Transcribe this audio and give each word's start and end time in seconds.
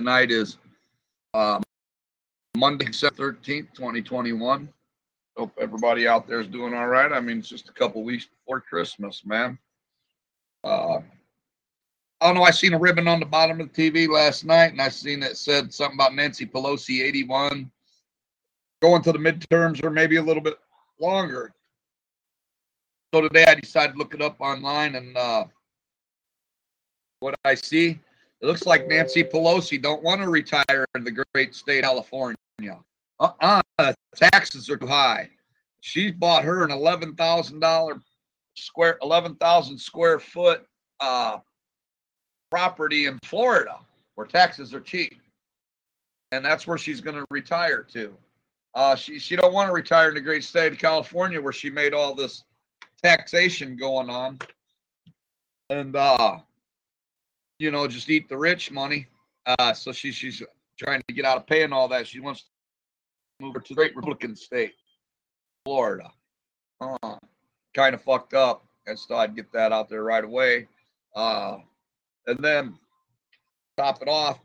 tonight 0.00 0.30
is 0.30 0.56
um, 1.34 1.62
Monday, 2.56 2.90
September 2.90 3.34
13th, 3.34 3.74
2021. 3.74 4.66
Hope 5.36 5.52
everybody 5.60 6.08
out 6.08 6.26
there 6.26 6.40
is 6.40 6.46
doing 6.46 6.72
all 6.72 6.86
right. 6.86 7.12
I 7.12 7.20
mean, 7.20 7.40
it's 7.40 7.50
just 7.50 7.68
a 7.68 7.72
couple 7.72 8.02
weeks 8.02 8.24
before 8.24 8.62
Christmas, 8.62 9.26
man. 9.26 9.58
Uh, 10.64 11.00
I 12.18 12.26
don't 12.26 12.34
know. 12.34 12.44
I 12.44 12.50
seen 12.50 12.72
a 12.72 12.78
ribbon 12.78 13.08
on 13.08 13.20
the 13.20 13.26
bottom 13.26 13.60
of 13.60 13.70
the 13.70 13.90
TV 13.90 14.08
last 14.08 14.46
night, 14.46 14.72
and 14.72 14.80
I 14.80 14.88
seen 14.88 15.22
it 15.22 15.36
said 15.36 15.70
something 15.70 15.98
about 15.98 16.14
Nancy 16.14 16.46
Pelosi, 16.46 17.02
81, 17.02 17.70
going 18.80 19.02
to 19.02 19.12
the 19.12 19.18
midterms 19.18 19.84
or 19.84 19.90
maybe 19.90 20.16
a 20.16 20.22
little 20.22 20.42
bit 20.42 20.56
longer. 20.98 21.52
So 23.12 23.20
today 23.20 23.44
I 23.44 23.54
decided 23.54 23.92
to 23.92 23.98
look 23.98 24.14
it 24.14 24.22
up 24.22 24.40
online, 24.40 24.94
and 24.94 25.14
uh, 25.14 25.44
what 27.18 27.34
I 27.44 27.54
see, 27.54 28.00
it 28.40 28.46
looks 28.46 28.66
like 28.66 28.88
Nancy 28.88 29.22
Pelosi 29.22 29.80
don't 29.80 30.02
want 30.02 30.20
to 30.20 30.28
retire 30.28 30.86
in 30.94 31.04
the 31.04 31.24
great 31.34 31.54
state 31.54 31.84
of 31.84 31.90
California. 31.90 32.36
Uh-uh, 33.18 33.62
taxes 34.16 34.70
are 34.70 34.76
too 34.76 34.86
high. 34.86 35.28
She's 35.80 36.12
bought 36.12 36.44
her 36.44 36.64
an 36.64 36.70
eleven 36.70 37.14
thousand 37.14 37.60
dollar 37.60 38.00
square, 38.56 38.98
eleven 39.02 39.34
thousand 39.36 39.78
square 39.78 40.18
foot 40.18 40.66
uh, 41.00 41.38
property 42.50 43.06
in 43.06 43.18
Florida 43.24 43.78
where 44.14 44.26
taxes 44.26 44.74
are 44.74 44.80
cheap, 44.80 45.20
and 46.32 46.44
that's 46.44 46.66
where 46.66 46.78
she's 46.78 47.00
going 47.00 47.16
to 47.16 47.24
retire 47.30 47.82
to. 47.92 48.14
Uh, 48.74 48.94
she 48.94 49.18
she 49.18 49.36
don't 49.36 49.52
want 49.52 49.68
to 49.68 49.72
retire 49.72 50.08
in 50.08 50.14
the 50.14 50.20
great 50.20 50.44
state 50.44 50.72
of 50.72 50.78
California 50.78 51.40
where 51.40 51.52
she 51.52 51.70
made 51.70 51.94
all 51.94 52.14
this 52.14 52.44
taxation 53.02 53.76
going 53.76 54.10
on 54.10 54.38
and 55.70 55.96
uh 55.96 56.38
you 57.60 57.70
know 57.70 57.86
just 57.86 58.08
eat 58.08 58.28
the 58.28 58.36
rich 58.36 58.72
money. 58.72 59.06
Uh 59.46 59.72
so 59.72 59.92
she 59.92 60.10
she's 60.10 60.42
trying 60.78 61.02
to 61.06 61.14
get 61.14 61.24
out 61.24 61.36
of 61.36 61.46
paying 61.46 61.72
all 61.72 61.86
that. 61.88 62.06
She 62.06 62.18
wants 62.18 62.40
to 62.40 63.44
move 63.44 63.54
her 63.54 63.60
to 63.60 63.68
the 63.68 63.74
great 63.74 63.94
republican 63.94 64.34
state 64.34 64.72
florida. 65.64 66.10
Uh, 66.80 67.16
kind 67.74 67.94
of 67.94 68.02
fucked 68.02 68.34
up 68.34 68.64
just 68.88 69.08
thought 69.08 69.20
i'd 69.20 69.36
get 69.36 69.52
that 69.52 69.72
out 69.72 69.88
there 69.88 70.02
right 70.02 70.24
away. 70.24 70.66
Uh 71.14 71.58
and 72.26 72.38
then 72.38 72.78
top 73.76 74.02
it 74.02 74.08
off 74.08 74.38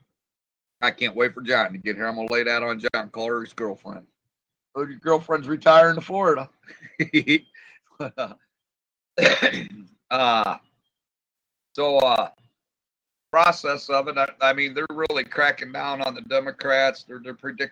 i 0.81 0.91
can't 0.91 1.15
wait 1.15 1.33
for 1.33 1.41
john 1.41 1.71
to 1.71 1.77
get 1.77 1.95
here. 1.95 2.07
I'm 2.07 2.15
gonna 2.15 2.31
lay 2.31 2.43
that 2.43 2.63
on 2.63 2.79
john 2.79 3.09
call 3.09 3.27
her 3.27 3.41
his 3.41 3.53
girlfriend. 3.53 4.05
Oh, 4.75 4.85
your 4.85 4.99
girlfriend's 4.99 5.47
retiring 5.47 5.95
to 5.95 6.01
florida. 6.01 6.49
Uh, 10.11 10.57
so 11.73 11.97
uh, 11.97 12.29
process 13.35 13.89
of 13.89 14.07
it. 14.07 14.17
I, 14.17 14.29
I, 14.39 14.53
mean, 14.53 14.73
they're 14.73 14.87
really 15.09 15.25
cracking 15.25 15.73
down 15.73 16.01
on 16.01 16.15
the 16.15 16.21
Democrats. 16.21 17.03
They're 17.03 17.19
they're 17.21 17.33
predicting 17.33 17.69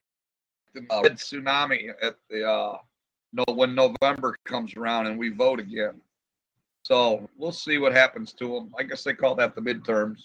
a 0.90 1.02
red 1.02 1.14
tsunami 1.14 1.92
at 2.02 2.16
the 2.30 2.46
uh, 2.46 2.78
no 3.32 3.46
when 3.48 3.74
November 3.74 4.36
comes 4.44 4.76
around 4.76 5.08
and 5.08 5.18
we 5.18 5.30
vote 5.30 5.62
again. 5.62 6.02
So 6.84 7.30
we'll 7.38 7.54
see 7.54 7.78
what 7.78 7.94
happens 7.94 8.34
to 8.34 8.48
them. 8.50 8.74
I 8.78 8.84
guess 8.84 9.06
they 9.06 9.14
call 9.14 9.36
that 9.36 9.56
the 9.56 9.62
midterms. 9.62 10.18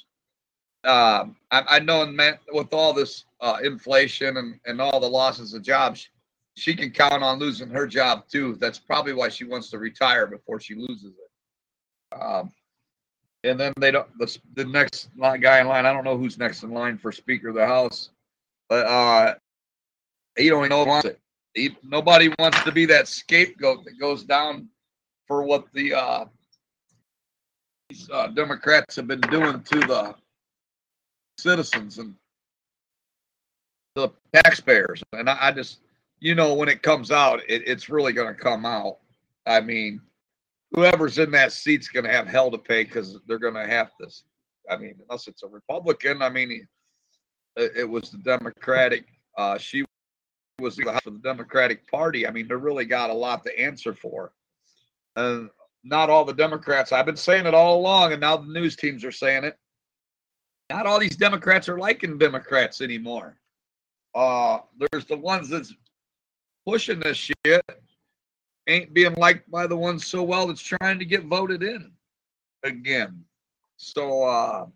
Um, 0.83 1.37
I, 1.53 1.63
I 1.69 1.79
know, 1.79 2.05
man, 2.07 2.39
with 2.53 2.75
all 2.75 2.93
this 2.93 3.25
uh, 3.41 3.59
inflation 3.63 4.39
and, 4.39 4.59
and 4.67 4.81
all 4.81 4.99
the 4.99 5.09
losses 5.09 5.55
of 5.55 5.63
jobs, 5.63 6.09
she 6.57 6.75
can 6.75 6.91
count 6.91 7.23
on 7.23 7.39
losing 7.39 7.71
her 7.71 7.87
job 7.87 8.25
too. 8.29 8.57
That's 8.57 8.81
probably 8.81 9.13
why 9.13 9.29
she 9.29 9.45
wants 9.45 9.71
to 9.71 9.79
retire 9.79 10.27
before 10.27 10.59
she 10.59 10.75
loses 10.75 11.13
it. 11.13 12.21
Um, 12.21 12.51
and 13.45 13.59
then 13.59 13.73
they 13.79 13.91
don't. 13.91 14.07
The, 14.19 14.39
the 14.55 14.65
next 14.65 15.09
guy 15.19 15.61
in 15.61 15.69
line, 15.69 15.87
I 15.87 15.93
don't 15.93 16.05
know 16.05 16.17
who's 16.17 16.39
next 16.39 16.63
in 16.63 16.71
line 16.71 16.99
for 16.99 17.13
Speaker 17.13 17.49
of 17.49 17.55
the 17.55 17.67
House, 17.67 18.11
but 18.69 18.87
uh, 18.87 19.35
he 20.37 20.49
don't 20.49 20.67
even 20.67 20.71
know 20.71 21.01
it. 21.05 21.19
He, 21.55 21.77
nobody 21.83 22.33
wants 22.39 22.63
to 22.65 22.73
be 22.73 22.87
that 22.87 23.09
scapegoat 23.09 23.85
that 23.85 23.99
goes 23.99 24.25
down 24.25 24.69
for 25.27 25.43
what 25.43 25.67
the 25.73 25.95
uh, 25.95 26.25
these 27.89 28.09
uh, 28.13 28.29
Democrats 28.29 28.97
have 28.97 29.07
been 29.07 29.21
doing 29.21 29.63
to 29.63 29.81
the 29.81 30.15
citizens 31.39 31.99
and 31.99 32.15
the 33.95 34.11
taxpayers. 34.33 35.03
And 35.13 35.29
I, 35.31 35.39
I 35.41 35.53
just 35.53 35.79
you 36.21 36.35
know, 36.35 36.55
when 36.55 36.69
it 36.69 36.83
comes 36.83 37.11
out, 37.11 37.41
it, 37.49 37.63
it's 37.67 37.89
really 37.89 38.13
going 38.13 38.35
to 38.35 38.41
come 38.41 38.67
out. 38.67 38.99
I 39.47 39.61
mean, 39.61 40.01
whoever's 40.73 41.19
in 41.19 41.31
that 41.33 41.53
seat's 41.53 41.89
going 41.89 42.05
to 42.05 42.13
have 42.13 42.27
hell 42.27 42.51
to 42.51 42.59
pay 42.59 42.85
because 42.85 43.19
they're 43.27 43.39
going 43.39 43.55
to 43.55 43.67
have 43.67 43.91
this. 43.99 44.25
I 44.71 44.77
mean, 44.77 44.95
unless 45.09 45.29
it's 45.29 45.43
a 45.43 45.49
Republican. 45.49 46.23
I 46.23 46.29
mean, 46.29 46.67
it, 47.57 47.73
it 47.77 47.89
was 47.89 48.11
the 48.11 48.19
Democratic. 48.19 49.05
Uh, 49.37 49.57
she 49.59 49.85
was 50.61 50.77
the 50.77 50.85
for 51.03 51.11
the 51.11 51.19
Democratic 51.19 51.89
Party. 51.91 52.27
I 52.27 52.31
mean, 52.31 52.49
they 52.49 52.55
really 52.55 52.85
got 52.85 53.11
a 53.11 53.15
lot 53.15 53.45
to 53.45 53.59
answer 53.59 53.95
for. 53.95 54.33
And 55.17 55.49
not 55.85 56.11
all 56.11 56.25
the 56.25 56.35
Democrats. 56.35 56.93
I've 56.93 57.07
been 57.07 57.17
saying 57.17 57.47
it 57.47 57.55
all 57.55 57.79
along, 57.79 58.13
and 58.13 58.21
now 58.21 58.37
the 58.37 58.53
news 58.53 58.77
teams 58.77 59.05
are 59.05 59.13
saying 59.13 59.45
it. 59.45 59.57
Not 60.71 60.87
all 60.87 60.99
these 60.99 61.17
Democrats 61.17 61.69
are 61.69 61.79
liking 61.79 62.19
Democrats 62.19 62.81
anymore. 62.81 63.39
Uh, 64.15 64.59
there's 64.79 65.07
the 65.07 65.17
ones 65.17 65.49
that's 65.49 65.73
pushing 66.67 67.01
this 67.01 67.17
shit 67.17 67.63
ain't 68.69 68.95
being 68.95 69.15
liked 69.15 69.51
by 69.51 69.67
the 69.67 69.77
ones 69.77 70.07
so 70.07 70.23
well 70.23 70.47
that's 70.47 70.63
trying 70.63 70.99
to 70.99 71.05
get 71.05 71.25
voted 71.25 71.63
in 71.63 71.91
again. 72.63 73.25
So, 73.77 74.25
uh, 74.25 74.67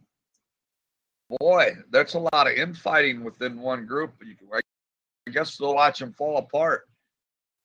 boy, 1.38 1.76
that's 1.90 2.14
a 2.14 2.18
lot 2.18 2.46
of 2.46 2.54
infighting 2.54 3.22
within 3.22 3.60
one 3.60 3.86
group. 3.86 4.14
I 4.52 5.30
guess 5.30 5.56
they'll 5.56 5.74
watch 5.74 5.98
them 5.98 6.12
fall 6.12 6.38
apart. 6.38 6.88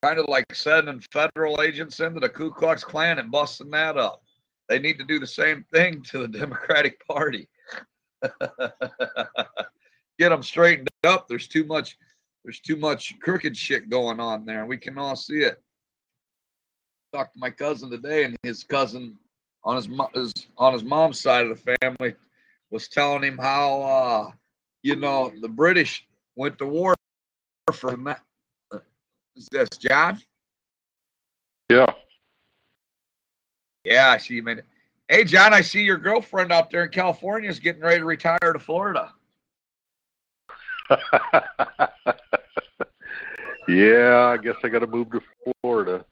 Kind 0.04 0.20
of 0.20 0.26
like 0.28 0.46
sending 0.54 1.02
federal 1.12 1.62
agents 1.62 2.00
into 2.00 2.20
the 2.20 2.30
Ku 2.30 2.52
Klux 2.52 2.84
Klan 2.84 3.18
and 3.18 3.32
busting 3.32 3.72
that 3.72 3.98
up. 3.98 4.22
They 4.70 4.80
need 4.80 5.00
to 5.00 5.06
do 5.06 5.20
the 5.20 5.28
same 5.28 5.66
thing 5.74 6.04
to 6.04 6.20
the 6.20 6.28
Democratic 6.40 7.06
Party. 7.08 7.48
Get 10.20 10.30
them 10.30 10.44
straightened 10.44 10.90
up. 11.04 11.28
There's 11.28 11.48
too 11.48 11.64
much 11.64 11.98
there's 12.44 12.60
too 12.60 12.78
much 12.78 13.20
crooked 13.20 13.58
shit 13.58 13.90
going 13.90 14.20
on 14.20 14.46
there. 14.46 14.66
We 14.66 14.78
can 14.78 14.98
all 14.98 15.16
see 15.16 15.40
it. 15.40 15.62
Talked 17.18 17.34
to 17.34 17.40
my 17.40 17.50
cousin 17.50 17.90
today, 17.90 18.26
and 18.26 18.38
his 18.44 18.64
cousin 18.64 19.18
on 19.64 19.76
his, 19.76 19.90
his 20.14 20.32
on 20.56 20.72
his 20.72 20.84
mom's 20.84 21.20
side 21.20 21.48
of 21.48 21.58
the 21.58 21.76
family 21.82 22.14
was 22.70 22.88
telling 22.88 23.24
him 23.24 23.40
how 23.40 23.82
uh, 23.82 24.32
you 24.84 24.96
know 24.96 25.34
the 25.42 25.50
British 25.50 26.06
went 26.36 26.60
to 26.60 26.68
war 26.68 26.94
for 27.74 27.98
that. 27.98 28.22
Is 29.36 29.48
this 29.52 29.68
John? 29.80 30.22
Yeah. 31.72 31.92
Yeah, 33.84 34.12
I 34.12 34.20
see 34.20 34.36
you 34.36 34.44
made 34.44 34.60
it. 34.60 34.66
Hey, 35.10 35.24
John, 35.24 35.56
I 35.56 35.62
see 35.62 35.81
your 35.81 35.98
girlfriend 35.98 36.52
out 36.52 36.70
there 36.70 36.84
in 36.84 36.92
California 36.92 37.50
is 37.50 37.58
getting 37.58 37.81
ready 37.81 37.98
to 37.98 38.06
retire 38.06 38.38
to 38.54 38.60
Florida. 38.60 39.12
yeah, 43.68 44.28
I 44.28 44.38
guess 44.38 44.58
I 44.63 44.70
got 44.70 44.80
to 44.81 44.88
move 44.88 45.10
to 45.10 45.22
Florida. 45.63 46.06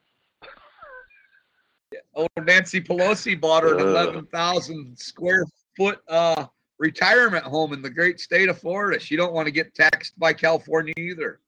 Oh, 2.16 2.26
Nancy 2.42 2.80
Pelosi 2.80 3.38
bought 3.38 3.62
her 3.62 3.74
an 3.74 3.80
uh, 3.80 4.10
11,000 4.10 4.98
square 4.98 5.44
foot 5.76 6.00
uh, 6.08 6.46
retirement 6.78 7.44
home 7.44 7.74
in 7.74 7.82
the 7.82 7.90
great 7.90 8.20
state 8.20 8.48
of 8.48 8.58
Florida. 8.58 8.98
She 8.98 9.16
don't 9.16 9.34
want 9.34 9.46
to 9.46 9.52
get 9.52 9.74
taxed 9.74 10.18
by 10.18 10.32
California 10.32 10.94
either. 10.96 11.40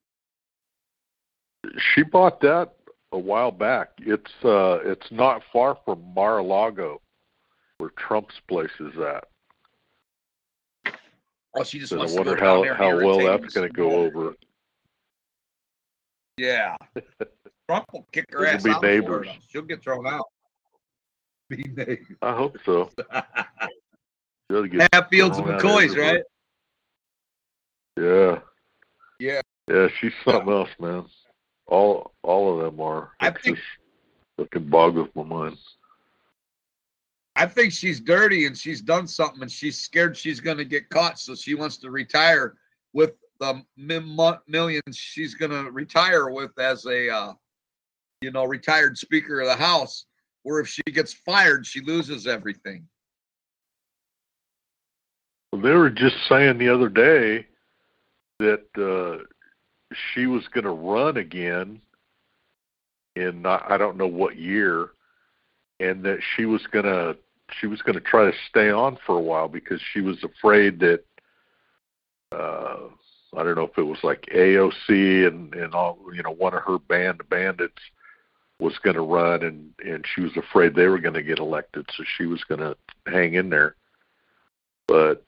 She 1.94 2.02
bought 2.02 2.40
that 2.42 2.74
a 3.12 3.18
while 3.18 3.50
back. 3.50 3.92
It's 3.98 4.30
uh, 4.44 4.80
it's 4.84 5.10
not 5.10 5.42
far 5.50 5.78
from 5.86 6.02
Mar-a-Lago, 6.14 7.00
where 7.78 7.90
Trump's 7.96 8.38
place 8.46 8.70
is 8.78 8.92
at. 8.98 9.24
Oh, 11.56 11.64
she 11.64 11.78
just 11.78 11.94
I 11.94 11.96
wonder 11.96 12.36
how 12.36 12.62
how 12.74 12.94
well 12.96 13.18
that's 13.18 13.54
going 13.54 13.68
to 13.68 13.74
go 13.74 13.90
over. 13.90 14.34
Yeah, 16.36 16.76
Trump 17.68 17.86
will 17.92 18.06
kick 18.12 18.26
her 18.30 18.46
ass 18.46 18.62
be 18.62 18.70
out. 18.70 18.82
neighbors. 18.82 19.28
She'll 19.48 19.62
get 19.62 19.82
thrown 19.82 20.06
out. 20.06 20.26
Be 21.48 21.56
neighbors. 21.64 22.06
I 22.22 22.32
hope 22.34 22.56
so. 22.64 22.90
Hatfields 24.50 25.38
and 25.38 25.46
McCoys, 25.46 25.96
right? 25.96 26.22
Yeah. 27.98 28.40
Yeah. 29.18 29.40
Yeah, 29.68 29.88
she's 30.00 30.12
something 30.24 30.52
else, 30.52 30.70
man. 30.78 31.04
All 31.66 32.12
all 32.22 32.54
of 32.58 32.64
them 32.64 32.80
are. 32.80 33.12
I 33.20 33.28
It's 33.28 33.42
think- 33.42 33.56
just 33.56 33.68
fucking 34.38 34.68
boggles 34.68 35.08
my 35.14 35.22
mind. 35.24 35.58
I 37.36 37.46
think 37.46 37.72
she's 37.72 38.00
dirty 38.00 38.46
and 38.46 38.56
she's 38.58 38.80
done 38.80 39.06
something 39.06 39.42
and 39.42 39.50
she's 39.52 39.78
scared 39.78 40.16
she's 40.16 40.40
going 40.40 40.56
to 40.56 40.64
get 40.64 40.88
caught. 40.88 41.20
So 41.20 41.34
she 41.36 41.54
wants 41.54 41.76
to 41.78 41.90
retire 41.90 42.56
with 42.92 43.12
the 43.38 43.62
mi- 43.76 44.38
millions 44.48 44.96
she's 44.96 45.34
going 45.34 45.52
to 45.52 45.70
retire 45.70 46.30
with 46.30 46.58
as 46.58 46.84
a, 46.86 47.08
uh, 47.08 47.32
you 48.22 48.32
know, 48.32 48.44
retired 48.44 48.98
Speaker 48.98 49.40
of 49.40 49.46
the 49.46 49.54
House. 49.54 50.06
Where 50.48 50.60
if 50.60 50.68
she 50.68 50.80
gets 50.90 51.12
fired, 51.12 51.66
she 51.66 51.82
loses 51.82 52.26
everything. 52.26 52.88
They 55.52 55.72
were 55.72 55.90
just 55.90 56.16
saying 56.26 56.56
the 56.56 56.70
other 56.70 56.88
day 56.88 57.46
that 58.38 58.64
uh, 58.74 59.24
she 59.92 60.24
was 60.24 60.48
going 60.48 60.64
to 60.64 60.70
run 60.70 61.18
again 61.18 61.82
in 63.14 63.44
I 63.44 63.62
I 63.68 63.76
don't 63.76 63.98
know 63.98 64.06
what 64.06 64.38
year, 64.38 64.92
and 65.80 66.02
that 66.04 66.20
she 66.34 66.46
was 66.46 66.66
going 66.68 66.86
to 66.86 67.18
she 67.60 67.66
was 67.66 67.82
going 67.82 67.96
to 67.96 68.00
try 68.00 68.24
to 68.24 68.36
stay 68.48 68.70
on 68.70 68.96
for 69.04 69.18
a 69.18 69.20
while 69.20 69.48
because 69.48 69.82
she 69.92 70.00
was 70.00 70.16
afraid 70.24 70.80
that 70.80 71.04
uh, 72.32 72.88
I 73.36 73.42
don't 73.42 73.54
know 73.54 73.68
if 73.70 73.76
it 73.76 73.82
was 73.82 74.02
like 74.02 74.24
AOC 74.34 75.28
and 75.28 75.52
and 75.54 75.74
all 75.74 75.98
you 76.14 76.22
know 76.22 76.32
one 76.32 76.54
of 76.54 76.62
her 76.62 76.78
band 76.78 77.20
bandits 77.28 77.82
was 78.60 78.78
going 78.78 78.96
to 78.96 79.02
run 79.02 79.42
and 79.44 79.72
and 79.84 80.04
she 80.14 80.20
was 80.20 80.36
afraid 80.36 80.74
they 80.74 80.88
were 80.88 80.98
going 80.98 81.14
to 81.14 81.22
get 81.22 81.38
elected, 81.38 81.88
so 81.96 82.04
she 82.16 82.26
was 82.26 82.42
going 82.44 82.60
to 82.60 82.76
hang 83.06 83.34
in 83.34 83.50
there. 83.50 83.76
But 84.86 85.22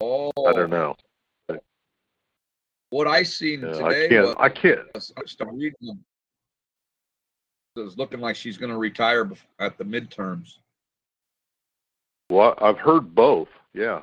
Oh, 0.00 0.32
I 0.46 0.52
don't 0.52 0.70
know. 0.70 0.96
What 2.90 3.06
I 3.06 3.22
seen 3.22 3.64
uh, 3.64 3.68
Yeah, 3.68 3.88
today 3.88 4.06
I 4.06 4.08
can't. 4.08 4.26
was 4.26 4.36
I 4.38 4.48
can't. 4.48 4.80
I 4.94 4.98
started 5.26 5.54
reading 5.54 5.74
them. 5.82 6.04
It 7.76 7.80
was 7.80 7.96
looking 7.98 8.20
like 8.20 8.34
she's 8.34 8.56
going 8.56 8.72
to 8.72 8.78
retire 8.78 9.30
at 9.60 9.78
the 9.78 9.84
midterms. 9.84 10.54
Well, 12.30 12.54
I've 12.60 12.78
heard 12.78 13.14
both. 13.14 13.48
Yeah, 13.74 14.02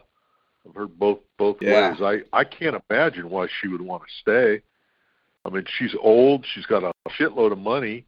I've 0.68 0.76
heard 0.76 0.98
both 0.98 1.20
both 1.38 1.58
Yeah. 1.62 1.92
ways. 1.92 2.02
I 2.02 2.22
I 2.38 2.44
can't 2.44 2.82
imagine 2.90 3.30
why 3.30 3.48
she 3.60 3.68
would 3.68 3.82
want 3.82 4.04
to 4.04 4.14
stay. 4.22 4.62
I 5.44 5.50
mean, 5.50 5.66
she's 5.78 5.96
old. 6.02 6.46
She's 6.46 6.66
got 6.66 6.84
a 6.84 6.92
shitload 7.10 7.52
of 7.52 7.60
money. 7.60 8.06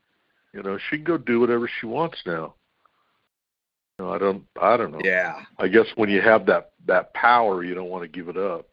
You 0.53 0.63
know, 0.63 0.77
she 0.77 0.97
can 0.97 1.03
go 1.03 1.17
do 1.17 1.39
whatever 1.39 1.69
she 1.79 1.85
wants 1.85 2.19
now. 2.25 2.55
You 3.99 4.05
know, 4.05 4.13
I 4.13 4.17
don't. 4.17 4.45
I 4.59 4.77
don't 4.77 4.91
know. 4.91 5.01
Yeah. 5.03 5.41
I 5.59 5.67
guess 5.67 5.87
when 5.95 6.09
you 6.09 6.21
have 6.21 6.45
that 6.47 6.71
that 6.85 7.13
power, 7.13 7.63
you 7.63 7.73
don't 7.75 7.89
want 7.89 8.03
to 8.03 8.07
give 8.07 8.29
it 8.29 8.37
up. 8.37 8.67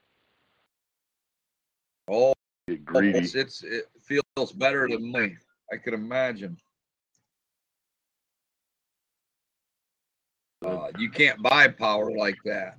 Oh, 2.09 2.35
Get 2.69 2.85
greedy. 2.85 3.19
it's, 3.19 3.35
it's 3.35 3.63
it 3.63 3.89
feels 4.03 4.53
better 4.53 4.89
than 4.89 5.11
me. 5.11 5.37
I 5.73 5.77
can 5.77 5.95
imagine. 5.95 6.57
Uh, 10.65 10.89
you 10.99 11.11
can't 11.11 11.43
buy 11.43 11.69
power 11.69 12.11
like 12.17 12.39
that. 12.45 12.79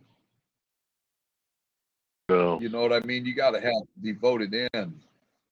So 2.30 2.59
You 2.59 2.69
know 2.69 2.81
what 2.81 2.94
I 2.94 3.06
mean? 3.06 3.25
You 3.25 3.36
got 3.36 3.51
to 3.51 3.62
have 3.62 3.74
be 4.01 4.12
voted 4.12 4.53
in. 4.53 5.00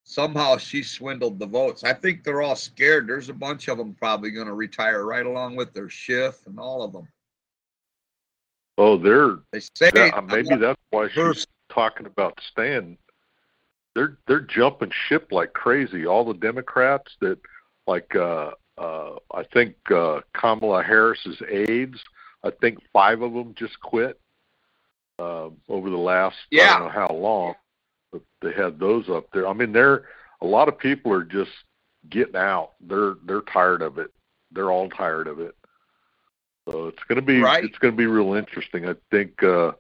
Somehow 0.06 0.58
she 0.58 0.84
swindled 0.84 1.40
the 1.40 1.46
votes. 1.46 1.84
I 1.84 1.94
think 1.94 2.24
they're 2.24 2.42
all 2.42 2.56
scared. 2.56 3.08
There's 3.08 3.30
a 3.30 3.34
bunch 3.34 3.68
of 3.70 3.78
them 3.78 3.94
probably 3.94 4.32
going 4.32 4.48
to 4.48 4.54
retire 4.54 5.06
right 5.06 5.26
along 5.26 5.56
with 5.56 5.74
their 5.74 5.90
shift 5.90 6.46
and 6.46 6.60
all 6.60 6.84
of 6.84 6.92
them. 6.92 7.08
oh, 8.78 8.98
they're 8.98 9.38
They 9.52 9.62
say 9.76 9.92
that, 9.92 10.26
maybe 10.26 10.56
that's 10.56 10.82
why 10.90 11.10
she's 11.10 11.48
talking 11.70 12.06
about 12.06 12.40
staying. 12.52 12.98
They're 13.96 14.18
they're 14.28 14.42
jumping 14.42 14.92
ship 15.08 15.32
like 15.32 15.54
crazy. 15.54 16.06
All 16.06 16.26
the 16.26 16.34
Democrats 16.34 17.16
that 17.22 17.40
like 17.88 18.16
uh 18.16 18.52
uh 18.78 19.16
I 19.32 19.44
think 19.54 19.76
uh 19.90 20.22
Kamala 20.34 20.84
Harris's 20.84 21.42
aides, 21.48 22.04
I 22.44 22.50
think 22.50 22.80
five 22.92 23.22
of 23.22 23.34
them 23.34 23.54
just 23.56 23.80
quit 23.80 24.20
uh, 25.20 25.50
over 25.70 25.90
the 25.90 25.98
last 25.98 26.38
yeah. 26.52 26.76
I 26.76 26.80
don't 26.80 26.88
know 26.88 27.08
how 27.08 27.14
long. 27.14 27.56
They 28.44 28.54
had 28.54 28.80
those 28.80 29.10
up 29.10 29.28
there. 29.34 29.48
I 29.48 29.54
mean 29.54 29.72
they're 29.72 30.06
a 30.42 30.46
lot 30.46 30.68
of 30.68 30.78
people 30.78 31.12
are 31.14 31.24
just 31.24 31.52
getting 32.10 32.36
out. 32.36 32.72
They're 32.82 33.16
they're 33.26 33.42
tired 33.42 33.82
of 33.82 33.98
it. 33.98 34.12
They're 34.52 34.72
all 34.72 34.90
tired 34.90 35.28
of 35.28 35.40
it. 35.40 35.56
So 36.70 36.88
it's 36.88 37.04
going 37.08 37.18
to 37.18 37.22
be 37.22 37.42
Right. 37.42 37.64
it's 37.64 37.78
going 37.78 37.94
to 37.94 37.98
be 37.98 38.06
real 38.06 38.34
interesting. 38.34 38.88
I 38.88 38.96
think 39.12 39.42
uh 39.44 39.72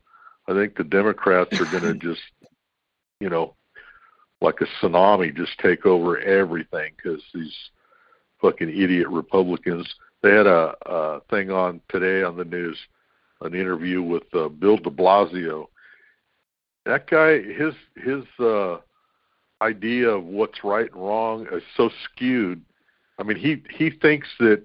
I 0.48 0.54
think 0.54 0.75
the 0.75 0.83
Democrats 0.83 1.60
are 1.60 1.65
going 1.65 1.83
to 1.94 1.94
just, 1.95 2.21
you 3.19 3.30
know, 3.30 3.56
like 4.42 4.60
a 4.62 4.65
tsunami, 4.65 5.36
just 5.36 5.57
take 5.60 5.86
over 5.86 6.19
everything 6.19 6.92
because 6.98 7.21
these 7.33 7.56
fucking 8.42 8.69
idiot 8.69 9.07
Republicans. 9.10 9.88
They 10.21 10.31
had 10.31 10.48
a, 10.48 10.75
a 10.86 11.21
thing 11.30 11.51
on 11.51 11.81
today 11.89 12.24
on 12.24 12.38
the 12.38 12.45
news, 12.45 12.77
an 13.42 13.54
interview 13.56 14.01
with 14.01 14.24
uh, 14.33 14.50
Bill 14.50 14.77
De 14.77 14.89
Blasio. 14.89 15.68
That 16.86 17.10
guy, 17.10 17.42
his 17.42 17.74
his 17.96 18.24
uh, 18.40 18.78
idea 19.62 20.10
of 20.10 20.26
what's 20.26 20.64
right 20.64 20.92
and 20.92 21.02
wrong 21.02 21.48
is 21.52 21.64
so 21.78 21.90
skewed. 22.04 22.62
I 23.20 23.24
mean, 23.24 23.38
he 23.38 23.64
he 23.70 23.90
thinks 23.90 24.28
that 24.40 24.64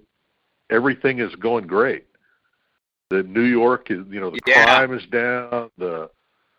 everything 0.71 1.21
is 1.21 1.35
going 1.37 1.67
great. 1.67 2.07
That 3.11 3.27
New 3.29 3.45
York 3.45 3.91
is, 3.91 4.05
you 4.11 4.21
know, 4.21 4.31
the 4.31 4.41
Yeah. 4.47 4.65
crime 4.65 4.93
is 4.93 5.07
down, 5.07 5.71
the 5.79 6.11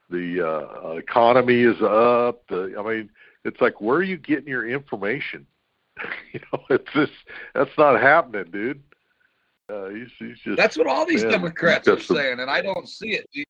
the 0.10 0.48
uh, 0.48 0.92
economy 0.92 1.62
is 1.62 1.80
up. 1.82 2.48
The, 2.48 2.76
I 2.80 2.82
mean, 2.82 3.10
it's 3.44 3.62
like 3.62 3.82
where 3.82 3.98
are 3.98 4.04
you 4.04 4.18
getting 4.18 4.48
your 4.48 4.68
information? 4.68 5.46
you 6.34 6.40
know, 6.52 6.64
it's 6.70 6.92
just 6.94 7.12
that's 7.54 7.78
not 7.78 8.02
happening, 8.02 8.46
dude. 8.52 8.84
Uh, 9.70 9.90
he's, 9.90 10.08
he's 10.18 10.40
just 10.40 10.58
That's 10.58 10.78
what 10.78 10.88
all 10.88 11.06
these 11.06 11.22
Man, 11.22 11.32
Democrats 11.32 11.88
are 11.88 12.00
saying, 12.00 12.40
and 12.40 12.50
I 12.50 12.62
don't 12.62 12.90
see 12.90 13.10
it. 13.10 13.48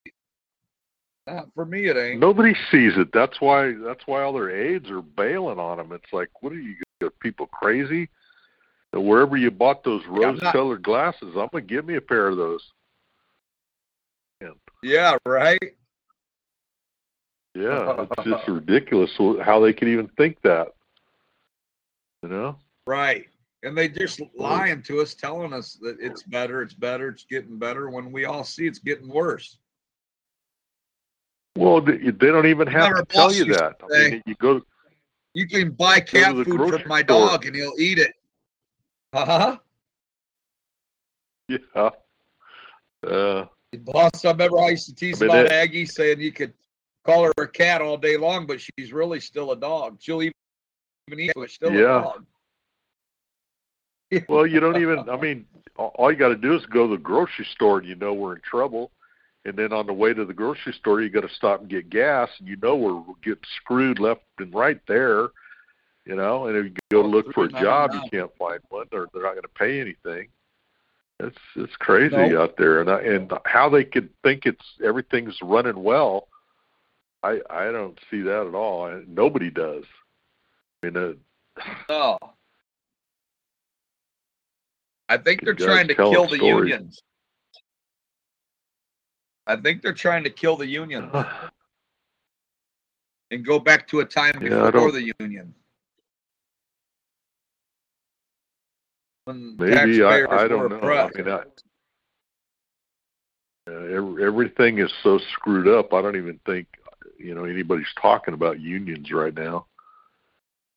Uh, 1.30 1.44
for 1.54 1.66
me, 1.66 1.88
it 1.88 1.96
ain't. 1.96 2.20
nobody 2.20 2.56
sees 2.72 2.98
it. 2.98 3.10
That's 3.14 3.40
why 3.40 3.74
that's 3.74 4.08
why 4.08 4.24
all 4.24 4.34
their 4.34 4.50
aides 4.50 4.90
are 4.90 5.02
bailing 5.02 5.60
on 5.60 5.78
them. 5.78 5.92
It's 5.92 6.12
like, 6.12 6.30
what 6.42 6.52
are 6.52 6.60
you 6.60 6.76
are 7.04 7.10
people 7.22 7.46
crazy? 7.48 8.10
That 8.92 9.02
wherever 9.02 9.38
you 9.38 9.52
bought 9.52 9.84
those 9.84 10.02
Yeah, 10.06 10.10
I'm 10.30 10.36
not- 10.36 10.44
rose-colored 10.44 10.82
glasses, 10.84 11.36
I'm 11.36 11.50
gonna 11.52 11.62
give 11.62 11.86
me 11.86 11.96
a 11.96 12.02
pair 12.02 12.28
of 12.28 12.38
those. 12.38 12.72
Yeah, 14.82 15.18
right. 15.26 15.76
Yeah, 17.54 18.06
it's 18.18 18.24
just 18.24 18.48
ridiculous 18.48 19.12
how 19.44 19.60
they 19.60 19.74
could 19.74 19.90
even 19.90 20.08
think 20.18 20.42
that. 20.44 20.70
You 22.24 22.30
know? 22.30 22.58
Right. 22.88 23.28
And 23.62 23.78
they 23.78 23.90
just 23.90 24.22
lying 24.38 24.82
to 24.84 25.02
us, 25.02 25.14
telling 25.14 25.52
us 25.52 25.74
that 25.82 25.98
it's 26.00 26.24
better, 26.24 26.62
it's 26.62 26.74
better, 26.74 27.10
it's 27.10 27.26
getting 27.26 27.60
better, 27.60 27.90
when 27.90 28.12
we 28.14 28.24
all 28.24 28.46
see 28.46 28.66
it's 28.68 28.80
getting 28.80 29.10
worse. 29.10 29.58
Well, 31.60 31.82
they, 31.82 31.98
don't 31.98 32.46
even 32.46 32.68
have 32.68 32.96
to 32.96 33.06
tell 33.06 33.34
you 33.34 33.46
that. 33.54 33.82
I 33.84 34.10
mean, 34.10 34.24
you 34.26 34.36
go, 34.36 34.62
You 35.34 35.46
can 35.46 35.72
buy 35.72 36.00
cat 36.00 36.34
food 36.34 36.46
from 36.46 36.82
my 36.88 37.02
store. 37.02 37.28
dog 37.28 37.46
and 37.46 37.54
he'll 37.54 37.74
eat 37.78 38.00
it. 38.00 38.14
Uh-huh. 39.12 39.58
yeah. 41.76 41.90
Uh, 43.06 43.46
Boss, 43.80 44.24
I 44.24 44.32
remember 44.32 44.60
I 44.60 44.70
used 44.70 44.88
to 44.88 44.96
tease 44.96 45.22
I 45.22 45.26
mean, 45.26 45.36
about 45.36 45.52
Aggie 45.52 45.86
saying 45.86 46.22
you 46.22 46.32
could 46.32 46.54
call 47.06 47.26
her 47.26 47.34
a 47.38 47.48
cat 47.48 47.82
all 47.82 47.98
day 47.98 48.16
long, 48.16 48.48
but 48.48 48.62
she's 48.62 48.94
really 48.94 49.20
still 49.20 49.52
a 49.52 49.58
dog. 49.58 49.98
She'll 50.00 50.22
even 50.22 50.34
eat, 51.18 51.32
but 51.36 51.50
still 51.50 51.74
Yeah. 51.74 52.00
a 52.00 52.02
dog. 52.02 52.26
well, 54.30 54.48
you 54.48 54.62
don't 54.62 54.82
even. 54.82 55.00
I 55.10 55.18
mean, 55.18 55.46
all 55.76 56.10
you 56.10 56.18
got 56.18 56.30
to 56.30 56.36
do 56.36 56.56
is 56.56 56.66
go 56.68 56.88
to 56.88 56.96
the 56.96 57.02
grocery 57.02 57.46
store, 57.46 57.80
and 57.80 57.88
you 57.88 57.96
know 57.96 58.14
we're 58.14 58.36
in 58.36 58.42
trouble. 58.42 58.92
And 59.46 59.56
then 59.56 59.72
on 59.72 59.88
the 59.88 59.94
way 59.94 60.14
to 60.14 60.26
the 60.26 60.34
grocery 60.34 60.74
store, 60.74 61.02
you 61.02 61.10
got 61.10 61.22
to 61.22 61.34
stop 61.34 61.62
and 61.62 61.70
get 61.70 61.90
gas, 61.90 62.30
and 62.40 62.48
you 62.48 62.58
know 62.58 62.76
we're, 62.76 63.02
getting 63.24 63.44
screwed 63.56 64.00
left 64.00 64.22
and 64.38 64.54
right 64.54 64.82
there. 64.88 65.30
You 66.06 66.16
know, 66.16 66.48
and 66.48 66.58
if 66.58 66.66
you 66.66 66.72
go 66.92 67.02
to 67.04 67.08
look 67.08 67.34
for 67.34 67.46
a 67.46 67.50
job, 67.50 67.92
you 67.94 68.02
can't 68.12 68.32
find 68.38 68.60
one, 68.70 68.88
or 68.92 69.08
they're 69.14 69.24
not 69.24 69.34
going 69.34 69.44
to 69.44 69.48
pay 69.50 69.80
anything. 69.80 70.28
It's 71.20 71.38
it's 71.56 71.76
crazy 71.76 72.36
out 72.36 72.56
there, 72.58 72.82
and 72.82 72.90
I, 72.90 73.02
and 73.02 73.32
how 73.46 73.70
they 73.70 73.84
could 73.84 74.10
think 74.24 74.46
it's 74.46 74.64
everything's 74.84 75.38
running 75.42 75.84
well. 75.84 76.30
I 77.24 77.42
I 77.50 77.72
don't 77.72 78.00
see 78.10 78.22
that 78.22 78.48
at 78.48 78.56
all. 78.56 78.86
I, 78.86 79.02
nobody 79.08 79.50
does. 79.50 79.84
I 80.82 80.90
mean, 80.90 80.98
uh, 80.98 81.64
No. 81.90 82.18
I 85.10 85.18
think 85.18 85.44
they're 85.44 85.56
trying 85.56 85.88
to 85.88 85.96
kill 85.96 86.28
the 86.28 86.38
stories. 86.38 86.70
unions. 86.70 87.02
I 89.50 89.56
think 89.56 89.82
they're 89.82 89.94
trying 89.94 90.24
to 90.26 90.30
kill 90.30 90.56
the 90.56 90.68
union 90.68 91.10
and 93.32 93.44
go 93.44 93.58
back 93.58 93.88
to 93.88 94.02
a 94.02 94.06
time 94.06 94.34
Yeah, 94.40 94.70
before 94.70 94.92
the 94.92 95.12
union. 95.20 95.56
When 99.26 99.56
Maybe 99.58 100.04
I, 100.04 100.24
I 100.30 100.48
don't 100.48 100.70
know. 100.70 100.80
I 100.80 101.10
mean, 101.16 101.28
I, 101.28 101.42
uh, 103.68 104.24
everything 104.24 104.78
is 104.78 104.94
so 105.02 105.20
screwed 105.34 105.68
up. 105.68 105.94
I 105.96 106.02
don't 106.04 106.16
even 106.16 106.40
think 106.46 106.68
you 107.18 107.34
know 107.34 107.46
anybody's 107.46 107.92
talking 108.00 108.36
about 108.36 108.60
unions 108.60 109.12
right 109.12 109.34
now. 109.34 109.66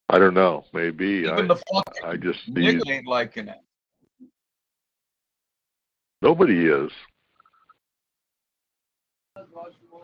I 0.09 0.19
don't 0.19 0.35
know. 0.35 0.64
Maybe 0.73 1.25
Even 1.26 1.45
I, 1.45 1.47
the 1.47 1.57
fucking 1.57 2.05
I 2.05 2.17
just 2.17 2.41
ain't 2.57 3.07
liking 3.07 3.49
it. 3.49 3.59
nobody 6.23 6.69
is. 6.69 6.91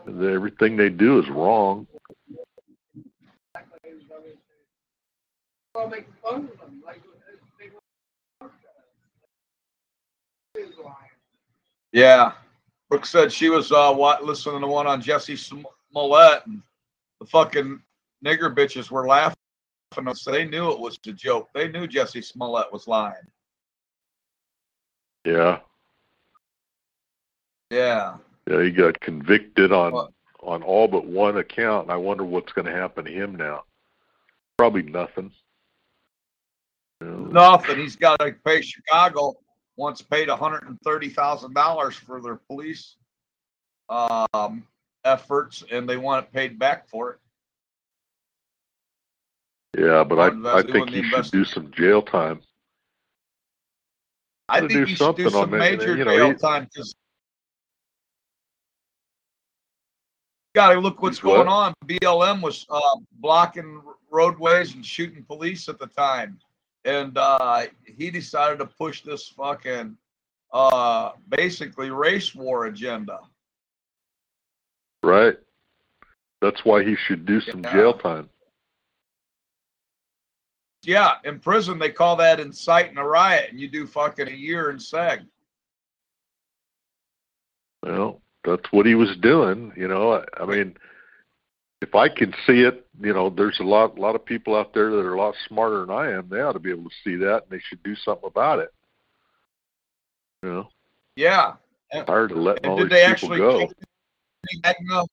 Everything 0.07 0.75
they 0.75 0.89
do 0.89 1.19
is 1.19 1.29
wrong. 1.29 1.87
Yeah. 11.91 12.33
Brooke 12.89 13.05
said 13.05 13.31
she 13.31 13.49
was 13.49 13.71
uh 13.71 13.93
what, 13.93 14.23
listening 14.23 14.61
to 14.61 14.67
one 14.67 14.87
on 14.87 15.01
Jussie 15.01 15.37
Smollett 15.37 16.45
and 16.47 16.61
the 17.19 17.25
fucking 17.27 17.81
nigger 18.25 18.53
bitches 18.53 18.89
were 18.89 19.07
laughing. 19.07 19.35
So 20.13 20.31
they 20.31 20.45
knew 20.45 20.71
it 20.71 20.79
was 20.79 20.99
a 21.07 21.11
joke. 21.11 21.49
They 21.53 21.67
knew 21.67 21.87
Jussie 21.87 22.23
Smollett 22.23 22.71
was 22.71 22.87
lying. 22.87 23.15
Yeah, 25.25 25.59
Yeah. 27.69 28.17
Yeah. 28.49 28.63
He 28.63 28.71
got 28.71 28.99
convicted 28.99 29.71
on 29.71 29.91
What? 29.93 30.11
on 30.41 30.63
all 30.63 30.87
but 30.87 31.05
one 31.05 31.37
account. 31.37 31.83
And 31.83 31.91
I 31.91 31.97
wonder 31.97 32.23
what's 32.23 32.53
going 32.53 32.65
to 32.65 32.71
happen 32.71 33.05
to 33.05 33.11
him 33.11 33.35
now. 33.35 33.63
Probably 34.57 34.83
nothing. 34.83 35.31
You 37.01 37.07
know, 37.07 37.17
Nothing. 37.17 37.77
He's 37.77 37.95
got 37.95 38.19
to 38.19 38.33
pay 38.45 38.61
Chicago. 38.61 39.37
Once 39.77 40.01
paid 40.01 40.27
hundred 40.27 40.63
and 40.67 40.77
thirty 40.81 41.07
thousand 41.07 41.53
dollars 41.53 41.95
for 41.95 42.19
their 42.21 42.35
police 42.35 42.97
um, 43.87 44.67
efforts, 45.05 45.63
and 45.71 45.87
they 45.87 45.95
want 45.95 46.25
it 46.25 46.33
paid 46.33 46.59
back 46.59 46.89
for 46.89 47.11
it. 47.11 47.19
Yeah, 49.79 50.03
but 50.03 50.19
I 50.19 50.57
I 50.57 50.63
think 50.63 50.89
he 50.89 51.01
should 51.03 51.31
do 51.31 51.45
some 51.45 51.71
jail 51.71 52.01
time. 52.01 52.41
I 54.49 54.59
think 54.59 54.71
do 54.71 54.83
he 54.83 54.95
should 54.95 55.15
do 55.15 55.25
on 55.27 55.31
some 55.31 55.51
that, 55.51 55.59
major 55.59 55.95
you 55.95 56.03
know, 56.03 56.17
jail 56.17 56.31
he- 56.31 56.37
time 56.37 56.65
because 56.65 56.93
got 60.59 60.73
to 60.73 60.79
look 60.79 61.01
what's 61.01 61.23
what? 61.23 61.35
going 61.35 61.47
on. 61.47 61.73
BLM 61.85 62.41
was 62.41 62.65
uh, 62.69 62.97
blocking 63.13 63.81
roadways 64.11 64.75
and 64.75 64.85
shooting 64.85 65.23
police 65.23 65.69
at 65.69 65.79
the 65.79 65.87
time, 65.87 66.37
and 66.83 67.17
uh, 67.17 67.67
he 67.85 68.11
decided 68.11 68.59
to 68.59 68.65
push 68.65 69.01
this 69.01 69.29
fucking 69.29 69.95
uh, 70.51 71.11
basically 71.29 71.91
race 71.91 72.35
war 72.35 72.65
agenda. 72.65 73.19
Right. 75.01 75.37
That's 76.41 76.65
why 76.65 76.83
he 76.83 76.97
should 77.07 77.25
do 77.25 77.39
some 77.39 77.63
Yeah. 77.63 77.73
jail 77.73 77.93
time. 77.93 78.29
Yeah, 80.83 81.15
in 81.23 81.39
prison 81.39 81.79
they 81.79 81.91
call 81.91 82.17
that 82.17 82.41
inciting 82.41 82.97
a 82.97 83.05
riot, 83.05 83.51
and 83.51 83.59
you 83.59 83.69
do 83.69 83.87
fucking 83.87 84.27
a 84.27 84.31
year 84.31 84.71
in 84.71 84.77
seg. 84.77 85.25
Well, 87.83 88.21
that's 88.43 88.71
what 88.71 88.85
he 88.85 88.95
was 88.95 89.15
doing. 89.17 89.73
You 89.75 89.87
know, 89.87 90.13
I, 90.13 90.23
I 90.41 90.45
mean, 90.45 90.77
if 91.81 91.95
I 91.95 92.09
can 92.09 92.33
see 92.45 92.61
it, 92.61 92.85
you 92.99 93.13
know, 93.13 93.29
there's 93.29 93.59
a 93.59 93.63
lot, 93.63 93.97
a 93.97 94.01
lot 94.01 94.15
of 94.15 94.25
people 94.25 94.55
out 94.55 94.73
there 94.73 94.91
that 94.91 95.05
are 95.05 95.13
a 95.15 95.19
lot 95.19 95.35
smarter 95.47 95.81
than 95.81 95.91
I 95.91 96.11
am. 96.11 96.27
They 96.29 96.41
ought 96.41 96.53
to 96.53 96.59
be 96.59 96.71
able 96.71 96.89
to 96.89 96.95
see 97.03 97.15
that, 97.17 97.43
and 97.43 97.51
they 97.51 97.59
should 97.59 97.81
do 97.83 97.95
something 97.95 98.27
about 98.27 98.59
it. 98.59 98.73
You 100.43 100.49
know, 100.49 100.69
Yeah. 101.15 101.53
tired 102.05 102.31
of 102.31 102.37
letting 102.37 102.63
And 102.65 102.71
all 102.71 102.77
did 102.77 102.85
these 102.85 102.91
they 102.91 103.05
people 103.13 103.33
actually 103.33 103.37
go. 103.39 103.71
Magna 104.63 105.03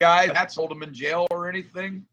guy 0.00 0.26
that's 0.26 0.56
hold 0.56 0.72
him 0.72 0.82
in 0.82 0.92
jail 0.92 1.26
or 1.30 1.48
anything? 1.48 2.04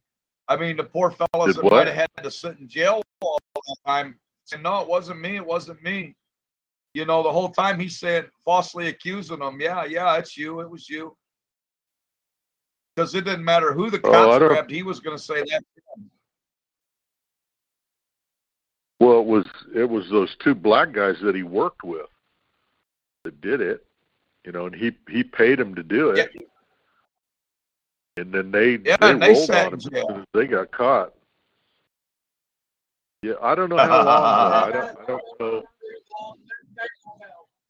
I 0.47 0.55
mean, 0.55 0.77
the 0.77 0.83
poor 0.83 1.11
fellas 1.11 1.47
Did 1.47 1.57
that 1.57 1.63
what? 1.63 1.73
might 1.73 1.87
have 1.87 2.09
had 2.15 2.23
to 2.23 2.31
sit 2.31 2.57
in 2.59 2.67
jail 2.67 3.01
all 3.21 3.39
that 3.55 3.75
time 3.85 4.19
And 4.53 4.63
no, 4.63 4.81
it 4.81 4.87
wasn't 4.87 5.19
me, 5.21 5.35
it 5.35 5.45
wasn't 5.45 5.81
me. 5.83 6.15
You 6.93 7.05
know, 7.05 7.23
the 7.23 7.31
whole 7.31 7.49
time 7.49 7.79
he's 7.79 7.99
saying, 7.99 8.25
falsely 8.43 8.87
accusing 8.89 9.39
them, 9.39 9.59
yeah, 9.61 9.85
yeah, 9.85 10.17
it's 10.17 10.35
you, 10.37 10.59
it 10.59 10.69
was 10.69 10.89
you. 10.89 11.15
Because 12.95 13.15
it 13.15 13.23
didn't 13.23 13.45
matter 13.45 13.71
who 13.73 13.89
the 13.89 14.01
Oh, 14.03 14.11
cops 14.11 14.39
don't- 14.39 14.49
grabbed, 14.49 14.71
he 14.71 14.83
was 14.83 14.99
going 14.99 15.17
to 15.17 15.23
say 15.23 15.41
that. 15.43 15.63
Well, 18.99 19.19
it 19.21 19.25
was 19.25 19.45
it 19.73 19.89
was 19.89 20.09
those 20.09 20.35
two 20.43 20.53
black 20.53 20.91
guys 20.91 21.15
that 21.21 21.33
he 21.33 21.41
worked 21.43 21.83
with 21.83 22.05
that 23.23 23.41
did 23.41 23.59
it. 23.61 23.83
You 24.45 24.51
know, 24.51 24.67
and 24.67 24.75
he 24.75 24.91
he 25.09 25.23
paid 25.23 25.57
them 25.59 25.73
to 25.75 25.81
do 25.83 26.11
it. 26.11 26.31
And 28.17 28.31
then 28.31 28.51
they 28.51 28.77
Yeah, 28.77 28.97
they 28.97 29.13
they 29.13 29.33
rolled 29.33 29.49
on 29.51 29.67
him 29.67 29.73
as 29.75 29.83
jail. 29.85 30.05
soon 30.07 30.19
as 30.19 30.25
they 30.33 30.45
got 30.45 30.71
caught. 30.71 31.13
Yeah, 33.23 33.35
I 33.41 33.55
don't 33.55 33.69
know 33.69 33.77
how 33.79 34.03
long. 34.03 34.07
I 34.53 34.71
don't. 34.71 34.99
I 34.99 35.05
don't 35.07 35.39
know. 35.39 35.63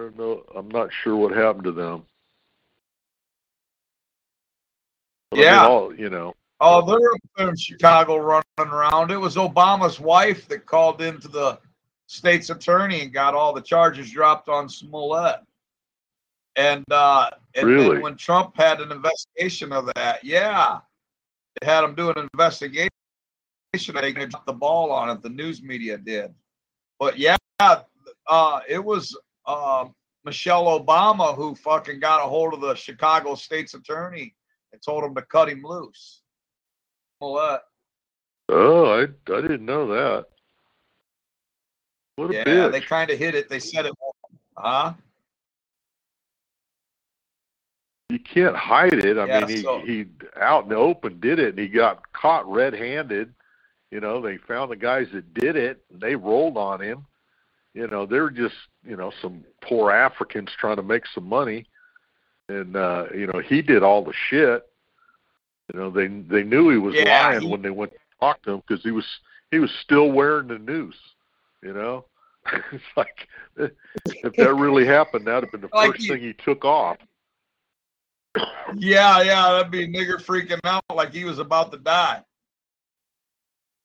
Know. 0.10 0.44
I'm 0.56 0.70
not 0.70 0.92
sure 0.92 1.16
what 1.16 1.32
happened 1.32 1.66
to 1.66 1.72
them. 1.72 2.06
But 5.30 5.38
I 5.40 5.42
mean, 5.42 5.46
Yeah. 5.46 5.68
all, 5.68 5.96
you 5.96 6.10
know. 6.10 6.34
Oh, 6.60 6.86
they're 6.86 7.14
up 7.14 7.50
in 7.50 7.56
Chicago 7.56 8.18
running 8.18 8.44
around. 8.60 9.12
It 9.12 9.18
was 9.18 9.36
Obama's 9.36 10.00
wife 10.00 10.48
that 10.50 10.66
called 10.66 11.02
into 11.02 11.28
the 11.28 11.60
state's 12.08 12.50
attorney 12.50 13.02
and 13.02 13.14
got 13.14 13.34
all 13.34 13.54
the 13.54 13.62
charges 13.62 14.12
dropped 14.12 14.50
on 14.50 14.68
Smollett. 14.70 15.40
And 16.58 16.84
uh 16.92 17.30
and 17.56 17.68
Really? 17.68 18.00
when 18.00 18.18
Trump 18.18 18.56
had 18.58 18.82
an 18.82 18.92
investigation 18.92 19.72
of 19.72 19.86
that, 19.96 20.24
yeah, 20.24 20.82
they 21.60 21.66
had 21.66 21.84
him 21.84 21.96
do 21.96 22.10
an 22.10 22.30
investigation. 22.34 22.90
They 23.74 24.12
dropped 24.12 24.46
the 24.46 24.54
ball 24.54 24.92
on 24.92 25.10
it. 25.10 25.22
The 25.22 25.30
news 25.30 25.64
media 25.64 25.98
did, 25.98 26.36
but 27.00 27.18
yeah, 27.18 27.38
uh, 27.60 28.60
it 28.68 28.84
was 28.84 29.18
uh, 29.46 29.86
Michelle 30.24 30.66
Obama 30.80 31.36
who 31.36 31.56
fucking 31.56 32.00
got 32.00 32.20
a 32.24 32.30
hold 32.30 32.54
of 32.54 32.62
the 32.62 32.76
Chicago 32.76 33.36
state's 33.36 33.74
attorney 33.74 34.36
and 34.72 34.82
told 34.82 35.04
him 35.04 35.16
to 35.16 35.22
cut 35.24 35.50
him 35.50 35.64
loose. 35.64 36.22
Smollett. 37.18 37.62
Oh, 38.50 38.86
I 39.00 39.02
I 39.04 39.42
didn't 39.42 39.66
know 39.66 39.88
that. 39.88 40.26
What 42.18 42.32
a 42.32 42.34
Yeah, 42.34 42.44
bitch. 42.44 42.72
they 42.72 42.82
kind 42.82 43.10
of 43.10 43.18
hit 43.18 43.34
it. 43.36 43.50
They 43.50 43.60
said 43.60 43.86
it. 43.86 43.94
Huh? 44.58 44.94
you 48.10 48.20
can't 48.20 48.56
hide 48.58 48.94
it. 48.94 49.18
I 49.18 49.26
Yeah, 49.26 49.40
mean, 49.40 49.50
he 49.50 49.62
so- 49.62 49.80
he 49.80 50.06
out 50.40 50.64
in 50.64 50.70
the 50.70 50.76
open 50.76 51.20
did 51.22 51.40
it, 51.40 51.50
and 51.52 51.60
he 51.60 51.68
got 51.70 52.12
caught 52.12 52.46
red-handed. 52.52 53.34
You 53.90 54.00
know, 54.02 54.22
they 54.22 54.38
found 54.38 54.70
the 54.72 54.76
guys 54.76 55.08
that 55.14 55.34
did 55.34 55.56
it, 55.56 55.84
and 55.90 56.02
they 56.02 56.16
rolled 56.16 56.58
on 56.58 56.82
him. 56.82 57.06
You 57.74 57.88
know, 57.88 58.06
they 58.06 58.20
were 58.20 58.32
just 58.32 58.56
you 58.86 58.98
know 58.98 59.12
some 59.22 59.44
poor 59.62 59.92
Africans 59.92 60.50
trying 60.60 60.76
to 60.78 60.84
make 60.84 61.04
some 61.14 61.28
money, 61.28 61.66
and 62.50 62.76
uh, 62.76 63.06
you 63.16 63.28
know 63.28 63.40
he 63.40 63.62
did 63.62 63.82
all 63.84 64.04
the 64.04 64.14
shit. 64.30 64.64
You 65.74 65.80
know, 65.80 65.90
they 65.90 66.08
they 66.08 66.44
knew 66.44 66.70
he 66.70 66.78
was 66.78 66.96
Yeah, 66.96 67.10
lying 67.10 67.42
he- 67.42 67.48
when 67.48 67.62
they 67.62 67.70
went 67.70 67.92
to 67.94 67.98
talk 68.20 68.42
to 68.44 68.52
him 68.52 68.62
because 68.68 68.84
he 68.84 68.92
was 68.92 69.06
he 69.52 69.60
was 69.60 69.72
still 69.84 70.12
wearing 70.12 70.48
the 70.50 70.60
noose. 70.60 71.00
You 71.64 71.74
know, 71.74 72.06
it's 72.74 72.84
like 72.98 73.28
if 73.58 74.36
that 74.36 74.54
really 74.56 74.86
happened, 74.86 75.28
that'd 75.28 75.44
have 75.46 75.52
been 75.52 75.62
the 75.62 75.68
Like 75.74 75.92
first 75.92 76.02
he- 76.02 76.10
thing 76.10 76.22
he 76.22 76.34
took 76.34 76.66
off. 76.66 76.98
Yeah, 78.78 79.22
yeah, 79.22 79.52
that'd 79.52 79.72
be 79.72 79.88
nigger 79.88 80.22
freaking 80.24 80.60
out 80.66 80.84
like 80.94 81.12
he 81.14 81.24
was 81.26 81.40
about 81.40 81.72
to 81.74 81.78
die. 81.78 82.22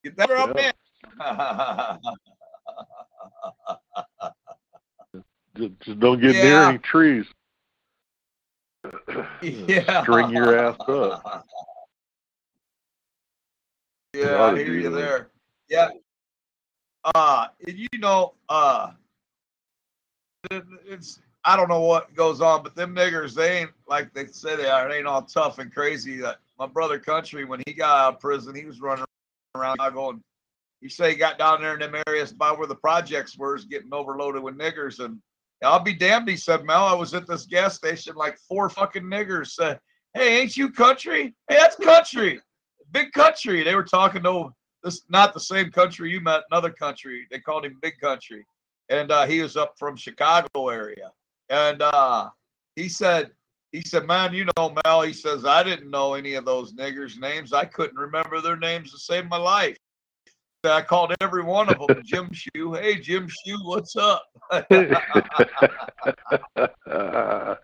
Get 0.04 0.16
that 0.16 0.30
up 0.30 0.56
Yeah. 0.56 0.72
there. 2.02 2.12
Just, 5.56 5.80
just 5.80 6.00
don't 6.00 6.20
get 6.20 6.32
near 6.32 6.62
any 6.62 6.78
trees. 6.78 7.26
yeah. 9.42 10.02
String 10.02 10.30
your 10.30 10.56
ass 10.58 10.76
up. 10.88 11.46
Yeah, 14.14 14.42
I 14.42 14.56
hear 14.56 14.74
you 14.74 14.90
there. 14.90 15.28
Yeah. 15.68 15.90
Uh, 17.14 17.46
and 17.66 17.76
you 17.76 17.88
know, 17.98 18.34
uh, 18.48 18.90
it's 20.50 21.20
I 21.44 21.56
don't 21.56 21.68
know 21.68 21.80
what 21.80 22.14
goes 22.14 22.40
on, 22.40 22.62
but 22.62 22.74
them 22.74 22.94
niggers, 22.94 23.34
they 23.34 23.58
ain't 23.58 23.70
like 23.86 24.12
they 24.12 24.26
say 24.26 24.56
they 24.56 24.68
are. 24.68 24.88
They 24.88 24.98
ain't 24.98 25.06
all 25.06 25.22
tough 25.22 25.58
and 25.58 25.72
crazy. 25.72 26.16
That 26.16 26.38
my 26.58 26.66
brother 26.66 26.98
Country, 26.98 27.44
when 27.44 27.62
he 27.66 27.72
got 27.72 27.98
out 27.98 28.14
of 28.14 28.20
prison, 28.20 28.54
he 28.54 28.64
was 28.64 28.80
running 28.80 29.04
around 29.54 29.78
going. 29.94 30.20
He 30.80 30.88
say 30.88 31.10
he 31.10 31.16
got 31.16 31.38
down 31.38 31.62
there 31.62 31.74
in 31.74 31.80
them 31.80 32.02
areas 32.06 32.32
by 32.32 32.50
where 32.52 32.66
the 32.66 32.74
projects 32.74 33.38
were, 33.38 33.56
is 33.56 33.64
getting 33.64 33.92
overloaded 33.92 34.42
with 34.42 34.58
niggers. 34.58 35.02
And 35.02 35.20
I'll 35.62 35.82
be 35.82 35.94
damned, 35.94 36.28
he 36.28 36.36
said, 36.36 36.64
Mel, 36.64 36.84
I 36.84 36.94
was 36.94 37.14
at 37.14 37.26
this 37.26 37.46
gas 37.46 37.76
station, 37.76 38.14
like 38.14 38.38
four 38.38 38.68
fucking 38.68 39.04
niggers 39.04 39.48
said, 39.48 39.80
Hey, 40.14 40.40
ain't 40.40 40.56
you 40.56 40.70
country? 40.70 41.34
Hey, 41.48 41.56
that's 41.56 41.76
country. 41.76 42.40
Big 42.92 43.12
country. 43.12 43.62
They 43.62 43.74
were 43.74 43.84
talking 43.84 44.22
to 44.22 44.50
this 44.82 45.02
not 45.08 45.34
the 45.34 45.40
same 45.40 45.70
country 45.70 46.10
you 46.10 46.20
met, 46.20 46.44
another 46.50 46.70
country. 46.70 47.26
They 47.30 47.40
called 47.40 47.64
him 47.64 47.78
Big 47.82 47.98
Country. 48.00 48.46
And 48.88 49.10
uh, 49.10 49.26
he 49.26 49.40
was 49.40 49.56
up 49.56 49.74
from 49.78 49.96
Chicago 49.96 50.68
area. 50.68 51.10
And 51.50 51.82
uh, 51.82 52.30
he 52.76 52.88
said, 52.88 53.32
he 53.72 53.82
said, 53.82 54.06
"Man, 54.06 54.32
you 54.32 54.46
know, 54.56 54.74
Mel." 54.84 55.02
He 55.02 55.12
says, 55.12 55.44
"I 55.44 55.62
didn't 55.62 55.90
know 55.90 56.14
any 56.14 56.34
of 56.34 56.44
those 56.44 56.72
niggers' 56.72 57.18
names. 57.18 57.52
I 57.52 57.64
couldn't 57.64 57.98
remember 57.98 58.40
their 58.40 58.56
names 58.56 58.92
to 58.92 58.98
save 58.98 59.28
my 59.28 59.36
life." 59.36 59.76
I 60.64 60.82
called 60.82 61.14
every 61.20 61.42
one 61.42 61.68
of 61.68 61.86
them 61.86 62.02
Jim 62.04 62.30
Shoe. 62.32 62.74
Hey, 62.74 62.98
Jim 62.98 63.28
Shoe, 63.28 63.58
what's 63.62 63.94
up? 63.96 64.24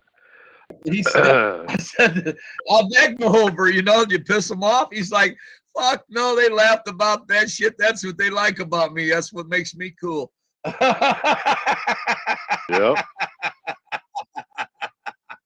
he 0.85 1.03
said, 1.03 1.27
I 1.69 1.77
said, 1.79 2.37
I'll 2.69 2.89
beg 2.91 3.21
him 3.21 3.35
over, 3.35 3.71
you 3.71 3.83
know, 3.83 4.05
you 4.09 4.21
piss 4.21 4.51
him 4.51 4.63
off. 4.63 4.89
He's 4.93 5.11
like, 5.11 5.37
fuck 5.77 6.05
no, 6.09 6.37
they 6.37 6.49
laughed 6.49 6.89
about 6.89 7.29
that 7.29 7.51
shit. 7.51 7.77
That's 7.79 8.05
what 8.05 8.19
they 8.19 8.31
like 8.31 8.59
about 8.59 8.93
me. 8.93 9.11
That's 9.11 9.33
what 9.33 9.49
makes 9.49 9.75
me 9.75 9.95
cool. 10.01 10.33
yep. 12.71 12.97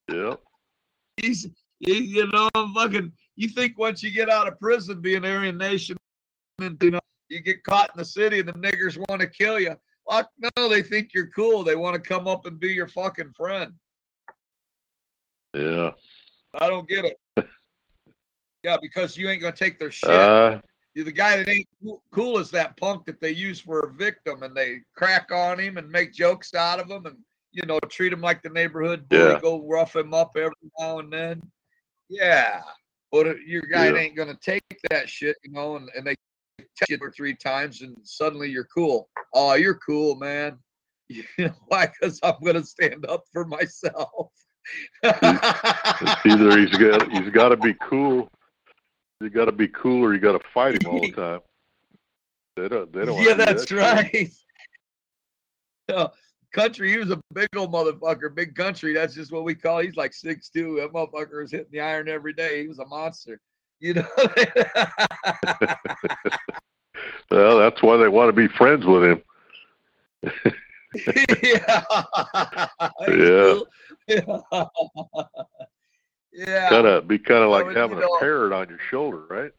Yep. 0.08 0.40
He's, 1.16 1.48
he, 1.80 1.98
you 1.98 2.28
know, 2.28 2.48
fucking, 2.54 3.10
you 3.34 3.48
think 3.48 3.76
once 3.76 4.04
you 4.04 4.12
get 4.12 4.30
out 4.30 4.46
of 4.46 4.58
prison 4.60 5.00
being 5.00 5.24
Aryan 5.24 5.58
Nation, 5.58 5.96
and, 6.60 6.78
you 6.80 6.92
know, 6.92 7.00
you 7.28 7.40
get 7.40 7.64
caught 7.64 7.90
in 7.94 7.98
the 7.98 8.04
city 8.04 8.40
and 8.40 8.48
the 8.48 8.52
niggers 8.54 8.96
want 9.08 9.20
to 9.20 9.26
kill 9.26 9.58
you. 9.58 9.76
Fuck 10.08 10.30
no, 10.56 10.68
they 10.68 10.82
think 10.82 11.10
you're 11.14 11.28
cool. 11.28 11.64
They 11.64 11.74
want 11.76 11.94
to 11.94 12.00
come 12.00 12.28
up 12.28 12.46
and 12.46 12.60
be 12.60 12.68
your 12.72 12.86
fucking 12.88 13.32
friend. 13.36 13.72
Yeah. 15.54 15.90
I 16.60 16.68
don't 16.68 16.88
get 16.88 17.04
it. 17.04 17.18
yeah, 18.62 18.76
because 18.80 19.16
you 19.16 19.28
ain't 19.28 19.42
gonna 19.42 19.54
take 19.54 19.78
their 19.78 19.90
shit. 19.90 20.10
Uh, 20.10 20.60
You're 20.94 21.04
the 21.04 21.12
guy 21.12 21.36
that 21.36 21.48
ain't 21.48 21.68
cool 22.12 22.38
as 22.38 22.50
that 22.52 22.76
punk 22.76 23.04
that 23.06 23.20
they 23.20 23.32
use 23.32 23.60
for 23.60 23.80
a 23.80 23.92
victim, 23.92 24.42
and 24.42 24.54
they 24.56 24.80
crack 24.94 25.30
on 25.32 25.58
him 25.58 25.76
and 25.76 25.90
make 25.90 26.12
jokes 26.12 26.54
out 26.54 26.80
of 26.80 26.90
him, 26.90 27.06
and 27.06 27.16
you 27.52 27.66
know 27.66 27.78
treat 27.88 28.12
him 28.12 28.20
like 28.20 28.42
the 28.42 28.48
neighborhood 28.48 29.08
bully, 29.08 29.32
Yeah. 29.32 29.40
go 29.40 29.66
rough 29.66 29.96
him 29.96 30.14
up 30.14 30.36
every 30.36 30.52
now 30.78 31.00
and 31.00 31.12
then. 31.12 31.42
Yeah, 32.08 32.62
but 33.10 33.40
your 33.42 33.62
guy 33.62 33.88
Yeah. 33.88 33.96
ain't 33.96 34.16
gonna 34.16 34.38
take 34.40 34.62
that 34.90 35.08
shit, 35.08 35.36
you 35.42 35.52
know, 35.52 35.76
and, 35.76 35.90
and 35.96 36.06
they 36.06 36.14
touch 36.78 36.90
you 36.90 36.98
two 36.98 37.04
or 37.04 37.10
three 37.10 37.34
times, 37.34 37.82
and 37.82 37.96
suddenly 38.02 38.50
you're 38.50 38.68
cool. 38.74 39.08
Oh, 39.34 39.54
you're 39.54 39.78
cool, 39.78 40.16
man. 40.16 40.58
You 41.08 41.22
know 41.38 41.54
why? 41.68 41.86
Because 41.86 42.18
I'm 42.24 42.34
gonna 42.44 42.64
stand 42.64 43.06
up 43.06 43.22
for 43.32 43.44
myself. 43.44 44.32
either 45.04 46.58
he's 46.58 46.76
got 46.76 47.12
he's 47.12 47.30
got 47.30 47.50
to 47.50 47.56
be 47.56 47.74
cool, 47.74 48.28
you 49.20 49.30
got 49.30 49.44
to 49.44 49.52
be 49.52 49.68
cool, 49.68 50.04
or 50.04 50.14
you 50.14 50.20
got 50.20 50.32
to 50.32 50.48
fight 50.52 50.82
him 50.82 50.90
all 50.90 51.00
the 51.00 51.12
time. 51.16 51.40
They 52.56 52.68
don't. 52.68 52.92
They 52.92 53.04
don't. 53.04 53.22
yeah, 53.22 53.34
that's 53.34 53.66
that 53.66 53.76
right. 54.12 54.30
Yeah, 55.88 55.94
uh, 55.94 56.08
country, 56.52 56.90
he 56.90 56.98
was 56.98 57.10
a 57.10 57.20
big 57.32 57.48
old 57.56 57.72
motherfucker. 57.72 58.34
Big 58.34 58.54
country, 58.54 58.94
that's 58.94 59.14
just 59.14 59.30
what 59.30 59.44
we 59.44 59.54
call. 59.54 59.80
He's 59.80 59.96
like 59.96 60.14
six 60.14 60.48
two. 60.48 60.76
That 60.80 60.92
motherfucker 60.92 61.42
was 61.42 61.50
hitting 61.50 61.66
the 61.70 61.80
iron 61.80 62.08
every 62.08 62.32
day. 62.32 62.62
He 62.62 62.68
was 62.68 62.78
a 62.78 62.86
monster. 62.86 63.40
You 63.86 63.94
know. 63.94 64.06
Well, 67.30 67.58
that's 67.58 67.82
why 67.82 67.96
they 67.96 68.08
want 68.08 68.28
to 68.28 68.32
be 68.32 68.46
friends 68.48 68.84
with 68.86 69.02
him. 69.04 69.22
yeah. 71.42 71.84
Yeah. 73.08 73.60
Yeah. 74.08 74.40
yeah. 76.32 76.68
Kind 76.68 76.86
of 76.86 77.08
be 77.08 77.18
kind 77.18 77.42
of 77.42 77.50
like 77.50 77.66
you 77.66 77.72
having 77.76 77.98
know- 77.98 78.14
a 78.14 78.20
parrot 78.20 78.52
on 78.52 78.68
your 78.68 78.78
shoulder, 78.90 79.24
right? 79.28 79.50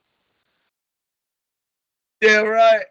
Yeah, 2.22 2.42
right. 2.42 2.86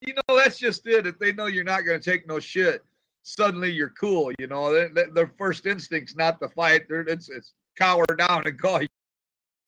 you 0.00 0.14
know, 0.14 0.36
that's 0.36 0.58
just 0.58 0.86
it. 0.86 1.06
If 1.06 1.18
they 1.18 1.32
know 1.32 1.46
you're 1.46 1.64
not 1.64 1.82
going 1.82 2.00
to 2.00 2.10
take 2.10 2.26
no 2.26 2.40
shit, 2.40 2.82
suddenly 3.26 3.70
you're 3.72 3.92
cool. 4.00 4.30
You 4.38 4.46
know, 4.46 4.72
They- 4.72 4.88
they- 4.88 5.10
their 5.10 5.26
first 5.36 5.66
instinct's 5.66 6.14
not 6.14 6.38
to 6.40 6.48
fight. 6.48 6.88
They're, 6.88 7.00
it's, 7.00 7.28
it's 7.28 7.54
cower 7.76 8.06
down 8.06 8.46
and 8.46 8.58
call 8.60 8.80
you. 8.82 8.88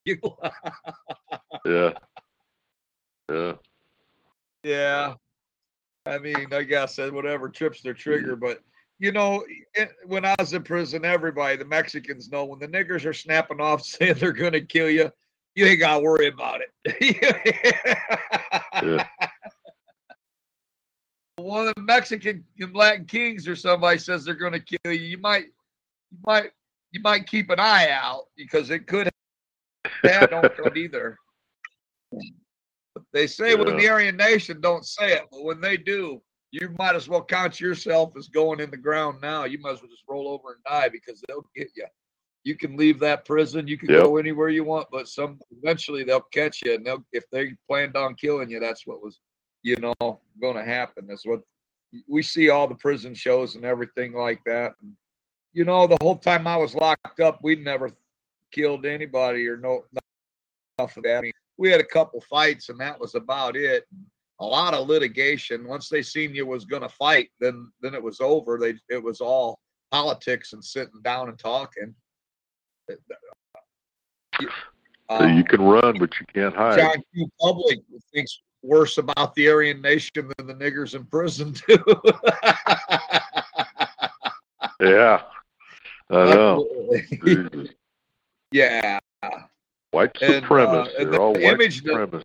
Yeah. 1.66 1.92
Yeah. 3.29 3.53
yeah. 4.62 5.14
I 6.07 6.18
mean, 6.18 6.47
I 6.53 6.62
guess 6.62 6.97
that 6.97 7.12
whatever 7.12 7.51
trips 7.51 7.83
their 7.83 7.92
trigger, 7.92 8.35
but 8.37 8.61
you 9.01 9.12
know, 9.12 9.44
it, 9.75 9.90
when 10.07 10.25
I 10.25 10.35
was 10.38 10.55
in 10.55 10.62
prison, 10.62 11.05
everybody, 11.05 11.57
the 11.57 11.64
Mexicans 11.66 12.31
know 12.31 12.44
when 12.47 12.59
the 12.59 12.66
niggers 12.68 13.05
are 13.05 13.12
snapping 13.12 13.61
off 13.61 13.83
saying 13.85 14.14
they're 14.14 14.33
going 14.33 14.53
to 14.53 14.62
kill 14.62 14.88
you, 14.88 15.11
you 15.55 15.66
ain't 15.66 15.81
got 15.81 15.99
to 15.99 16.03
worry 16.05 16.29
about 16.29 16.61
it. 16.62 16.71
Yeah. 18.83 19.07
One 21.38 21.68
of 21.68 21.74
the 21.77 21.83
Mexican 21.83 22.44
and 22.59 22.74
Latin 22.74 23.05
kings 23.05 23.46
or 23.46 23.55
somebody 23.57 23.98
says 23.98 24.24
they're 24.24 24.35
going 24.35 24.53
to 24.53 24.61
kill 24.61 24.92
you. 24.92 25.01
You 25.01 25.18
might, 25.18 25.44
you 26.11 26.18
might, 26.27 26.51
you 26.90 27.01
might 27.01 27.27
keep 27.27 27.51
an 27.51 27.61
eye 27.61 27.90
out 27.90 28.24
because 28.37 28.70
it 28.70 28.87
could. 28.87 29.09
That 30.03 30.31
don't 30.31 30.55
come 30.57 30.72
either. 30.77 31.16
They 33.12 33.27
say 33.27 33.55
when 33.55 33.77
the 33.77 33.88
Aryan 33.88 34.16
Nation 34.16 34.61
don't 34.61 34.85
say 34.85 35.12
it, 35.12 35.22
but 35.31 35.44
when 35.44 35.61
they 35.61 35.77
do, 35.77 36.20
you 36.51 36.74
might 36.79 36.94
as 36.96 37.09
well 37.09 37.22
count 37.24 37.61
yourself 37.61 38.16
as 38.16 38.29
going 38.29 38.61
in 38.61 38.70
the 38.70 38.77
ground 38.77 39.20
now. 39.20 39.44
You 39.44 39.59
might 39.61 39.72
as 39.74 39.83
well 39.83 39.90
just 39.90 40.05
roll 40.09 40.29
over 40.29 40.55
and 40.55 40.64
die 40.64 40.88
because 40.88 41.22
they'll 41.29 41.48
get 41.55 41.70
you. 41.77 41.87
You 42.44 42.57
can 42.57 42.77
leave 42.77 42.98
that 43.01 43.24
prison. 43.24 43.68
You 43.68 43.77
can 43.79 43.90
Yep. 43.90 44.03
go 44.03 44.16
anywhere 44.16 44.48
you 44.48 44.64
want, 44.64 44.88
but 44.90 45.09
some 45.09 45.38
eventually 45.51 46.05
they'll 46.05 46.20
catch 46.33 46.62
you, 46.64 46.74
and 46.74 46.85
they'll 46.87 47.05
if 47.12 47.24
they 47.31 47.53
planned 47.68 47.96
on 47.96 48.14
killing 48.14 48.51
you, 48.51 48.59
that's 48.61 48.87
what 48.87 49.03
was, 49.03 49.20
you 49.62 49.77
know, 49.77 50.21
going 50.40 50.57
to 50.57 50.64
happen. 50.64 51.07
That's 51.07 51.27
what 51.27 51.40
we 52.07 52.23
see 52.23 52.51
all 52.51 52.68
the 52.68 52.75
prison 52.75 53.14
shows 53.14 53.55
and 53.55 53.64
everything 53.64 54.12
like 54.12 54.40
that. 54.47 54.73
And, 54.83 54.92
you 55.53 55.64
know, 55.64 55.87
the 55.87 55.99
whole 56.01 56.16
time 56.16 56.47
I 56.47 56.57
was 56.57 56.75
locked 56.75 57.21
up, 57.21 57.40
we 57.42 57.57
never 57.57 57.90
killed 58.53 58.87
anybody 58.87 59.47
or 59.49 59.57
no 59.57 59.85
nothing. 60.79 61.01
of 61.01 61.03
that. 61.05 61.18
I 61.18 61.21
mean, 61.23 61.33
we 61.57 61.71
had 61.71 61.81
a 61.81 61.85
couple 61.85 62.21
fights, 62.21 62.68
and 62.68 62.79
that 62.81 62.99
was 62.99 63.14
about 63.14 63.57
it. 63.57 63.85
A 64.40 64.44
lot 64.44 64.75
of 64.75 64.87
litigation. 64.87 65.66
Once 65.66 65.88
they 65.88 66.03
seen 66.03 66.35
you 66.35 66.47
was 66.47 66.64
going 66.64 66.83
to 66.83 66.88
fight, 66.88 67.31
then 67.40 67.71
then 67.83 67.94
it 67.94 68.03
was 68.03 68.21
over. 68.21 68.59
They 68.59 68.75
it 68.88 69.03
was 69.03 69.21
all 69.21 69.59
politics 69.90 70.53
and 70.53 70.64
sitting 70.64 71.01
down 71.03 71.29
and 71.29 71.38
talking. 71.38 71.94
So 72.88 72.97
you 74.40 74.49
um, 75.09 75.44
can 75.44 75.62
run, 75.62 75.99
but 75.99 76.11
you 76.21 76.27
can't 76.33 76.55
hide. 76.55 76.79
John 76.79 77.03
Q. 77.14 77.29
Public 77.40 77.79
thinks 78.14 78.40
worse 78.62 78.99
about 78.99 79.35
the 79.35 79.49
Aryan 79.49 79.81
Nation 79.81 80.31
than 80.37 80.47
the 80.47 80.55
niggers 80.55 80.94
in 80.94 81.05
prison 81.05 81.55
do. 81.66 81.79
Yeah. 84.81 85.23
I 86.11 86.14
know. 86.35 86.68
Yeah. 88.53 88.99
White 89.90 90.16
And, 90.23 90.44
uh, 90.44 90.49
supremacists. 90.49 90.97
They're 91.11 91.21
all 91.21 91.33
the 91.35 91.40
white 91.40 91.55
image 91.55 91.83
that- 91.83 92.25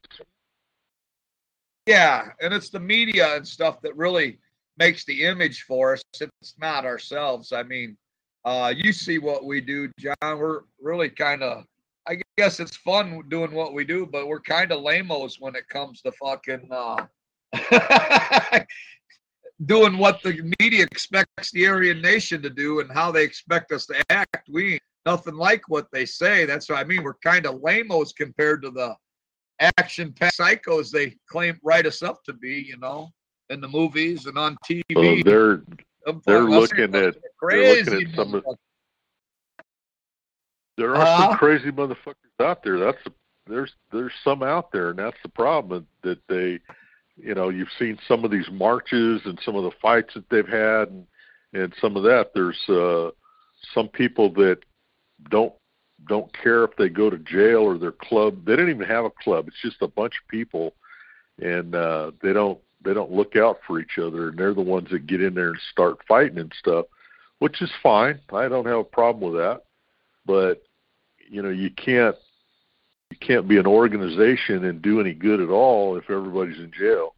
Yeah, 1.87 2.29
and 2.41 2.53
it's 2.53 2.69
the 2.69 2.79
media 2.79 3.35
and 3.35 3.47
stuff 3.47 3.81
that 3.81 3.95
really 3.97 4.39
makes 4.77 5.03
the 5.05 5.23
image 5.23 5.63
for 5.63 5.93
us. 5.93 6.03
It's 6.21 6.55
not 6.59 6.85
ourselves. 6.85 7.51
I 7.51 7.63
mean, 7.63 7.97
uh, 8.45 8.71
you 8.75 8.93
see 8.93 9.17
what 9.17 9.45
we 9.45 9.59
do, 9.59 9.89
John. 9.99 10.37
We're 10.37 10.61
really 10.79 11.09
kind 11.09 11.41
of, 11.43 11.65
I 12.07 12.17
guess 12.37 12.59
it's 12.59 12.75
fun 12.77 13.23
doing 13.29 13.51
what 13.51 13.73
we 13.73 13.85
do, 13.85 14.05
but 14.05 14.27
we're 14.27 14.41
kind 14.41 14.71
of 14.71 14.81
lamos 14.81 15.39
when 15.39 15.55
it 15.55 15.67
comes 15.69 16.01
to 16.01 16.11
fucking 16.11 16.67
uh, 16.71 17.05
doing 19.65 19.97
what 19.97 20.21
the 20.21 20.53
media 20.59 20.83
expects 20.83 21.51
the 21.51 21.67
Aryan 21.67 22.01
Nation 22.01 22.41
to 22.41 22.49
do 22.49 22.79
and 22.81 22.91
how 22.91 23.11
they 23.11 23.23
expect 23.23 23.71
us 23.71 23.85
to 23.87 24.03
act. 24.09 24.49
We 24.49 24.73
ain't 24.73 24.81
nothing 25.05 25.35
like 25.35 25.63
what 25.69 25.87
they 25.91 26.05
say. 26.05 26.45
That's 26.45 26.67
what 26.69 26.79
I 26.79 26.83
mean. 26.83 27.03
We're 27.03 27.13
kind 27.15 27.45
of 27.45 27.61
lamos 27.61 28.11
compared 28.11 28.63
to 28.63 28.71
the 28.71 28.95
action 29.59 30.13
psychos 30.13 30.89
they 30.91 31.15
claim 31.29 31.57
write 31.63 31.85
us 31.85 32.03
up 32.03 32.23
to 32.25 32.33
be, 32.33 32.65
you 32.67 32.77
know, 32.77 33.09
in 33.49 33.61
the 33.61 33.67
movies 33.67 34.25
and 34.25 34.37
on 34.37 34.57
TV. 34.69 34.81
Well, 34.95 35.21
they're 35.23 35.61
they're 36.25 36.43
looking 36.43 36.95
at- 36.95 37.15
they're 37.15 37.75
looking 37.85 38.07
at 38.09 38.15
some 38.15 38.33
of-. 38.35 38.57
There 40.77 40.95
are 40.95 41.01
Uh-huh. 41.01 41.29
some 41.29 41.37
crazy 41.37 41.71
motherfuckers 41.71 42.15
out 42.39 42.63
there. 42.63 42.79
That's 42.79 42.97
there's 43.47 43.73
there's 43.91 44.13
some 44.23 44.43
out 44.43 44.71
there, 44.71 44.89
and 44.89 44.99
that's 44.99 45.21
the 45.21 45.29
problem 45.29 45.85
that 46.03 46.19
they, 46.27 46.59
you 47.17 47.35
know, 47.35 47.49
you've 47.49 47.71
seen 47.77 47.97
some 48.07 48.23
of 48.23 48.31
these 48.31 48.49
marches 48.51 49.21
and 49.25 49.39
some 49.43 49.55
of 49.55 49.63
the 49.63 49.71
fights 49.81 50.13
that 50.13 50.29
they've 50.29 50.47
had, 50.47 50.89
and 50.89 51.05
and 51.53 51.73
some 51.79 51.95
of 51.95 52.03
that. 52.03 52.31
There's 52.33 52.59
uh, 52.69 53.11
some 53.73 53.87
people 53.89 54.31
that 54.33 54.59
don't 55.29 55.53
don't 56.07 56.31
care 56.41 56.63
if 56.63 56.75
they 56.77 56.89
go 56.89 57.09
to 57.09 57.17
jail 57.17 57.59
or 57.59 57.77
their 57.77 57.91
club. 57.91 58.45
They 58.45 58.55
don't 58.55 58.69
even 58.69 58.87
have 58.87 59.05
a 59.05 59.09
club. 59.11 59.47
It's 59.47 59.61
just 59.61 59.81
a 59.81 59.87
bunch 59.87 60.13
of 60.21 60.27
people, 60.29 60.73
and 61.41 61.75
uh, 61.75 62.11
they 62.21 62.33
don't 62.33 62.59
they 62.83 62.93
don't 62.93 63.11
look 63.11 63.35
out 63.35 63.59
for 63.67 63.79
each 63.79 63.97
other, 63.97 64.29
and 64.29 64.37
they're 64.37 64.53
the 64.53 64.61
ones 64.61 64.89
that 64.91 65.07
get 65.07 65.21
in 65.21 65.33
there 65.33 65.49
and 65.49 65.59
start 65.71 65.97
fighting 66.07 66.39
and 66.39 66.53
stuff, 66.57 66.85
which 67.39 67.61
is 67.61 67.71
fine. 67.81 68.19
I 68.33 68.47
don't 68.47 68.65
have 68.65 68.79
a 68.79 68.83
problem 68.83 69.31
with 69.31 69.41
that, 69.41 69.63
but 70.25 70.63
you 71.29 71.41
know 71.41 71.49
you 71.49 71.69
can't 71.69 72.15
you 73.11 73.17
can't 73.19 73.47
be 73.47 73.57
an 73.57 73.67
organization 73.67 74.65
and 74.65 74.81
do 74.81 74.99
any 74.99 75.13
good 75.13 75.39
at 75.39 75.49
all 75.49 75.95
if 75.97 76.09
everybody's 76.09 76.59
in 76.59 76.71
jail. 76.71 77.15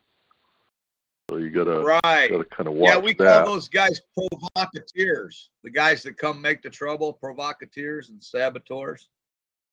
So 1.30 1.38
you 1.38 1.50
gotta 1.50 1.80
Right. 1.82 2.30
gotta 2.30 2.46
kind 2.46 2.68
of 2.68 2.74
watch 2.76 2.90
Yeah, 2.94 2.98
we 3.00 3.14
that. 3.16 3.46
call 3.46 3.54
those 3.56 3.68
guys 3.70 4.00
provocateurs. 4.14 5.50
The 5.64 5.70
guys 5.72 6.04
that 6.04 6.18
come 6.18 6.40
make 6.42 6.62
the 6.62 6.70
trouble, 6.70 7.14
provocateurs 7.14 8.10
and 8.10 8.24
saboteurs. 8.24 9.10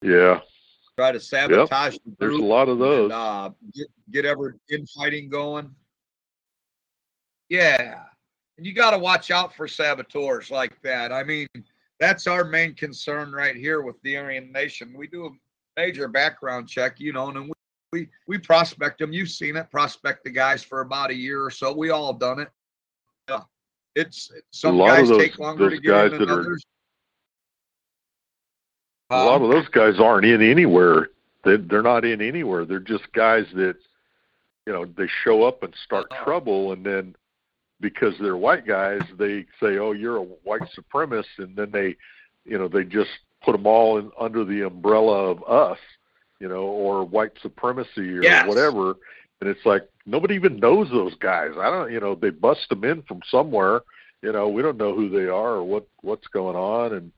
yeah, 0.00 0.40
Try 0.96 1.12
to 1.12 1.20
sabotage 1.20 1.94
the 2.04 2.14
there's 2.18 2.36
a 2.36 2.42
lot 2.42 2.68
of 2.68 2.78
those. 2.78 3.04
and 3.04 3.12
uh, 3.12 3.50
get, 3.74 3.86
get 4.10 4.24
ever 4.24 4.56
infighting 4.70 5.28
going. 5.28 5.74
Yeah. 7.48 8.04
And 8.56 8.66
you 8.66 8.72
got 8.74 8.90
to 8.92 8.98
watch 8.98 9.30
out 9.30 9.54
for 9.54 9.66
saboteurs 9.66 10.50
like 10.50 10.80
that. 10.82 11.12
I 11.12 11.22
mean, 11.24 11.46
that's 12.02 12.26
our 12.26 12.42
main 12.42 12.74
concern 12.74 13.30
right 13.30 13.54
here 13.54 13.80
with 13.80 13.94
the 14.02 14.16
Aryan 14.16 14.50
Nation. 14.50 14.92
We 14.96 15.06
do 15.06 15.26
a 15.26 15.30
major 15.80 16.08
background 16.08 16.68
check, 16.68 16.98
you 16.98 17.12
know, 17.12 17.28
and 17.28 17.44
we, 17.44 17.52
we, 17.92 18.08
we 18.26 18.38
prospect 18.38 18.98
them. 18.98 19.12
You've 19.12 19.28
seen 19.28 19.54
it, 19.56 19.70
prospect 19.70 20.24
the 20.24 20.30
guys 20.30 20.64
for 20.64 20.80
about 20.80 21.10
a 21.10 21.14
year 21.14 21.44
or 21.44 21.50
so. 21.50 21.72
We 21.72 21.90
all 21.90 22.12
done 22.12 22.40
it. 22.40 22.48
Yeah. 23.28 23.42
It's 23.94 24.32
some 24.50 24.78
lot 24.78 24.90
of 24.90 24.96
guys 24.96 25.08
those- 25.10 25.18
take 25.18 25.38
longer 25.38 25.70
to 25.70 25.76
get 25.78 25.88
guys 25.88 26.12
in 26.12 26.18
than 26.18 26.26
that 26.28 26.34
are- 26.34 26.40
others. 26.40 26.64
a 29.10 29.24
lot 29.24 29.36
Um, 29.36 29.42
of 29.44 29.50
those 29.50 29.68
guys 29.68 30.00
aren't 30.00 30.26
in 30.26 30.42
anywhere. 30.42 31.10
They 31.44 31.56
they're 31.56 31.82
not 31.82 32.04
in 32.04 32.20
anywhere. 32.20 32.64
They're 32.64 32.80
just 32.80 33.12
guys 33.12 33.46
that 33.54 33.76
you 34.66 34.72
know 34.72 34.86
they 34.86 35.06
show 35.22 35.44
up 35.44 35.62
and 35.62 35.72
start 35.84 36.06
Uh-huh. 36.10 36.24
trouble, 36.24 36.72
and 36.72 36.84
then 36.84 37.14
because 37.82 38.14
they're 38.20 38.36
white 38.38 38.66
guys, 38.66 39.02
they 39.18 39.44
say, 39.60 39.76
"Oh, 39.76 39.92
you're 39.92 40.16
a 40.16 40.22
white 40.22 40.62
supremacist," 40.78 41.38
and 41.38 41.54
then 41.54 41.70
they 41.70 41.96
you 42.46 42.56
know 42.56 42.68
they 42.68 42.84
just 42.84 43.10
put 43.44 43.52
them 43.52 43.66
all 43.66 43.98
in 43.98 44.10
under 44.18 44.44
the 44.44 44.62
umbrella 44.62 45.30
of 45.30 45.42
us, 45.44 45.78
you 46.40 46.48
know, 46.48 46.62
or 46.62 47.04
white 47.04 47.32
supremacy 47.42 48.16
or 48.16 48.22
Yes. 48.22 48.46
whatever. 48.46 48.94
And 49.40 49.50
it's 49.50 49.66
like 49.66 49.82
nobody 50.06 50.36
even 50.36 50.58
knows 50.60 50.88
those 50.90 51.14
guys. 51.16 51.50
I 51.58 51.68
don't, 51.68 51.92
you 51.92 52.00
know, 52.00 52.14
they 52.14 52.30
bust 52.30 52.68
them 52.70 52.84
in 52.84 53.02
from 53.02 53.20
somewhere. 53.28 53.80
You 54.22 54.32
know, 54.32 54.48
we 54.48 54.62
don't 54.62 54.78
know 54.78 54.94
who 54.94 55.10
they 55.10 55.26
are 55.26 55.54
or 55.54 55.64
what 55.64 55.86
what's 56.02 56.28
going 56.28 56.56
on, 56.56 56.94
and 56.94 57.12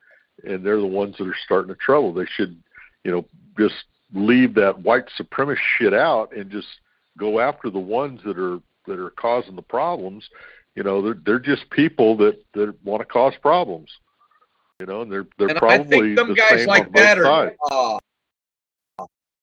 and 0.45 0.65
they're 0.65 0.81
the 0.81 0.87
ones 0.87 1.17
that 1.19 1.29
are 1.29 1.37
starting 1.45 1.69
the 1.69 1.77
trouble. 1.77 2.13
They 2.13 2.27
should, 2.35 2.57
you 3.05 3.13
know, 3.13 3.25
just 3.59 3.85
leave 4.15 4.55
that 4.55 4.81
white 4.81 5.05
supremacist 5.21 5.59
shit 5.79 5.93
out 5.93 6.35
and 6.35 6.51
just 6.51 6.69
go 7.19 7.39
after 7.39 7.69
the 7.71 7.79
ones 7.79 8.21
that 8.25 8.39
are 8.39 8.59
that 8.87 8.99
are 8.99 9.11
causing 9.11 9.57
the 9.57 9.63
problems. 9.63 10.29
You 10.77 10.83
know, 10.83 11.01
they're 11.03 11.19
they're 11.25 11.39
just 11.39 11.71
people 11.71 12.17
that 12.17 12.43
that 12.55 12.75
want 12.85 13.01
to 13.01 13.07
cause 13.07 13.35
problems. 13.41 13.91
You 14.81 14.87
know, 14.87 15.03
and 15.03 15.13
they're 15.13 15.27
they're 15.39 15.49
and 15.49 15.57
I 15.59 15.61
probably 15.61 16.15
the 16.15 16.35
guys 16.35 16.49
same 16.61 16.67
like 16.67 16.87
on 16.87 16.93
both 16.93 17.03
that 17.03 17.19
are. 17.19 17.53
Uh, 17.71 17.99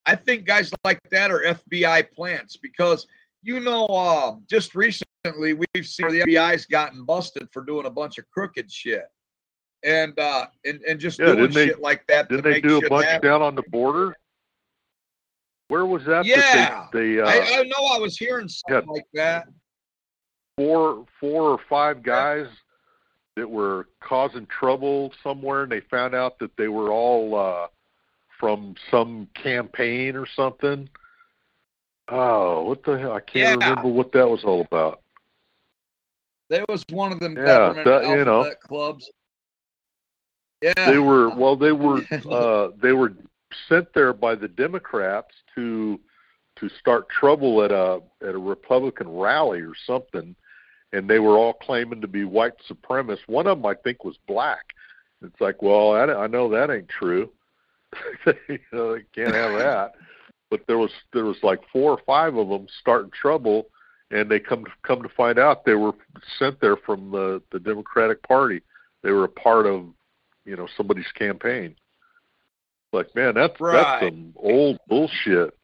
I 0.04 0.16
think 0.16 0.46
guys 0.46 0.70
like 0.84 0.98
that 1.10 1.30
are 1.30 1.40
FBI 1.42 2.10
plants 2.12 2.56
because 2.56 3.06
you 3.42 3.60
know, 3.60 3.86
uh, 3.86 4.36
just 4.48 4.74
recently 4.74 5.54
we've 5.54 5.86
seen 5.86 6.08
the 6.08 6.20
FBI's 6.20 6.66
gotten 6.66 7.04
busted 7.04 7.48
for 7.52 7.62
doing 7.64 7.86
a 7.86 7.90
bunch 7.90 8.18
of 8.18 8.28
crooked 8.30 8.70
shit, 8.70 9.04
and 9.82 10.18
uh, 10.18 10.46
and 10.64 10.80
and 10.82 11.00
just 11.00 11.18
Yeah, 11.18 11.34
doing 11.34 11.50
they- 11.50 11.66
shit 11.68 11.80
like 11.80 12.06
that. 12.08 12.28
Didn't 12.28 12.44
they 12.44 12.60
do 12.60 12.78
a 12.84 12.88
bunch 12.88 13.06
happen. 13.06 13.28
down 13.30 13.42
on 13.42 13.54
the 13.54 13.62
border? 13.70 14.16
Where 15.68 15.86
was 15.86 16.04
that? 16.04 16.26
Yeah. 16.26 16.36
that 16.36 16.88
they, 16.92 17.14
they 17.14 17.20
uh, 17.20 17.26
I, 17.26 17.60
I 17.60 17.62
know 17.62 17.86
I 17.94 17.98
was 17.98 18.18
hearing 18.18 18.48
something 18.48 18.86
Yeah. 18.86 18.92
like 18.92 19.06
that. 19.14 19.46
Four 20.56 21.06
four 21.20 21.42
or 21.50 21.58
five 21.68 22.02
guys 22.02 22.46
that 23.36 23.48
were 23.48 23.88
causing 24.00 24.46
trouble 24.46 25.12
somewhere, 25.22 25.62
and 25.62 25.72
they 25.72 25.80
found 25.80 26.14
out 26.14 26.38
that 26.38 26.56
they 26.56 26.68
were 26.68 26.90
all 26.90 27.34
uh, 27.34 27.66
from 28.38 28.74
some 28.90 29.28
campaign 29.34 30.16
or 30.16 30.26
something. 30.26 30.88
Oh, 32.08 32.64
what 32.64 32.82
the 32.84 32.98
hell? 32.98 33.12
I 33.12 33.20
can't 33.20 33.48
Yeah. 33.48 33.54
remember 33.70 33.88
what 33.88 34.12
that 34.12 34.28
was 34.28 34.44
all 34.44 34.60
about. 34.62 35.00
There 36.50 36.64
was 36.68 36.84
one 36.90 37.12
of 37.12 37.20
them 37.20 37.36
Yeah, 37.36 37.44
government 37.72 37.84
that- 37.86 38.06
you 38.08 38.24
know. 38.24 38.52
clubs. 38.62 39.10
Yeah, 40.60 40.72
They 40.86 40.98
were 40.98 41.30
well, 41.30 41.56
they 41.56 41.72
were 41.72 42.02
uh, 42.30 42.68
they 42.80 42.92
were 42.92 43.14
sent 43.68 43.92
there 43.94 44.12
by 44.12 44.34
the 44.34 44.48
Democrats 44.48 45.34
to 45.54 45.98
to 46.56 46.68
start 46.68 47.08
trouble 47.08 47.62
at 47.62 47.72
a 47.72 48.02
at 48.20 48.34
a 48.34 48.38
Republican 48.38 49.08
rally 49.16 49.60
or 49.62 49.74
something, 49.74 50.36
and 50.92 51.08
they 51.08 51.18
were 51.18 51.38
all 51.38 51.54
claiming 51.54 52.00
to 52.00 52.08
be 52.08 52.24
white 52.24 52.54
supremacists. 52.70 53.26
One 53.26 53.46
of 53.46 53.58
them, 53.58 53.66
I 53.66 53.74
think, 53.74 54.04
was 54.04 54.18
black. 54.26 54.74
It's 55.22 55.40
like, 55.40 55.62
well, 55.62 55.92
I, 55.92 56.24
I 56.24 56.26
know 56.26 56.48
that 56.50 56.70
ain't 56.70 56.88
true. 56.88 57.30
you 58.48 58.58
know, 58.72 58.94
they 58.94 59.04
can't 59.14 59.34
have 59.34 59.58
that. 59.58 59.92
But 60.50 60.66
there 60.66 60.78
was 60.78 60.90
there 61.12 61.24
was 61.24 61.38
like 61.42 61.60
four 61.72 61.92
or 61.92 62.00
five 62.04 62.36
of 62.36 62.48
them 62.48 62.66
starting 62.80 63.10
trouble, 63.10 63.68
and 64.10 64.30
they 64.30 64.38
come 64.38 64.64
to, 64.64 64.70
come 64.82 65.02
to 65.02 65.08
find 65.08 65.38
out 65.38 65.64
they 65.64 65.74
were 65.74 65.92
sent 66.38 66.60
there 66.60 66.76
from 66.76 67.10
the 67.10 67.42
the 67.52 67.58
Democratic 67.58 68.22
Party. 68.22 68.60
They 69.02 69.12
were 69.12 69.24
a 69.24 69.28
part 69.28 69.66
of 69.66 69.86
you 70.44 70.56
know 70.56 70.68
somebody's 70.76 71.10
campaign. 71.14 71.74
Like, 72.92 73.14
man, 73.14 73.34
that's 73.34 73.58
Right. 73.58 73.72
that's 73.82 74.04
some 74.04 74.34
old 74.36 74.78
bullshit. 74.88 75.56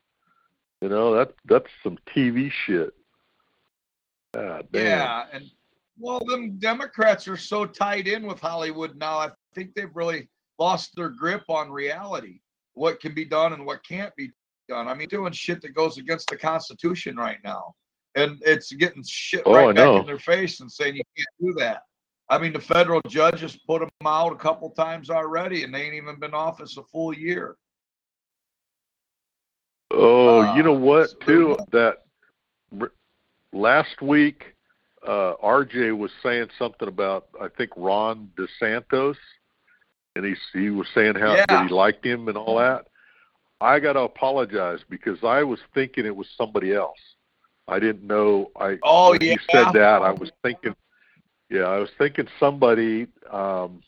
You 0.80 0.88
know, 0.88 1.14
that 1.16 1.34
that's 1.44 1.66
some 1.82 1.98
TV 2.14 2.50
shit. 2.66 2.94
God. 4.38 4.68
Yeah, 4.72 5.26
and 5.32 5.44
well, 5.98 6.20
them 6.24 6.58
Democrats 6.58 7.26
are 7.28 7.36
so 7.36 7.66
tied 7.66 8.06
in 8.06 8.26
with 8.26 8.40
Hollywood 8.40 8.96
now. 8.96 9.18
I 9.18 9.30
think 9.54 9.74
they've 9.74 9.94
really 9.94 10.28
lost 10.58 10.94
their 10.96 11.08
grip 11.08 11.42
on 11.48 11.70
reality, 11.70 12.40
what 12.74 13.00
can 13.00 13.14
be 13.14 13.24
done 13.24 13.52
and 13.52 13.64
what 13.66 13.84
can't 13.86 14.14
be 14.16 14.30
done. 14.68 14.88
I 14.88 14.94
mean, 14.94 15.08
doing 15.08 15.32
shit 15.32 15.60
that 15.62 15.74
goes 15.74 15.98
against 15.98 16.28
the 16.30 16.36
Constitution 16.36 17.16
right 17.16 17.38
now, 17.44 17.74
and 18.14 18.40
it's 18.44 18.72
getting 18.72 19.02
shit 19.06 19.42
Oh, 19.46 19.54
right 19.54 19.74
back 19.74 19.84
know. 19.84 20.00
in 20.00 20.06
their 20.06 20.18
face 20.18 20.60
and 20.60 20.70
saying 20.70 20.96
you 20.96 21.02
can't 21.16 21.28
do 21.54 21.60
that. 21.60 21.82
I 22.30 22.38
mean, 22.38 22.52
the 22.52 22.60
federal 22.60 23.00
judges 23.08 23.56
put 23.66 23.80
them 23.80 23.88
out 24.04 24.32
a 24.32 24.36
couple 24.36 24.68
times 24.70 25.08
already, 25.10 25.64
and 25.64 25.74
they 25.74 25.82
ain't 25.82 25.94
even 25.94 26.20
been 26.20 26.34
office 26.34 26.76
a 26.76 26.82
full 26.84 27.14
year. 27.14 27.56
Oh, 29.90 30.54
you 30.54 30.62
know 30.62 30.76
Uh, 30.76 30.78
what? 30.78 31.10
so 31.10 31.16
Too 31.16 31.56
that 31.72 32.04
last 33.52 34.00
week, 34.02 34.54
uh, 35.06 35.34
RJ 35.42 35.96
was 35.96 36.10
saying 36.22 36.48
something 36.58 36.88
about 36.88 37.28
I 37.40 37.48
think 37.56 37.70
Ron 37.76 38.30
DeSantis, 38.36 39.16
and 40.16 40.24
he 40.24 40.34
he 40.52 40.70
was 40.70 40.86
saying 40.94 41.14
how 41.14 41.34
Yeah. 41.36 41.46
that 41.48 41.62
he 41.62 41.68
liked 41.68 42.04
him 42.04 42.28
and 42.28 42.36
all 42.36 42.58
that. 42.58 42.86
I 43.60 43.80
got 43.80 43.94
to 43.94 44.00
apologize 44.00 44.80
because 44.88 45.22
I 45.24 45.42
was 45.42 45.58
thinking 45.74 46.06
it 46.06 46.14
was 46.14 46.28
somebody 46.36 46.74
else. 46.74 46.98
I 47.66 47.78
didn't 47.78 48.06
know. 48.06 48.50
I 48.58 48.78
Oh, 48.82 49.10
when 49.10 49.20
he 49.20 49.38
said 49.50 49.66
that 49.74 50.02
I 50.02 50.10
was 50.12 50.30
thinking. 50.42 50.74
Yeah, 51.50 51.62
I 51.62 51.78
was 51.78 51.88
thinking 51.96 52.28
somebody, 52.38 53.06
um, 53.30 53.82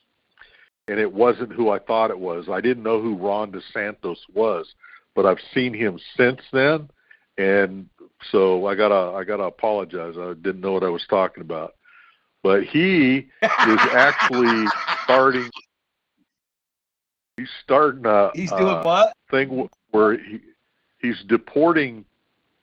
and 0.88 0.98
it 0.98 1.12
wasn't 1.12 1.52
who 1.52 1.68
I 1.68 1.78
thought 1.78 2.10
it 2.10 2.18
was. 2.18 2.48
I 2.48 2.60
didn't 2.62 2.82
know 2.82 3.00
who 3.02 3.16
Ron 3.16 3.52
DeSantis 3.52 4.16
was, 4.32 4.74
but 5.14 5.26
I've 5.26 5.40
seen 5.52 5.74
him 5.74 5.98
since 6.16 6.40
then, 6.52 6.88
and 7.36 7.86
so 8.30 8.66
I 8.66 8.74
gotta 8.74 9.16
I 9.16 9.24
gotta 9.24 9.44
apologize. 9.44 10.14
I 10.18 10.34
didn't 10.34 10.60
know 10.60 10.72
what 10.72 10.84
I 10.84 10.88
was 10.88 11.04
talking 11.08 11.42
about, 11.42 11.74
but 12.42 12.64
he 12.64 13.28
is 13.42 13.80
actually 13.92 14.66
starting. 15.04 15.50
He's 17.36 17.48
starting 17.62 18.04
a, 18.04 18.30
He's 18.34 18.50
doing 18.50 18.82
what? 18.82 19.14
thing 19.30 19.48
wh- 19.48 19.94
where 19.94 20.18
he 20.18 20.40
he's 21.00 21.22
deporting 21.28 22.04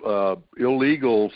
uh, 0.05 0.35
illegals 0.59 1.31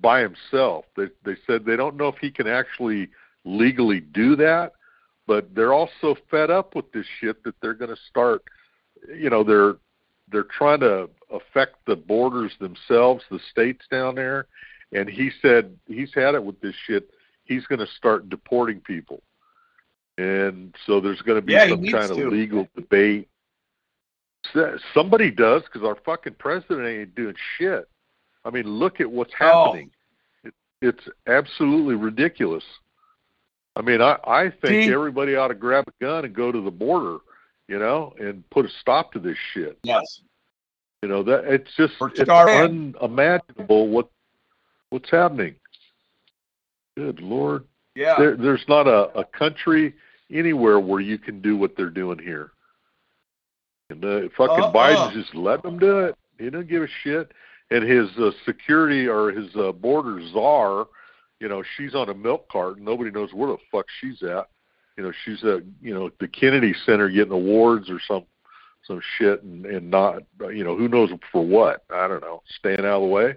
by 0.00 0.20
himself. 0.20 0.84
They 0.96 1.06
they 1.24 1.36
said 1.46 1.64
they 1.64 1.76
don't 1.76 1.96
know 1.96 2.08
if 2.08 2.16
he 2.20 2.30
can 2.30 2.46
actually 2.46 3.08
legally 3.44 4.00
do 4.00 4.36
that, 4.36 4.72
but 5.26 5.54
they're 5.54 5.72
also 5.72 6.16
fed 6.30 6.50
up 6.50 6.74
with 6.74 6.90
this 6.92 7.06
shit 7.20 7.42
that 7.44 7.54
they're 7.60 7.74
going 7.74 7.94
to 7.94 8.00
start. 8.08 8.42
You 9.08 9.30
know, 9.30 9.42
they're 9.42 9.76
they're 10.30 10.44
trying 10.44 10.80
to 10.80 11.08
affect 11.32 11.76
the 11.86 11.96
borders 11.96 12.52
themselves, 12.60 13.24
the 13.30 13.38
states 13.50 13.84
down 13.90 14.14
there, 14.14 14.46
and 14.92 15.08
he 15.08 15.30
said 15.42 15.76
he's 15.86 16.12
had 16.14 16.34
it 16.34 16.42
with 16.42 16.60
this 16.60 16.74
shit. 16.86 17.10
He's 17.44 17.66
going 17.66 17.78
to 17.80 17.86
start 17.96 18.28
deporting 18.28 18.80
people, 18.80 19.22
and 20.18 20.74
so 20.86 21.00
there's 21.00 21.22
going 21.22 21.40
to 21.40 21.42
be 21.46 21.52
Yeah, 21.52 21.68
some 21.68 21.84
kind 21.84 22.10
of 22.10 22.18
legal 22.32 22.68
debate. 22.76 23.28
Somebody 24.94 25.30
does 25.30 25.62
because 25.62 25.86
our 25.86 25.96
fucking 26.04 26.34
president 26.38 26.86
ain't 26.86 27.14
doing 27.14 27.34
shit. 27.58 27.88
I 28.44 28.50
mean, 28.50 28.64
look 28.66 29.00
at 29.00 29.10
what's 29.10 29.32
Oh. 29.40 29.66
happening. 29.66 29.90
It, 30.44 30.54
it's 30.80 31.08
absolutely 31.26 31.94
ridiculous. 31.94 32.64
I 33.76 33.82
mean, 33.82 34.00
I 34.00 34.18
I 34.26 34.44
think 34.50 34.84
See? 34.88 34.92
everybody 34.92 35.36
ought 35.36 35.48
to 35.48 35.54
grab 35.54 35.84
a 35.86 36.04
gun 36.04 36.24
and 36.24 36.34
go 36.34 36.50
to 36.50 36.60
the 36.60 36.70
border, 36.70 37.18
you 37.70 37.78
know, 37.78 38.12
and 38.18 38.42
put 38.50 38.66
a 38.66 38.68
stop 38.80 39.12
to 39.12 39.20
this 39.20 39.36
shit. 39.54 39.78
Yes. 39.84 40.20
You 41.02 41.08
know 41.08 41.22
that 41.22 41.44
it's 41.44 41.70
just 41.76 41.94
it's 42.00 42.28
unimaginable 42.28 43.88
what 43.88 44.10
what's 44.90 45.08
happening. 45.10 45.54
Good 46.96 47.20
lord, 47.20 47.64
Yeah. 47.94 48.16
there, 48.18 48.36
there's 48.36 48.64
not 48.68 48.86
a, 48.88 49.16
a 49.18 49.24
country 49.24 49.94
anywhere 50.30 50.80
where 50.80 51.00
you 51.00 51.16
can 51.16 51.40
do 51.40 51.56
what 51.56 51.76
they're 51.76 51.88
doing 51.90 52.18
here. 52.18 52.50
And 53.88 54.04
uh, 54.04 54.28
fucking 54.36 54.64
Uh-uh. 54.64 54.72
Biden's 54.72 55.14
just 55.14 55.34
letting 55.34 55.70
them 55.70 55.78
do 55.78 56.00
it. 56.00 56.16
He 56.38 56.50
don't 56.50 56.68
give 56.68 56.82
a 56.82 56.88
shit. 57.02 57.32
and 57.70 57.88
his 57.88 58.08
uh, 58.18 58.32
security 58.44 59.06
or 59.06 59.30
his 59.30 59.48
uh, 59.56 59.70
border 59.72 60.20
czar, 60.32 60.88
you 61.38 61.48
know, 61.48 61.62
she's 61.76 61.94
on 61.94 62.08
a 62.08 62.14
milk 62.14 62.48
cart 62.50 62.76
and 62.76 62.84
nobody 62.84 63.10
knows 63.12 63.32
where 63.32 63.50
the 63.52 63.58
fuck 63.72 63.86
she's 64.00 64.22
at. 64.24 64.48
You 65.00 65.06
know, 65.06 65.12
she's 65.24 65.42
at 65.44 65.62
you 65.80 65.94
know 65.94 66.10
the 66.20 66.28
Kennedy 66.28 66.74
Center 66.84 67.08
getting 67.08 67.32
awards 67.32 67.88
or 67.88 67.98
some 68.06 68.26
some 68.86 69.00
shit 69.16 69.42
and 69.42 69.64
and 69.64 69.90
not 69.90 70.24
you 70.40 70.62
know 70.62 70.76
who 70.76 70.88
knows 70.88 71.10
for 71.32 71.42
what 71.42 71.84
I 71.90 72.06
don't 72.06 72.20
know 72.20 72.42
staying 72.58 72.80
out 72.80 72.84
of 72.96 73.02
the 73.04 73.08
way. 73.08 73.34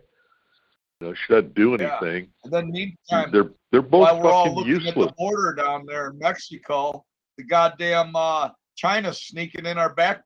You 1.00 1.08
know, 1.08 1.14
she 1.14 1.34
doesn't 1.34 1.56
do 1.56 1.74
anything. 1.76 2.24
Yeah. 2.26 2.44
And 2.44 2.52
then 2.52 2.72
meantime, 2.72 3.32
They're 3.32 3.52
they're 3.72 3.82
both 3.82 4.02
while 4.02 4.22
we're 4.22 4.30
all 4.30 4.54
looking 4.54 4.74
at 4.74 4.84
useless. 4.84 5.08
the 5.08 5.14
border 5.18 5.56
down 5.56 5.86
there 5.86 6.10
in 6.10 6.20
Mexico, 6.20 7.06
the 7.38 7.46
goddamn 7.46 8.14
uh, 8.14 8.50
China's 8.76 9.22
sneaking 9.24 9.66
in 9.66 9.78
our 9.78 9.94
back 9.94 10.22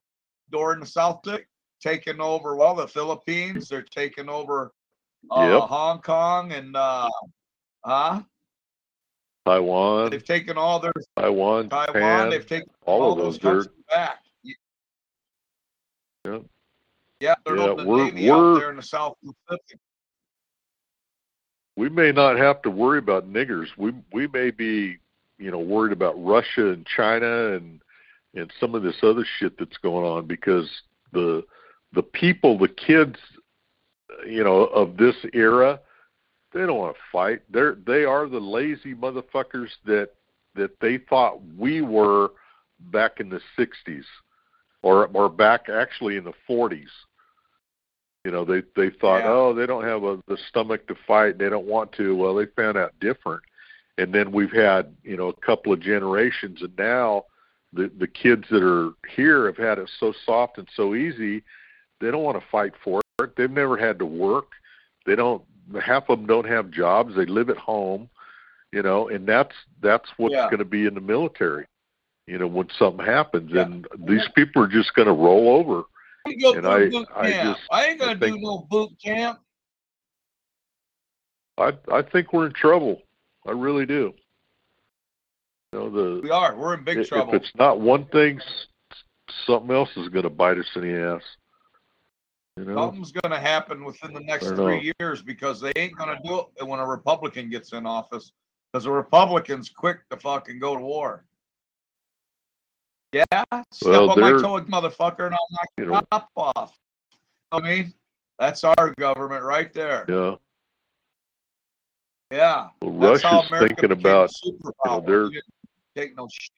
door 0.52 0.74
in 0.74 0.80
the 0.80 0.88
South 0.88 1.22
Pacific, 1.22 1.48
taking 1.84 2.20
over. 2.20 2.56
Well, 2.56 2.74
the 2.74 2.88
Philippines, 2.88 3.70
they're 3.70 3.84
taking 3.84 4.28
over 4.28 4.72
uh, 5.30 5.42
Yep. 5.52 5.70
Hong 5.70 6.02
Kong 6.02 6.52
and 6.54 6.76
uh, 6.76 7.08
huh? 7.86 8.24
Taiwan, 9.48 10.12
They've 10.12 10.24
taken 10.26 10.58
all 10.58 10.80
their 10.80 10.94
Taiwan, 11.18 11.70
Taiwan. 11.70 11.88
Japan, 11.88 12.30
they've 12.30 12.46
taken 12.48 12.70
all 12.86 13.02
all, 13.02 13.12
of 13.14 13.18
those. 13.18 13.40
those 13.40 13.66
They're 13.66 13.74
back. 13.90 14.20
Yeah. 16.24 16.40
Yeah, 17.20 17.36
they're 17.46 17.58
Yeah, 17.58 17.64
opening 17.64 17.88
we're- 17.88 18.04
navy 18.12 18.30
we're- 18.30 18.40
out 18.56 18.60
there 18.60 18.70
in 18.70 18.76
the 18.78 18.84
South 18.84 19.18
Pacific. 19.24 19.80
we 21.76 21.90
may 21.90 22.12
not 22.12 22.38
have 22.38 22.62
to 22.64 22.70
worry 22.72 23.00
about 23.00 23.32
niggers. 23.32 23.68
We 23.78 23.94
we 24.12 24.28
may 24.28 24.52
be, 24.52 24.98
you 25.38 25.52
know, 25.52 25.60
worried 25.60 25.94
about 25.94 26.14
Russia 26.24 26.68
and 26.70 26.86
China 26.86 27.54
and 27.54 27.82
and 28.36 28.52
some 28.60 28.76
of 28.76 28.84
this 28.84 28.98
other 29.04 29.26
shit 29.40 29.58
that's 29.58 29.78
going 29.78 30.06
on 30.06 30.26
because 30.28 30.70
the 31.12 31.44
the 31.94 32.04
people, 32.04 32.58
the 32.58 32.68
kids, 32.68 33.18
you 34.28 34.44
know, 34.44 34.66
of 34.66 34.98
this 34.98 35.16
era, 35.34 35.80
they 36.58 36.66
don't 36.66 36.80
want 36.80 36.96
to 36.96 37.02
fight. 37.12 37.42
They're 37.52 37.76
they 37.86 38.04
are 38.04 38.28
the 38.28 38.40
lazy 38.40 38.96
motherfuckers 38.96 39.70
that 39.86 40.10
that 40.56 40.80
they 40.82 40.98
thought 40.98 41.40
we 41.58 41.82
were 41.82 42.32
back 42.80 43.20
in 43.20 43.30
the 43.30 43.42
'60s, 43.58 44.06
or 44.82 45.08
or 45.14 45.30
back 45.30 45.70
actually 45.70 46.18
in 46.18 46.24
the 46.24 46.34
'40s. 46.50 46.88
You 48.26 48.32
know, 48.32 48.44
they 48.44 48.64
they 48.76 48.90
thought, 48.90 49.20
Yeah. 49.20 49.30
oh, 49.30 49.54
they 49.54 49.68
don't 49.68 49.84
have 49.84 50.04
a, 50.04 50.20
the 50.28 50.38
stomach 50.50 50.88
to 50.88 50.96
fight. 51.06 51.38
They 51.38 51.50
don't 51.50 51.68
want 51.68 51.92
to. 51.94 52.16
Well, 52.16 52.34
they 52.34 52.48
found 52.48 52.76
out 52.78 52.94
different, 53.00 53.44
and 54.00 54.14
then 54.14 54.32
we've 54.32 54.52
had 54.52 54.96
you 55.04 55.16
know 55.16 55.28
a 55.28 55.46
couple 55.46 55.72
of 55.72 55.80
generations, 55.80 56.62
and 56.62 56.76
now 56.78 57.26
the 57.72 57.92
the 58.00 58.08
kids 58.08 58.46
that 58.50 58.64
are 58.64 58.94
here 59.16 59.46
have 59.46 59.58
had 59.58 59.78
it 59.78 59.90
so 60.00 60.12
soft 60.26 60.58
and 60.58 60.68
so 60.76 60.96
easy. 60.96 61.44
They 62.02 62.10
don't 62.10 62.24
want 62.24 62.40
to 62.40 62.46
fight 62.52 62.74
for 62.84 63.02
it. 63.22 63.36
They've 63.36 63.50
never 63.50 63.78
had 63.78 64.00
to 64.00 64.06
work. 64.06 64.54
They 65.08 65.16
don't. 65.16 65.42
Half 65.82 66.10
of 66.10 66.20
them 66.20 66.28
don't 66.28 66.48
have 66.48 66.70
jobs. 66.70 67.16
They 67.16 67.26
live 67.26 67.50
at 67.50 67.58
home. 67.58 68.10
You 68.72 68.84
know, 68.84 69.08
and 69.08 69.26
that's 69.26 69.56
that's 69.82 70.08
what's 70.18 70.34
Yeah. 70.36 70.46
going 70.46 70.60
to 70.60 70.66
be 70.66 70.86
in 70.86 70.94
the 70.94 71.02
military. 71.02 71.66
You 72.28 72.38
know, 72.38 72.48
when 72.48 72.70
something 72.78 73.04
happens, 73.06 73.50
Yeah. 73.52 73.62
and 73.64 73.88
these 73.98 74.28
people 74.36 74.62
are 74.62 74.68
just 74.68 74.94
going 74.94 75.08
to 75.08 75.14
roll 75.14 75.50
over. 75.56 75.84
I 76.26 76.30
ain't 76.32 76.42
gonna 76.44 76.70
And 76.70 76.92
do 76.92 77.06
I- 77.16 77.22
I 77.22 77.32
just- 77.32 77.62
I 77.72 77.86
ain't 77.86 78.00
gonna 78.02 78.20
think- 78.20 78.36
do 78.36 78.42
no 78.42 78.68
boot 78.70 78.92
camp. 79.02 79.40
I 81.58 81.74
I 81.92 82.02
think 82.02 82.34
we're 82.34 82.48
in 82.48 82.54
trouble. 82.54 83.02
I 83.48 83.52
really 83.52 83.86
do. 83.86 84.14
You 85.72 85.80
know, 85.80 85.90
the 85.90 86.22
We 86.22 86.30
are. 86.30 86.56
We're 86.56 86.74
in 86.74 86.84
big 86.84 86.98
if 86.98 87.08
trouble. 87.10 87.34
it's 87.34 87.56
not 87.56 87.80
one 87.80 88.06
thing, 88.06 88.42
something 89.46 89.74
else 89.74 89.96
is 89.96 90.10
going 90.10 90.24
to 90.24 90.30
bite 90.30 90.58
us 90.58 90.68
in 90.76 90.82
the 90.82 90.94
ass. 91.16 91.24
You 92.58 92.66
know, 92.66 92.76
Something's 92.76 93.12
going 93.12 93.32
to 93.32 93.40
happen 93.40 93.84
within 93.84 94.14
the 94.14 94.20
next 94.20 94.48
three 94.48 94.92
years 95.00 95.22
because 95.22 95.62
they 95.62 95.72
ain't 95.76 95.96
going 95.96 96.16
to 96.16 96.22
do 96.28 96.44
it 96.60 96.66
when 96.66 96.80
a 96.80 96.86
Republican 96.88 97.50
gets 97.50 97.72
in 97.74 97.86
office. 97.86 98.32
Because 98.74 98.84
the 98.86 98.92
Republicans 98.92 99.70
quick 99.70 100.00
to 100.10 100.18
fucking 100.18 100.58
go 100.60 100.76
to 100.76 100.82
war. 100.82 101.24
Yeah, 103.14 103.24
step 103.32 103.66
Well, 103.86 104.10
on 104.12 104.20
my 104.20 104.30
they're- 104.32 104.40
toe, 104.42 104.60
motherfucker, 104.62 105.28
and 105.28 105.36
I'll 105.36 105.48
knock 105.52 105.68
You 105.78 105.86
your 105.86 106.02
top 106.12 106.30
off. 106.36 106.78
I 107.52 107.62
mean, 107.62 107.94
that's 108.40 108.64
our 108.64 108.94
government 108.98 109.44
right 109.44 109.72
there. 109.74 110.06
yeah. 110.10 110.36
Yeah, 112.30 112.68
Well, 112.82 113.14
that's 113.14 113.24
Russia's 113.24 113.50
thinking 113.70 113.92
about 113.94 114.30
superpower. 114.32 115.06
they're- 115.06 115.24
We 115.28 115.34
didn't 115.36 115.46
take 115.96 116.18
no 116.18 116.28
shit, 116.30 116.52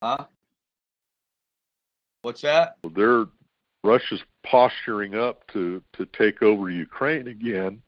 huh? 0.00 0.26
What's 2.22 2.42
that? 2.42 2.76
they're 2.92 3.26
Russia's 3.82 4.22
posturing 4.44 5.14
up 5.14 5.46
to 5.52 5.82
to 5.94 6.06
take 6.06 6.42
over 6.42 6.70
Ukraine 6.70 7.28
again, 7.28 7.82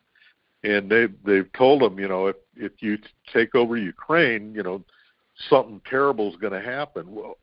and 0.65 0.91
they 0.91 1.07
they've 1.25 1.53
told 1.53 1.83
them, 1.83 1.99
you 1.99 2.09
know, 2.09 2.27
if 2.27 2.37
if 2.57 2.73
you 2.81 2.99
take 3.33 3.55
over 3.55 3.77
Ukraine, 3.77 4.55
you 4.55 4.63
know, 4.63 4.83
something 5.49 5.81
terrible 5.89 6.31
is 6.31 6.37
going 6.37 6.53
to 6.53 6.61
happen. 6.61 7.15
Well, 7.15 7.39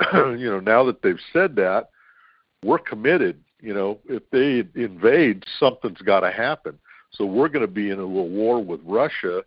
you 0.36 0.50
know, 0.50 0.60
now 0.60 0.84
that 0.84 1.02
they've 1.02 1.20
said 1.32 1.56
that, 1.56 1.90
we're 2.62 2.78
committed. 2.78 3.40
You 3.60 3.74
know, 3.74 3.98
if 4.08 4.22
they 4.30 4.64
invade, 4.80 5.44
something's 5.58 6.02
got 6.02 6.20
to 6.20 6.30
happen. 6.30 6.78
So 7.10 7.24
we're 7.24 7.48
going 7.48 7.66
to 7.66 7.72
be 7.72 7.90
in 7.90 7.98
a 7.98 8.04
little 8.04 8.28
war 8.28 8.62
with 8.62 8.80
Russia, 8.84 9.42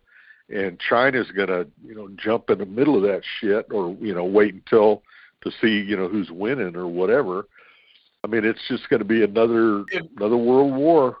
and 0.50 0.78
China's 0.78 1.30
going 1.30 1.48
to, 1.48 1.66
you 1.86 1.94
know, 1.94 2.08
jump 2.16 2.50
in 2.50 2.58
the 2.58 2.66
middle 2.66 2.96
of 2.96 3.02
that 3.02 3.22
shit, 3.40 3.66
or 3.70 3.96
you 4.00 4.14
know, 4.14 4.24
wait 4.24 4.54
until 4.54 5.02
to 5.42 5.50
see, 5.60 5.80
you 5.80 5.96
know, 5.96 6.08
who's 6.08 6.30
winning 6.30 6.76
or 6.76 6.86
whatever. 6.86 7.46
I 8.24 8.28
mean, 8.28 8.44
it's 8.44 8.60
just 8.68 8.88
going 8.88 9.00
to 9.00 9.04
be 9.04 9.24
another 9.24 9.84
another 10.16 10.36
world 10.36 10.74
war. 10.74 11.18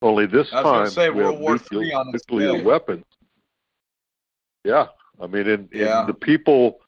Only 0.00 0.26
this 0.26 0.50
time 0.50 0.90
say 0.90 1.10
we 1.10 1.22
World 1.22 1.34
have 1.34 1.40
War 1.40 1.52
nuclear, 1.54 2.04
nuclear 2.04 2.64
weapons. 2.64 3.04
Yeah, 4.64 4.86
I 5.20 5.26
mean, 5.26 5.48
and, 5.48 5.68
Yeah. 5.72 6.00
and 6.00 6.08
the 6.08 6.14
people 6.14 6.80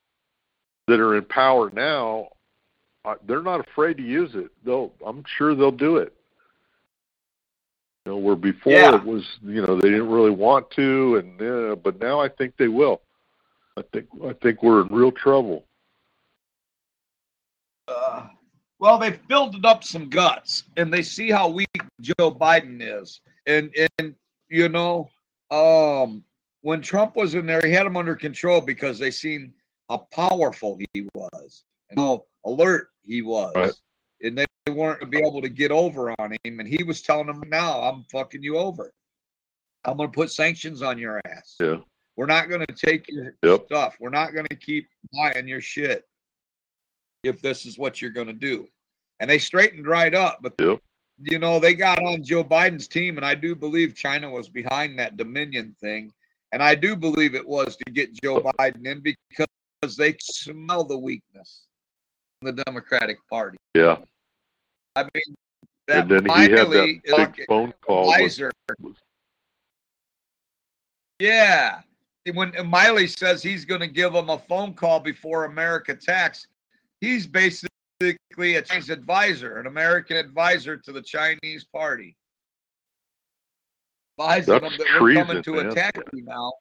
that 0.87 1.01
are 1.01 1.17
in 1.17 1.25
power 1.25 1.71
now, 1.71 2.29
uh, 3.05 3.15
they're 3.27 3.43
not 3.43 3.61
afraid 3.61 3.97
to 3.97 4.03
use 4.03 4.35
it. 4.35 4.51
They'll, 4.65 4.93
I'm 5.05 5.25
sure 5.37 5.55
they'll 5.55 5.71
do 5.73 5.97
it. 5.97 6.13
You 8.05 8.13
know, 8.13 8.19
where 8.19 8.37
before 8.37 8.73
Yeah. 8.73 8.97
it 8.97 9.05
was, 9.05 9.25
you 9.43 9.63
know, 9.63 9.81
they 9.81 9.91
didn't 9.91 10.11
really 10.11 10.31
want 10.31 10.71
to, 10.73 11.17
and 11.17 11.43
uh, 11.43 11.77
but 11.77 12.01
now 12.01 12.21
I 12.21 12.29
think 12.29 12.57
they 12.57 12.69
will. 12.69 13.01
I 13.77 13.83
think 13.93 14.07
I 14.25 14.33
think 14.35 14.63
we're 14.63 14.83
in 14.83 14.89
real 14.89 15.11
trouble. 15.11 15.65
Uh, 17.89 18.29
well, 18.79 18.99
they've 18.99 19.27
built 19.29 19.55
it 19.55 19.65
up 19.65 19.85
some 19.85 20.09
guts, 20.09 20.65
and 20.77 20.93
they 20.93 21.03
see 21.03 21.31
how 21.31 21.49
weak 21.49 21.69
Joe 22.01 22.31
Biden 22.33 22.79
is, 22.81 23.21
and 23.47 23.75
and 23.99 24.15
you 24.49 24.69
know, 24.69 25.09
um, 25.51 26.23
when 26.63 26.81
Trump 26.83 27.17
was 27.17 27.35
in 27.35 27.47
there, 27.47 27.61
he 27.65 27.73
had 27.73 27.87
him 27.87 27.97
under 27.97 28.15
control 28.15 28.61
because 28.61 28.99
they 28.99 29.11
seen 29.11 29.53
how 29.89 30.07
powerful 30.13 30.79
he 30.93 31.07
was 31.15 31.65
and 31.91 31.99
how 31.99 32.25
alert 32.45 32.89
he 33.03 33.23
was, 33.23 33.53
Right. 33.55 33.73
and 34.23 34.39
they 34.39 34.47
weren't 34.73 35.01
to 35.01 35.07
be 35.07 35.19
able 35.19 35.43
to 35.43 35.49
get 35.49 35.71
over 35.71 36.15
on 36.19 36.33
him. 36.45 36.61
And 36.61 36.69
he 36.69 36.83
was 36.83 37.03
telling 37.03 37.27
them, 37.27 37.43
"Now 37.49 37.81
I'm 37.83 38.05
fucking 38.05 38.43
you 38.43 38.57
over. 38.59 38.93
I'm 39.85 39.97
going 39.99 40.11
to 40.11 40.15
put 40.15 40.31
sanctions 40.33 40.81
on 40.83 40.99
your 40.99 41.21
ass. 41.27 41.57
Yeah. 41.61 41.77
We're 42.17 42.27
not 42.27 42.49
going 42.49 42.65
to 42.67 42.73
take 42.75 43.07
your 43.09 43.35
Yep. 43.43 43.67
stuff. 43.67 43.97
We're 44.01 44.09
not 44.11 44.33
going 44.33 44.47
to 44.47 44.57
keep 44.57 44.89
buying 45.13 45.47
your 45.49 45.61
shit." 45.61 46.07
If 47.25 47.41
this 47.41 47.67
is 47.67 47.79
what 47.79 48.01
you're 48.01 48.11
going 48.11 48.27
to 48.27 48.33
do. 48.33 48.69
And 49.21 49.31
they 49.31 49.39
straightened 49.39 49.87
right 49.87 50.15
up, 50.15 50.39
but 50.43 50.55
Yep. 50.59 50.81
you 51.23 51.39
know 51.39 51.59
they 51.59 51.75
got 51.75 52.03
on 52.03 52.23
Joe 52.23 52.45
Biden's 52.45 52.89
team, 52.89 53.17
and 53.17 53.25
I 53.25 53.35
do 53.35 53.55
believe 53.55 53.95
China 53.95 54.31
was 54.31 54.49
behind 54.49 54.99
that 54.99 55.17
Dominion 55.17 55.75
thing, 55.81 56.13
and 56.53 56.63
I 56.63 56.75
do 56.75 56.97
believe 56.97 57.35
it 57.35 57.47
was 57.47 57.77
to 57.77 57.93
get 57.93 58.13
Joe 58.23 58.41
Biden 58.41 58.87
in 58.87 59.01
because 59.03 59.97
they 59.97 60.17
smell 60.21 60.85
the 60.85 60.99
weakness 60.99 61.67
in 62.43 62.55
the 62.55 62.65
Democratic 62.65 63.19
Party. 63.31 63.57
Yeah, 63.75 63.99
I 64.97 65.05
mean, 65.15 65.37
that 65.87 66.11
and 66.11 66.11
then 66.11 66.25
he 66.27 66.51
had 66.51 66.71
that 66.71 67.01
big 67.05 67.47
phone 67.47 67.73
call. 67.81 68.09
With, 68.09 68.17
advisor. 68.17 68.51
Yeah. 71.19 71.81
When 72.33 72.53
Milley 72.53 73.09
says 73.09 73.43
he's 73.43 73.65
going 73.65 73.81
to 73.81 73.87
give 73.87 74.15
him 74.15 74.31
a 74.31 74.39
phone 74.39 74.75
call 74.75 75.01
before 75.01 75.45
America 75.45 75.93
attacks, 75.93 76.47
he's 77.05 77.27
basically 77.27 77.69
a 78.57 78.62
Chinese 78.62 78.90
advisor, 78.90 79.59
an 79.59 79.67
American 79.67 80.17
advisor 80.17 80.77
to 80.77 80.93
the 80.93 81.03
Chinese 81.03 81.64
party. 81.64 82.17
Advising 84.19 84.55
them 84.61 84.73
that 84.79 85.01
we're 85.01 85.14
coming 85.25 85.43
to 85.43 85.53
man. 85.53 85.67
attack 85.67 85.97
you 86.12 86.25
now. 86.25 86.53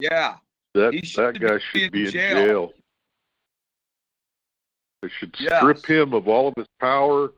Yeah. 0.00 0.36
that 0.74 0.92
that 1.16 1.40
guy 1.40 1.54
be 1.54 1.60
should 1.80 1.92
be 1.92 2.04
in 2.06 2.10
jail. 2.10 2.34
jail. 2.46 2.72
They 5.02 5.08
should 5.18 5.34
Yes. 5.38 5.60
strip 5.60 5.84
him 5.84 6.12
of 6.14 6.28
all 6.28 6.48
of 6.48 6.54
his 6.56 6.68
power, 6.78 7.32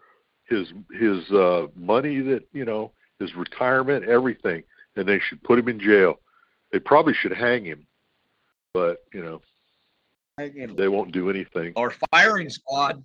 his 0.45 0.73
his 0.93 1.31
uh 1.33 1.69
money 1.77 2.21
that 2.21 2.47
you 2.53 2.65
know, 2.65 2.93
his 3.19 3.35
retirement, 3.35 4.05
everything, 4.05 4.65
and 4.97 5.09
they 5.09 5.19
should 5.21 5.43
put 5.43 5.59
him 5.59 5.69
in 5.69 5.81
jail. 5.81 6.21
They 6.73 6.79
probably 6.81 7.15
should 7.15 7.33
hang 7.33 7.65
him, 7.65 7.87
but 8.75 9.05
you 9.15 9.23
know 9.23 9.43
they 10.39 10.89
won't 10.89 11.13
do 11.13 11.31
anything. 11.31 11.73
Our 11.77 11.93
firing 12.11 12.49
squad. 12.49 13.03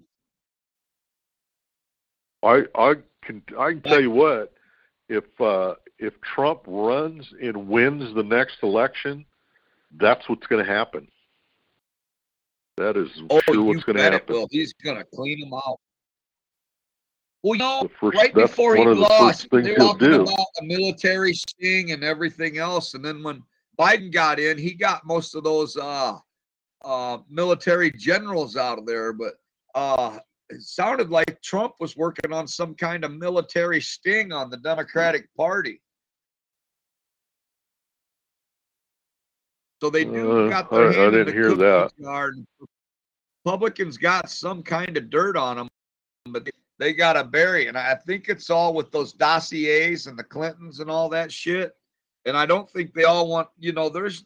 I 2.43 2.63
I 2.75 2.95
can 3.23 3.43
I 3.57 3.71
can 3.71 3.81
tell 3.81 4.01
you 4.01 4.11
what, 4.11 4.53
if 5.09 5.23
uh, 5.41 5.75
if 5.99 6.19
Trump 6.21 6.61
runs 6.65 7.33
and 7.41 7.67
wins 7.67 8.13
the 8.15 8.23
next 8.23 8.63
election, 8.63 9.25
that's 9.97 10.29
what's 10.29 10.47
going 10.47 10.63
to 10.65 10.71
happen. 10.71 11.07
That 12.77 12.95
is 12.95 13.09
Oh, 13.29 13.41
sure 13.41 13.63
what's 13.63 13.83
going 13.83 13.97
to 13.97 14.03
happen. 14.03 14.35
will. 14.35 14.47
He's 14.51 14.71
going 14.73 14.97
to 14.97 15.03
clean 15.15 15.39
them 15.39 15.53
out. 15.53 15.79
Well, 17.43 17.55
you 17.55 17.59
know, 17.59 17.89
first- 17.99 18.17
right 18.17 18.33
before 18.33 18.75
he 18.75 18.83
the 18.83 18.93
lost, 18.95 19.47
they 19.51 19.71
were 19.71 19.77
talking 19.77 20.11
do. 20.11 20.21
about 20.21 20.45
the 20.59 20.65
military 20.65 21.33
sting 21.33 21.91
and 21.91 22.03
everything 22.03 22.57
else. 22.59 22.93
And 22.93 23.03
then 23.03 23.23
when 23.23 23.41
Biden 23.79 24.11
got 24.11 24.39
in, 24.39 24.57
he 24.57 24.73
got 24.73 25.05
most 25.05 25.33
of 25.35 25.43
those 25.43 25.75
uh, 25.75 26.17
uh, 26.87 27.17
military 27.29 27.91
generals 27.91 28.55
out 28.55 28.79
of 28.79 28.85
there. 28.85 29.11
But 29.11 29.33
uh, 29.75 30.19
it 30.49 30.61
sounded 30.61 31.09
like 31.09 31.41
Trump 31.41 31.73
was 31.81 31.97
working 31.97 32.31
on 32.31 32.47
some 32.47 32.73
kind 32.75 33.03
of 33.03 33.11
military 33.11 33.81
sting 33.81 34.31
on 34.31 34.49
the 34.49 34.57
Democratic 34.57 35.27
Party. 35.35 35.81
So 39.83 39.89
they 39.89 40.05
do 40.05 40.45
Uh, 40.45 40.49
got 40.49 40.71
their 40.71 40.87
I- 40.87 40.89
I 40.89 40.93
hand 40.93 41.05
in 41.07 41.11
didn't 41.25 41.25
the 41.27 41.33
hear 41.33 41.55
that. 41.55 41.91
jar. 42.01 42.27
and 42.29 42.47
Republicans 43.45 43.97
got 43.97 44.29
some 44.29 44.63
kind 44.63 44.97
of 44.97 45.09
dirt 45.09 45.37
on 45.37 45.57
them, 45.57 45.67
but 46.25 46.45
they, 46.45 46.51
they 46.79 46.93
got 46.93 47.13
to 47.13 47.23
bury. 47.23 47.67
And 47.67 47.77
I 47.77 47.95
think 47.95 48.27
it's 48.29 48.49
all 48.49 48.73
with 48.73 48.91
those 48.91 49.13
dossiers 49.13 50.07
and 50.07 50.17
the 50.17 50.23
Clintons 50.23 50.79
and 50.79 50.89
all 50.89 51.09
that 51.09 51.31
shit. 51.31 51.75
And 52.25 52.35
I 52.35 52.45
don't 52.45 52.69
think 52.69 52.93
they 52.93 53.03
all 53.03 53.27
want, 53.29 53.47
you 53.57 53.71
know, 53.71 53.87
there's, 53.89 54.25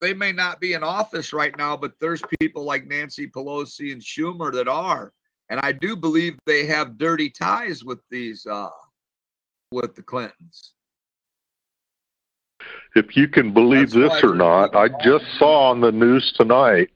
they 0.00 0.14
may 0.14 0.32
not 0.32 0.60
be 0.60 0.74
in 0.74 0.82
office 0.82 1.32
right 1.32 1.56
now, 1.56 1.76
but 1.76 1.92
there's 2.00 2.22
people 2.40 2.64
like 2.64 2.86
Nancy 2.86 3.28
Pelosi 3.28 3.92
and 3.92 4.02
Schumer 4.02 4.52
that 4.52 4.68
are. 4.68 5.12
And 5.50 5.60
I 5.60 5.72
do 5.72 5.96
believe 5.96 6.38
they 6.46 6.66
have 6.66 6.98
dirty 6.98 7.30
ties 7.30 7.84
with 7.84 8.00
these, 8.10 8.46
uh, 8.46 8.70
with 9.70 9.94
the 9.94 10.02
Clintons. 10.02 10.72
If 12.96 13.16
you 13.16 13.28
can 13.28 13.52
believe 13.52 13.90
That's 13.90 14.14
this 14.14 14.24
or 14.24 14.34
not, 14.34 14.74
I 14.74 14.88
just 15.02 15.24
saw 15.38 15.70
on 15.70 15.80
the 15.80 15.92
news 15.92 16.32
tonight 16.32 16.90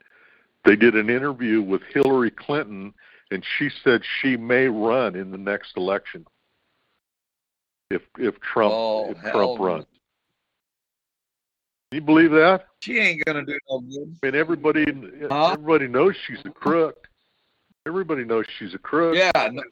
they 0.64 0.76
did 0.76 0.94
an 0.94 1.10
interview 1.10 1.60
with 1.60 1.82
Hillary 1.92 2.30
Clinton, 2.30 2.94
and 3.30 3.44
she 3.58 3.70
said 3.82 4.02
she 4.20 4.36
may 4.36 4.68
run 4.68 5.16
in 5.16 5.30
the 5.30 5.38
next 5.38 5.76
election 5.76 6.24
if 7.90 8.02
if 8.18 8.38
Trump 8.40 8.72
Oh, 8.74 9.10
if 9.10 9.20
Trump 9.22 9.58
runs. 9.58 9.86
You 11.90 12.00
believe 12.02 12.30
that? 12.32 12.66
She 12.80 12.98
ain't 12.98 13.24
gonna 13.24 13.44
do 13.44 13.58
no 13.70 13.80
good. 13.80 14.16
I 14.22 14.26
mean, 14.26 14.34
everybody 14.34 14.84
Huh? 15.30 15.52
everybody 15.52 15.88
knows 15.88 16.14
she's 16.26 16.38
a 16.44 16.50
crook. 16.50 17.08
Everybody 17.86 18.24
knows 18.24 18.44
she's 18.58 18.74
a 18.74 18.78
crook, 18.78 19.16
Yeah, 19.16 19.48
no, 19.50 19.62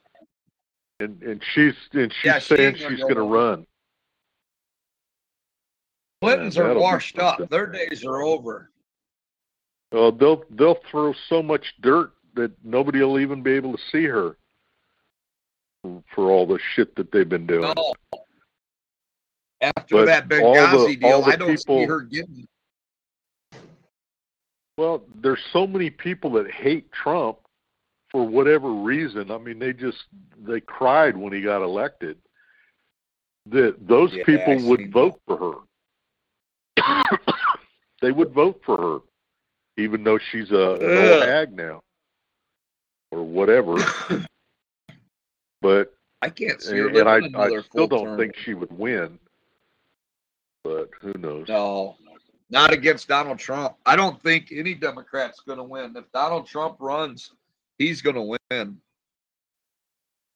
and 1.01 1.23
and 1.23 1.43
she's 1.55 1.75
and 1.93 2.11
she's 2.13 2.25
Yeah, 2.25 2.39
she 2.39 2.55
saying 2.57 2.69
ain't 2.69 2.79
gonna 2.81 2.91
she's 2.91 2.99
go 3.01 3.09
going 3.09 3.17
to 3.17 3.21
nowhere. 3.23 3.51
run. 3.51 3.67
Clintons 6.23 6.57
Man, 6.57 6.67
are 6.67 6.79
washed 6.81 7.19
up. 7.19 7.51
Their 7.51 7.67
days 7.67 8.05
are 8.05 8.23
over. 8.23 8.71
Uh, 9.93 10.11
they'll 10.13 10.43
they'll 10.51 10.79
throw 10.91 11.13
so 11.29 11.43
much 11.43 11.75
dirt 11.83 12.13
that 12.35 12.53
nobody 12.65 13.01
will 13.03 13.19
even 13.21 13.43
be 13.43 13.53
able 13.53 13.77
to 13.77 13.83
see 13.93 14.05
her 14.05 14.37
for 16.15 16.31
all 16.31 16.47
the 16.47 16.59
shit 16.75 16.97
that 16.97 17.13
they've 17.13 17.29
been 17.29 17.47
doing. 17.47 17.73
No. 17.77 17.93
After 19.61 20.05
But 20.05 20.07
that 20.07 20.43
all 20.43 20.55
the- 20.55 20.61
Benghazi 20.61 21.01
deal, 21.01 21.23
I 21.25 21.37
don't 21.37 21.57
see 21.59 21.85
her 21.85 22.03
getting. 22.03 22.47
Well, 24.77 25.03
there's 25.15 25.43
so 25.53 25.67
many 25.67 25.89
people 25.89 26.31
that 26.33 26.51
hate 26.51 26.93
Trump 26.93 27.39
for 28.11 28.27
whatever 28.27 28.71
reason. 28.71 29.31
I 29.31 29.39
mean, 29.39 29.59
they 29.59 29.73
just 29.73 30.05
they 30.39 30.61
cried 30.61 31.17
when 31.17 31.33
he 31.33 31.41
got 31.41 31.63
elected. 31.63 32.19
That 33.47 33.77
those 33.87 34.13
Yeah, 34.13 34.25
people 34.25 34.53
I 34.59 34.63
would 34.69 34.93
vote 34.93 35.21
for 35.27 35.65
her. 36.77 37.05
they 38.03 38.13
would 38.13 38.33
vote 38.33 38.61
for 38.67 38.77
her, 38.77 38.99
even 39.83 40.05
though 40.05 40.19
she's 40.31 40.51
a 40.51 41.25
hag 41.25 41.55
now, 41.55 41.83
or 43.13 43.23
whatever. 43.25 43.77
but 45.63 45.95
I 46.21 46.29
can't 46.29 46.61
see 46.61 46.77
her 46.77 46.89
and, 46.89 46.97
and 46.99 47.37
I, 47.37 47.45
I 47.45 47.61
still 47.63 47.87
don't 47.87 48.05
term. 48.05 48.19
think 48.19 48.37
she 48.37 48.53
would 48.55 48.77
win. 48.77 49.19
But 50.67 50.91
who 51.01 51.13
knows? 51.21 51.47
No, 51.49 51.97
not 52.51 52.73
against 52.73 53.07
Donald 53.07 53.39
Trump. 53.39 53.77
I 53.87 53.95
don't 53.95 54.21
think 54.21 54.51
any 54.51 54.75
Democrat's 54.75 55.41
going 55.41 55.59
to 55.59 55.65
win. 55.65 55.95
If 55.97 56.11
Donald 56.13 56.47
Trump 56.47 56.77
runs, 56.81 57.33
he's 57.79 58.03
going 58.03 58.17
to 58.17 58.37
win. 58.51 58.79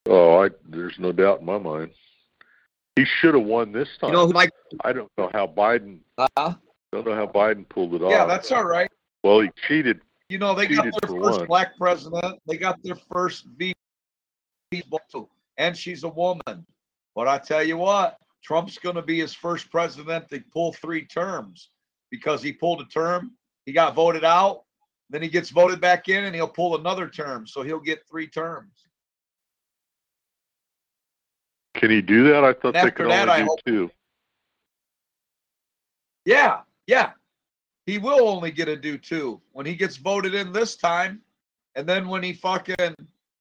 Oh, 0.07 0.45
I 0.45 0.51
there's 0.69 0.99
no 0.99 1.11
doubt 1.13 1.41
in 1.41 1.47
my 1.47 1.59
mind. 1.59 1.91
He 2.97 3.05
should 3.05 3.35
have 3.35 3.45
won 3.45 3.73
this 3.73 3.89
time. 4.01 4.11
You 4.11 4.17
know, 4.17 4.27
who 4.27 4.33
like, 4.33 4.51
I 4.85 4.93
don't 4.93 5.11
know 5.19 5.31
how 5.33 5.47
Biden. 5.47 6.01
uh, 6.19 6.55
Don't 6.93 7.07
know 7.07 7.15
how 7.15 7.27
Biden 7.27 7.69
pulled 7.69 7.95
it 7.95 8.03
off. 8.03 8.11
yeah, 8.11 8.25
that's 8.25 8.53
all 8.53 8.65
right. 8.65 8.91
Well, 9.25 9.41
he 9.41 9.51
cheated. 9.67 10.01
You 10.29 10.39
know, 10.39 10.55
they 10.55 10.67
got 10.69 10.85
their 10.85 10.93
first 11.21 11.39
one. 11.41 11.47
black 11.47 11.77
president. 11.77 12.39
They 12.47 12.57
got 12.57 12.81
their 12.85 12.97
first 13.13 13.47
VP, 13.57 13.75
and 15.59 15.77
she's 15.77 16.05
a 16.05 16.09
woman. 16.09 16.65
But 17.17 17.27
I 17.27 17.39
tell 17.39 17.63
you 17.65 17.77
what, 17.77 18.17
Trump's 18.43 18.79
going 18.79 18.97
to 18.97 19.03
be 19.03 19.19
his 19.19 19.35
first 19.35 19.71
president 19.71 20.29
to 20.31 20.43
pull 20.53 20.73
three 20.73 21.05
terms 21.05 21.71
because 22.11 22.43
he 22.43 22.53
pulled 22.53 22.81
a 22.81 22.87
term, 22.87 23.33
he 23.67 23.73
got 23.73 23.95
voted 23.95 24.25
out, 24.25 24.65
then 25.11 25.23
he 25.23 25.29
gets 25.29 25.51
voted 25.51 25.81
back 25.81 26.09
in, 26.09 26.25
and 26.25 26.35
he'll 26.35 26.49
pull 26.49 26.77
another 26.77 27.09
term. 27.09 27.47
So 27.47 27.63
he'll 27.63 27.81
get 27.81 28.07
three 28.09 28.27
terms. 28.27 28.73
Can 31.75 31.91
he 31.91 32.01
do 32.01 32.25
that? 32.25 32.45
I 32.45 32.53
thought 32.53 32.77
And 32.77 32.89
they 32.89 32.91
could 32.91 33.11
that, 33.11 33.29
only 33.29 33.43
I 33.43 33.45
do 33.45 33.57
two. 33.67 33.91
Yeah, 36.25 36.61
yeah. 36.87 37.13
He 37.87 37.99
will 37.99 38.29
only 38.29 38.51
get 38.51 38.67
to 38.67 38.77
do 38.77 38.99
two 38.99 39.41
when 39.53 39.67
he 39.67 39.75
gets 39.75 39.97
voted 39.97 40.35
in 40.35 40.53
this 40.53 40.77
time. 40.77 41.23
And 41.75 41.89
then 41.89 42.09
when 42.09 42.23
he 42.23 42.33
fucking, 42.33 42.95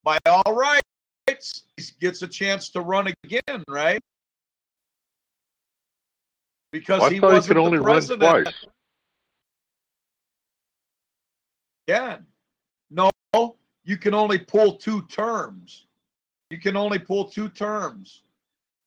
by 0.03 0.17
all 0.25 0.53
rights, 0.53 1.63
he 1.77 1.83
gets 1.99 2.21
a 2.21 2.27
chance 2.27 2.69
to 2.69 2.81
run 2.81 3.13
again, 3.23 3.63
right? 3.67 4.01
Because 6.71 7.01
I 7.01 7.09
he 7.09 7.19
wasn't 7.19 7.47
could 7.47 7.57
only 7.57 7.77
the 7.77 7.83
run 7.83 7.95
president. 7.95 8.43
twice. 8.43 8.65
Again. 11.87 12.25
No, 12.91 13.11
you 13.83 13.97
can 13.97 14.13
only 14.13 14.39
pull 14.39 14.75
two 14.75 15.03
terms. 15.03 15.87
You 16.49 16.59
can 16.59 16.75
only 16.75 16.99
pull 16.99 17.25
two 17.25 17.49
terms 17.49 18.23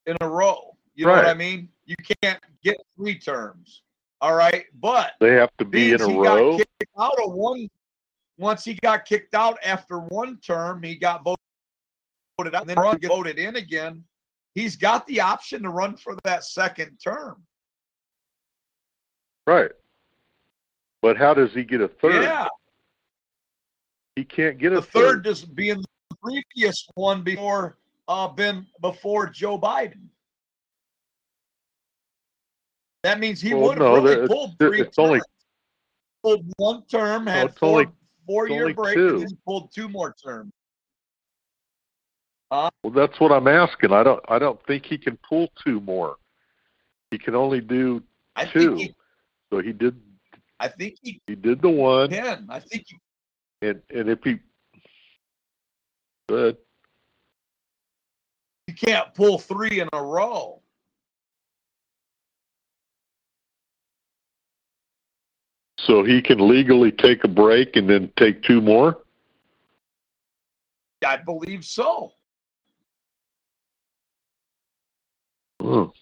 in 0.06 0.16
a 0.20 0.28
row. 0.28 0.76
You 0.94 1.06
know 1.06 1.12
what 1.12 1.26
I 1.26 1.34
mean? 1.34 1.68
You 1.86 1.96
can't 2.22 2.40
get 2.62 2.76
three 2.96 3.18
terms. 3.18 3.82
All 4.20 4.34
right. 4.34 4.66
But 4.80 5.12
They 5.20 5.32
have 5.34 5.50
to 5.58 5.64
be 5.64 5.92
in 5.92 6.00
a 6.00 6.08
he 6.08 6.16
row. 6.16 6.52
Got 6.52 6.58
kicked 6.58 6.92
out 6.98 7.14
of 7.24 7.32
one. 7.32 7.68
Once 8.38 8.64
he 8.64 8.74
got 8.74 9.04
kicked 9.04 9.34
out 9.34 9.58
after 9.64 9.98
one 9.98 10.38
term, 10.38 10.82
he 10.82 10.96
got 10.96 11.22
voted 11.24 12.54
out, 12.54 12.68
and 12.68 12.70
then 12.70 12.98
voted 13.08 13.38
in 13.38 13.56
again. 13.56 14.02
He's 14.54 14.76
got 14.76 15.06
the 15.06 15.20
option 15.20 15.62
to 15.62 15.70
run 15.70 15.96
for 15.96 16.16
that 16.24 16.44
second 16.44 16.98
term. 17.02 17.42
Right. 19.46 19.70
But 21.00 21.16
how 21.16 21.34
does 21.34 21.52
he 21.52 21.64
get 21.64 21.80
a 21.80 21.88
third? 21.88 22.22
Yeah, 22.22 22.46
He 24.16 24.24
can't 24.24 24.58
get 24.58 24.72
a 24.72 24.76
the 24.76 24.82
third 24.82 25.24
just 25.24 25.54
being 25.54 25.78
the 26.10 26.16
previous 26.22 26.86
one 26.94 27.22
before 27.22 27.76
uh 28.08 28.28
been 28.28 28.66
before 28.80 29.26
Joe 29.28 29.58
Biden. 29.58 30.06
That 33.02 33.18
means 33.18 33.40
he 33.40 33.52
Well, 33.54 33.64
would 33.64 33.78
have 33.78 33.78
no, 33.78 33.94
really 34.02 34.28
pulled 34.28 34.58
three 34.58 34.80
it's 34.82 34.98
only-. 34.98 35.20
Pulled 36.22 36.46
one 36.56 36.84
term, 36.86 37.26
had 37.26 37.48
it's 37.50 37.58
four, 37.58 37.80
only- 37.80 37.88
four 38.26 38.48
year 38.48 38.72
break, 38.72 38.94
two. 38.94 39.08
and 39.16 39.22
then 39.22 39.38
pulled 39.44 39.72
two 39.74 39.88
more 39.88 40.14
terms. 40.24 40.52
Well, 42.52 42.70
that's 42.94 43.18
what 43.18 43.32
I'm 43.32 43.48
asking. 43.48 43.92
I 43.92 44.02
don't. 44.04 44.22
I 44.28 44.38
don't 44.38 44.64
think 44.66 44.84
he 44.86 44.98
can 44.98 45.18
pull 45.28 45.48
two 45.64 45.80
more. 45.80 46.16
He 47.10 47.18
can 47.18 47.34
only 47.34 47.60
do 47.60 48.02
I 48.36 48.44
two. 48.44 48.76
think 48.76 48.78
he, 48.78 48.94
So 49.52 49.60
he 49.60 49.72
did. 49.72 50.00
I 50.58 50.68
think 50.68 50.96
he 51.02 51.20
He 51.26 51.34
did 51.34 51.60
the 51.60 51.68
one, 51.68 52.08
can. 52.08 52.46
I 52.48 52.58
think 52.58 52.86
he 52.88 53.68
and 53.68 53.82
and 53.94 54.08
if 54.08 54.18
he, 54.24 54.38
good. 56.26 56.56
you 58.66 58.74
can't 58.74 59.12
pull 59.14 59.38
three 59.38 59.80
in 59.80 59.88
a 59.92 60.02
row. 60.02 60.62
So 65.78 66.02
he 66.02 66.22
can 66.22 66.48
legally 66.48 66.90
take 66.90 67.24
a 67.24 67.28
break 67.28 67.76
and 67.76 67.90
then 67.90 68.10
take 68.16 68.42
two 68.42 68.62
more. 68.62 69.00
I 71.06 71.18
believe 71.18 71.64
so. 71.64 72.12
Oh. 75.60 75.92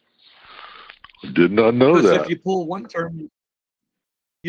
Did 1.32 1.52
not 1.52 1.74
know 1.74 2.00
that. 2.00 2.22
if 2.22 2.28
you 2.28 2.38
pull 2.38 2.66
one 2.66 2.86
term, 2.86 3.30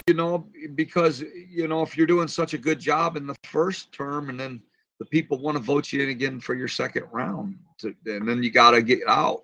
you 0.07 0.13
know, 0.13 0.47
because 0.75 1.21
you 1.21 1.67
know 1.67 1.81
if 1.81 1.97
you're 1.97 2.07
doing 2.07 2.27
such 2.27 2.53
a 2.53 2.57
good 2.57 2.79
job 2.79 3.17
in 3.17 3.27
the 3.27 3.35
first 3.43 3.91
term, 3.91 4.29
and 4.29 4.39
then 4.39 4.61
the 4.99 5.05
people 5.05 5.39
want 5.39 5.57
to 5.57 5.63
vote 5.63 5.91
you 5.91 6.03
in 6.03 6.09
again 6.09 6.39
for 6.39 6.55
your 6.55 6.67
second 6.67 7.03
round, 7.11 7.57
to, 7.79 7.93
and 8.05 8.27
then 8.27 8.41
you 8.41 8.51
got 8.51 8.71
to 8.71 8.81
get 8.81 8.99
out. 9.07 9.43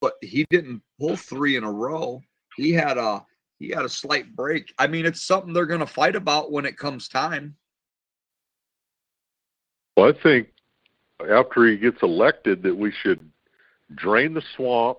But 0.00 0.14
he 0.20 0.46
didn't 0.50 0.82
pull 0.98 1.16
three 1.16 1.56
in 1.56 1.64
a 1.64 1.70
row. 1.70 2.22
He 2.56 2.72
had 2.72 2.98
a 2.98 3.24
he 3.58 3.68
had 3.68 3.84
a 3.84 3.88
slight 3.88 4.34
break. 4.34 4.74
I 4.78 4.86
mean, 4.86 5.06
it's 5.06 5.22
something 5.22 5.52
they're 5.52 5.66
going 5.66 5.80
to 5.80 5.86
fight 5.86 6.16
about 6.16 6.52
when 6.52 6.66
it 6.66 6.76
comes 6.76 7.08
time. 7.08 7.56
Well, 9.96 10.08
I 10.10 10.12
think 10.12 10.48
after 11.30 11.66
he 11.66 11.76
gets 11.76 12.02
elected, 12.02 12.62
that 12.64 12.76
we 12.76 12.92
should 12.92 13.20
drain 13.94 14.34
the 14.34 14.42
swamp 14.54 14.98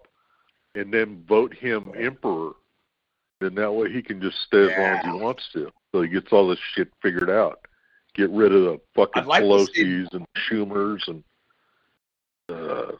and 0.76 0.92
then 0.92 1.24
vote 1.28 1.54
him 1.54 1.92
emperor. 1.98 2.54
And 3.42 3.58
that 3.58 3.72
way 3.72 3.92
he 3.92 4.02
can 4.02 4.20
just 4.22 4.40
stay 4.42 4.64
as 4.64 4.78
long 4.78 4.98
as 4.98 5.06
he 5.06 5.12
wants 5.12 5.44
to. 5.54 5.72
So 5.92 6.02
he 6.02 6.10
gets 6.10 6.32
all 6.34 6.48
this 6.48 6.60
shit 6.74 6.90
figured 7.02 7.30
out. 7.30 7.60
Get 8.16 8.30
rid 8.32 8.52
of 8.52 8.64
the 8.64 8.80
fucking 8.96 9.26
like 9.26 9.44
Pelosi's 9.44 10.10
and 10.14 10.26
Schumers 10.50 11.08
and 11.08 11.24
uh, 12.50 12.94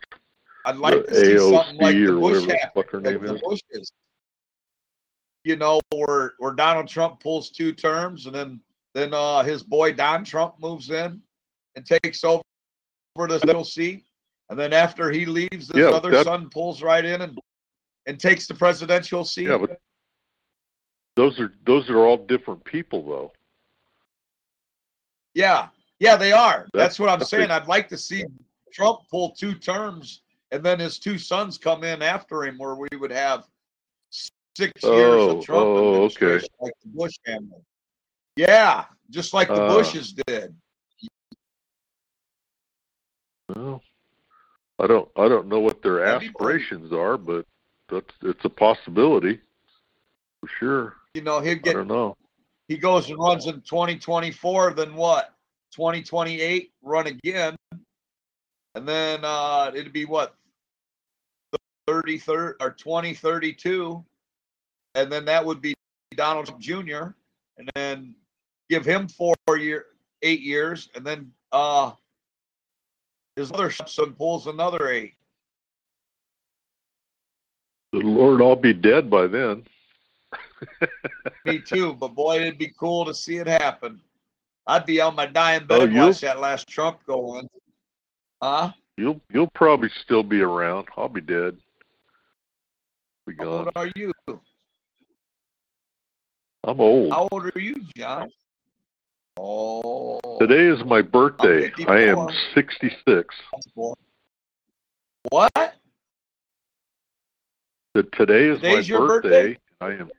I'd 0.66 0.76
like 0.78 1.06
the 1.08 1.12
to 1.12 1.16
see 1.16 1.38
something 1.38 1.78
like 1.78 1.96
the 1.96 2.12
Bush 2.12 2.46
whatever 2.46 2.72
the 2.76 2.84
her 2.92 3.02
name 3.02 3.22
the 3.26 3.36
is. 3.36 3.42
Bushes. 3.42 3.92
You 5.44 5.56
know, 5.56 5.80
where 5.92 6.34
where 6.38 6.52
Donald 6.54 6.88
Trump 6.88 7.20
pulls 7.22 7.50
two 7.50 7.72
terms, 7.72 8.26
and 8.26 8.36
then 8.36 8.60
then 8.94 9.14
uh, 9.14 9.44
his 9.44 9.64
boy 9.64 9.94
Don 9.94 10.24
Trump 10.26 10.56
moves 10.60 10.90
in 10.92 11.22
and 11.76 11.86
takes 11.86 12.24
over 12.24 12.44
the 13.16 13.42
middle 13.46 13.64
seat, 13.64 14.04
and 14.50 14.60
then 14.60 14.74
after 14.74 15.10
he 15.10 15.26
leaves, 15.26 15.70
his 15.70 15.78
Yeah, 15.78 15.90
other 15.90 16.12
that- 16.12 16.26
son 16.26 16.50
pulls 16.50 16.84
right 16.84 17.06
in 17.06 17.22
and 17.22 17.40
and 18.06 18.20
takes 18.20 18.46
the 18.48 18.54
presidential 18.54 19.24
seat. 19.26 19.48
Yeah, 19.48 19.58
but 19.58 19.77
those 21.18 21.40
are 21.40 21.52
those 21.66 21.90
are 21.90 21.98
all 21.98 22.16
different 22.16 22.64
people 22.64 23.04
though. 23.04 23.34
Yeah, 25.34 25.68
yeah, 26.00 26.16
they 26.16 26.32
are. 26.32 26.68
That's, 26.74 26.98
That's- 26.98 27.00
what 27.00 27.10
I'm 27.10 27.24
saying. 27.26 27.52
I'd 27.52 27.68
like 27.68 27.90
to 27.90 27.98
see 27.98 28.24
Trump 28.72 29.00
pull 29.10 29.32
two 29.32 29.56
terms 29.56 30.22
and 30.52 30.64
then 30.64 30.80
his 30.80 31.00
two 31.00 31.18
sons 31.18 31.58
come 31.58 31.84
in 31.84 32.02
after 32.02 32.46
him, 32.46 32.58
where 32.58 32.76
we 32.76 32.88
would 32.98 33.12
have 33.12 33.46
six 34.12 34.72
years 34.84 34.84
Oh, 34.84 35.38
of 35.40 35.44
Trump 35.46 35.66
oh, 35.66 35.88
administration 35.96 36.50
like 36.62 36.74
the 36.84 36.90
Bush 36.90 37.16
family. 37.26 37.62
Yeah, 38.36 38.86
just 39.10 39.34
like 39.34 39.48
the 39.48 39.62
Uh, 39.62 39.74
Bushes 39.76 40.14
did. 40.14 40.56
Well, 43.50 43.82
I 44.80 44.86
don't 44.88 45.10
I 45.16 45.28
don't 45.28 45.48
know 45.48 45.60
what 45.60 45.82
their 45.82 46.00
That'd 46.06 46.22
be 46.22 46.28
great. 46.30 46.62
aspirations 46.62 46.94
are, 46.94 47.18
but 47.18 47.46
that's 47.90 48.14
it's 48.22 48.46
a 48.46 48.50
possibility 48.50 49.40
for 50.42 50.50
sure. 50.60 50.96
You 51.18 51.24
know, 51.24 51.40
he'd 51.40 51.50
I 51.50 51.62
get 51.62 51.74
don't 51.74 51.88
know. 51.88 52.16
he 52.68 52.78
goes 52.78 53.10
and 53.10 53.18
runs 53.18 53.48
in 53.48 53.56
2024, 53.62 54.76
then 54.76 54.94
what? 54.94 55.34
2028, 55.72 56.72
run 56.84 57.08
again. 57.08 57.56
And 58.76 58.88
then 58.88 59.22
uh 59.24 59.72
it'd 59.74 59.92
be 59.94 60.06
what 60.06 60.36
33rd 61.90 62.54
or 62.62 62.70
2032. 62.70 64.06
And 64.94 65.12
then 65.12 65.26
that 65.26 65.44
would 65.44 65.60
be 65.60 65.74
Donald 66.16 66.46
Trump 66.46 66.62
Jr. 66.62 67.16
And 67.58 67.68
then 67.74 68.14
give 68.70 68.86
him 68.86 69.08
four 69.08 69.34
year 69.58 69.86
eight 70.22 70.42
years, 70.42 70.88
and 70.94 71.04
then 71.04 71.32
uh 71.52 71.94
his 73.36 73.52
other 73.52 73.72
son 73.72 74.14
pulls 74.14 74.46
another 74.46 74.92
eight. 74.92 75.16
The 77.92 78.02
Lord, 78.02 78.40
I'll 78.40 78.56
be 78.56 78.74
dead 78.74 79.10
by 79.10 79.26
then. 79.26 79.64
Me 81.46 81.60
too, 81.60 81.94
but 81.94 82.10
boy, 82.16 82.42
it'd 82.42 82.58
be 82.58 82.74
cool 82.80 83.06
to 83.06 83.14
see 83.14 83.38
it 83.38 83.48
happen. 83.48 84.00
I'd 84.66 84.86
be 84.86 85.00
on 85.00 85.16
my 85.16 85.26
dying 85.26 85.66
bed 85.66 85.80
Oh, 85.80 85.84
and 85.84 85.96
watch 85.96 86.22
that 86.22 86.40
last 86.40 86.68
Trump 86.68 87.00
go 87.08 87.40
in. 87.40 87.50
Huh? 88.42 88.72
You'll 88.98 89.22
you'll 89.32 89.52
probably 89.54 89.90
still 90.04 90.24
be 90.24 90.42
around. 90.42 90.88
I'll 90.98 91.08
be 91.10 91.22
dead. 91.22 91.56
Be 93.26 93.36
How 93.38 93.44
gone. 93.44 93.66
old 93.66 93.72
are 93.76 93.92
you? 93.96 94.12
I'm 96.64 96.82
old. 96.82 97.12
How 97.12 97.28
old 97.32 97.46
are 97.56 97.60
you, 97.60 97.76
John? 97.96 98.30
Oh, 99.40 100.20
Today 100.40 100.66
is 100.66 100.84
my 100.86 101.02
birthday. 101.02 101.72
I 101.88 102.00
am 102.02 102.28
66. 102.56 103.36
What? 105.30 105.54
That 107.94 108.12
Today 108.14 108.46
is 108.50 108.60
Today's 108.60 108.90
my 108.90 108.96
your 108.98 109.08
birthday? 109.08 109.58
I 109.80 109.92
am. 109.92 110.10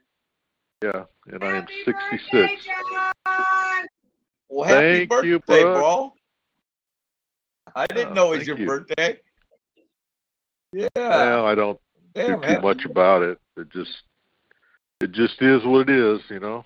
Yeah, 0.81 1.03
and 1.27 1.43
I 1.43 1.57
am 1.57 1.67
66. 1.85 2.67
Well, 4.47 4.67
happy 4.67 4.97
Thank 4.99 5.09
birthday, 5.09 5.27
you, 5.27 5.39
bro. 5.39 5.73
bro. 5.73 6.13
I 7.75 7.85
didn't 7.87 8.13
know 8.13 8.31
it 8.33 8.37
was 8.39 8.47
your 8.47 8.57
you. 8.57 8.65
birthday. 8.65 9.19
Yeah. 10.71 10.87
Well, 10.95 11.45
I 11.45 11.55
don't 11.55 11.79
Damn, 12.15 12.39
do 12.39 12.47
too 12.47 12.47
happy- 12.53 12.61
much 12.61 12.85
about 12.85 13.23
it. 13.23 13.37
It 13.57 13.69
just 13.71 13.91
it 15.01 15.11
just 15.11 15.41
is 15.41 15.63
what 15.65 15.89
it 15.89 15.95
is, 15.95 16.21
you 16.29 16.39
know. 16.39 16.63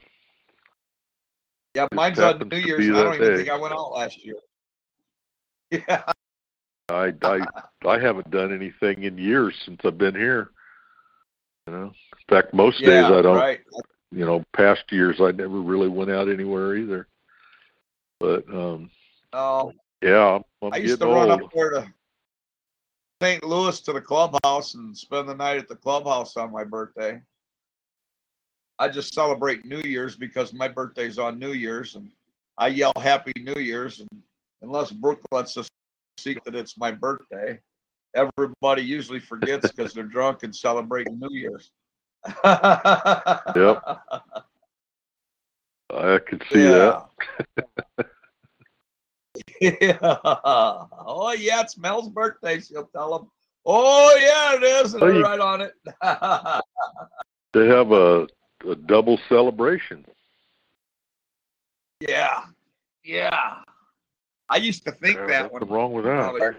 Yeah, 1.75 1.83
Just 1.83 1.93
mine's 1.93 2.19
on 2.19 2.47
New 2.49 2.57
Year's. 2.57 2.85
I 2.95 3.03
don't 3.03 3.15
even 3.15 3.27
day. 3.31 3.37
think 3.37 3.49
I 3.49 3.57
went 3.59 3.73
out 3.73 3.91
last 3.91 4.23
year. 4.23 4.35
Yeah. 5.71 6.03
I 6.89 7.13
I 7.23 7.39
I 7.87 7.97
haven't 7.99 8.29
done 8.29 8.53
anything 8.53 9.03
in 9.05 9.17
years 9.17 9.55
since 9.65 9.79
I've 9.83 9.97
been 9.97 10.13
here. 10.13 10.51
You 11.65 11.73
know. 11.73 11.83
In 11.85 11.93
fact, 12.29 12.53
most 12.53 12.79
days 12.79 13.05
I 13.05 13.21
don't. 13.23 13.35
right. 13.37 13.61
You 14.13 14.25
know, 14.25 14.43
past 14.53 14.91
years 14.91 15.19
I 15.19 15.31
never 15.31 15.59
really 15.59 15.89
went 15.89 16.11
out 16.11 16.29
anywhere 16.29 16.75
either. 16.75 17.07
But 18.19 18.47
um, 18.49 18.89
No, 19.33 19.73
yeah, 20.01 20.39
I'm, 20.61 20.73
I'm 20.73 20.81
used 20.81 21.01
to 21.01 21.07
run 21.07 21.31
old. 21.31 21.43
up 21.43 21.51
there 21.53 21.71
to 21.71 21.93
St. 23.21 23.43
Louis 23.43 23.79
to 23.81 23.93
the 23.93 24.01
clubhouse 24.01 24.75
and 24.75 24.95
spend 24.95 25.29
the 25.29 25.35
night 25.35 25.57
at 25.57 25.67
the 25.67 25.75
clubhouse 25.75 26.37
on 26.37 26.51
my 26.51 26.63
birthday. 26.63 27.21
I 28.79 28.89
just 28.89 29.13
celebrate 29.13 29.65
New 29.65 29.81
Year's 29.81 30.15
because 30.15 30.53
my 30.53 30.67
birthday's 30.67 31.17
on 31.17 31.39
New 31.39 31.53
Year's 31.53 31.95
and 31.95 32.11
I 32.57 32.67
yell 32.67 32.93
Happy 32.97 33.31
New 33.37 33.61
Year's. 33.61 33.99
And 33.99 34.09
unless 34.61 34.91
Brooke 34.91 35.21
lets 35.31 35.57
us 35.57 35.69
see 36.17 36.37
that 36.45 36.55
it's 36.55 36.77
my 36.77 36.91
birthday, 36.91 37.59
everybody 38.13 38.81
usually 38.81 39.19
forgets 39.19 39.71
because 39.71 39.93
they're 39.93 40.03
drunk 40.03 40.43
and 40.43 40.55
celebrating 40.55 41.19
New 41.19 41.29
Year's. 41.31 41.71
Yep. 42.25 43.83
I 45.91 46.19
can 46.27 46.41
see 46.51 46.63
that. 46.63 47.05
yeah. 49.61 49.97
Oh 50.01 51.33
yeah, 51.37 51.61
it's 51.61 51.77
Mel's 51.77 52.09
birthday. 52.09 52.59
She'll 52.59 52.85
tell 52.85 53.15
him. 53.19 53.27
Oh 53.65 54.17
yeah, 54.19 54.55
it 54.55 54.63
is. 54.63 54.93
And 54.93 55.03
Oh, 55.03 55.07
you- 55.07 55.23
right 55.23 55.39
on 55.39 55.61
it. 55.61 55.73
They 57.53 57.67
have 57.67 57.91
a, 57.91 58.27
a 58.67 58.75
double 58.75 59.19
celebration. 59.29 60.03
yeah, 61.99 62.45
yeah. 63.03 63.57
I 64.49 64.55
used 64.57 64.83
to 64.85 64.91
think 64.91 65.17
Yeah, 65.19 65.27
that 65.27 65.53
what's 65.53 65.67
wrong 65.69 65.93
with 65.93 66.05
that? 66.05 66.55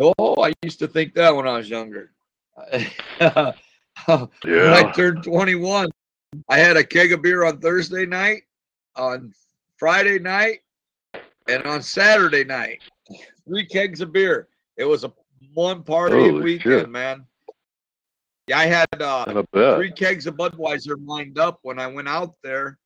Oh, 0.00 0.42
I 0.42 0.52
used 0.62 0.80
to 0.80 0.88
think 0.88 1.14
that 1.14 1.36
when 1.36 1.46
I 1.46 1.56
was 1.58 1.70
younger. 1.70 2.10
when 4.44 4.72
I 4.72 4.90
turned 4.92 5.22
21, 5.22 5.90
I 6.48 6.58
had 6.58 6.76
a 6.76 6.84
keg 6.84 7.12
of 7.12 7.22
beer 7.22 7.44
on 7.44 7.58
Thursday 7.60 8.06
night, 8.06 8.42
on 8.96 9.32
Friday 9.76 10.18
night, 10.18 10.60
and 11.48 11.64
on 11.64 11.82
Saturday 11.82 12.44
night. 12.44 12.80
Three 13.46 13.66
kegs 13.66 14.00
of 14.00 14.12
beer. 14.12 14.48
It 14.76 14.84
was 14.84 15.04
a 15.04 15.12
one 15.54 15.82
party 15.82 16.16
Holy 16.16 16.42
weekend, 16.42 16.80
shit. 16.80 16.90
man. 16.90 17.26
Yeah, 18.48 18.58
I 18.58 18.66
had 18.66 19.02
uh, 19.02 19.44
I 19.52 19.76
three 19.76 19.92
kegs 19.92 20.26
of 20.26 20.34
Budweiser 20.34 20.96
lined 21.06 21.38
up 21.38 21.60
when 21.62 21.78
I 21.78 21.86
went 21.86 22.08
out 22.08 22.34
there. 22.42 22.78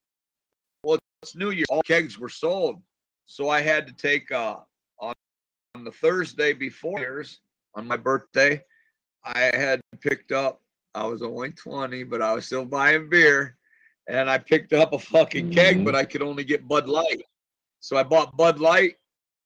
Well, 0.82 0.98
it's 1.22 1.34
New 1.34 1.50
Year's. 1.50 1.66
All 1.70 1.82
kegs 1.82 2.18
were 2.18 2.28
sold, 2.28 2.82
so 3.26 3.48
I 3.48 3.60
had 3.60 3.86
to 3.86 3.92
take 3.94 4.30
uh 4.32 4.56
on 4.98 5.14
on 5.74 5.84
the 5.84 5.92
Thursday 5.92 6.52
before 6.52 6.98
Year's 6.98 7.40
on 7.74 7.86
my 7.86 7.96
birthday. 7.96 8.62
I 9.24 9.50
had 9.54 9.80
picked 10.00 10.32
up. 10.32 10.60
I 10.96 11.06
was 11.06 11.22
only 11.22 11.52
twenty, 11.52 12.04
but 12.04 12.22
I 12.22 12.32
was 12.32 12.46
still 12.46 12.64
buying 12.64 13.08
beer, 13.10 13.58
and 14.08 14.30
I 14.30 14.38
picked 14.38 14.72
up 14.72 14.94
a 14.94 14.98
fucking 14.98 15.50
keg, 15.50 15.76
Mhm. 15.78 15.84
but 15.84 15.94
I 15.94 16.06
could 16.06 16.22
only 16.22 16.42
get 16.42 16.66
Bud 16.66 16.88
Light. 16.88 17.22
So 17.80 17.96
I 17.98 18.02
bought 18.02 18.36
Bud 18.36 18.58
Light 18.58 18.96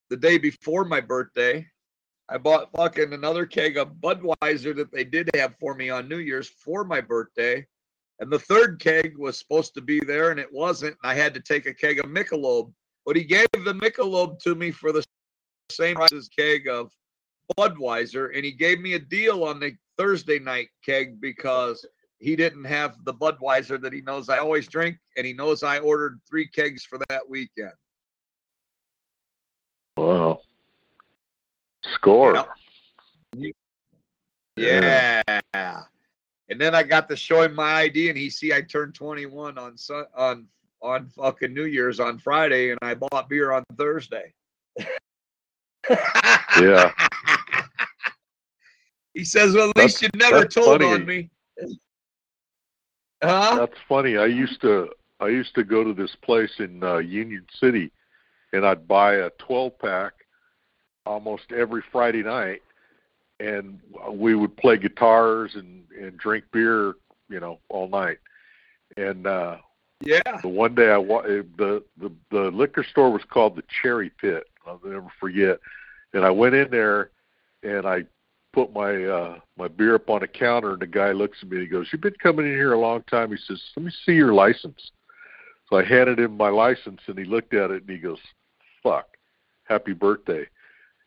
the 0.09 0.15
day 0.15 0.37
before 0.37 0.85
my 0.85 1.01
birthday. 1.01 1.67
I 2.29 2.37
bought 2.37 2.71
fucking 2.71 3.11
another 3.11 3.45
keg 3.45 3.77
of 3.77 3.95
Budweiser 3.95 4.73
that 4.77 4.91
they 4.93 5.03
did 5.03 5.29
have 5.35 5.57
for 5.59 5.75
me 5.75 5.89
on 5.89 6.07
New 6.07 6.19
Year's 6.19 6.47
for 6.47 6.85
my 6.85 7.01
birthday. 7.01 7.67
And 8.19 8.31
the 8.31 8.39
third 8.39 8.79
keg 8.79 9.17
was 9.17 9.37
supposed 9.37 9.73
to 9.73 9.81
be 9.81 9.99
there 9.99 10.31
and 10.31 10.39
it 10.39 10.51
wasn't. 10.51 10.97
And 11.03 11.11
I 11.11 11.13
had 11.13 11.33
to 11.33 11.41
take 11.41 11.65
a 11.65 11.73
keg 11.73 11.99
of 11.99 12.05
Michelob. 12.05 12.73
But 13.05 13.17
he 13.17 13.25
gave 13.25 13.47
the 13.51 13.73
Michelob 13.73 14.39
to 14.43 14.55
me 14.55 14.71
for 14.71 14.93
the 14.93 15.03
same 15.69 15.95
price 15.95 16.13
as 16.13 16.29
keg 16.29 16.69
of 16.69 16.93
Budweiser. 17.57 18.33
And 18.33 18.45
he 18.45 18.53
gave 18.53 18.79
me 18.79 18.93
a 18.93 18.99
deal 18.99 19.43
on 19.43 19.59
the 19.59 19.75
Thursday 20.01 20.39
night 20.39 20.69
keg 20.83 21.21
because 21.21 21.85
he 22.17 22.35
didn't 22.35 22.65
have 22.65 22.97
the 23.03 23.13
Budweiser 23.13 23.79
that 23.79 23.93
he 23.93 24.01
knows 24.01 24.29
I 24.29 24.39
always 24.39 24.67
drink. 24.67 24.97
And 25.15 25.27
he 25.27 25.33
knows 25.33 25.61
I 25.61 25.77
ordered 25.77 26.19
three 26.27 26.47
kegs 26.47 26.83
for 26.83 26.97
that 27.09 27.29
weekend. 27.29 27.73
Wow. 29.95 30.41
Score. 31.83 32.47
Yeah. 34.55 35.21
yeah. 35.27 35.81
And 36.49 36.59
then 36.59 36.73
I 36.73 36.81
got 36.81 37.07
to 37.09 37.15
show 37.15 37.43
him 37.43 37.53
my 37.53 37.73
ID, 37.73 38.09
and 38.09 38.17
he 38.17 38.31
see 38.31 38.53
I 38.53 38.61
turned 38.61 38.95
21 38.95 39.59
on 39.59 39.77
sun, 39.77 40.05
on 40.15 40.47
on 40.81 41.09
fucking 41.09 41.53
New 41.53 41.65
Year's 41.65 41.99
on 41.99 42.17
Friday, 42.17 42.71
and 42.71 42.79
I 42.81 42.95
bought 42.95 43.29
beer 43.29 43.51
on 43.51 43.63
Thursday. 43.77 44.33
yeah. 45.89 46.91
He 49.13 49.23
says, 49.25 49.53
"Well, 49.53 49.69
at 49.69 49.77
least 49.77 50.01
That's- 50.01 50.11
you 50.13 50.19
never 50.31 50.45
told 50.45 50.81
funny. 50.81 50.93
on 50.93 51.05
me." 51.05 51.29
Huh? 53.23 53.55
That's 53.59 53.77
funny. 53.87 54.17
I 54.17 54.25
used 54.25 54.61
to 54.61 54.89
I 55.19 55.27
used 55.27 55.53
to 55.55 55.63
go 55.63 55.83
to 55.83 55.93
this 55.93 56.15
place 56.15 56.53
in 56.59 56.83
uh, 56.83 56.97
Union 56.97 57.45
City, 57.59 57.91
and 58.53 58.65
I'd 58.65 58.87
buy 58.87 59.15
a 59.15 59.29
12 59.37 59.77
pack 59.77 60.13
almost 61.05 61.51
every 61.51 61.83
Friday 61.91 62.23
night, 62.23 62.63
and 63.39 63.79
we 64.09 64.33
would 64.33 64.55
play 64.57 64.77
guitars 64.77 65.55
and 65.55 65.83
and 65.99 66.17
drink 66.17 66.45
beer, 66.51 66.95
you 67.29 67.39
know, 67.39 67.59
all 67.69 67.87
night. 67.87 68.17
And 68.97 69.27
uh, 69.27 69.57
Yeah. 70.03 70.21
the 70.41 70.47
one 70.47 70.73
day 70.73 70.89
I 70.91 70.97
wa- 70.97 71.19
eh, 71.19 71.43
the 71.57 71.83
the 71.97 72.11
the 72.31 72.49
liquor 72.51 72.83
store 72.83 73.11
was 73.11 73.23
called 73.25 73.55
the 73.55 73.63
Cherry 73.81 74.09
Pit. 74.09 74.47
I'll 74.65 74.81
never 74.83 75.11
forget. 75.19 75.59
And 76.13 76.25
I 76.25 76.31
went 76.31 76.55
in 76.55 76.71
there, 76.71 77.11
and 77.61 77.85
I 77.87 78.05
put 78.53 78.73
my 78.73 79.03
uh 79.05 79.39
my 79.57 79.67
beer 79.67 79.95
up 79.95 80.09
on 80.09 80.23
a 80.23 80.27
counter 80.27 80.71
and 80.73 80.81
the 80.81 80.87
guy 80.87 81.11
looks 81.11 81.39
at 81.41 81.49
me 81.49 81.57
and 81.57 81.63
he 81.65 81.71
goes, 81.71 81.87
You've 81.91 82.01
been 82.01 82.15
coming 82.21 82.45
in 82.45 82.53
here 82.53 82.73
a 82.73 82.79
long 82.79 83.03
time. 83.03 83.31
He 83.31 83.37
says, 83.47 83.61
Let 83.75 83.85
me 83.85 83.91
see 84.05 84.13
your 84.13 84.33
license. 84.33 84.91
So 85.69 85.77
I 85.77 85.83
handed 85.83 86.19
him 86.19 86.35
my 86.35 86.49
license 86.49 86.99
and 87.07 87.17
he 87.17 87.23
looked 87.25 87.53
at 87.53 87.71
it 87.71 87.81
and 87.83 87.89
he 87.89 87.97
goes, 87.97 88.19
Fuck. 88.83 89.17
Happy 89.63 89.93
birthday. 89.93 90.45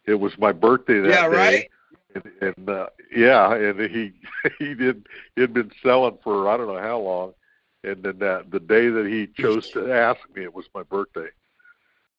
It 0.07 0.14
was 0.14 0.32
my 0.38 0.53
birthday 0.53 1.01
that 1.01 1.11
Yeah, 1.11 1.26
day. 1.26 1.36
right? 1.36 1.70
And, 2.14 2.55
and 2.57 2.68
uh, 2.70 2.86
yeah, 3.14 3.55
and 3.55 3.80
he 3.90 4.12
he 4.59 4.74
did 4.74 5.07
he 5.34 5.40
had 5.40 5.53
been 5.53 5.70
selling 5.82 6.18
for 6.22 6.49
I 6.49 6.57
don't 6.57 6.68
know 6.68 6.80
how 6.80 6.99
long, 7.01 7.34
and 7.82 8.03
then 8.03 8.18
that 8.20 8.51
the 8.51 8.61
day 8.61 8.88
that 8.88 9.07
he 9.07 9.26
chose 9.42 9.68
to 9.72 9.92
ask 9.92 10.20
me, 10.34 10.45
it 10.45 10.55
was 10.55 10.66
my 10.74 10.82
birthday. 10.84 11.28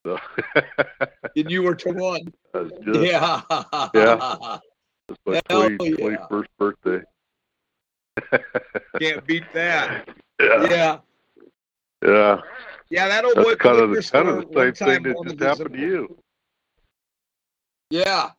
So 0.04 0.20
And 1.36 1.50
you 1.50 1.64
were 1.64 1.76
21. 1.76 2.34
it 2.54 2.58
was 2.58 2.72
just, 2.86 3.12
Yeah. 3.12 3.42
Yeah. 3.94 4.58
It's 5.10 5.20
my 5.26 5.42
Hell 5.50 5.70
20, 5.70 5.90
yeah. 5.90 5.96
21st 6.30 6.46
birthday. 6.58 7.02
Can't 9.00 9.26
beat 9.26 9.44
that. 9.54 10.08
yeah, 10.40 10.64
Yeah. 10.70 10.98
yeah. 12.06 12.42
Yeah, 12.92 13.08
that 13.08 13.26
old 13.26 13.36
That's 13.36 13.48
boy 13.48 13.56
kind 13.56 13.80
of 13.80 13.90
the 13.90 14.04
kind 14.04 14.28
of 14.30 14.52
the 14.52 14.74
same 14.76 15.04
thing 15.04 15.14
that 15.24 15.38
just 15.38 15.40
happened 15.40 15.74
to 15.74 15.80
you. 15.82 16.18
Yeah. 17.90 18.30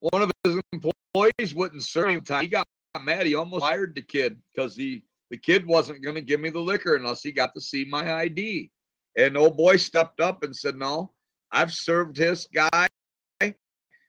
One 0.00 0.22
of 0.22 0.32
his 0.42 0.60
employees 0.72 1.54
wouldn't 1.54 1.84
serve 1.84 2.10
him 2.10 2.20
time. 2.22 2.42
He 2.42 2.48
got 2.48 2.66
mad. 3.00 3.26
He 3.26 3.36
almost 3.36 3.62
fired 3.62 3.94
the 3.94 4.02
kid 4.02 4.38
because 4.52 4.74
he 4.74 5.04
the 5.30 5.36
kid 5.36 5.64
wasn't 5.66 6.02
going 6.02 6.16
to 6.16 6.20
give 6.20 6.40
me 6.40 6.50
the 6.50 6.58
liquor 6.58 6.96
unless 6.96 7.22
he 7.22 7.30
got 7.30 7.54
to 7.54 7.60
see 7.60 7.84
my 7.84 8.12
ID. 8.14 8.70
And 9.16 9.36
old 9.36 9.56
boy 9.56 9.76
stepped 9.76 10.20
up 10.20 10.42
and 10.42 10.54
said, 10.54 10.76
"No, 10.76 11.12
I've 11.52 11.72
served 11.72 12.16
this 12.16 12.48
guy 12.52 12.88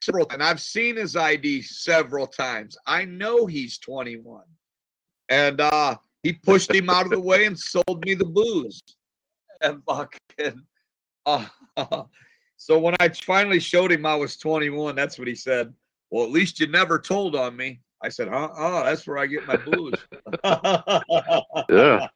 several, 0.03 0.27
and 0.31 0.43
I've 0.43 0.61
seen 0.61 0.95
his 0.95 1.15
ID 1.15 1.61
several 1.61 2.27
times. 2.27 2.77
I 2.85 3.05
know 3.05 3.45
he's 3.45 3.77
21." 3.79 4.43
And 5.29 5.61
uh, 5.61 5.95
he 6.21 6.33
pushed 6.33 6.73
him 6.73 6.89
out 6.89 7.05
of 7.05 7.11
the 7.11 7.19
way 7.19 7.45
and 7.45 7.57
sold 7.57 8.03
me 8.05 8.13
the 8.13 8.25
booze. 8.25 8.81
And 9.61 9.81
fucking, 9.85 10.61
uh, 11.25 11.45
so 12.57 12.77
when 12.79 12.95
I 12.99 13.07
finally 13.07 13.61
showed 13.61 13.93
him 13.93 14.05
I 14.05 14.13
was 14.13 14.35
21, 14.35 14.93
that's 14.93 15.17
what 15.17 15.25
he 15.25 15.35
said. 15.35 15.73
Well, 16.11 16.25
at 16.25 16.31
least 16.31 16.59
you 16.59 16.67
never 16.67 16.99
told 16.99 17.33
on 17.33 17.55
me. 17.55 17.79
I 18.01 18.09
said, 18.09 18.27
huh? 18.27 18.49
Oh, 18.57 18.83
that's 18.83 19.07
where 19.07 19.17
I 19.19 19.25
get 19.25 19.47
my 19.47 19.55
booze. 19.55 19.93
Yeah. 21.69 22.07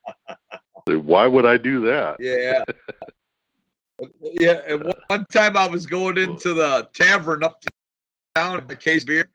Why 0.88 1.26
would 1.26 1.46
I 1.46 1.56
do 1.56 1.80
that? 1.86 2.18
yeah. 2.20 2.64
Yeah. 4.22 4.62
And 4.68 4.94
one- 5.08 5.26
time 5.32 5.56
I 5.56 5.68
was 5.68 5.86
going 5.86 6.18
into 6.18 6.54
the 6.54 6.90
tavern 6.94 7.44
uptown 7.44 7.77
with 8.38 8.70
a 8.72 8.76
case 8.76 9.02
of 9.04 9.08
beer, 9.08 9.30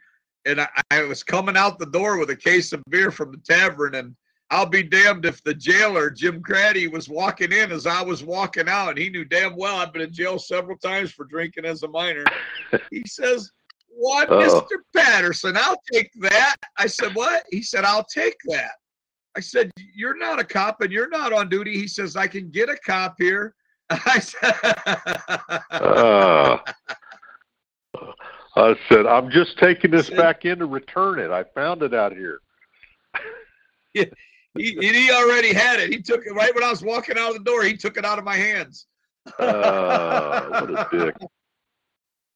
and 0.45 0.61
I, 0.61 0.69
I 0.91 1.03
was 1.03 1.23
coming 1.23 1.57
out 1.57 1.79
the 1.79 1.87
door 1.87 2.19
with 2.19 2.31
a 2.31 2.37
case 2.37 2.73
of 2.73 2.83
beer 2.89 3.11
from 3.11 3.33
the 3.33 3.39
tavern, 3.39 3.95
and 3.97 4.15
I'll 4.51 4.67
be 4.67 4.83
damned 4.83 5.25
if 5.25 5.43
the 5.43 5.55
jailer, 5.55 6.11
Jim 6.11 6.43
Craddy, 6.43 6.91
was 6.91 7.09
walking 7.09 7.53
in 7.53 7.73
as 7.73 7.87
I 7.87 8.03
was 8.03 8.23
walking 8.23 8.69
out, 8.69 8.91
and 8.91 8.99
he 8.99 9.09
knew 9.11 9.25
damn 9.25 9.57
well 9.57 9.77
I've 9.77 9.93
been 9.93 10.03
in 10.03 10.13
jail 10.13 10.39
several 10.39 10.77
times 10.79 11.11
for 11.13 11.25
drinking 11.25 11.65
as 11.65 11.83
a 11.83 11.89
minor. 11.89 12.25
He 12.91 13.03
says, 13.07 13.51
What, 13.89 14.31
Uh-oh. 14.31 14.61
Mr. 14.61 14.79
Patterson? 14.95 15.57
I'll 15.57 15.81
take 15.93 16.11
that. 16.21 16.57
I 16.77 16.87
said, 16.87 17.15
What? 17.15 17.45
He 17.51 17.63
said, 17.63 17.85
I'll 17.85 18.05
take 18.05 18.37
that. 18.49 18.73
I 19.37 19.41
said, 19.41 19.71
You're 19.95 20.19
not 20.19 20.39
a 20.39 20.45
cop 20.45 20.81
and 20.83 20.93
you're 20.93 21.09
not 21.09 21.33
on 21.33 21.49
duty. 21.49 21.75
He 21.75 21.89
says, 21.89 22.15
I 22.15 22.27
can 22.27 22.51
get 22.51 22.69
a 22.69 22.77
cop 22.77 23.15
here. 23.19 23.55
I 23.91 24.19
said, 24.19 24.55
Uh, 25.71 26.59
I 28.55 28.77
said, 28.89 29.07
I'm 29.07 29.31
just 29.31 29.59
taking 29.59 29.91
this 29.91 30.11
back 30.11 30.45
in 30.45 30.59
to 30.59 30.67
return 30.67 31.19
it. 31.19 31.31
I 31.31 31.45
found 31.45 31.83
it 31.83 31.95
out 31.95 32.13
here. 32.13 32.41
he, 33.95 34.07
he 34.55 35.11
already 35.11 35.55
had 35.55 35.81
it. 35.81 35.91
He 35.91 36.03
took 36.03 36.27
it 36.27 36.33
right 36.33 36.55
when 36.55 36.63
I 36.63 36.71
was 36.71 36.83
walking 36.83 37.17
out 37.19 37.31
of 37.31 37.35
the 37.35 37.45
door. 37.45 37.63
He 37.63 37.77
took 37.77 37.97
it 37.97 38.05
out 38.05 38.19
of 38.19 38.25
my 38.25 38.37
hands. 38.37 38.87
Uh, 39.39 40.49
what 40.49 40.71
a 40.71 40.89
dick. 40.93 41.15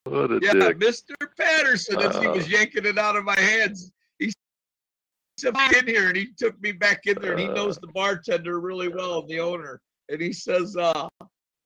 What 0.05 0.31
a 0.31 0.39
Yeah, 0.41 0.53
dick. 0.53 0.79
Mr. 0.79 1.15
Patterson, 1.37 1.99
as 2.01 2.17
he 2.17 2.27
Uh. 2.29 2.33
was 2.35 2.49
yanking 2.49 2.87
it 2.87 2.97
out 2.97 3.17
of 3.17 3.25
my 3.25 3.39
hands. 3.39 3.91
He 4.19 4.33
said, 5.37 5.55
"Get 5.55 5.89
in 5.89 5.95
here," 5.95 6.09
and 6.09 6.17
he 6.17 6.33
took 6.33 6.59
me 6.63 6.73
back 6.73 7.07
in 7.07 7.21
there, 7.21 7.33
and 7.33 7.41
he 7.41 7.49
Uh. 7.49 7.55
knows 7.55 7.77
the 7.79 7.89
bartender 7.89 8.61
really 8.61 8.89
well, 8.89 9.23
the 9.23 9.41
owner. 9.41 9.81
And 10.09 10.21
he 10.21 10.33
says, 10.33 10.77
uh, 10.77 11.09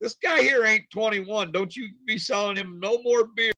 "This 0.01 0.15
guy 0.15 0.41
here 0.41 0.65
ain't 0.65 0.89
21. 0.89 1.51
Don't 1.51 1.73
you 1.75 1.89
be 2.05 2.17
selling 2.17 2.57
him 2.57 2.79
no 2.79 3.01
more 3.03 3.25
beer. 3.25 3.53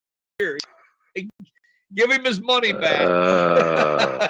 Give 1.95 2.11
him 2.11 2.23
his 2.25 2.41
money 2.41 2.73
back." 2.73 3.01
Uh, 3.01 4.27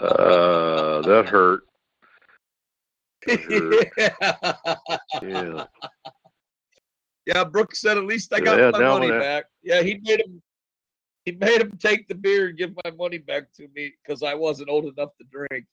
uh, 0.00 1.02
that 1.02 1.26
hurt. 1.26 1.62
Yeah. 5.22 5.64
Yeah, 7.26 7.44
Brooks 7.44 7.80
said 7.80 7.96
at 7.96 8.04
least 8.04 8.34
I 8.34 8.40
got 8.40 8.58
Yeah, 8.58 8.70
my 8.70 8.80
money 8.80 9.10
I- 9.10 9.18
back. 9.18 9.44
Yeah, 9.62 9.82
he 9.82 9.98
made 10.02 10.20
him 10.20 10.42
he 11.24 11.32
made 11.32 11.58
him 11.62 11.72
take 11.78 12.06
the 12.06 12.14
beer 12.14 12.48
and 12.48 12.58
give 12.58 12.74
my 12.84 12.90
money 12.90 13.16
back 13.16 13.44
to 13.56 13.66
me 13.74 13.92
because 14.02 14.22
I 14.22 14.34
wasn't 14.34 14.68
old 14.68 14.84
enough 14.84 15.08
to 15.18 15.24
drink. 15.32 15.64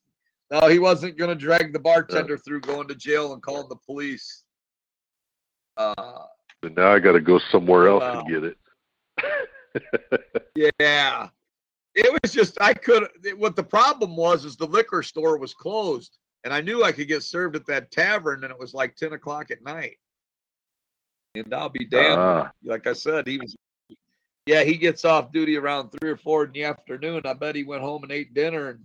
No, 0.49 0.69
he 0.69 0.79
wasn't 0.79 1.17
gonna 1.17 1.35
drag 1.35 1.73
the 1.73 1.79
bartender 1.79 2.37
through 2.37 2.61
going 2.61 2.87
to 2.87 2.95
jail 2.95 3.33
and 3.33 3.41
calling 3.41 3.67
the 3.67 3.75
police. 3.85 4.43
Uh 5.75 5.93
But 6.61 6.77
now 6.77 6.93
I 6.93 6.99
got 6.99 7.13
to 7.13 7.19
go 7.21 7.37
somewhere 7.51 7.89
else 7.89 8.01
Wow. 8.01 8.19
and 8.21 8.29
get 8.29 8.43
it. 8.45 8.57
yeah. 10.79 11.27
It 11.93 12.21
was 12.21 12.31
just 12.31 12.59
I 12.61 12.73
could 12.73 13.07
what 13.37 13.55
the 13.55 13.63
problem 13.63 14.15
was 14.15 14.45
is 14.45 14.55
the 14.55 14.65
liquor 14.65 15.03
store 15.03 15.37
was 15.37 15.53
closed 15.53 16.17
and 16.43 16.53
I 16.53 16.61
knew 16.61 16.83
I 16.83 16.91
could 16.91 17.07
get 17.07 17.23
served 17.23 17.55
at 17.55 17.65
that 17.67 17.91
tavern 17.91 18.43
and 18.43 18.51
it 18.51 18.59
was 18.59 18.73
like 18.73 18.95
10 18.95 19.13
o'clock 19.13 19.51
at 19.51 19.63
night. 19.63 19.97
And 21.35 21.53
I'll 21.53 21.69
be 21.69 21.85
damned. 21.85 22.19
Ah. 22.19 22.51
like 22.63 22.87
I 22.87 22.93
said, 22.93 23.27
he 23.27 23.37
was. 23.37 23.55
Yeah, 24.47 24.63
he 24.63 24.75
gets 24.75 25.05
off 25.05 25.31
duty 25.31 25.55
around 25.55 25.91
three 25.91 26.09
or 26.09 26.17
four 26.17 26.45
in 26.45 26.51
the 26.51 26.63
afternoon. 26.63 27.21
I 27.25 27.33
bet 27.33 27.55
he 27.55 27.63
went 27.63 27.83
home 27.83 28.03
and 28.03 28.11
ate 28.11 28.33
dinner 28.33 28.69
and 28.69 28.79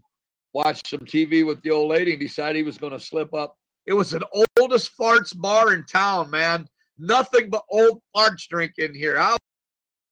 watched 0.53 0.89
some 0.89 1.01
TV 1.01 1.47
with 1.47 1.62
the 1.62 1.70
old 1.70 1.91
lady 1.91 2.12
and 2.12 2.20
decided 2.20 2.57
he 2.57 2.62
was 2.62 2.76
going 2.76 2.93
to 2.93 3.01
slip 3.01 3.32
up. 3.32 3.57
It 3.87 3.95
was 3.95 4.12
an 4.12 4.22
oldest 4.59 4.97
farts 4.99 5.37
bar 5.37 5.72
in 5.72 5.84
town, 5.87 6.30
man. 6.30 6.68
Nothing 6.99 7.49
but 7.49 7.64
old 7.70 8.03
farts 8.14 8.47
drink 8.49 8.74
in 8.78 8.95
here. 8.95 9.18
I 9.18 9.37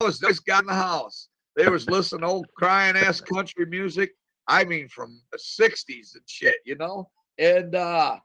was 0.01 0.19
this 0.19 0.41
guy 0.41 0.59
in 0.59 0.67
the 0.67 0.75
house. 0.75 1.29
They 1.57 1.69
was 1.69 1.89
listening 1.89 2.23
to 2.23 2.27
old 2.27 2.47
crying 2.57 2.97
ass 2.97 3.21
country 3.21 3.67
music. 3.67 4.13
I 4.49 4.65
mean, 4.65 4.89
from 4.89 5.21
the 5.33 5.39
'60s 5.39 6.15
and 6.15 6.23
shit, 6.27 6.57
you 6.65 6.77
know. 6.77 7.09
And 7.39 7.75
uh, 7.75 8.19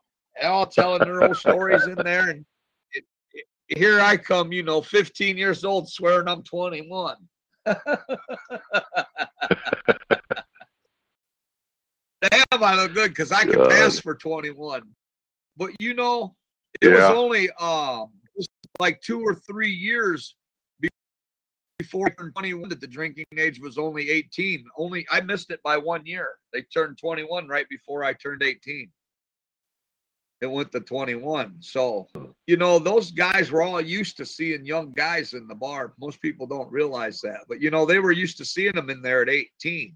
all 0.43 0.65
telling 0.65 1.03
their 1.03 1.23
old 1.23 1.37
stories 1.37 1.85
in 1.87 1.95
there. 1.95 2.29
And 2.29 2.45
it, 2.93 3.05
it, 3.33 3.45
here 3.77 3.99
I 3.99 4.17
come, 4.17 4.51
you 4.51 4.63
know, 4.63 4.81
15 4.81 5.37
years 5.37 5.63
old, 5.63 5.89
swearing 5.89 6.27
I'm 6.27 6.43
21. 6.43 7.15
Damn, 7.65 7.77
I 12.51 12.75
look 12.75 12.93
good 12.93 13.11
because 13.11 13.31
I 13.31 13.43
can 13.43 13.53
God. 13.53 13.69
pass 13.69 13.99
for 13.99 14.15
21. 14.15 14.81
But 15.55 15.71
you 15.79 15.93
know, 15.93 16.35
it 16.81 16.89
was 16.89 17.01
only 17.01 17.49
um 17.51 18.11
just 18.35 18.49
like 18.79 19.01
two 19.01 19.21
or 19.21 19.35
three 19.35 19.71
years 19.71 20.35
before 21.79 22.07
I 22.07 22.09
21 22.11 22.69
that 22.69 22.81
the 22.81 22.87
drinking 22.87 23.25
age 23.37 23.59
was 23.59 23.77
only 23.77 24.09
18. 24.11 24.65
Only 24.77 25.07
I 25.09 25.21
missed 25.21 25.49
it 25.49 25.63
by 25.63 25.77
one 25.77 26.05
year. 26.05 26.35
They 26.53 26.61
turned 26.61 26.97
21 26.99 27.47
right 27.47 27.67
before 27.69 28.03
I 28.03 28.13
turned 28.13 28.43
18. 28.43 28.91
it 30.41 30.47
went 30.47 30.71
to 30.71 30.79
21. 30.79 31.55
So, 31.59 32.07
you 32.47 32.55
know, 32.55 32.79
those 32.79 33.11
guys 33.11 33.51
were 33.51 33.61
all 33.61 33.81
used 33.81 34.15
to 34.17 34.25
seeing 34.25 34.65
young 34.65 34.93
guys 34.93 35.33
in 35.33 35.47
the 35.47 35.55
bar. 35.55 35.93
Most 35.99 36.21
people 36.21 36.47
don't 36.47 36.71
realize 36.71 37.19
that, 37.21 37.41
but 37.49 37.61
you 37.61 37.71
know, 37.71 37.85
they 37.85 37.99
were 37.99 38.13
used 38.13 38.37
to 38.37 38.45
seeing 38.45 38.73
them 38.73 38.89
in 38.89 39.01
there 39.01 39.21
at 39.21 39.29
18. 39.29 39.95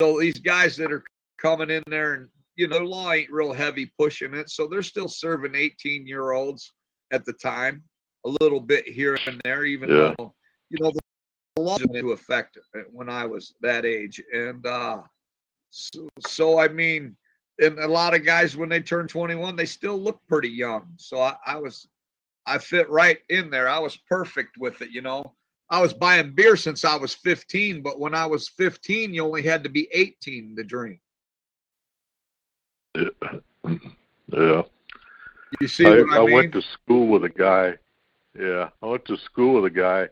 So 0.00 0.18
these 0.18 0.38
guys 0.38 0.76
that 0.76 0.92
are 0.92 1.04
coming 1.40 1.70
in 1.70 1.82
there 1.86 2.14
and 2.14 2.28
you 2.56 2.66
know, 2.66 2.78
law 2.78 3.12
ain't 3.12 3.30
real 3.30 3.52
heavy 3.52 3.86
pushing 3.96 4.34
it, 4.34 4.50
so 4.50 4.66
they're 4.66 4.82
still 4.82 5.06
serving 5.06 5.54
18 5.54 6.06
year 6.06 6.32
olds 6.32 6.72
at 7.12 7.24
the 7.24 7.32
time, 7.34 7.84
a 8.26 8.28
little 8.40 8.60
bit 8.60 8.88
here 8.88 9.16
and 9.28 9.40
there, 9.44 9.64
even 9.64 9.88
Yeah. 9.88 10.14
though 10.18 10.34
you 10.70 10.78
know 10.80 10.92
the 11.56 11.62
law 11.62 11.76
went 11.78 11.96
into 11.96 12.12
effect 12.12 12.58
when 12.92 13.08
I 13.08 13.26
was 13.26 13.54
that 13.60 13.84
age, 13.84 14.22
and 14.32 14.64
uh, 14.66 15.02
so, 15.70 16.08
so 16.26 16.58
I 16.58 16.68
mean, 16.68 17.16
and 17.60 17.78
a 17.78 17.88
lot 17.88 18.14
of 18.14 18.24
guys 18.24 18.56
when 18.56 18.68
they 18.68 18.80
turn 18.80 19.08
21, 19.08 19.56
they 19.56 19.66
still 19.66 19.98
look 19.98 20.20
pretty 20.28 20.48
young. 20.48 20.88
So 20.96 21.20
I, 21.20 21.34
I 21.44 21.56
was, 21.56 21.88
I 22.46 22.58
fit 22.58 22.88
right 22.88 23.18
in 23.28 23.50
there. 23.50 23.68
I 23.68 23.78
was 23.78 23.96
perfect 23.96 24.56
with 24.58 24.80
it, 24.82 24.90
you 24.90 25.02
know. 25.02 25.34
I 25.70 25.80
was 25.82 25.92
buying 25.92 26.32
beer 26.34 26.56
since 26.56 26.84
I 26.84 26.96
was 26.96 27.14
15, 27.14 27.82
but 27.82 28.00
when 28.00 28.14
I 28.14 28.24
was 28.24 28.48
15, 28.48 29.12
you 29.12 29.22
only 29.22 29.42
had 29.42 29.62
to 29.64 29.68
be 29.68 29.88
18 29.92 30.56
to 30.56 30.64
drink. 30.64 31.00
Yeah. 32.94 34.62
You 35.60 35.68
see 35.68 35.86
I, 35.86 35.90
I, 35.90 36.00
I 36.00 36.24
mean? 36.24 36.32
went 36.32 36.52
to 36.52 36.62
school 36.62 37.08
with 37.08 37.24
a 37.24 37.28
guy. 37.28 37.74
Yeah, 38.38 38.68
I 38.82 38.86
went 38.86 39.04
to 39.06 39.16
school 39.16 39.54
with 39.54 39.64
a 39.64 39.74
guy 39.74 40.08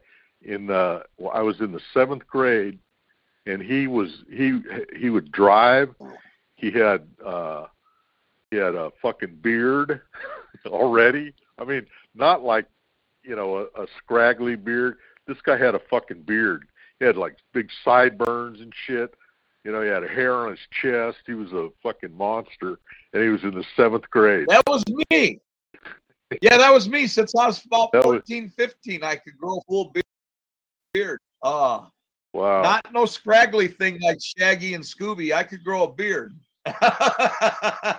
in. 0.47 0.70
Uh, 0.70 1.01
well, 1.18 1.32
I 1.34 1.42
was 1.42 1.61
in 1.61 1.72
the 1.72 1.80
seventh 1.92 2.26
grade, 2.26 2.78
and 3.47 3.61
he 3.62 3.86
was 3.86 4.22
he 4.30 4.61
he 4.97 5.11
would 5.11 5.30
drive. 5.32 5.94
He 6.55 6.70
had 6.70 7.07
uh, 7.24 7.66
he 8.51 8.57
had 8.57 8.74
a 8.74 8.92
fucking 9.03 9.36
beard 9.42 10.01
already. 10.66 11.34
I 11.59 11.64
mean, 11.64 11.86
not 12.14 12.42
like 12.42 12.66
you 13.22 13.36
know 13.36 13.68
a, 13.76 13.82
a 13.82 13.86
scraggly 13.99 14.57
beard. 14.57 14.97
This 15.26 15.38
guy 15.42 15.57
had 15.59 15.74
a 15.74 15.80
fucking 15.90 16.22
beard. 16.22 16.66
He 16.99 17.05
had 17.05 17.16
like 17.16 17.36
big 17.53 17.68
sideburns 17.84 18.61
and 18.61 18.72
shit. 18.86 19.14
You 19.64 19.72
know, 19.72 19.82
he 19.82 19.88
had 19.88 20.05
hair 20.05 20.34
on 20.34 20.51
his 20.51 20.61
chest. 20.80 21.18
He 21.26 21.34
was 21.34 21.53
a 21.53 21.70
fucking 21.82 22.16
monster, 22.16 22.78
and 23.12 23.22
he 23.22 23.28
was 23.30 23.42
in 23.42 23.51
the 23.51 23.64
seventh 23.76 24.09
grade. 24.11 24.47
That 24.49 24.62
was 24.68 24.84
me. 25.11 25.40
Yeah, 26.40 26.57
that 26.57 26.72
was 26.72 26.88
me. 26.88 27.09
Since 27.09 27.34
I 27.34 27.47
was 27.49 27.64
about 27.64 27.90
That 27.92 28.05
was- 28.05 28.22
14, 28.28 28.53
15, 28.57 29.03
I 29.03 29.16
could 29.16 29.36
grow 29.36 29.59
a 29.59 29.61
full 29.68 29.90
be- 29.90 30.03
beard. 30.97 31.20
Uh, 31.42 31.86
Wow. 32.32 32.61
not 32.62 32.92
no 32.92 33.07
scraggly 33.07 33.66
thing 33.66 33.99
like 34.03 34.18
Shaggy 34.22 34.74
and 34.74 34.84
Scooby. 34.84 35.32
I 35.34 35.42
could 35.42 35.64
grow 35.64 35.84
a 35.84 35.92
beard. 35.92 36.38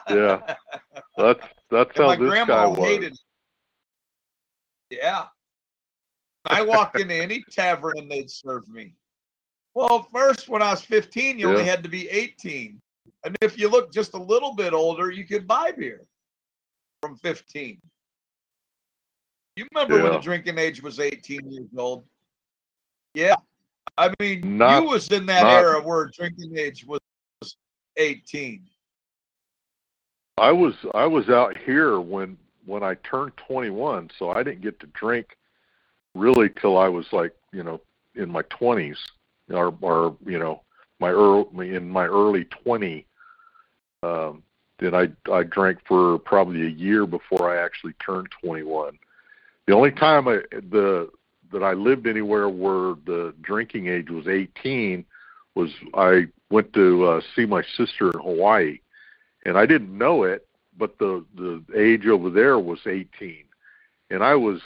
Yeah. 0.09 0.55
That's 1.17 1.41
that's 1.71 1.95
And 1.95 1.97
how 1.97 2.07
my 2.07 2.15
this 2.15 2.29
guy 2.29 2.45
grandma 2.45 2.69
was. 2.69 2.77
hated 2.79 3.13
it. 3.13 3.19
Yeah. 5.01 5.25
I 6.45 6.61
walked 6.61 6.99
into 6.99 7.15
any 7.15 7.43
tavern 7.51 7.93
and 7.97 8.09
they'd 8.11 8.29
serve 8.29 8.67
me. 8.69 8.93
Well, 9.73 10.07
first, 10.13 10.49
when 10.49 10.61
I 10.61 10.71
was 10.71 10.81
15, 10.81 11.39
you 11.39 11.49
only 11.49 11.65
had 11.65 11.81
to 11.83 11.89
be 11.89 12.07
18. 12.09 12.79
And 13.25 13.35
if 13.41 13.57
you 13.57 13.69
look 13.69 13.91
just 13.91 14.13
a 14.13 14.17
little 14.21 14.53
bit 14.55 14.73
older, 14.73 15.09
you 15.11 15.25
could 15.25 15.47
buy 15.47 15.71
beer 15.71 16.05
from 17.01 17.15
15. 17.17 17.79
You 19.55 19.65
remember 19.73 20.01
when 20.03 20.11
the 20.13 20.19
drinking 20.19 20.57
age 20.59 20.81
was 20.83 20.99
18 20.99 21.51
years 21.51 21.67
old? 21.75 22.05
Yeah. 23.13 23.35
I 23.97 24.13
mean, 24.19 24.57
Not- 24.57 24.83
you 24.83 24.89
was 24.89 25.07
in 25.11 25.25
that 25.27 25.43
not- 25.43 25.53
era 25.53 25.81
where 25.81 26.05
drinking 26.07 26.57
age 26.57 26.85
was 26.85 26.99
18. 27.97 28.63
I 30.37 30.51
was 30.51 30.75
I 30.93 31.05
was 31.07 31.29
out 31.29 31.57
here 31.57 31.99
when 31.99 32.37
when 32.65 32.83
I 32.83 32.95
turned 32.95 33.35
21, 33.37 34.11
so 34.19 34.29
I 34.29 34.43
didn't 34.43 34.61
get 34.61 34.79
to 34.81 34.87
drink 34.87 35.35
really 36.13 36.49
till 36.49 36.77
I 36.77 36.87
was 36.89 37.11
like 37.11 37.35
you 37.51 37.63
know 37.63 37.81
in 38.15 38.29
my 38.29 38.43
20s 38.43 38.97
or 39.49 39.75
or 39.81 40.15
you 40.25 40.37
know 40.37 40.61
my 40.99 41.09
early 41.09 41.75
in 41.75 41.89
my 41.89 42.05
early 42.05 42.45
20. 42.45 43.05
Um, 44.03 44.43
then 44.77 44.93
I 44.93 45.09
I 45.31 45.41
drank 45.41 45.79
for 45.87 46.19
probably 46.19 46.67
a 46.67 46.69
year 46.69 47.07
before 47.07 47.51
I 47.51 47.63
actually 47.63 47.93
turned 47.93 48.29
21. 48.43 48.99
The 49.65 49.73
only 49.73 49.91
time 49.91 50.27
I 50.27 50.41
the 50.51 51.09
that 51.51 51.63
I 51.63 51.73
lived 51.73 52.07
anywhere 52.07 52.49
where 52.49 52.95
the 53.05 53.33
drinking 53.41 53.87
age 53.87 54.09
was 54.09 54.27
18 54.27 55.05
was 55.55 55.71
I 55.93 56.27
went 56.49 56.73
to 56.73 57.05
uh, 57.05 57.21
see 57.35 57.45
my 57.45 57.63
sister 57.75 58.11
in 58.11 58.19
Hawaii, 58.19 58.79
and 59.45 59.57
I 59.57 59.65
didn't 59.65 59.97
know 59.97 60.23
it, 60.23 60.47
but 60.77 60.97
the 60.99 61.25
the 61.35 61.63
age 61.75 62.05
over 62.05 62.29
there 62.29 62.59
was 62.59 62.79
18, 62.85 63.43
and 64.09 64.23
I 64.23 64.35
was 64.35 64.61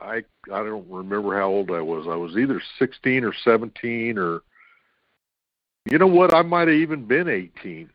I 0.00 0.24
I 0.52 0.62
don't 0.62 0.88
remember 0.88 1.36
how 1.38 1.48
old 1.48 1.70
I 1.70 1.80
was. 1.80 2.06
I 2.08 2.16
was 2.16 2.36
either 2.36 2.62
16 2.78 3.24
or 3.24 3.34
17 3.44 4.18
or 4.18 4.42
you 5.90 5.98
know 5.98 6.06
what? 6.06 6.34
I 6.34 6.42
might 6.42 6.68
have 6.68 6.76
even 6.76 7.06
been 7.06 7.28
18. 7.28 7.90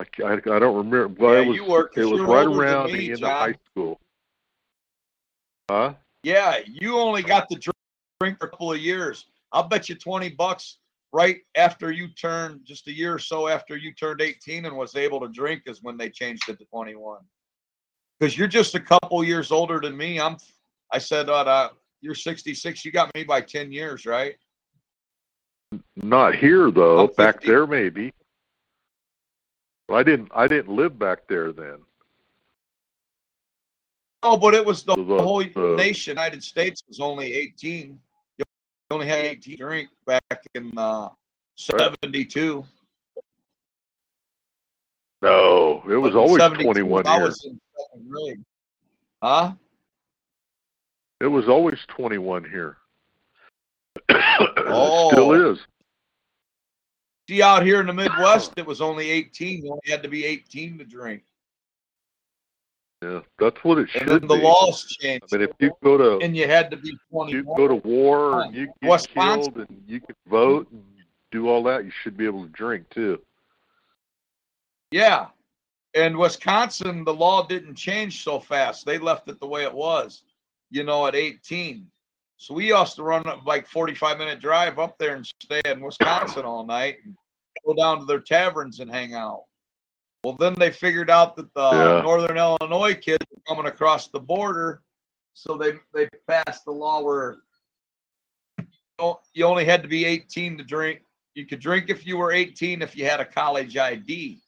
I, 0.00 0.04
I, 0.24 0.32
I 0.34 0.58
don't 0.58 0.76
remember, 0.76 1.08
but 1.08 1.32
Yeah, 1.32 1.40
it 1.40 1.46
was 1.48 1.56
you 1.56 1.64
were, 1.64 1.90
it 1.96 2.04
was 2.04 2.20
right 2.20 2.46
around 2.46 2.92
me, 2.92 2.98
the 2.98 3.10
end 3.12 3.20
John. 3.20 3.30
of 3.30 3.38
high 3.38 3.58
school. 3.70 4.00
Huh? 5.68 5.94
Yeah, 6.22 6.58
you 6.64 6.98
only 6.98 7.22
got 7.22 7.48
to 7.50 7.56
drink, 7.56 7.76
drink 8.20 8.38
for 8.38 8.46
a 8.46 8.50
couple 8.50 8.72
of 8.72 8.78
years. 8.78 9.26
I'll 9.52 9.68
bet 9.68 9.88
you 9.88 9.94
20 9.96 10.30
bucks 10.30 10.78
right 11.12 11.38
after 11.56 11.90
you 11.90 12.08
turned, 12.08 12.60
just 12.64 12.86
a 12.88 12.92
year 12.92 13.14
or 13.14 13.18
so 13.18 13.48
after 13.48 13.76
you 13.76 13.92
turned 13.92 14.20
18 14.20 14.64
and 14.64 14.76
was 14.76 14.96
able 14.96 15.20
to 15.20 15.28
drink 15.28 15.62
is 15.66 15.82
when 15.82 15.96
they 15.96 16.08
changed 16.08 16.48
it 16.48 16.58
to 16.58 16.64
21. 16.66 17.18
Because 18.18 18.38
you're 18.38 18.48
just 18.48 18.74
a 18.74 18.80
couple 18.80 19.22
years 19.24 19.50
older 19.50 19.80
than 19.80 19.96
me. 19.96 20.20
I'm, 20.20 20.36
I 20.92 20.98
said, 20.98 21.28
uh, 21.28 21.42
uh, 21.42 21.68
you're 22.00 22.14
66. 22.14 22.84
You 22.84 22.92
got 22.92 23.12
me 23.14 23.24
by 23.24 23.40
10 23.40 23.72
years, 23.72 24.06
right? 24.06 24.36
Not 25.96 26.34
here 26.34 26.70
though. 26.70 27.06
Back 27.08 27.40
there 27.42 27.66
maybe. 27.66 28.12
I 29.90 30.02
didn't 30.02 30.30
I 30.34 30.46
didn't 30.46 30.74
live 30.74 30.98
back 30.98 31.26
there 31.28 31.52
then. 31.52 31.78
Oh, 34.22 34.36
but 34.36 34.54
it 34.54 34.64
was 34.64 34.82
the, 34.84 34.94
the- 34.94 35.22
whole 35.22 35.42
nation, 35.76 36.12
United 36.12 36.42
States 36.44 36.82
was 36.88 37.00
only 37.00 37.32
18. 37.34 37.98
You 38.38 38.44
only 38.90 39.06
had 39.06 39.24
18 39.24 39.56
drink 39.58 39.88
back 40.06 40.22
in 40.54 40.72
uh, 40.76 41.08
72. 41.56 42.64
No, 45.22 45.82
it 45.88 45.96
was 45.96 46.14
always 46.14 46.38
72, 46.42 46.64
21 46.64 47.06
I 47.06 47.14
here. 47.16 47.24
was 47.26 47.44
in 47.44 47.60
second 47.78 48.10
grade. 48.10 48.44
Huh? 49.22 49.52
It 51.20 51.26
was 51.28 51.48
always 51.48 51.78
21 51.88 52.44
here. 52.44 52.76
Oh. 54.08 55.08
It 55.10 55.12
still 55.14 55.52
is. 55.52 55.58
See, 57.28 57.40
out 57.40 57.64
here 57.64 57.80
in 57.80 57.86
the 57.86 57.92
Midwest, 57.92 58.52
it 58.56 58.66
was 58.66 58.80
only 58.80 59.08
18. 59.10 59.64
You 59.64 59.70
only 59.70 59.80
had 59.88 60.02
to 60.02 60.08
be 60.08 60.24
18 60.24 60.78
to 60.78 60.84
drink. 60.84 61.22
Yeah, 63.02 63.20
that's 63.38 63.62
what 63.64 63.78
it 63.78 63.80
And 63.80 63.90
should 63.90 64.08
then 64.08 64.28
the 64.28 64.36
be. 64.36 64.42
laws 64.42 64.86
changed. 64.86 65.24
I 65.32 65.36
mean, 65.38 65.48
if 65.48 65.56
you 65.58 65.72
go 65.82 65.96
to 65.98 66.24
and 66.24 66.36
you 66.36 66.46
had 66.46 66.70
to 66.70 66.76
be 66.76 66.96
you 67.26 67.42
go 67.42 67.66
to 67.66 67.74
war 67.74 68.42
and 68.42 68.54
you 68.54 68.66
get 68.80 68.90
Wisconsin- 68.90 69.52
killed 69.54 69.68
and 69.68 69.82
you 69.88 70.00
can 70.00 70.14
vote 70.28 70.70
and 70.70 70.84
do 71.32 71.48
all 71.48 71.64
that, 71.64 71.84
you 71.84 71.90
should 71.90 72.16
be 72.16 72.24
able 72.26 72.42
to 72.44 72.48
drink 72.50 72.88
too. 72.90 73.20
Yeah. 74.92 75.26
And 75.94 76.16
Wisconsin, 76.16 77.04
the 77.04 77.12
law 77.12 77.44
didn't 77.46 77.74
change 77.74 78.22
so 78.22 78.38
fast. 78.38 78.86
They 78.86 78.98
left 78.98 79.28
it 79.28 79.40
the 79.40 79.46
way 79.46 79.64
it 79.64 79.74
was, 79.74 80.22
you 80.70 80.84
know, 80.84 81.06
at 81.06 81.14
18. 81.16 81.86
So 82.36 82.54
we 82.54 82.68
used 82.68 82.96
to 82.96 83.02
run 83.02 83.24
like 83.44 83.66
45 83.66 84.18
minute 84.18 84.40
drive 84.40 84.78
up 84.78 84.96
there 84.98 85.16
and 85.16 85.26
stay 85.26 85.60
in 85.64 85.80
Wisconsin 85.80 86.44
all 86.44 86.64
night 86.64 86.98
and 87.04 87.16
go 87.66 87.74
down 87.74 87.98
to 87.98 88.04
their 88.04 88.20
taverns 88.20 88.80
and 88.80 88.90
hang 88.90 89.14
out. 89.14 89.44
Well, 90.24 90.34
then 90.38 90.54
they 90.54 90.70
figured 90.70 91.10
out 91.10 91.36
that 91.36 91.52
the 91.54 91.70
Yeah. 91.72 92.02
Northern 92.02 92.36
Illinois 92.38 92.94
kids 92.94 93.24
were 93.30 93.42
coming 93.54 93.66
across 93.70 94.08
the 94.08 94.20
border. 94.20 94.82
So 95.34 95.56
they, 95.56 95.72
they 95.92 96.08
passed 96.28 96.64
the 96.64 96.70
law 96.72 97.00
where 97.02 97.38
you 99.34 99.44
only 99.46 99.64
had 99.64 99.82
to 99.82 99.88
be 99.88 100.04
18 100.04 100.58
to 100.58 100.64
drink. 100.64 101.00
You 101.34 101.46
could 101.46 101.60
drink 101.60 101.88
if 101.88 102.06
you 102.06 102.16
were 102.18 102.30
18 102.30 102.82
if 102.82 102.94
you 102.94 103.04
had 103.04 103.18
a 103.20 103.24
college 103.24 103.76
ID. 103.76 104.40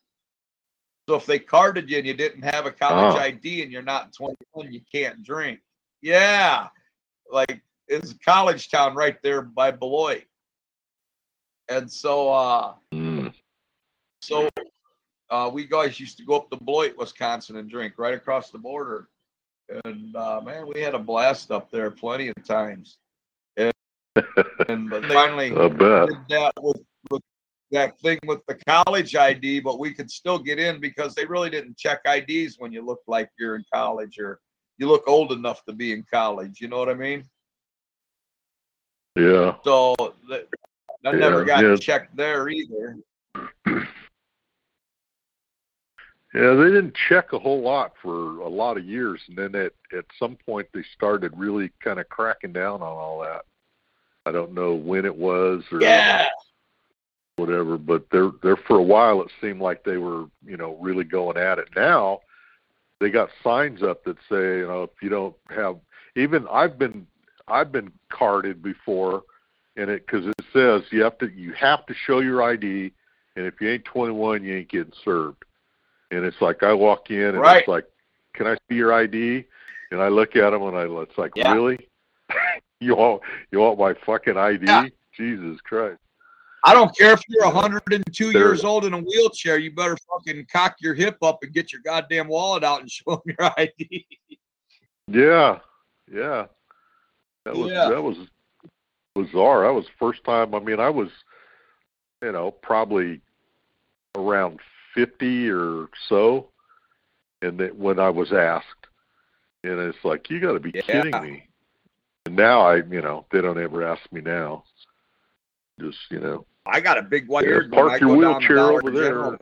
So 1.09 1.17
if 1.17 1.27
they 1.27 1.39
carded 1.39 1.91
you 1.91 1.99
and 1.99 2.07
you 2.07 2.15
didn't 2.15 2.43
have 2.43 2.67
a 2.67 2.71
college 2.71 3.15
Oh. 3.17 3.19
ID 3.19 3.63
and 3.63 3.73
you're 3.73 3.83
not 3.83 4.13
21, 4.15 4.73
you 4.73 4.81
can't 4.93 5.23
drink. 5.25 5.61
Yeah. 6.03 6.69
Like 7.31 7.63
it's 7.89 8.13
a 8.13 8.19
college 8.21 8.71
town 8.71 8.95
right 8.95 9.21
there 9.23 9.43
by 9.43 9.71
Beloit. 9.71 10.25
And 11.69 11.91
so 11.91 12.31
uh 12.31 12.75
Mm. 12.93 13.35
so 14.23 14.49
uh 15.35 15.49
we 15.49 15.65
guys 15.65 15.99
used 15.99 16.17
to 16.19 16.25
go 16.25 16.37
up 16.37 16.51
to 16.51 16.57
Beloit, 16.57 16.95
Wisconsin 16.97 17.57
and 17.57 17.69
drink 17.69 17.95
right 17.99 18.15
across 18.15 18.51
the 18.51 18.59
border. 18.59 19.09
And 19.85 20.15
uh 20.15 20.41
man, 20.41 20.67
we 20.73 20.81
had 20.81 20.95
a 20.95 20.99
blast 20.99 21.51
up 21.51 21.71
there 21.71 21.91
plenty 21.91 22.29
of 22.29 22.45
times. 22.45 22.99
And, 23.57 23.73
and 24.69 24.91
finally 25.09 25.51
did 25.51 25.79
that 26.29 26.53
with, 26.61 26.81
with 27.11 27.23
that 27.73 27.99
thing 28.01 28.21
with 28.27 28.43
the 28.47 28.55
college 28.69 29.17
ID, 29.17 29.61
but 29.61 29.81
we 29.81 29.93
could 29.93 30.11
still 30.11 30.39
get 30.39 30.59
in 30.61 30.81
because 30.81 31.15
they 31.15 31.25
really 31.25 31.51
didn't 31.51 31.77
check 31.77 32.01
IDs 32.07 32.57
when 32.59 32.73
you 32.73 32.85
look 32.85 33.01
like 33.09 33.29
you're 33.39 33.57
in 33.57 33.65
college 33.73 34.19
or 34.19 34.39
you 34.79 34.87
look 34.87 35.03
old 35.09 35.33
enough 35.33 35.65
to 35.65 35.73
be 35.73 35.93
in 35.93 36.05
college. 36.13 36.61
You 36.61 36.69
know 36.69 36.79
what 36.79 36.89
I 36.89 36.95
mean? 36.95 37.25
Yeah. 39.17 39.57
So 39.65 39.95
that, 40.29 40.49
that 41.03 41.15
never 41.17 41.41
Yeah, 41.41 41.47
got 41.47 41.65
yeah. 41.65 41.77
checked 41.77 42.17
there 42.17 42.49
either. 42.49 42.99
Yeah, 46.35 46.55
they 46.55 46.65
didn't 46.65 46.97
check 47.09 47.33
a 47.33 47.39
whole 47.39 47.63
lot 47.63 47.93
for 48.03 48.41
a 48.41 48.49
lot 48.49 48.77
of 48.77 48.85
years, 48.85 49.21
and 49.29 49.39
then 49.39 49.55
at 49.55 49.73
at 49.97 50.05
some 50.19 50.37
point 50.45 50.67
they 50.75 50.83
started 50.95 51.33
really 51.37 51.71
kind 51.83 52.01
of 52.01 52.09
cracking 52.09 52.53
down 52.53 52.83
on 52.83 52.83
all 52.83 53.21
that. 53.21 53.45
I 54.27 54.33
don't 54.33 54.53
know 54.53 54.75
when 54.75 55.05
it 55.05 55.15
was 55.15 55.63
or 55.71 55.81
Yeah. 55.83 56.25
whatever, 57.37 57.79
but 57.79 58.11
there 58.11 58.33
there 58.43 58.57
for 58.57 58.79
a 58.79 58.83
while 58.83 59.23
it 59.23 59.31
seemed 59.41 59.61
like 59.61 59.85
they 59.85 59.97
were 59.97 60.27
you 60.45 60.57
know 60.57 60.77
really 60.81 61.05
going 61.05 61.37
at 61.37 61.61
it. 61.61 61.69
Now 61.77 62.21
they 62.99 63.11
got 63.11 63.31
signs 63.45 63.85
up 63.85 64.03
that 64.03 64.17
say 64.29 64.59
you 64.59 64.67
know 64.67 64.83
if 64.83 64.91
you 65.01 65.11
don't 65.11 65.37
have 65.51 65.79
even 66.17 66.49
I've 66.49 66.81
been 66.81 67.07
I've 67.47 67.71
been 67.71 67.93
carded 68.09 68.61
before, 68.61 69.23
and 69.77 69.89
it 69.89 70.05
because 70.05 70.27
it 70.27 70.45
says 70.53 70.83
you 70.91 71.05
have 71.05 71.19
to 71.19 71.29
you 71.29 71.53
have 71.53 71.87
to 71.87 71.95
show 71.95 72.19
your 72.19 72.43
ID, 72.43 72.93
and 73.37 73.47
if 73.47 73.61
you 73.61 73.69
ain't 73.71 73.85
21 73.85 74.43
you 74.43 74.57
ain't 74.57 74.69
getting 74.69 74.93
served. 75.05 75.45
And 76.15 76.25
it's 76.25 76.41
like 76.41 76.63
I 76.63 76.73
walk 76.73 77.11
in 77.11 77.21
and 77.21 77.39
Right. 77.41 77.59
it's 77.61 77.69
like, 77.69 77.85
can 78.35 78.47
I 78.47 78.57
see 78.69 78.77
your 78.77 78.93
ID? 78.93 79.45
And 79.91 80.01
I 80.03 80.09
look 80.09 80.37
at 80.37 80.51
them 80.51 80.63
and 80.63 80.77
I 80.77 80.85
it's 81.03 81.19
like 81.19 81.33
Yeah. 81.37 81.53
really. 81.53 81.79
you 82.81 82.97
want 82.97 83.23
you 83.53 83.61
want 83.61 83.79
my 83.79 83.95
fucking 83.95 84.37
ID? 84.37 84.67
Yeah. 84.67 84.89
Jesus 85.17 85.61
Christ. 85.61 85.99
I 86.67 86.73
don't 86.73 86.97
care 86.97 87.13
if 87.13 87.21
you're 87.29 87.45
102 87.45 88.33
There- 88.33 88.41
years 88.43 88.65
old 88.65 88.85
in 88.87 88.95
a 88.95 88.99
wheelchair. 88.99 89.59
You 89.59 89.71
better 89.73 89.97
fucking 90.11 90.47
cock 90.51 90.77
your 90.81 90.95
hip 90.95 91.19
up 91.23 91.41
and 91.43 91.53
get 91.53 91.73
your 91.73 91.83
goddamn 91.85 92.27
wallet 92.29 92.65
out 92.65 92.81
and 92.81 92.91
show 92.91 93.23
them 93.25 93.37
your 93.39 93.51
ID. 93.59 94.07
Yeah, 95.07 95.59
yeah. 96.11 96.47
That 97.45 97.55
was 97.57 97.71
Yeah. 97.71 97.89
that 97.91 98.03
was 98.03 98.17
bizarre. 99.15 99.63
That 99.67 99.75
was 99.75 99.85
the 99.85 99.93
first 99.99 100.25
time. 100.25 100.55
I 100.55 100.59
mean, 100.61 100.81
I 100.81 100.89
was, 100.91 101.11
you 102.23 102.33
know, 102.33 102.51
probably 102.51 103.21
around 104.17 104.61
fifty 104.95 105.51
or 105.51 105.89
so, 106.09 106.51
and 107.43 107.59
that 107.59 107.75
when 107.77 107.99
I 107.99 108.11
was 108.11 108.33
asked, 108.33 108.87
and 109.63 109.79
it's 109.81 110.05
like, 110.05 110.31
you 110.31 110.41
got 110.41 110.53
to 110.53 110.61
be 110.61 110.73
Yeah. 110.75 110.83
kidding 110.83 111.21
me. 111.23 111.49
And 112.27 112.37
now 112.37 112.61
I, 112.61 112.77
you 112.77 113.03
know, 113.03 113.27
they 113.31 113.41
don't 113.41 113.61
ever 113.61 113.83
ask 113.83 114.01
me 114.13 114.21
now. 114.21 114.65
Just 115.81 115.99
you 116.11 116.21
know, 116.21 116.47
I 116.67 116.81
got 116.81 116.99
a 116.99 117.03
big 117.03 117.29
white 117.29 117.45
Yeah, 117.47 117.61
park 117.71 118.01
your 118.01 118.17
go 118.17 118.21
down 118.23 118.41
to 118.41 118.47
wheelchair 118.47 118.71
over 118.73 118.91
there. 118.91 119.39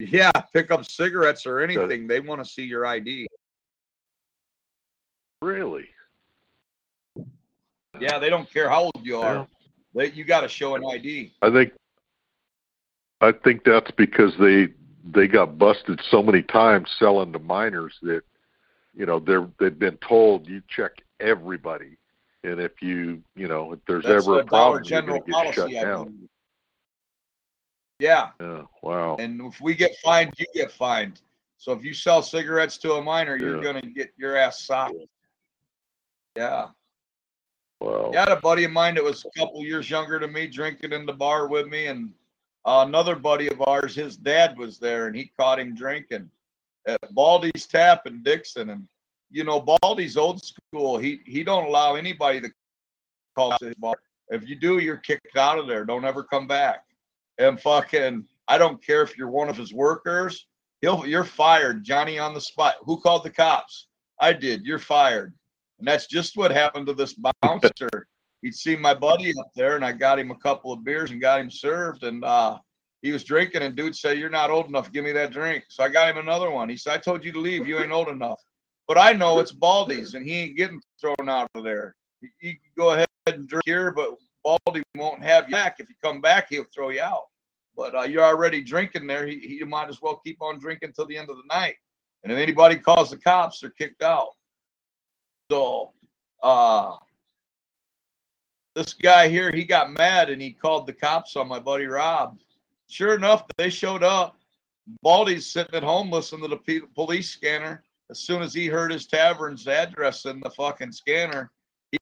Yeah, 0.00 0.32
pick 0.52 0.70
up 0.70 0.84
cigarettes 0.84 1.46
or 1.46 1.60
anything. 1.60 2.06
They 2.06 2.20
want 2.20 2.42
to 2.44 2.50
see 2.50 2.64
your 2.64 2.86
ID. 2.86 3.28
really. 5.42 5.88
Yeah, 8.00 8.18
they 8.18 8.30
don't 8.30 8.50
care 8.50 8.68
how 8.68 8.84
old 8.84 9.00
you 9.02 9.20
Yeah. 9.20 9.26
are. 9.26 9.48
They, 9.94 10.10
you 10.10 10.24
got 10.24 10.40
to 10.40 10.48
show 10.48 10.74
an 10.74 10.82
ID. 10.84 11.32
I 11.42 11.50
think 11.50 11.72
I 13.24 13.32
think 13.32 13.64
that's 13.64 13.90
because 13.92 14.32
they 14.38 14.68
they 15.04 15.26
got 15.26 15.58
busted 15.58 16.00
so 16.10 16.22
many 16.22 16.42
times 16.42 16.90
selling 16.98 17.32
to 17.32 17.38
minors 17.38 17.94
that 18.02 18.22
you 18.94 19.06
know 19.06 19.18
they're 19.18 19.48
they've 19.58 19.78
been 19.78 19.96
told 20.06 20.46
you 20.46 20.62
check 20.68 20.92
everybody 21.20 21.96
and 22.42 22.60
if 22.60 22.82
you 22.82 23.22
you 23.34 23.48
know 23.48 23.72
if 23.72 23.80
there's 23.86 24.04
That's 24.04 24.26
ever 24.26 24.40
a 24.40 24.44
problem 24.44 24.82
you're 24.84 25.00
General 25.00 25.20
going 25.20 25.42
to 25.42 25.44
get 25.46 25.54
shut 25.54 25.70
down. 25.70 26.28
Yeah, 27.98 28.30
Yeah, 28.40 28.62
wow. 28.82 29.16
and 29.18 29.40
if 29.40 29.60
we 29.60 29.74
get 29.74 29.92
fined, 30.02 30.34
you 30.36 30.46
get 30.52 30.70
fined. 30.72 31.20
So 31.56 31.72
if 31.72 31.82
you 31.82 31.94
sell 31.94 32.22
cigarettes 32.22 32.76
to 32.78 32.94
a 32.94 33.02
minor, 33.02 33.36
you're 33.36 33.62
gonna 33.62 33.80
get 33.80 34.12
your 34.18 34.36
ass 34.36 34.60
socked. 34.60 34.96
Yeah. 36.36 36.68
Wow. 37.80 38.10
Yeah, 38.12 38.24
I 38.24 38.28
had 38.28 38.38
a 38.38 38.40
buddy 38.40 38.64
of 38.64 38.72
mine 38.72 38.96
that 38.96 39.04
was 39.04 39.24
a 39.24 39.38
couple 39.38 39.62
years 39.62 39.88
younger 39.88 40.18
than 40.18 40.32
me 40.32 40.46
drinking 40.46 40.92
in 40.92 41.06
the 41.06 41.12
bar 41.12 41.46
with 41.46 41.68
me, 41.68 41.86
and 41.86 42.12
another 42.66 43.16
buddy 43.16 43.48
of 43.48 43.60
ours, 43.62 43.94
his 43.94 44.16
dad 44.16 44.56
was 44.58 44.78
there, 44.78 45.06
and 45.06 45.16
he 45.16 45.30
caught 45.38 45.58
him 45.58 45.74
drinking 45.74 46.30
at 46.86 47.14
Baldy's 47.14 47.66
Tap 47.66 48.06
in 48.06 48.22
Dixon. 48.22 48.70
And 48.70 48.88
you 49.30 49.44
know, 49.44 49.60
Baldy's 49.60 50.16
old 50.16 50.42
school. 50.44 50.98
He 50.98 51.20
he 51.24 51.42
don't 51.44 51.66
allow 51.66 51.94
anybody 51.94 52.40
to 52.40 52.50
call 53.34 53.56
his 53.60 53.74
bar. 53.76 53.96
If 54.28 54.48
you 54.48 54.56
do, 54.56 54.78
you're 54.78 54.96
kicked 54.96 55.36
out 55.36 55.58
of 55.58 55.66
there. 55.66 55.84
Don't 55.84 56.04
ever 56.04 56.22
come 56.22 56.46
back. 56.46 56.84
And 57.38 57.60
fucking, 57.60 58.24
I 58.48 58.58
don't 58.58 58.84
care 58.84 59.02
if 59.02 59.18
you're 59.18 59.30
one 59.30 59.48
of 59.48 59.56
his 59.56 59.74
workers. 59.74 60.46
He'll 60.80 61.06
you're 61.06 61.24
fired, 61.24 61.84
Johnny 61.84 62.18
on 62.18 62.34
the 62.34 62.40
spot. 62.40 62.76
Who 62.82 63.00
called 63.00 63.24
the 63.24 63.30
cops? 63.30 63.86
I 64.20 64.32
did. 64.32 64.64
You're 64.64 64.78
fired. 64.78 65.34
And 65.78 65.88
that's 65.88 66.06
just 66.06 66.36
what 66.36 66.50
happened 66.50 66.86
to 66.86 66.94
this 66.94 67.14
bouncer. 67.14 68.06
He'd 68.44 68.54
seen 68.54 68.78
my 68.78 68.92
buddy 68.92 69.32
up 69.38 69.50
there, 69.56 69.74
and 69.74 69.82
I 69.82 69.92
got 69.92 70.18
him 70.18 70.30
a 70.30 70.36
couple 70.36 70.70
of 70.70 70.84
beers 70.84 71.10
and 71.10 71.18
got 71.18 71.40
him 71.40 71.50
served. 71.50 72.02
And 72.02 72.22
uh, 72.22 72.58
he 73.00 73.10
was 73.10 73.24
drinking, 73.24 73.62
and 73.62 73.74
dude 73.74 73.96
said, 73.96 74.18
"You're 74.18 74.28
not 74.28 74.50
old 74.50 74.66
enough. 74.66 74.92
Give 74.92 75.02
me 75.02 75.12
that 75.12 75.32
drink." 75.32 75.64
So 75.70 75.82
I 75.82 75.88
got 75.88 76.10
him 76.10 76.18
another 76.18 76.50
one. 76.50 76.68
He 76.68 76.76
said, 76.76 76.92
"I 76.92 76.98
told 76.98 77.24
you 77.24 77.32
to 77.32 77.40
leave. 77.40 77.66
You 77.66 77.78
ain't 77.78 77.90
old 77.90 78.08
enough." 78.08 78.38
But 78.86 78.98
I 78.98 79.14
know 79.14 79.38
it's 79.38 79.50
Baldy's, 79.50 80.12
and 80.12 80.26
he 80.26 80.34
ain't 80.34 80.58
getting 80.58 80.78
thrown 81.00 81.26
out 81.26 81.48
of 81.54 81.64
there. 81.64 81.96
You, 82.20 82.52
can 82.52 82.58
go 82.76 82.90
ahead 82.90 83.08
and 83.26 83.48
drink 83.48 83.64
here, 83.64 83.90
but 83.92 84.10
Baldy 84.44 84.82
won't 84.94 85.22
have 85.22 85.48
you 85.48 85.52
back. 85.52 85.76
If 85.78 85.88
you 85.88 85.94
come 86.02 86.20
back, 86.20 86.48
he'll 86.50 86.66
throw 86.74 86.90
you 86.90 87.00
out. 87.00 87.24
But 87.74 87.94
uh, 87.94 88.02
you're 88.02 88.24
already 88.24 88.62
drinking 88.62 89.06
there. 89.06 89.26
He, 89.26 89.38
he 89.38 89.64
might 89.64 89.88
as 89.88 90.02
well 90.02 90.20
keep 90.22 90.42
on 90.42 90.58
drinking 90.58 90.92
till 90.92 91.06
the 91.06 91.16
end 91.16 91.30
of 91.30 91.36
the 91.36 91.48
night. 91.48 91.76
And 92.22 92.30
if 92.30 92.38
anybody 92.38 92.76
calls 92.76 93.08
the 93.08 93.16
cops, 93.16 93.60
they're 93.60 93.70
kicked 93.70 94.02
out. 94.02 94.28
So, 95.50 95.92
uh, 96.42 96.96
this 98.74 98.92
guy 98.92 99.28
here, 99.28 99.52
he 99.52 99.64
got 99.64 99.92
mad 99.92 100.30
and 100.30 100.40
he 100.42 100.52
called 100.52 100.86
the 100.86 100.92
cops 100.92 101.36
on 101.36 101.48
my 101.48 101.58
buddy 101.58 101.86
Rob. 101.86 102.38
Sure 102.88 103.14
enough, 103.14 103.44
they 103.56 103.70
showed 103.70 104.02
up. 104.02 104.36
Baldy's 105.02 105.46
sitting 105.46 105.74
at 105.74 105.82
home 105.82 106.10
listening 106.10 106.42
to 106.42 106.48
the 106.48 106.80
police 106.94 107.30
scanner. 107.30 107.84
As 108.10 108.20
soon 108.20 108.42
as 108.42 108.52
he 108.52 108.66
heard 108.66 108.92
his 108.92 109.06
tavern's 109.06 109.66
address 109.66 110.26
in 110.26 110.40
the 110.40 110.50
fucking 110.50 110.92
scanner, 110.92 111.50
he, 111.90 111.98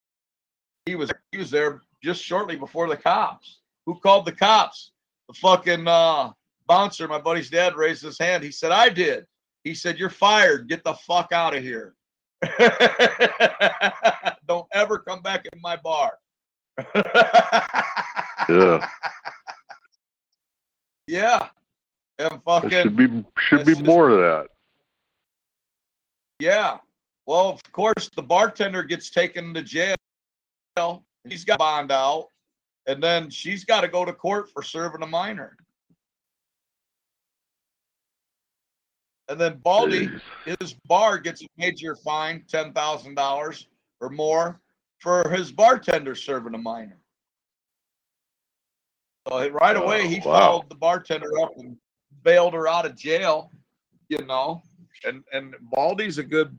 he 0.86 0.96
was 0.96 1.12
he 1.30 1.38
was 1.38 1.50
there 1.50 1.82
just 2.02 2.22
shortly 2.24 2.56
before 2.56 2.88
the 2.88 2.96
cops. 2.96 3.60
Who 3.86 4.00
called 4.00 4.26
the 4.26 4.32
cops? 4.32 4.90
The 5.28 5.34
fucking 5.34 5.86
uh, 5.86 6.32
bouncer. 6.66 7.06
My 7.06 7.20
buddy's 7.20 7.50
dad 7.50 7.76
raised 7.76 8.02
his 8.02 8.18
hand. 8.18 8.42
He 8.42 8.50
said, 8.50 8.72
"I 8.72 8.88
did." 8.88 9.26
He 9.62 9.74
said, 9.74 9.96
"You're 9.96 10.10
fired. 10.10 10.68
Get 10.68 10.82
the 10.82 10.94
fuck 10.94 11.30
out 11.32 11.54
of 11.54 11.62
here." 11.62 11.94
Don't 14.48 14.66
ever 14.72 14.98
come 14.98 15.22
back 15.22 15.46
in 15.52 15.60
my 15.60 15.76
bar. 15.76 16.18
Yeah. 18.48 18.86
yeah. 21.06 21.48
And 22.18 22.30
There 22.30 22.40
fucking 22.44 22.70
should 22.70 22.96
be 22.96 23.24
should 23.38 23.64
be 23.66 23.72
just- 23.72 23.84
more 23.84 24.10
of 24.10 24.18
that. 24.18 24.48
yeah. 26.38 26.78
Well, 27.26 27.48
of 27.50 27.62
course, 27.72 28.10
the 28.16 28.22
bartender 28.22 28.82
gets 28.82 29.10
taken 29.10 29.54
to 29.54 29.62
jail. 29.62 29.94
He's 31.28 31.44
got 31.44 31.58
bond 31.60 31.92
out, 31.92 32.26
and 32.86 33.00
then 33.02 33.30
she's 33.30 33.64
got 33.64 33.82
to 33.82 33.88
go 33.88 34.04
to 34.04 34.12
court 34.12 34.50
for 34.52 34.62
serving 34.62 35.02
a 35.02 35.06
minor. 35.06 35.56
And 39.28 39.40
then 39.40 39.58
Baldy, 39.58 40.08
Jeez. 40.08 40.56
his 40.60 40.74
bar 40.86 41.18
gets 41.18 41.42
a 41.42 41.46
major 41.56 41.94
fine, 41.94 42.44
ten 42.48 42.72
thousand 42.72 43.14
dollars 43.14 43.68
or 44.00 44.10
more, 44.10 44.60
for 45.02 45.28
his 45.30 45.50
bartender 45.50 46.14
serving 46.14 46.54
a 46.54 46.58
minor. 46.58 46.96
So 49.28 49.48
right 49.50 49.76
away 49.76 50.06
he 50.06 50.20
Oh, 50.24 50.28
wow. 50.28 50.38
followed 50.38 50.68
the 50.70 50.76
bartender 50.76 51.40
up 51.40 51.52
and 51.58 51.76
bailed 52.22 52.54
her 52.54 52.68
out 52.68 52.86
of 52.86 52.96
jail, 52.96 53.50
you 54.08 54.24
know. 54.24 54.62
And 55.04 55.24
and 55.32 55.54
Baldy's 55.60 56.18
a 56.18 56.22
good 56.22 56.56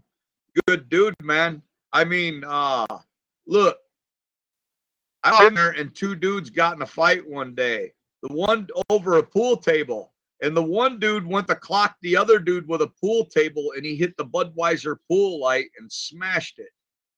good 0.67 0.89
dude, 0.89 1.15
man. 1.21 1.61
I 1.93 2.03
mean, 2.03 2.43
uh 2.45 2.85
look, 3.47 3.77
I 5.23 5.31
was 5.31 5.47
in 5.47 5.53
there 5.53 5.71
and 5.71 5.95
two 5.95 6.13
dudes 6.15 6.49
got 6.49 6.75
in 6.75 6.81
a 6.81 6.85
fight 6.85 7.25
one 7.27 7.55
day. 7.55 7.93
The 8.23 8.33
one 8.33 8.67
over 8.89 9.17
a 9.17 9.23
pool 9.23 9.55
table. 9.55 10.11
And 10.41 10.57
the 10.57 10.63
one 10.63 10.99
dude 10.99 11.25
went 11.25 11.47
to 11.47 11.55
clock 11.55 11.95
the 12.01 12.17
other 12.17 12.37
dude 12.39 12.67
with 12.67 12.81
a 12.81 12.87
pool 12.87 13.23
table 13.25 13.71
and 13.77 13.85
he 13.85 13.95
hit 13.95 14.17
the 14.17 14.25
Budweiser 14.25 14.97
pool 15.07 15.39
light 15.39 15.67
and 15.79 15.89
smashed 15.89 16.59
it. 16.59 16.67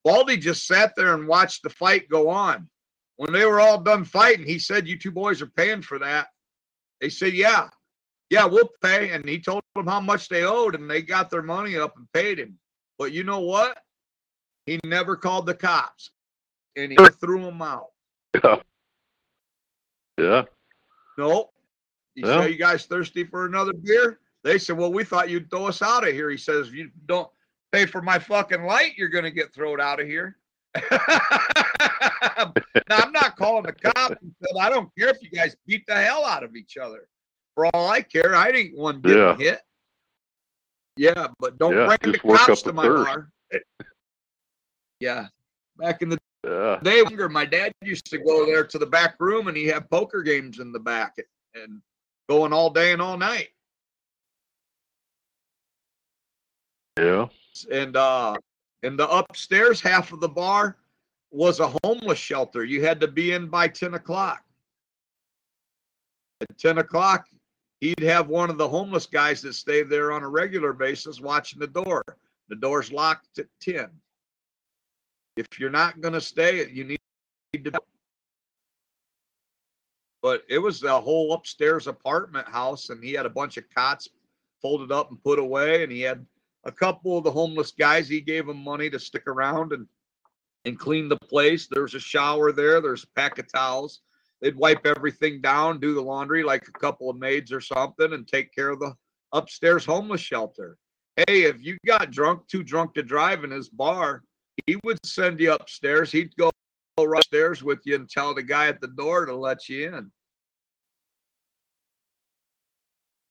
Baldy 0.06 0.38
just 0.38 0.68
sat 0.68 0.94
there 0.96 1.16
and 1.16 1.28
watched 1.28 1.64
the 1.64 1.70
fight 1.70 2.08
go 2.08 2.30
on. 2.30 2.70
When 3.18 3.34
they 3.34 3.46
were 3.46 3.60
all 3.60 3.80
done 3.82 4.06
fighting, 4.06 4.46
he 4.46 4.60
said, 4.60 4.88
You 4.88 4.98
two 4.98 5.12
boys 5.12 5.42
are 5.42 5.48
paying 5.48 5.82
for 5.82 6.00
that. 6.00 6.28
They 7.02 7.10
said, 7.10 7.34
Yeah, 7.34 7.70
yeah, 8.30 8.46
we'll 8.46 8.70
pay. 8.82 9.10
And 9.10 9.28
he 9.28 9.40
told 9.40 9.64
them 9.76 9.88
how 9.88 10.00
much 10.00 10.30
they 10.30 10.44
owed, 10.44 10.76
and 10.76 10.90
they 10.90 11.02
got 11.02 11.30
their 11.30 11.42
money 11.42 11.76
up 11.76 11.98
and 11.98 12.08
paid 12.14 12.40
him. 12.40 12.58
But 13.00 13.12
you 13.12 13.24
know 13.24 13.40
what? 13.40 13.80
He 14.66 14.80
never 14.86 15.16
called 15.16 15.48
the 15.48 15.54
cops 15.54 16.12
and 16.76 16.92
he 16.92 16.98
threw 17.20 17.44
them 17.44 17.62
out. 17.62 17.88
Yeah. 18.44 18.62
Yeah. 20.18 20.44
Nope. 21.18 21.54
He 22.16 22.22
Yeah. 22.22 22.42
said, 22.42 22.52
"You 22.52 22.58
guys 22.58 22.86
thirsty 22.86 23.24
for 23.24 23.46
another 23.46 23.74
beer?" 23.74 24.20
They 24.44 24.58
said, 24.58 24.78
"Well, 24.78 24.94
we 24.94 25.04
thought 25.04 25.30
you'd 25.30 25.50
throw 25.50 25.68
us 25.68 25.82
out 25.82 26.08
of 26.08 26.14
here." 26.14 26.30
He 26.30 26.38
says, 26.38 26.72
you 26.72 26.92
don't 27.06 27.30
pay 27.76 27.86
for 27.86 28.02
my 28.02 28.18
fucking 28.18 28.64
light, 28.64 28.94
you're 28.96 29.10
gonna 29.10 29.32
get 29.32 29.54
thrown 29.54 29.82
out 29.82 30.00
of 30.00 30.08
here." 30.08 30.38
now 30.92 31.02
I'm 32.90 33.12
not 33.12 33.36
calling 33.36 33.64
the 33.64 33.74
cops. 33.74 34.16
"I 34.60 34.70
don't 34.70 34.90
care 34.98 35.10
if 35.10 35.22
you 35.22 35.30
guys 35.30 35.56
beat 35.66 35.86
the 35.88 35.96
hell 35.96 36.26
out 36.26 36.44
of 36.44 36.56
each 36.56 36.78
other. 36.78 37.10
For 37.54 37.68
all 37.68 37.90
I 37.90 38.02
care, 38.02 38.36
I 38.36 38.50
ain't 38.50 38.78
one 38.78 39.02
getting 39.02 39.18
Yeah. 39.18 39.36
hit." 39.36 39.62
Yeah, 40.98 41.28
but 41.40 41.58
don't 41.58 41.74
Yeah, 41.74 41.98
bring 41.98 42.14
the 42.14 42.20
cops 42.20 42.62
to 42.64 42.74
my 42.74 42.84
thirst. 42.84 43.06
bar. 43.06 43.30
Yeah, 45.02 45.28
back 45.76 46.02
in 46.02 46.08
the 46.08 46.18
Yeah. 46.46 46.80
day 46.82 47.00
younger, 47.00 47.28
my 47.28 47.44
dad 47.44 47.74
used 47.82 48.10
to 48.12 48.18
go 48.18 48.46
there 48.46 48.66
to 48.66 48.78
the 48.78 48.86
back 48.86 49.18
room 49.20 49.50
and 49.50 49.58
he 49.58 49.66
had 49.66 49.90
poker 49.90 50.24
games 50.24 50.60
in 50.60 50.72
the 50.72 50.80
back 50.80 51.18
and 51.54 51.82
going 52.30 52.54
all 52.54 52.70
day 52.70 52.94
and 52.94 53.02
all 53.02 53.18
night. 53.18 53.50
Yeah. 56.98 57.28
And 57.72 57.96
uh 57.96 58.36
in 58.84 58.98
the 58.98 59.10
upstairs 59.10 59.82
half 59.82 60.12
of 60.12 60.20
the 60.20 60.30
bar 60.30 60.78
was 61.32 61.60
a 61.60 61.74
homeless 61.84 62.20
shelter. 62.20 62.64
You 62.64 62.84
had 62.84 63.00
to 63.02 63.08
be 63.08 63.32
in 63.32 63.48
by 63.48 63.68
10 63.68 63.96
o'clock. 63.96 64.44
At 66.42 66.58
10 66.58 66.78
o'clock, 66.78 67.26
he'd 67.82 68.00
have 68.00 68.28
one 68.28 68.50
of 68.50 68.58
the 68.58 68.68
homeless 68.68 69.06
guys 69.06 69.42
that 69.42 69.54
stayed 69.54 69.90
there 69.90 70.12
on 70.12 70.24
a 70.24 70.30
regular 70.30 70.72
basis 70.74 71.20
watching 71.20 71.60
the 71.60 71.68
door. 71.68 72.04
The 72.50 72.56
door's 72.56 72.92
locked 72.92 73.40
at 73.40 73.48
10. 73.62 73.90
If 75.36 75.60
you're 75.60 75.70
not 75.70 76.00
going 76.00 76.14
to 76.14 76.22
stay, 76.22 76.70
you 76.70 76.84
need 76.84 77.00
to. 77.54 77.72
But 80.22 80.44
it 80.48 80.60
was 80.60 80.84
a 80.84 81.02
whole 81.02 81.34
upstairs 81.34 81.88
apartment 81.88 82.48
house, 82.48 82.90
and 82.90 83.04
he 83.04 83.14
had 83.14 83.26
a 83.26 83.30
bunch 83.30 83.58
of 83.58 83.66
cots 83.76 84.08
folded 84.62 84.92
up 84.92 85.10
and 85.10 85.24
put 85.24 85.40
away, 85.40 85.84
and 85.84 85.92
he 85.92 86.02
had 86.02 86.26
a 86.66 86.72
couple 86.72 87.18
of 87.18 87.24
the 87.24 87.32
homeless 87.32 87.72
guys. 87.72 88.10
He 88.10 88.22
gave 88.22 88.48
them 88.48 88.64
money 88.64 88.90
to 88.90 89.00
stick 89.00 89.28
around 89.28 89.72
and 89.72 89.88
and 90.66 90.80
clean 90.80 91.08
the 91.08 91.18
place. 91.18 91.68
There's 91.68 91.94
a 91.94 92.00
shower 92.00 92.52
there. 92.52 92.82
There's 92.82 93.04
a 93.04 93.20
pack 93.20 93.38
of 93.38 93.52
towels. 93.52 94.02
They'd 94.42 94.56
wipe 94.56 94.86
everything 94.86 95.40
down, 95.42 95.80
do 95.80 95.94
the 95.94 96.02
laundry 96.02 96.44
like 96.44 96.68
a 96.68 96.80
couple 96.80 97.10
of 97.10 97.18
maids 97.18 97.52
or 97.52 97.62
something, 97.62 98.14
and 98.14 98.28
take 98.28 98.54
care 98.54 98.70
of 98.70 98.80
the 98.80 98.94
upstairs 99.32 99.86
homeless 99.86 100.22
shelter. 100.22 100.78
Hey, 101.16 101.44
if 101.44 101.64
you 101.64 101.78
got 101.86 102.12
drunk, 102.12 102.48
too 102.48 102.64
drunk 102.64 102.96
to 102.96 103.04
drive 103.04 103.44
in 103.44 103.52
his 103.52 103.70
bar, 103.70 104.24
he 104.66 104.78
would 104.84 104.98
send 105.06 105.40
you 105.40 105.54
upstairs. 105.54 106.12
He'd 106.12 106.36
go 106.36 106.52
right 107.00 107.20
upstairs 107.20 107.64
with 107.64 107.80
you 107.86 107.96
and 107.96 108.10
tell 108.10 108.34
the 108.34 108.44
guy 108.44 108.68
at 108.68 108.82
the 108.82 108.88
door 108.88 109.26
to 109.26 109.36
let 109.36 109.70
you 109.70 110.10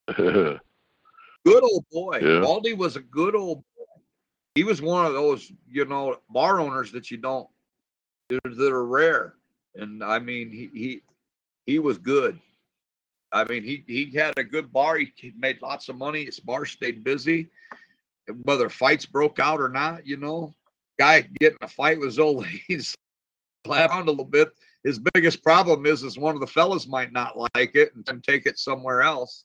in. 0.09 0.59
Good 1.45 1.63
old 1.63 1.85
boy. 1.91 2.21
Yeah. 2.23 2.41
Baldy 2.41 2.73
was 2.73 2.97
a 2.97 3.01
good 3.01 3.35
old 3.35 3.59
boy. 3.77 3.85
He 4.55 4.65
was 4.65 4.81
one 4.81 5.05
of 5.05 5.13
those, 5.13 5.53
you 5.69 5.85
know, 5.85 6.17
bar 6.31 6.61
owners 6.61 6.93
that 6.93 7.11
you 7.11 7.19
don't 7.19 7.49
that 8.29 8.73
are- 8.73 8.87
rare. 8.87 9.35
And 9.75 10.03
I 10.05 10.19
mean, 10.19 10.51
he 10.51 10.71
he 10.73 11.03
he 11.67 11.79
was 11.79 11.99
good. 11.99 12.39
I 13.33 13.45
mean, 13.45 13.65
he 13.65 13.85
he 13.89 14.13
had 14.17 14.39
a 14.39 14.45
good 14.45 14.73
bar. 14.73 14.99
He 14.99 15.33
made 15.37 15.61
lots 15.61 15.89
of 15.89 15.97
money. 15.97 16.25
His 16.25 16.39
bar 16.39 16.65
stayed 16.65 17.03
busy. 17.03 17.51
Whether 18.45 18.69
fights 18.71 19.05
broke 19.05 19.39
out 19.41 19.61
or 19.61 19.69
not, 19.69 20.07
you 20.07 20.17
know, 20.17 20.55
guy 20.99 21.23
getting 21.41 21.59
a 21.61 21.69
fight 21.69 21.99
with 21.99 22.19
old 22.19 22.47
ladies, 22.47 22.95
slap 23.67 23.91
a 23.93 23.99
little 23.99 24.25
bit. 24.25 24.53
His 24.85 24.99
biggest 24.99 25.43
problem 25.43 25.87
is, 25.87 26.03
is 26.03 26.19
one 26.19 26.35
of 26.35 26.41
the 26.41 26.47
fellas 26.47 26.87
might 26.87 27.13
not 27.13 27.37
like 27.55 27.75
it 27.75 27.93
and 27.95 28.23
take 28.23 28.47
it 28.47 28.59
somewhere 28.59 29.03
else. 29.03 29.45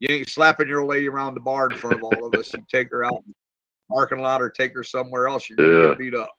You 0.00 0.14
ain't 0.14 0.28
slapping 0.28 0.68
your 0.68 0.84
lady 0.84 1.08
around 1.08 1.34
the 1.34 1.40
bar 1.40 1.68
in 1.68 1.74
front 1.76 1.96
of 1.96 2.02
all 2.04 2.24
of 2.24 2.34
us. 2.34 2.52
You 2.54 2.64
take 2.70 2.90
her 2.90 3.04
out 3.04 3.22
in 3.26 3.34
the 3.34 3.94
parking 3.94 4.20
lot 4.20 4.40
or 4.40 4.48
take 4.50 4.72
her 4.74 4.84
somewhere 4.84 5.26
else. 5.28 5.48
You're 5.48 5.56
gonna 5.56 5.72
Yeah. 5.72 5.88
get 5.90 5.98
beat 5.98 6.14
up. 6.14 6.30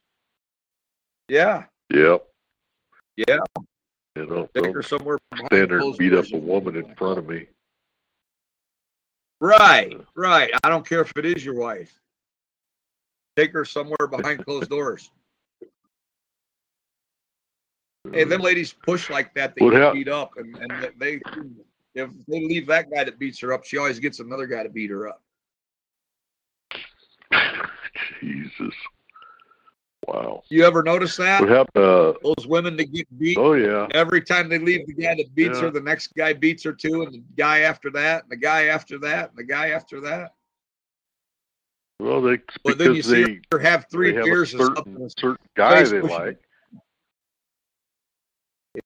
Yeah, 1.27 1.65
yep. 1.89 2.25
yeah. 3.17 3.39
You 4.15 4.25
know, 4.25 4.49
Take 4.55 4.73
her 4.73 4.81
somewhere. 4.81 5.17
behind 5.31 5.47
stand 5.47 5.71
there 5.71 5.79
and 5.79 5.97
beat 5.97 6.13
up 6.13 6.25
a 6.33 6.37
woman 6.37 6.75
in 6.75 6.95
front 6.95 7.19
of 7.19 7.27
me. 7.27 7.47
Right, 9.41 9.95
right. 10.15 10.51
I 10.63 10.69
don't 10.69 10.87
care 10.87 11.01
if 11.01 11.11
it 11.15 11.25
is 11.25 11.45
your 11.45 11.55
wife. 11.55 11.97
Take 13.37 13.53
her 13.53 13.63
somewhere 13.63 14.07
behind 14.09 14.43
closed 14.43 14.69
doors. 14.69 15.11
Hey, 18.11 18.23
them 18.23 18.41
ladies 18.41 18.73
push 18.73 19.09
like 19.09 19.33
that, 19.35 19.53
they 19.55 19.61
What 19.63 19.71
get 19.71 19.81
hap- 19.81 19.93
beat 19.93 20.07
up, 20.07 20.31
and, 20.37 20.55
and 20.57 20.91
they 20.97 21.19
if 22.05 22.25
they 22.27 22.39
leave 22.45 22.67
that 22.67 22.89
guy 22.91 23.03
that 23.03 23.19
beats 23.19 23.39
her 23.39 23.53
up, 23.53 23.65
she 23.65 23.77
always 23.77 23.99
gets 23.99 24.19
another 24.19 24.47
guy 24.47 24.63
to 24.63 24.69
beat 24.69 24.89
her 24.89 25.07
up. 25.09 25.21
Jesus. 28.21 28.73
Wow. 30.07 30.43
You 30.49 30.65
ever 30.65 30.81
notice 30.81 31.15
that? 31.17 31.41
What 31.41 31.49
happened? 31.49 31.85
Uh, 31.85 32.13
Those 32.23 32.47
women 32.47 32.75
that 32.77 32.91
get 32.91 33.07
beat 33.19 33.37
oh 33.37 33.53
yeah. 33.53 33.87
every 33.93 34.21
time 34.21 34.49
they 34.49 34.57
leave 34.57 34.87
the 34.87 34.93
guy 34.93 35.15
that 35.15 35.35
beats 35.35 35.59
Yeah. 35.59 35.65
her, 35.65 35.71
the 35.71 35.81
next 35.81 36.15
guy 36.15 36.33
beats 36.33 36.63
her 36.63 36.73
too, 36.73 37.03
and 37.03 37.13
the 37.13 37.23
guy 37.37 37.59
after 37.59 37.91
that, 37.91 38.23
and 38.23 38.31
the 38.31 38.37
guy 38.37 38.65
after 38.67 38.97
that, 38.99 39.29
and 39.29 39.37
the 39.37 39.43
guy 39.43 39.69
after 39.69 39.99
that. 40.01 40.33
Well, 41.99 42.21
they 42.21 42.39
But 42.63 42.77
then 42.77 42.95
you 42.95 43.03
because 43.03 43.27
see 43.27 43.41
her 43.51 43.59
have 43.59 43.87
three 43.91 44.11
they 44.11 44.17
have 44.17 44.25
a 44.25 44.29
beers 44.29 44.55
or 44.55 44.73
certain 44.75 45.09
certain 45.17 45.45
guy 45.55 45.83
they 45.83 46.01
like, 46.01 46.39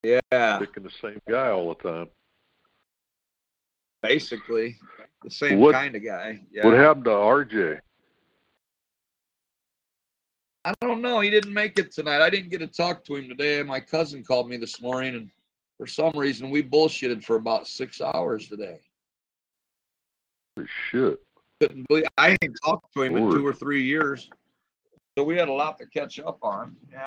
Yeah, 0.04 0.58
picking 0.60 0.84
the 0.84 0.92
same 1.02 1.22
guy 1.30 1.50
all 1.50 1.70
the 1.70 1.90
time. 1.90 2.08
Basically 4.04 4.78
the 5.24 5.32
same 5.32 5.60
What- 5.60 5.74
kind 5.74 5.96
of 5.96 6.04
guy. 6.04 6.42
Yeah. 6.52 6.66
What 6.66 6.76
happened 6.76 7.06
to 7.06 7.12
RJ? 7.12 7.80
I 10.66 10.74
don't 10.82 11.02
know. 11.02 11.20
He 11.22 11.30
didn't 11.30 11.54
make 11.54 11.78
it 11.80 11.92
tonight. 11.92 12.22
I 12.22 12.30
didn't 12.30 12.50
get 12.50 12.60
to 12.60 12.68
talk 12.68 13.04
to 13.06 13.16
him 13.16 13.28
today. 13.28 13.62
My 13.64 13.80
cousin 13.80 14.24
called 14.24 14.48
me 14.50 14.56
this 14.58 14.82
morning, 14.82 15.16
and 15.16 15.30
for 15.78 15.88
some 15.88 16.14
reason, 16.16 16.50
we 16.50 16.64
bullshitted 16.64 17.24
for 17.24 17.36
about 17.36 17.68
six 17.68 18.00
hours 18.00 18.48
today. 18.48 18.80
Shit. 20.90 21.20
Couldn't 21.60 21.88
believe 21.88 22.06
I 22.18 22.38
ain't 22.42 22.58
talked 22.64 22.94
to 22.94 23.02
him 23.04 23.18
in 23.18 23.30
two 23.32 23.46
or 23.46 23.54
three 23.54 23.84
years, 23.84 24.30
so 25.18 25.24
we 25.24 25.36
had 25.36 25.50
a 25.50 25.54
lot 25.54 25.78
to 25.80 25.86
catch 25.88 26.20
up 26.20 26.40
on. 26.42 26.76
Yeah. 26.92 27.06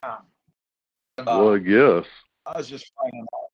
Uh, 1.18 1.24
Well, 1.24 1.54
I 1.54 1.58
guess. 1.58 2.04
I 2.44 2.58
was 2.58 2.68
just 2.68 2.92
finding 3.00 3.22
out 3.34 3.50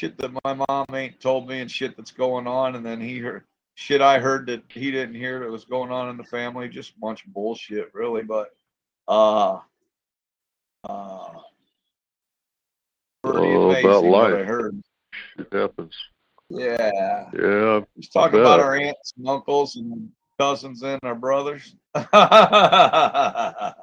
shit 0.00 0.16
that 0.16 0.32
my 0.44 0.54
mom 0.54 0.86
ain't 0.94 1.20
told 1.20 1.46
me 1.46 1.60
and 1.60 1.70
shit 1.70 1.94
that's 1.96 2.10
going 2.10 2.46
on, 2.46 2.74
and 2.74 2.84
then 2.86 3.00
he 3.00 3.18
heard 3.18 3.44
shit 3.74 4.00
I 4.00 4.18
heard 4.18 4.46
that 4.46 4.62
he 4.70 4.90
didn't 4.90 5.14
hear 5.14 5.40
that 5.40 5.50
was 5.50 5.64
going 5.66 5.90
on 5.90 6.08
in 6.08 6.16
the 6.16 6.24
family. 6.24 6.68
Just 6.68 6.96
a 6.96 7.00
bunch 7.00 7.26
of 7.26 7.34
bullshit, 7.34 7.92
really. 7.92 8.22
But 8.22 8.48
uh, 9.06 9.58
uh, 10.84 11.28
pretty 13.22 13.46
Oh, 13.46 13.70
about 13.70 14.04
what 14.04 14.32
I 14.32 14.36
life. 14.38 14.46
heard. 14.46 14.82
It 15.38 15.48
happens. 15.52 15.94
Yeah, 16.48 17.30
Yeah. 17.34 17.80
he's 17.94 18.08
talking 18.08 18.40
about 18.40 18.58
our 18.60 18.74
aunts 18.76 19.12
and 19.18 19.28
uncles 19.28 19.76
and 19.76 20.10
cousins 20.38 20.82
and 20.82 20.98
our 21.02 21.14
brothers. 21.14 21.74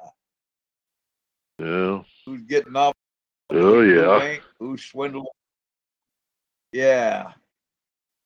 Yeah. 1.60 2.04
Who's 2.28 2.44
getting 2.44 2.76
off? 2.76 2.94
Oh 3.50 3.82
yeah. 3.82 4.38
Who's 4.60 4.84
swindling? 4.84 5.26
Yeah. 6.72 7.32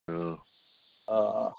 Yeah. 0.08 0.36
uh, 1.08 1.50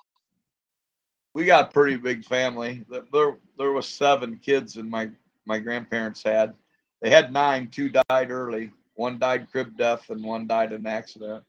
we 1.34 1.46
got 1.46 1.70
a 1.70 1.72
pretty 1.74 1.98
big 1.98 2.26
family. 2.26 2.86
There- 2.90 3.38
There, 3.58 3.72
was 3.72 3.88
seven 3.88 4.38
kids, 4.40 4.78
and 4.78 4.90
my 4.90 5.10
my 5.46 5.60
grandparents 5.60 6.24
had. 6.24 6.54
They 7.02 7.10
had 7.10 7.34
nine. 7.34 7.70
Two 7.70 7.90
died 7.90 8.32
early. 8.32 8.72
One 8.96 9.20
died 9.20 9.50
crib 9.52 9.76
death, 9.78 10.10
and 10.10 10.24
one 10.24 10.48
died 10.48 10.72
in 10.72 10.82
an 10.82 10.88
accident. 10.88 11.44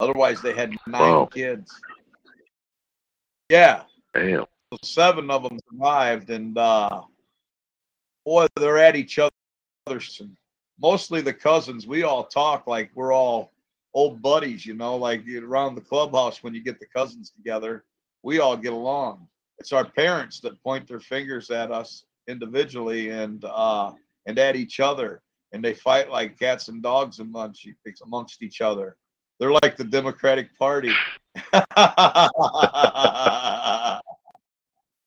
Otherwise, 0.00 0.40
they 0.42 0.52
had 0.54 0.70
nine 0.86 1.00
Wow. 1.12 1.26
kids. 1.26 1.80
Yeah, 3.48 3.84
Damn. 4.14 4.44
so 4.72 4.78
seven 4.82 5.30
of 5.30 5.42
them 5.42 5.58
survived, 5.70 6.30
and 6.30 6.56
uh, 6.58 7.02
boy, 8.24 8.46
they're 8.56 8.78
at 8.78 8.94
each 8.96 9.18
other. 9.18 9.32
Mostly 10.80 11.20
the 11.22 11.32
cousins. 11.34 11.86
We 11.86 12.02
all 12.02 12.24
talk 12.24 12.66
like 12.66 12.90
we're 12.94 13.12
all 13.12 13.52
old 13.98 14.22
buddies, 14.22 14.64
you 14.64 14.74
know, 14.74 14.94
like 14.96 15.24
around 15.28 15.74
the 15.74 15.80
clubhouse 15.80 16.44
when 16.44 16.54
you 16.54 16.62
get 16.62 16.78
the 16.78 16.86
cousins 16.86 17.30
together. 17.30 17.84
We 18.22 18.38
all 18.38 18.56
get 18.56 18.72
along. 18.72 19.26
It's 19.58 19.72
our 19.72 19.84
parents 19.84 20.38
that 20.40 20.62
point 20.62 20.86
their 20.86 21.00
fingers 21.00 21.50
at 21.50 21.72
us 21.72 22.04
individually 22.28 23.10
and 23.10 23.44
uh, 23.44 23.92
and 24.26 24.38
at 24.38 24.54
each 24.54 24.78
other, 24.78 25.20
and 25.52 25.64
they 25.64 25.74
fight 25.74 26.10
like 26.10 26.38
cats 26.38 26.68
and 26.68 26.80
dogs 26.80 27.18
amongst 27.18 27.66
amongst 28.04 28.42
each 28.42 28.60
other. 28.60 28.96
They're 29.40 29.56
like 29.62 29.76
the 29.76 29.84
Democratic 29.84 30.56
Party. 30.58 30.92
I 31.62 32.28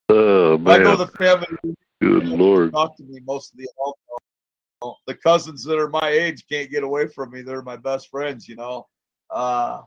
Oh 0.10 0.58
go 0.58 0.64
man. 0.68 0.84
to 0.84 0.98
the 0.98 1.08
family 1.18 1.48
Good 2.02 2.28
lord. 2.28 2.74
talk 2.74 2.98
to 2.98 3.04
me 3.04 3.22
most 3.26 3.54
of 3.54 3.58
the 3.58 3.70
the 5.08 5.16
cousins 5.16 5.64
that 5.64 5.80
are 5.80 5.90
my 5.90 6.10
age 6.10 6.46
can't 6.48 6.72
get 6.72 6.84
away 6.84 7.08
from 7.08 7.32
me. 7.32 7.42
They're 7.42 7.62
my 7.62 7.78
best 7.78 8.10
friends, 8.10 8.48
you 8.48 8.56
know. 8.56 8.88
Uh, 9.30 9.82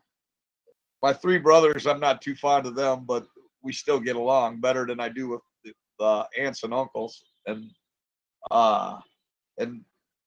my 1.03 1.13
three 1.13 1.39
brothers, 1.39 1.87
I'm 1.87 2.01
not 2.01 2.23
too 2.23 2.35
fond 2.35 2.67
of 2.67 2.75
them, 2.75 3.05
but 3.07 3.27
we 3.63 3.73
still 3.73 4.01
get 4.01 4.17
along 4.17 4.61
better 4.61 4.87
than 4.87 5.01
I 5.01 5.09
do 5.09 5.29
with 5.29 5.41
the, 5.99 6.27
aunts 6.39 6.65
and 6.65 6.75
uncles. 6.75 7.23
And 7.47 7.71
uh, 8.51 8.99
and 9.59 9.83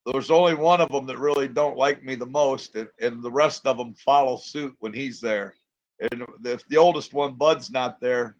there's 0.05 0.32
only 0.32 0.55
one 0.55 0.82
of 0.82 0.89
them 0.89 1.05
that 1.07 1.20
really 1.20 1.47
don't 1.47 1.78
like 1.78 2.03
me 2.03 2.15
the 2.15 2.26
most, 2.26 2.76
and, 2.76 2.88
and 3.01 3.22
the 3.22 3.32
rest 3.32 3.68
of 3.68 3.78
them 3.78 3.93
follow 3.93 4.38
suit 4.38 4.76
when 4.80 4.93
he's 4.93 5.20
there. 5.20 5.53
And 5.99 6.26
if 6.45 6.65
the 6.68 6.78
oldest 6.78 7.13
one, 7.13 7.34
Bud's 7.34 7.70
not 7.70 7.99
there, 7.99 8.38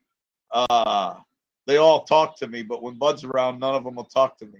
uh, 0.52 1.16
they 1.66 1.78
all 1.78 2.06
talk 2.06 2.38
to 2.40 2.48
me, 2.48 2.64
but 2.64 2.82
when 2.82 2.96
Bud's 2.96 3.24
around, 3.24 3.60
none 3.60 3.76
of 3.76 3.84
them 3.84 3.96
will 3.96 4.06
talk 4.06 4.38
to 4.38 4.46
me. 4.46 4.60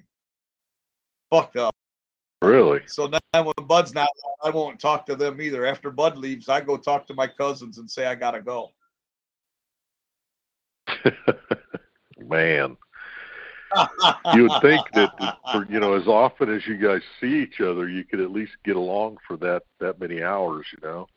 Fucked 1.30 1.58
up. 1.58 1.76
Really? 2.42 2.82
So 2.86 3.08
now 3.08 3.44
when 3.44 3.68
Bud's 3.68 3.94
not, 3.94 4.10
I 4.44 4.50
won't 4.50 4.80
talk 4.80 5.06
to 5.08 5.16
them 5.16 5.42
either. 5.42 5.66
After 5.66 5.90
Bud 5.92 6.18
leaves, 6.18 6.50
I 6.50 6.62
go 6.62 6.78
talk 6.78 7.08
to 7.08 7.14
my 7.14 7.28
cousins 7.28 7.80
and 7.80 7.90
say 7.90 8.06
I 8.06 8.16
gotta 8.16 8.42
go. 8.42 8.74
Man, 12.20 12.78
you 14.34 14.44
would 14.44 14.62
think 14.62 14.82
that 14.94 15.12
for 15.52 15.66
you 15.70 15.80
know 15.80 15.94
as 15.94 16.08
often 16.08 16.54
as 16.54 16.66
you 16.66 16.78
guys 16.78 17.02
see 17.20 17.42
each 17.42 17.60
other, 17.62 17.90
you 17.90 18.04
could 18.04 18.20
at 18.20 18.32
least 18.32 18.54
get 18.64 18.76
along 18.76 19.18
for 19.28 19.38
that 19.38 19.64
that 19.80 20.00
many 20.00 20.24
hours. 20.24 20.66
You 20.72 20.88
know, 20.88 21.08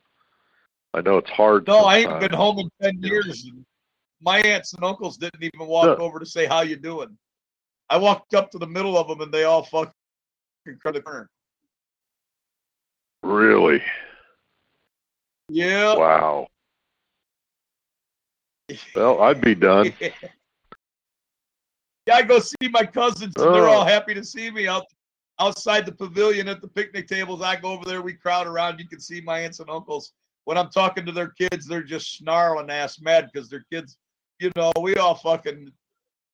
I 0.93 1.01
know 1.01 1.17
it's 1.17 1.29
hard. 1.31 1.67
No, 1.67 1.79
I 1.79 1.97
ain't 1.97 2.05
sometimes. 2.05 2.29
been 2.29 2.37
home 2.37 2.59
in 2.59 2.69
ten 2.81 3.01
years. 3.01 3.45
And 3.45 3.65
my 4.21 4.39
aunts 4.39 4.73
and 4.73 4.83
uncles 4.83 5.17
didn't 5.17 5.43
even 5.43 5.67
walk 5.67 5.97
Yeah. 5.97 6.03
over 6.03 6.19
to 6.19 6.25
say 6.25 6.45
how 6.45 6.61
you 6.61 6.75
doing. 6.75 7.17
I 7.89 7.97
walked 7.97 8.33
up 8.33 8.51
to 8.51 8.57
the 8.57 8.67
middle 8.67 8.97
of 8.97 9.07
them 9.07 9.21
and 9.21 9.33
they 9.33 9.43
all 9.43 9.63
fucking 9.63 9.93
cut 10.83 11.03
corner. 11.03 11.29
Really? 13.23 13.81
Yeah. 15.49 15.95
Wow. 15.95 16.47
Well, 18.95 19.21
I'd 19.21 19.41
be 19.41 19.55
done. 19.55 19.93
Yeah, 22.07 22.15
I 22.15 22.23
go 22.23 22.39
see 22.39 22.67
my 22.71 22.83
cousins, 22.83 23.35
and 23.37 23.53
they're 23.53 23.69
Oh. 23.69 23.73
all 23.73 23.85
happy 23.85 24.15
to 24.15 24.23
see 24.23 24.49
me 24.49 24.67
out 24.67 24.85
outside 25.37 25.85
the 25.85 25.91
pavilion 25.91 26.47
at 26.47 26.59
the 26.59 26.67
picnic 26.67 27.07
tables. 27.07 27.43
I 27.43 27.57
go 27.57 27.71
over 27.73 27.85
there, 27.85 28.01
we 28.01 28.13
crowd 28.13 28.47
around. 28.47 28.79
You 28.79 28.87
can 28.87 28.99
see 28.99 29.21
my 29.21 29.39
aunts 29.41 29.59
and 29.59 29.69
uncles. 29.69 30.13
When 30.45 30.57
I'm 30.57 30.71
talking 30.71 31.05
to 31.05 31.11
their 31.11 31.27
kids, 31.29 31.67
they're 31.67 31.83
just 31.83 32.17
snarling 32.17 32.71
ass 32.71 32.99
mad 32.99 33.29
because 33.31 33.49
their 33.49 33.63
kids, 33.71 33.97
you 34.39 34.51
know, 34.55 34.71
we 34.81 34.95
all 34.95 35.13
fucking 35.13 35.71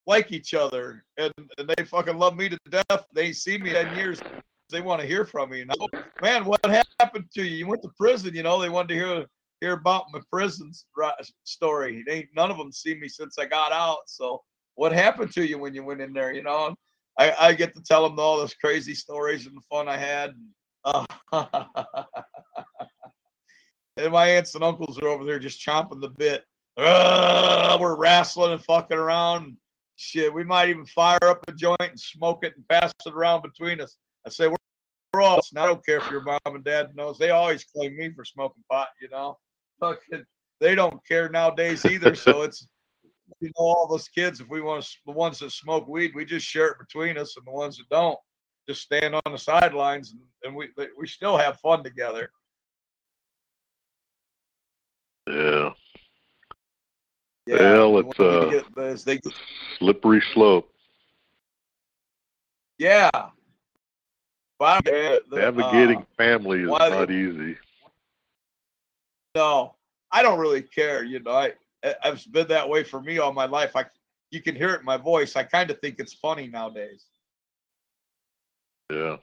like 0.07 0.31
each 0.31 0.53
other, 0.53 1.03
and, 1.17 1.33
and 1.57 1.69
they 1.69 1.83
fucking 1.83 2.17
love 2.17 2.35
me 2.35 2.49
to 2.49 2.57
death. 2.69 3.05
They 3.13 3.33
see 3.33 3.57
me 3.57 3.75
in 3.75 3.95
years. 3.95 4.19
They 4.71 4.81
want 4.81 5.01
to 5.01 5.07
hear 5.07 5.25
from 5.25 5.51
me. 5.51 5.59
You 5.59 5.65
know, 5.65 5.87
man, 6.21 6.45
what 6.45 6.65
happened 6.99 7.25
to 7.35 7.43
you? 7.43 7.57
You 7.57 7.67
went 7.67 7.83
to 7.83 7.89
prison. 7.97 8.33
You 8.33 8.43
know, 8.43 8.59
they 8.59 8.69
wanted 8.69 8.89
to 8.89 8.95
hear 8.95 9.25
hear 9.61 9.73
about 9.73 10.05
my 10.13 10.21
prison 10.31 10.71
story. 11.43 12.03
They 12.07 12.27
none 12.35 12.49
of 12.49 12.57
them 12.57 12.71
seen 12.71 12.99
me 12.99 13.09
since 13.09 13.37
I 13.37 13.45
got 13.45 13.71
out. 13.71 13.99
So 14.07 14.41
what 14.75 14.91
happened 14.93 15.33
to 15.33 15.45
you 15.45 15.57
when 15.57 15.73
you 15.73 15.83
went 15.83 16.01
in 16.01 16.13
there? 16.13 16.33
You 16.33 16.43
know, 16.43 16.75
I, 17.17 17.33
I 17.39 17.53
get 17.53 17.75
to 17.75 17.81
tell 17.81 18.07
them 18.07 18.19
all 18.19 18.37
those 18.37 18.53
crazy 18.53 18.93
stories 18.93 19.45
and 19.45 19.57
the 19.57 19.61
fun 19.69 19.87
I 19.87 19.97
had. 19.97 20.33
Uh, 20.85 21.05
and 23.97 24.11
my 24.11 24.27
aunts 24.27 24.55
and 24.55 24.63
uncles 24.63 24.99
are 24.99 25.07
over 25.07 25.25
there 25.25 25.39
just 25.39 25.65
chomping 25.65 26.01
the 26.01 26.09
bit. 26.09 26.45
Uh, 26.77 27.77
we're 27.81 27.97
wrestling 27.97 28.53
and 28.53 28.63
fucking 28.63 28.97
around. 28.97 29.57
Shit, 29.97 30.31
we 30.31 30.43
might 30.43 30.69
even 30.69 30.85
fire 30.85 31.17
up 31.23 31.43
a 31.47 31.51
joint 31.51 31.81
and 31.81 31.99
smoke 31.99 32.45
it 32.45 32.53
and 32.55 32.67
pass 32.67 32.93
it 33.05 33.13
around 33.13 33.41
between 33.41 33.81
us. 33.81 33.97
I 34.25 34.29
say, 34.29 34.47
we're, 34.47 34.55
we're 35.13 35.21
all, 35.21 35.41
and 35.51 35.59
I 35.59 35.65
don't 35.65 35.83
care 35.83 35.97
if 35.97 36.09
your 36.11 36.21
mom 36.21 36.39
and 36.45 36.63
dad 36.63 36.95
knows. 36.95 37.17
They 37.17 37.31
always 37.31 37.63
claim 37.63 37.97
me 37.97 38.11
for 38.13 38.23
smoking 38.23 38.63
pot, 38.69 38.89
you 39.01 39.09
know. 39.09 39.39
Fucking, 39.79 40.23
they 40.59 40.75
don't 40.75 41.05
care 41.07 41.29
nowadays 41.29 41.83
either. 41.83 42.13
So 42.13 42.41
it's, 42.43 42.67
you 43.39 43.47
know, 43.47 43.65
all 43.65 43.87
those 43.87 44.07
kids, 44.07 44.39
if 44.39 44.47
we 44.49 44.61
want 44.61 44.83
to, 44.83 44.89
the 45.07 45.11
ones 45.11 45.39
that 45.39 45.51
smoke 45.51 45.87
weed, 45.87 46.11
we 46.13 46.25
just 46.25 46.45
share 46.45 46.67
it 46.67 46.79
between 46.79 47.17
us, 47.17 47.35
and 47.35 47.45
the 47.45 47.51
ones 47.51 47.77
that 47.77 47.89
don't, 47.89 48.19
just 48.69 48.81
stand 48.81 49.15
on 49.15 49.31
the 49.31 49.37
sidelines, 49.37 50.11
and, 50.11 50.21
and 50.43 50.55
we 50.55 50.69
we 50.97 51.07
still 51.07 51.37
have 51.37 51.59
fun 51.59 51.83
together. 51.83 52.29
Yeah. 55.27 55.71
Yeah, 57.47 57.85
Well, 57.85 57.99
it's, 57.99 58.19
a 58.19 58.81
uh, 58.81 58.97
they, 59.05 59.19
Slippery 59.79 60.21
slope. 60.33 60.69
yeah. 62.77 63.09
But 64.59 64.87
I- 64.87 65.19
the- 65.29 65.35
Navigating 65.35 65.99
uh, 65.99 66.05
family 66.17 66.61
is 66.63 66.67
not 66.69 67.11
easy. 67.11 67.57
no, 69.35 69.75
I 70.11 70.21
don't 70.23 70.39
really 70.39 70.63
care. 70.63 71.03
You 71.03 71.19
know, 71.19 71.31
I 71.31 71.53
I- 71.83 71.95
I've 72.03 72.31
been 72.31 72.47
that 72.47 72.67
way 72.67 72.83
for 72.83 73.01
me 73.01 73.19
all 73.19 73.31
my 73.33 73.45
life. 73.45 73.75
I 73.75 73.85
you 74.31 74.41
can 74.41 74.55
hear 74.55 74.73
it 74.73 74.79
in 74.79 74.85
my 74.85 74.97
voice. 74.97 75.35
I 75.35 75.43
kind 75.43 75.69
of 75.71 75.79
think 75.79 75.99
it's 75.99 76.13
funny 76.13 76.47
nowadays. 76.47 77.05
Yeah. 78.91 79.17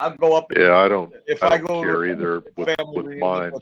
I 0.00 0.10
go 0.16 0.36
up 0.36 0.46
Yeah, 0.56 0.76
I 0.76 0.88
don't 0.88 1.12
if 1.26 1.42
I 1.42 1.48
I, 1.48 1.58
don't 1.58 1.66
go 1.66 1.82
care 1.82 2.06
either 2.06 2.42
with, 2.56 2.68
family 2.76 3.02
with 3.02 3.18
mine. 3.18 3.52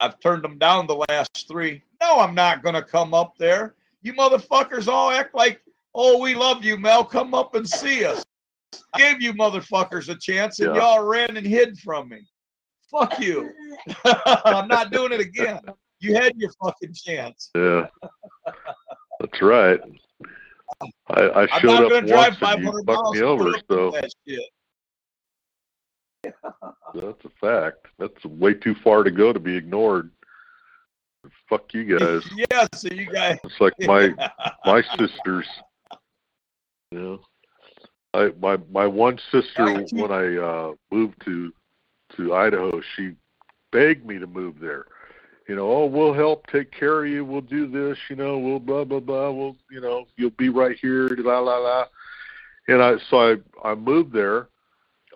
I've 0.00 0.18
turned 0.18 0.42
them 0.42 0.58
down 0.58 0.88
the 0.88 1.04
last 1.08 1.46
three. 1.46 1.84
No, 2.02 2.18
I'm 2.18 2.34
not 2.34 2.64
going 2.64 2.74
to 2.74 2.82
come 2.82 3.14
up 3.14 3.34
there. 3.38 3.76
You 4.02 4.12
motherfuckers 4.14 4.88
all 4.88 5.10
act 5.10 5.36
like, 5.36 5.60
oh, 5.94 6.20
we 6.20 6.34
love 6.34 6.64
you, 6.64 6.76
Mel. 6.76 7.04
Come 7.04 7.32
up 7.32 7.54
and 7.54 7.68
see 7.68 8.04
us. 8.04 8.26
I 8.92 8.98
gave 8.98 9.22
you 9.22 9.32
motherfuckers 9.34 10.08
a 10.08 10.16
chance 10.16 10.58
and 10.58 10.74
Yeah. 10.74 10.82
y'all 10.82 11.04
ran 11.04 11.36
and 11.36 11.46
hid 11.46 11.78
from 11.78 12.08
me. 12.08 12.26
Fuck 12.90 13.20
you. 13.20 13.50
I'm 14.04 14.66
not 14.66 14.90
doing 14.90 15.12
it 15.12 15.20
again. 15.20 15.60
You 16.00 16.14
had 16.16 16.32
your 16.36 16.50
fucking 16.62 16.92
chance. 16.92 17.50
Yeah. 17.54 17.86
That's 19.20 19.40
right. 19.40 19.80
I, 21.08 21.20
I 21.22 21.42
I'm 21.42 21.60
showed 21.60 21.66
not 21.68 21.84
up 21.84 21.90
going 21.90 22.04
to 22.04 22.10
drive 22.10 22.40
once 22.42 22.52
and 22.54 22.64
you 22.64 22.72
500 22.72 22.84
fucked 22.84 23.02
miles 23.02 23.16
me 23.16 23.22
over, 23.22 23.44
put 23.44 23.54
up 23.54 23.64
with 23.68 23.78
so 23.78 23.90
that 23.92 24.12
shit. 24.26 24.50
that's 26.94 27.24
a 27.24 27.30
fact. 27.40 27.86
That's 27.98 28.24
way 28.24 28.54
too 28.54 28.74
far 28.82 29.04
to 29.04 29.10
go 29.12 29.32
to 29.32 29.38
be 29.38 29.54
ignored. 29.56 30.10
Fuck 31.52 31.74
you 31.74 31.98
guys. 31.98 32.22
yeah, 32.50 32.66
so 32.74 32.88
you 32.90 33.12
guys. 33.12 33.36
It's 33.44 33.60
like 33.60 33.74
my 33.80 34.14
my 34.64 34.82
sisters. 34.96 35.46
You 36.90 36.98
know, 36.98 37.20
I 38.14 38.32
my 38.40 38.56
my 38.72 38.86
one 38.86 39.18
sister 39.30 39.84
when 39.92 40.10
I 40.10 40.36
uh, 40.38 40.72
moved 40.90 41.22
to 41.26 41.52
to 42.16 42.34
Idaho, 42.34 42.80
she 42.96 43.16
begged 43.70 44.06
me 44.06 44.18
to 44.18 44.26
move 44.26 44.60
there. 44.60 44.86
You 45.46 45.56
know, 45.56 45.70
oh, 45.70 45.84
we'll 45.84 46.14
help 46.14 46.46
take 46.46 46.70
care 46.70 47.04
of 47.04 47.10
you. 47.10 47.22
We'll 47.22 47.42
do 47.42 47.66
this. 47.66 47.98
You 48.08 48.16
know, 48.16 48.38
we'll 48.38 48.58
blah 48.58 48.84
blah 48.84 49.00
blah. 49.00 49.30
We'll 49.30 49.56
you 49.70 49.82
know, 49.82 50.06
you'll 50.16 50.30
be 50.30 50.48
right 50.48 50.78
here. 50.80 51.08
La 51.18 51.38
la 51.38 51.58
la. 51.58 51.84
And 52.66 52.82
I 52.82 52.94
so 53.10 53.34
I 53.34 53.36
I 53.62 53.74
moved 53.74 54.14
there. 54.14 54.48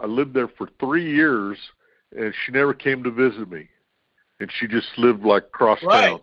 I 0.02 0.04
lived 0.06 0.34
there 0.34 0.48
for 0.48 0.68
three 0.78 1.10
years, 1.10 1.56
and 2.14 2.34
she 2.44 2.52
never 2.52 2.74
came 2.74 3.02
to 3.04 3.10
visit 3.10 3.50
me. 3.50 3.68
And 4.38 4.52
she 4.52 4.66
just 4.66 4.88
lived 4.98 5.24
like 5.24 5.50
cross 5.50 5.82
Right. 5.82 6.10
town. 6.10 6.20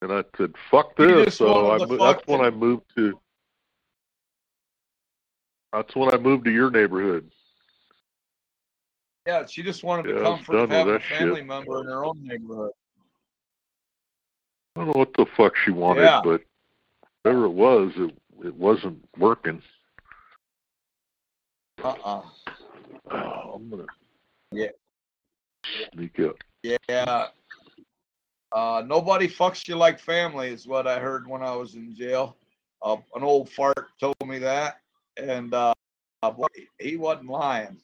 And 0.00 0.12
I 0.12 0.22
said, 0.36 0.54
"Fuck 0.70 0.96
this!" 0.96 1.36
So 1.38 1.70
I, 1.72 1.78
that's 1.78 2.26
when 2.26 2.40
I 2.40 2.50
moved 2.50 2.84
to. 2.96 3.20
That's 5.72 5.94
when 5.96 6.14
I 6.14 6.16
moved 6.16 6.44
to 6.44 6.50
your 6.50 6.70
neighborhood. 6.70 7.30
Yeah, 9.26 9.44
she 9.46 9.62
just 9.62 9.84
wanted 9.84 10.04
to 10.04 10.08
Yeah, 10.10 10.14
was 10.14 10.38
comfort 10.38 10.52
done 10.52 10.70
have 10.70 10.86
a 10.86 10.92
that 10.92 11.02
shit. 11.02 11.18
family 11.18 11.42
member 11.42 11.80
in 11.80 11.86
her 11.86 12.04
own 12.04 12.24
neighborhood. 12.24 12.70
I 14.74 14.80
don't 14.80 14.86
know 14.86 14.98
what 14.98 15.12
the 15.14 15.26
fuck 15.36 15.54
she 15.56 15.70
wanted, 15.70 16.04
Yeah. 16.04 16.22
but 16.22 16.42
whatever 17.22 17.44
it 17.46 17.50
was, 17.50 17.92
it 17.96 18.14
it 18.44 18.54
wasn't 18.54 19.04
working. 19.18 19.60
Uh-uh. 21.82 22.22
Oh, 23.10 23.52
I'm 23.54 23.68
gonna 23.68 23.86
Yeah. 24.52 24.70
sneak 25.92 26.18
up. 26.20 26.36
Yeah. 26.62 27.28
Uh, 28.52 28.82
nobody 28.86 29.28
fucks 29.28 29.68
you 29.68 29.76
like 29.76 30.00
family 30.00 30.48
is 30.48 30.66
what 30.66 30.86
I 30.86 30.98
heard 30.98 31.28
when 31.28 31.42
I 31.42 31.54
was 31.54 31.74
in 31.74 31.94
jail. 31.94 32.36
Uh, 32.82 32.96
an 33.14 33.22
old 33.22 33.50
fart 33.50 33.88
told 34.00 34.16
me 34.24 34.38
that, 34.38 34.80
and 35.16 35.52
uh, 35.52 35.74
uh, 36.22 36.30
boy, 36.30 36.46
he 36.78 36.96
wasn't 36.96 37.28
lying. 37.28 37.78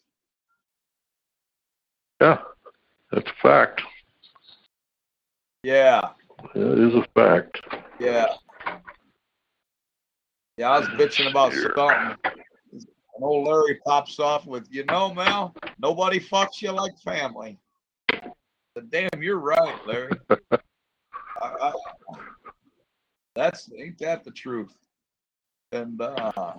Yeah, 2.20 2.38
that's 3.12 3.28
a 3.28 3.34
fact. 3.42 3.82
Yeah, 5.64 6.10
That 6.54 6.78
is 6.78 6.94
a 6.94 7.04
fact. 7.14 7.60
yeah, 7.98 8.26
yeah. 10.56 10.70
I 10.70 10.78
was 10.78 10.88
bitching 10.90 11.30
about 11.30 11.52
something. 11.52 12.16
And 12.72 13.22
old 13.22 13.46
Larry 13.46 13.80
pops 13.86 14.18
off 14.18 14.46
with, 14.46 14.66
you 14.70 14.84
know, 14.86 15.14
Mel, 15.14 15.54
nobody 15.78 16.18
fucks 16.20 16.60
you 16.60 16.72
like 16.72 16.98
family. 16.98 17.58
Said, 18.76 18.90
Damn, 18.90 19.22
you're 19.22 19.38
right, 19.38 19.74
Larry. 19.86 20.10
I, 20.30 20.36
I, 21.42 21.72
that's 23.34 23.70
ain't 23.76 23.98
that 23.98 24.24
the 24.24 24.30
truth? 24.30 24.74
And 25.72 26.00
uh, 26.00 26.54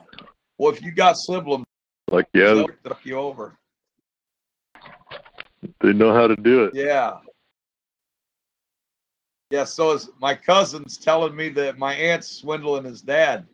well, 0.58 0.72
if 0.72 0.82
you 0.82 0.92
got 0.92 1.18
siblings, 1.18 1.66
Like 2.12 2.28
yeah, 2.34 2.54
they'll 2.54 2.68
fuck 2.84 3.06
you 3.06 3.18
over. 3.18 3.58
They 5.82 5.94
know 5.94 6.14
how 6.14 6.28
to 6.28 6.36
do 6.36 6.66
it. 6.66 6.76
Yeah. 6.76 7.18
Yeah, 9.52 9.64
so 9.64 9.92
is 9.92 10.10
my 10.20 10.36
cousin's 10.36 10.98
telling 10.98 11.36
me 11.36 11.50
that 11.50 11.78
my 11.78 11.94
aunt's 11.94 12.28
swindling 12.28 12.84
his 12.84 13.02
dad 13.02 13.46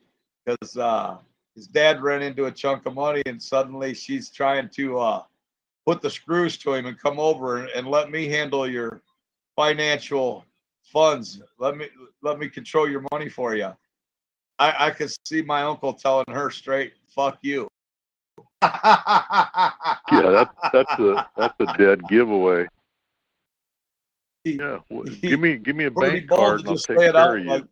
because 0.46 0.78
uh, 0.78 1.18
his 1.56 1.68
dad 1.68 2.02
ran 2.02 2.22
into 2.22 2.46
a 2.46 2.52
chunk 2.52 2.86
of 2.86 2.94
money 2.94 3.22
and 3.26 3.42
suddenly 3.42 3.94
she's 3.94 4.30
trying 4.30 4.70
to 4.70 5.00
uh, 5.00 5.24
put 5.86 6.02
the 6.02 6.10
screws 6.10 6.58
to 6.60 6.74
him 6.74 6.86
and 6.86 7.00
come 7.00 7.20
over 7.20 7.58
and, 7.58 7.70
and 7.70 7.88
let 7.88 8.12
me 8.12 8.28
handle 8.28 8.68
your 8.68 9.02
financial 9.56 10.46
funds. 10.84 11.42
Let 11.60 11.78
me 11.78 11.88
let 12.22 12.40
me 12.40 12.50
control 12.50 12.90
your 12.90 13.06
money 13.12 13.30
for 13.30 13.56
you. 13.56 13.72
I, 14.60 14.88
I 14.88 14.92
could 14.92 15.12
see 15.26 15.42
my 15.42 15.64
uncle 15.64 15.94
telling 15.94 16.26
her 16.30 16.52
straight, 16.52 16.94
"Fuck 17.16 17.40
you." 17.42 17.68
Yeah, 20.12 20.30
that's 20.30 20.56
that's 20.74 21.00
a 21.00 21.26
that's 21.38 21.54
a 21.62 21.78
dead 21.78 22.08
giveaway. 22.10 22.68
Yeah, 24.44 24.80
well, 24.90 25.04
give 25.22 25.40
me 25.40 25.58
give 25.58 25.76
me 25.76 25.86
a 25.86 25.92
bank 25.92 26.28
card 26.28 26.60
and 26.60 26.70
I'll 26.70 26.78
take 26.78 26.98
care 26.98 27.38
of 27.38 27.46
you. 27.46 27.52
like. 27.52 27.66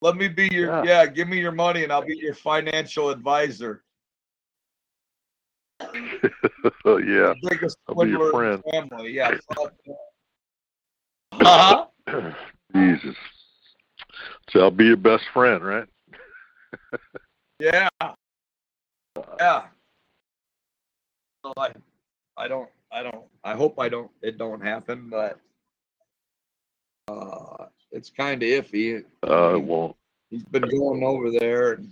Let 0.00 0.16
me 0.16 0.28
be 0.28 0.48
your 0.52 0.68
Yeah. 0.68 0.82
yeah. 0.84 1.06
Give 1.06 1.28
me 1.28 1.38
your 1.38 1.52
money 1.52 1.84
and 1.84 1.92
I'll 1.92 2.04
be 2.04 2.16
your 2.16 2.34
financial 2.34 3.10
advisor. 3.10 3.83
oh 6.84 6.98
yeah, 6.98 7.34
biggest 7.42 7.76
I'll 7.88 7.94
be 7.94 8.10
your 8.10 8.30
friend. 8.30 8.62
family. 8.70 9.12
Yeah. 9.12 9.36
Uh-huh. 11.40 12.30
Jesus. 12.74 13.16
So 14.50 14.60
I'll 14.60 14.70
be 14.70 14.86
your 14.86 14.96
best 14.96 15.24
friend, 15.32 15.64
right? 15.64 15.86
Yeah. 17.58 17.88
Yeah. 19.38 19.62
So 21.44 21.52
I, 21.56 21.72
I 22.36 22.48
don't, 22.48 22.68
I 22.92 23.02
don't, 23.02 23.24
I 23.42 23.54
hope 23.54 23.78
I 23.78 23.88
don't, 23.88 24.10
it 24.22 24.38
don't 24.38 24.60
happen, 24.60 25.08
but 25.10 25.38
uh, 27.08 27.66
it's 27.90 28.10
kind 28.10 28.42
of 28.42 28.48
iffy. 28.48 29.04
Uh, 29.26 29.54
it 29.56 29.62
won't. 29.62 29.96
he's 30.30 30.44
been 30.44 30.62
going 30.62 31.02
over 31.02 31.30
there 31.30 31.72
and 31.74 31.90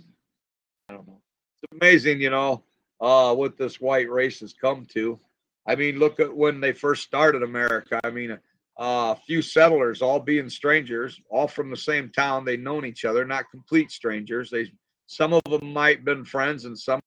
I 0.89 0.93
don't 0.93 1.07
know. 1.07 1.19
It's 1.61 1.71
amazing, 1.81 2.21
you 2.21 2.29
know, 2.29 2.63
uh, 3.03 3.35
what 3.35 3.57
this 3.57 3.81
white 3.81 4.09
race 4.09 4.39
has 4.39 4.53
come 4.53 4.85
to. 4.93 5.19
I 5.67 5.75
mean, 5.75 5.99
look 5.99 6.19
at 6.19 6.35
when 6.35 6.61
they 6.61 6.71
first 6.71 7.03
started 7.03 7.43
America. 7.43 7.99
I 8.03 8.09
mean, 8.09 8.31
uh, 8.31 8.37
a 8.77 9.19
few 9.27 9.41
settlers, 9.41 10.01
all 10.01 10.19
being 10.19 10.49
strangers, 10.49 11.19
all 11.29 11.47
from 11.47 11.69
the 11.69 11.77
same 11.77 12.09
town. 12.09 12.45
They 12.45 12.57
known 12.57 12.85
each 12.85 13.05
other, 13.05 13.25
not 13.25 13.51
complete 13.51 13.91
strangers. 13.91 14.49
They, 14.49 14.71
some 15.07 15.33
of 15.33 15.43
them 15.43 15.73
might 15.73 15.97
have 15.97 16.05
been 16.05 16.25
friends, 16.25 16.65
and 16.65 16.79
some 16.79 17.01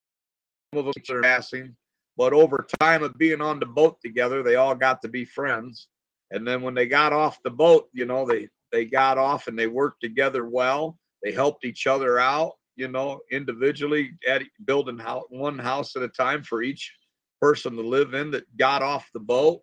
of 0.75 0.85
them 0.85 0.93
are 1.11 1.23
passing. 1.23 1.75
But 2.17 2.35
over 2.35 2.67
time 2.79 3.03
of 3.03 3.17
being 3.19 3.41
on 3.41 3.59
the 3.59 3.67
boat 3.67 3.99
together, 4.05 4.43
they 4.43 4.57
all 4.57 4.75
got 4.75 5.03
to 5.03 5.09
be 5.09 5.25
friends. 5.25 5.89
And 6.31 6.47
then 6.47 6.61
when 6.61 6.75
they 6.75 6.87
got 6.87 7.13
off 7.15 7.43
the 7.43 7.51
boat, 7.51 7.89
you 7.93 8.05
know, 8.05 8.27
they 8.27 8.49
they 8.71 8.85
got 8.85 9.17
off 9.17 9.47
and 9.47 9.59
they 9.59 9.67
worked 9.67 10.03
together 10.03 10.47
well 10.47 10.99
they 11.23 11.33
helped 11.33 11.65
each 11.65 11.87
other 11.87 12.19
out 12.19 12.53
you 12.77 12.89
know 12.89 13.21
individually 13.31 14.13
at 14.29 14.43
building 14.65 14.99
house, 14.99 15.25
one 15.31 15.59
house 15.59 15.97
at 15.97 16.03
a 16.03 16.09
time 16.09 16.43
for 16.43 16.63
each 16.63 16.95
person 17.41 17.75
to 17.77 17.83
live 17.83 18.15
in 18.15 18.31
that 18.31 18.45
got 18.57 18.83
off 18.83 19.09
the 19.13 19.21
boat. 19.21 19.63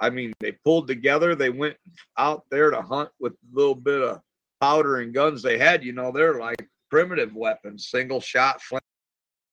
I 0.00 0.10
mean 0.10 0.32
they 0.40 0.52
pulled 0.52 0.88
together 0.88 1.34
they 1.34 1.50
went 1.50 1.76
out 2.18 2.44
there 2.50 2.70
to 2.70 2.82
hunt 2.82 3.10
with 3.18 3.32
a 3.32 3.56
little 3.58 3.74
bit 3.74 4.02
of 4.02 4.20
powder 4.60 5.00
and 5.00 5.14
guns 5.14 5.42
they 5.42 5.58
had 5.58 5.84
you 5.84 5.92
know 5.92 6.12
they're 6.12 6.38
like 6.38 6.68
primitive 6.90 7.34
weapons 7.34 7.88
single 7.88 8.20
shot 8.20 8.60
flint 8.60 8.84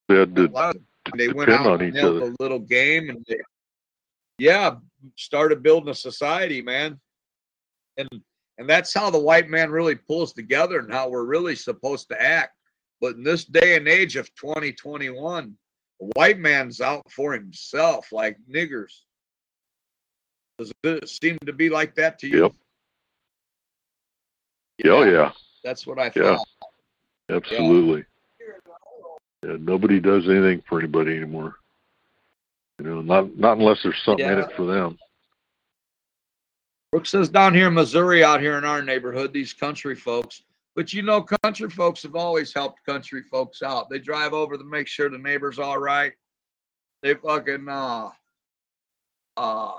They 0.09 0.15
had 0.15 0.35
to 0.35 0.73
they 1.15 1.29
went 1.29 1.49
out 1.49 1.65
on 1.67 1.81
and 1.81 1.95
each 1.95 2.03
other. 2.03 2.31
a 2.31 2.33
little 2.39 2.59
game 2.59 3.09
and 3.09 3.23
they, 3.27 3.39
yeah 4.37 4.75
started 5.17 5.63
building 5.63 5.89
a 5.89 5.95
society 5.95 6.61
man. 6.61 6.99
And 7.97 8.09
and 8.57 8.69
that's 8.69 8.93
how 8.93 9.09
the 9.09 9.19
white 9.19 9.49
man 9.49 9.71
really 9.71 9.95
pulls 9.95 10.33
together 10.33 10.79
and 10.79 10.91
how 10.91 11.09
we're 11.09 11.25
really 11.25 11.55
supposed 11.55 12.07
to 12.09 12.21
act 12.21 12.53
but 13.03 13.15
in 13.15 13.23
this 13.23 13.45
day 13.45 13.75
and 13.75 13.87
age 13.87 14.15
of 14.15 14.33
2021 14.35 15.55
the 15.99 16.11
white 16.15 16.39
man's 16.39 16.81
out 16.81 17.03
for 17.11 17.33
himself 17.33 18.11
like 18.11 18.37
niggers 18.49 19.01
does 20.57 20.71
it 20.83 21.09
seem 21.09 21.37
to 21.45 21.53
be 21.53 21.69
like 21.69 21.93
that 21.95 22.17
to 22.17 22.27
you 22.27 22.43
Yep. 22.43 22.53
Oh 24.85 25.03
yeah, 25.03 25.31
that's 25.63 25.85
what 25.85 25.99
i 25.99 26.09
thought. 26.09 26.45
Yeah. 27.29 27.35
absolutely. 27.35 28.05
Yeah, 29.43 29.57
nobody 29.59 29.99
does 29.99 30.27
anything 30.27 30.63
for 30.67 30.79
anybody 30.79 31.15
anymore. 31.15 31.55
You 32.79 32.85
know, 32.85 33.01
not 33.01 33.37
not 33.37 33.57
unless 33.57 33.83
there's 33.83 34.01
something 34.03 34.25
in 34.25 34.39
it 34.39 34.51
for 34.55 34.65
them. 34.65 34.97
Brooks 36.91 37.09
says 37.09 37.29
down 37.29 37.53
here 37.53 37.67
in 37.67 37.73
Missouri, 37.73 38.23
out 38.23 38.39
here 38.39 38.57
in 38.57 38.65
our 38.65 38.81
neighborhood, 38.81 39.33
these 39.33 39.53
country 39.53 39.95
folks. 39.95 40.43
But 40.75 40.91
you 40.93 41.03
know, 41.03 41.21
country 41.43 41.69
folks 41.69 42.01
have 42.03 42.15
always 42.15 42.53
helped 42.53 42.83
country 42.85 43.21
folks 43.21 43.61
out. 43.61 43.89
They 43.89 43.99
drive 43.99 44.33
over 44.33 44.57
to 44.57 44.63
make 44.63 44.87
sure 44.87 45.09
the 45.09 45.17
neighbor's 45.17 45.59
all 45.59 45.77
right. 45.77 46.13
They 47.03 47.13
fucking 47.13 47.67
uh 47.69 48.09
uh 49.37 49.73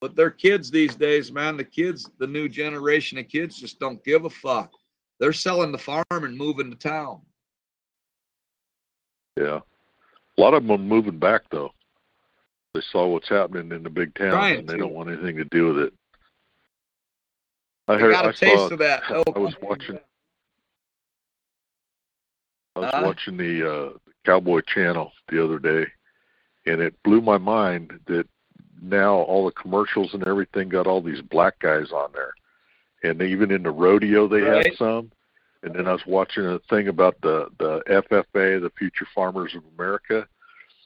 but 0.00 0.14
they're 0.14 0.30
kids 0.30 0.70
these 0.70 0.94
days, 0.94 1.32
man. 1.32 1.56
The 1.56 1.64
kids, 1.64 2.10
the 2.18 2.26
new 2.26 2.48
generation 2.48 3.18
of 3.18 3.28
kids 3.28 3.58
just 3.58 3.80
don't 3.80 4.02
give 4.04 4.24
a 4.26 4.30
fuck. 4.30 4.70
They're 5.18 5.32
selling 5.32 5.72
the 5.72 5.78
farm 5.78 6.04
and 6.10 6.36
moving 6.36 6.70
to 6.70 6.76
town. 6.76 7.22
Yeah, 9.38 9.60
a 10.38 10.40
lot 10.40 10.54
of 10.54 10.62
them 10.62 10.70
are 10.72 10.78
moving 10.78 11.18
back 11.18 11.42
though. 11.50 11.70
They 12.74 12.82
saw 12.92 13.06
what's 13.08 13.28
happening 13.28 13.72
in 13.72 13.82
the 13.82 13.90
big 13.90 14.14
towns, 14.14 14.32
Trying 14.32 14.58
and 14.60 14.68
they 14.68 14.74
to. 14.74 14.80
don't 14.80 14.92
want 14.92 15.10
anything 15.10 15.36
to 15.36 15.44
do 15.46 15.68
with 15.68 15.78
it. 15.78 15.92
I 17.88 17.98
heard. 17.98 18.12
got 18.12 18.24
a 18.24 18.28
I 18.28 18.32
taste 18.32 18.40
saw. 18.56 18.68
of 18.68 18.78
that. 18.80 19.02
I 19.10 19.38
was 19.38 19.54
watching. 19.62 19.98
I 22.74 22.80
was 22.80 22.92
watching 23.02 23.36
the 23.36 23.70
uh, 23.70 23.90
Cowboy 24.24 24.60
Channel 24.66 25.12
the 25.28 25.42
other 25.42 25.58
day, 25.58 25.86
and 26.66 26.80
it 26.80 26.94
blew 27.04 27.20
my 27.20 27.38
mind 27.38 27.98
that 28.06 28.26
now 28.82 29.14
all 29.14 29.46
the 29.46 29.52
commercials 29.52 30.12
and 30.12 30.26
everything 30.26 30.68
got 30.68 30.86
all 30.86 31.00
these 31.00 31.22
black 31.22 31.58
guys 31.60 31.90
on 31.92 32.10
there, 32.12 32.34
and 33.02 33.22
even 33.22 33.50
in 33.50 33.62
the 33.62 33.70
rodeo 33.70 34.28
they 34.28 34.40
had 34.40 34.56
Right. 34.66 34.76
some. 34.76 35.10
And 35.62 35.74
then 35.74 35.88
I 35.88 35.92
was 35.92 36.06
watching 36.06 36.44
a 36.44 36.58
thing 36.70 36.88
about 36.88 37.20
the 37.22 37.48
the 37.58 37.80
FFA, 37.88 38.60
the 38.60 38.70
Future 38.78 39.06
Farmers 39.14 39.54
of 39.54 39.62
America, 39.76 40.28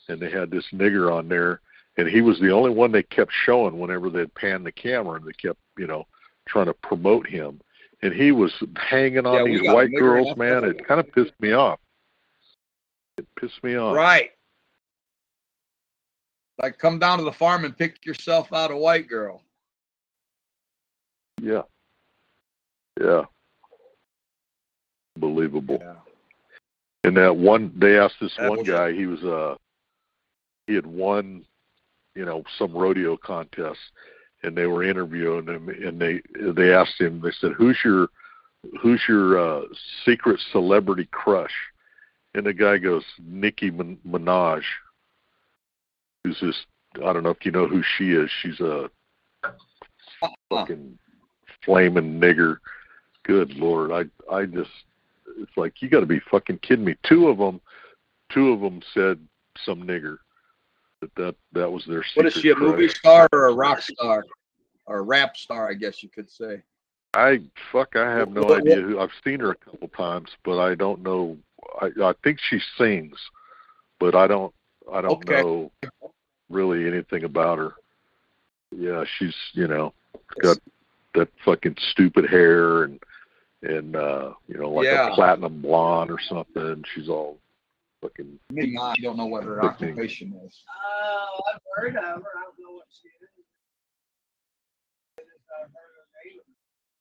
and 0.09 0.21
they 0.21 0.31
had 0.31 0.51
this 0.51 0.67
nigger 0.73 1.13
on 1.13 1.29
there, 1.29 1.61
and 1.97 2.07
he 2.09 2.21
was 2.21 2.39
the 2.39 2.53
only 2.53 2.71
one 2.71 2.93
they 2.93 3.03
kept 3.03 3.33
showing 3.45 3.79
whenever 3.79 4.11
they'd 4.11 4.33
pan 4.35 4.63
the 4.63 4.73
camera, 4.73 5.15
and 5.17 5.27
they 5.27 5.33
kept 5.33 5.59
you 5.77 5.87
know 5.89 6.07
trying 6.51 6.67
to 6.67 6.75
promote 6.75 7.27
him, 7.27 7.61
and 8.03 8.13
he 8.13 8.33
was 8.33 8.53
hanging 8.77 9.27
on 9.27 9.35
Yeah, 9.35 9.45
these 9.45 9.63
white 9.63 9.93
girls, 9.93 10.37
man. 10.37 10.65
It 10.65 10.87
kind 10.87 11.01
of 11.01 11.11
pissed 11.13 11.39
me 11.41 11.53
off. 11.53 11.79
It 13.17 13.27
pissed 13.39 13.63
me 13.63 13.77
off. 13.77 13.95
Right. 13.95 14.31
Like 16.61 16.79
come 16.79 16.99
down 16.99 17.19
to 17.19 17.25
the 17.25 17.33
farm 17.33 17.65
and 17.65 17.77
pick 17.77 18.05
yourself 18.05 18.53
out 18.53 18.71
a 18.71 18.77
white 18.77 19.09
girl. 19.09 19.43
Yeah. 21.41 21.63
Yeah. 23.01 23.25
Unbelievable. 25.17 25.79
Yeah. 25.81 25.95
And 27.05 27.17
that 27.17 27.35
one, 27.35 27.73
they 27.77 27.99
asked 27.99 28.17
this 28.21 28.37
That 28.37 28.51
one 28.51 28.63
guy. 28.63 28.93
He 28.93 29.07
was 29.07 29.23
uh, 29.25 29.55
he 30.67 30.75
had 30.75 30.87
won, 30.87 31.45
you 32.15 32.27
know, 32.27 32.45
some 32.59 32.73
rodeo 32.73 33.17
contest, 33.17 33.79
and 34.43 34.57
they 34.57 34.67
were 34.67 34.83
interviewing 34.83 35.47
him, 35.47 35.69
and 35.69 36.01
they 36.01 36.21
they 36.53 36.73
asked 36.73 37.01
him. 37.01 37.21
They 37.21 37.33
said, 37.41 37.53
"Who's 37.53 37.79
your, 37.85 38.09
who's 38.81 39.03
your 39.09 39.39
uh, 39.39 39.63
secret 40.05 40.41
celebrity 40.53 41.09
crush?" 41.11 41.55
And 42.35 42.47
the 42.47 42.53
guy 42.53 42.79
goes, 42.79 43.05
"Nicki 43.23 43.71
Minaj." 43.71 44.63
Who's 46.25 46.39
this? 46.41 46.57
I 46.97 47.13
don't 47.13 47.23
know 47.23 47.31
if 47.31 47.45
you 47.45 47.53
know 47.53 47.67
who 47.67 47.83
she 47.97 48.13
is. 48.13 48.31
She's 48.43 48.61
a 48.61 48.91
fucking 50.51 50.99
flaming 51.65 52.21
nigger. 52.21 52.59
Good 53.25 53.53
lord, 53.55 53.93
I 53.93 54.35
I 54.35 54.47
just 54.47 54.71
it's 55.39 55.57
like 55.57 55.81
you 55.81 55.89
got 55.89 56.01
to 56.01 56.07
be 56.07 56.21
fucking 56.31 56.59
kidding 56.59 56.85
me. 56.85 56.97
Two 57.07 57.29
of 57.29 57.39
them, 57.39 57.61
two 58.33 58.53
of 58.53 58.61
them 58.61 58.81
said 58.95 59.19
some 59.65 59.83
nigger. 59.83 60.19
That 61.01 61.15
that 61.17 61.35
that 61.53 61.71
was 61.71 61.85
their. 61.87 62.05
What 62.15 62.27
is 62.27 62.35
she, 62.35 62.51
a 62.51 62.55
crush. 62.55 62.69
movie 62.71 62.89
star 62.89 63.29
or 63.33 63.47
a 63.47 63.55
rock 63.55 63.81
star? 63.83 64.25
Or 64.87 64.99
a 64.99 65.03
rap 65.03 65.37
star, 65.37 65.71
I 65.71 65.75
guess 65.75 66.03
you 66.03 66.09
could 66.09 66.29
say. 66.31 66.63
I 67.15 67.41
fuck. 67.73 67.97
I 67.97 68.11
have 68.13 68.31
no 68.31 68.41
What- 68.43 68.51
what- 68.51 68.61
idea 68.63 68.81
who. 68.81 68.99
I've 68.99 69.13
seen 69.25 69.41
her 69.41 69.51
a 69.53 69.55
couple 69.57 69.89
times, 69.89 70.31
but 70.45 70.59
I 70.59 70.75
don't 70.75 71.03
know. 71.03 71.39
I 71.81 71.91
I 72.03 72.15
think 72.25 72.39
she 72.41 72.61
sings, 72.77 73.19
but 73.99 74.15
I 74.15 74.27
don't. 74.27 74.55
I 74.93 75.01
don't 75.01 75.13
Okay. 75.13 75.43
know 75.43 75.71
really 76.49 76.87
anything 76.87 77.25
about 77.25 77.59
her. 77.59 77.75
Yeah, 78.73 79.05
she's 79.19 79.37
you 79.53 79.69
know 79.69 79.95
got 80.43 80.59
that 81.15 81.29
fucking 81.45 81.77
stupid 81.91 82.29
hair 82.29 82.85
and 82.85 83.01
and 83.63 83.95
uh 83.97 84.33
you 84.49 84.59
know 84.59 84.71
like 84.71 84.87
Yeah. 84.87 85.11
a 85.13 85.15
platinum 85.15 85.61
blonde 85.63 86.11
or 86.11 86.19
something. 86.19 86.85
She's 86.95 87.09
all 87.09 87.39
fucking 88.01 88.39
Me, 88.51 88.77
I 88.81 88.95
don't 89.03 89.17
know 89.17 89.27
what 89.27 89.45
her 89.45 89.63
occupation 89.65 90.33
is. 90.47 90.63
I've 91.53 91.61
heard 91.77 91.97
of 91.97 92.03
her. 92.05 92.09
I 92.09 92.43
don't 92.43 92.59
know 92.59 92.75
what 92.75 92.87
she 92.91 93.09
is. 93.09 93.31
I 95.19 95.23
just, 95.23 95.31
heard 95.51 95.71
her 95.73 96.31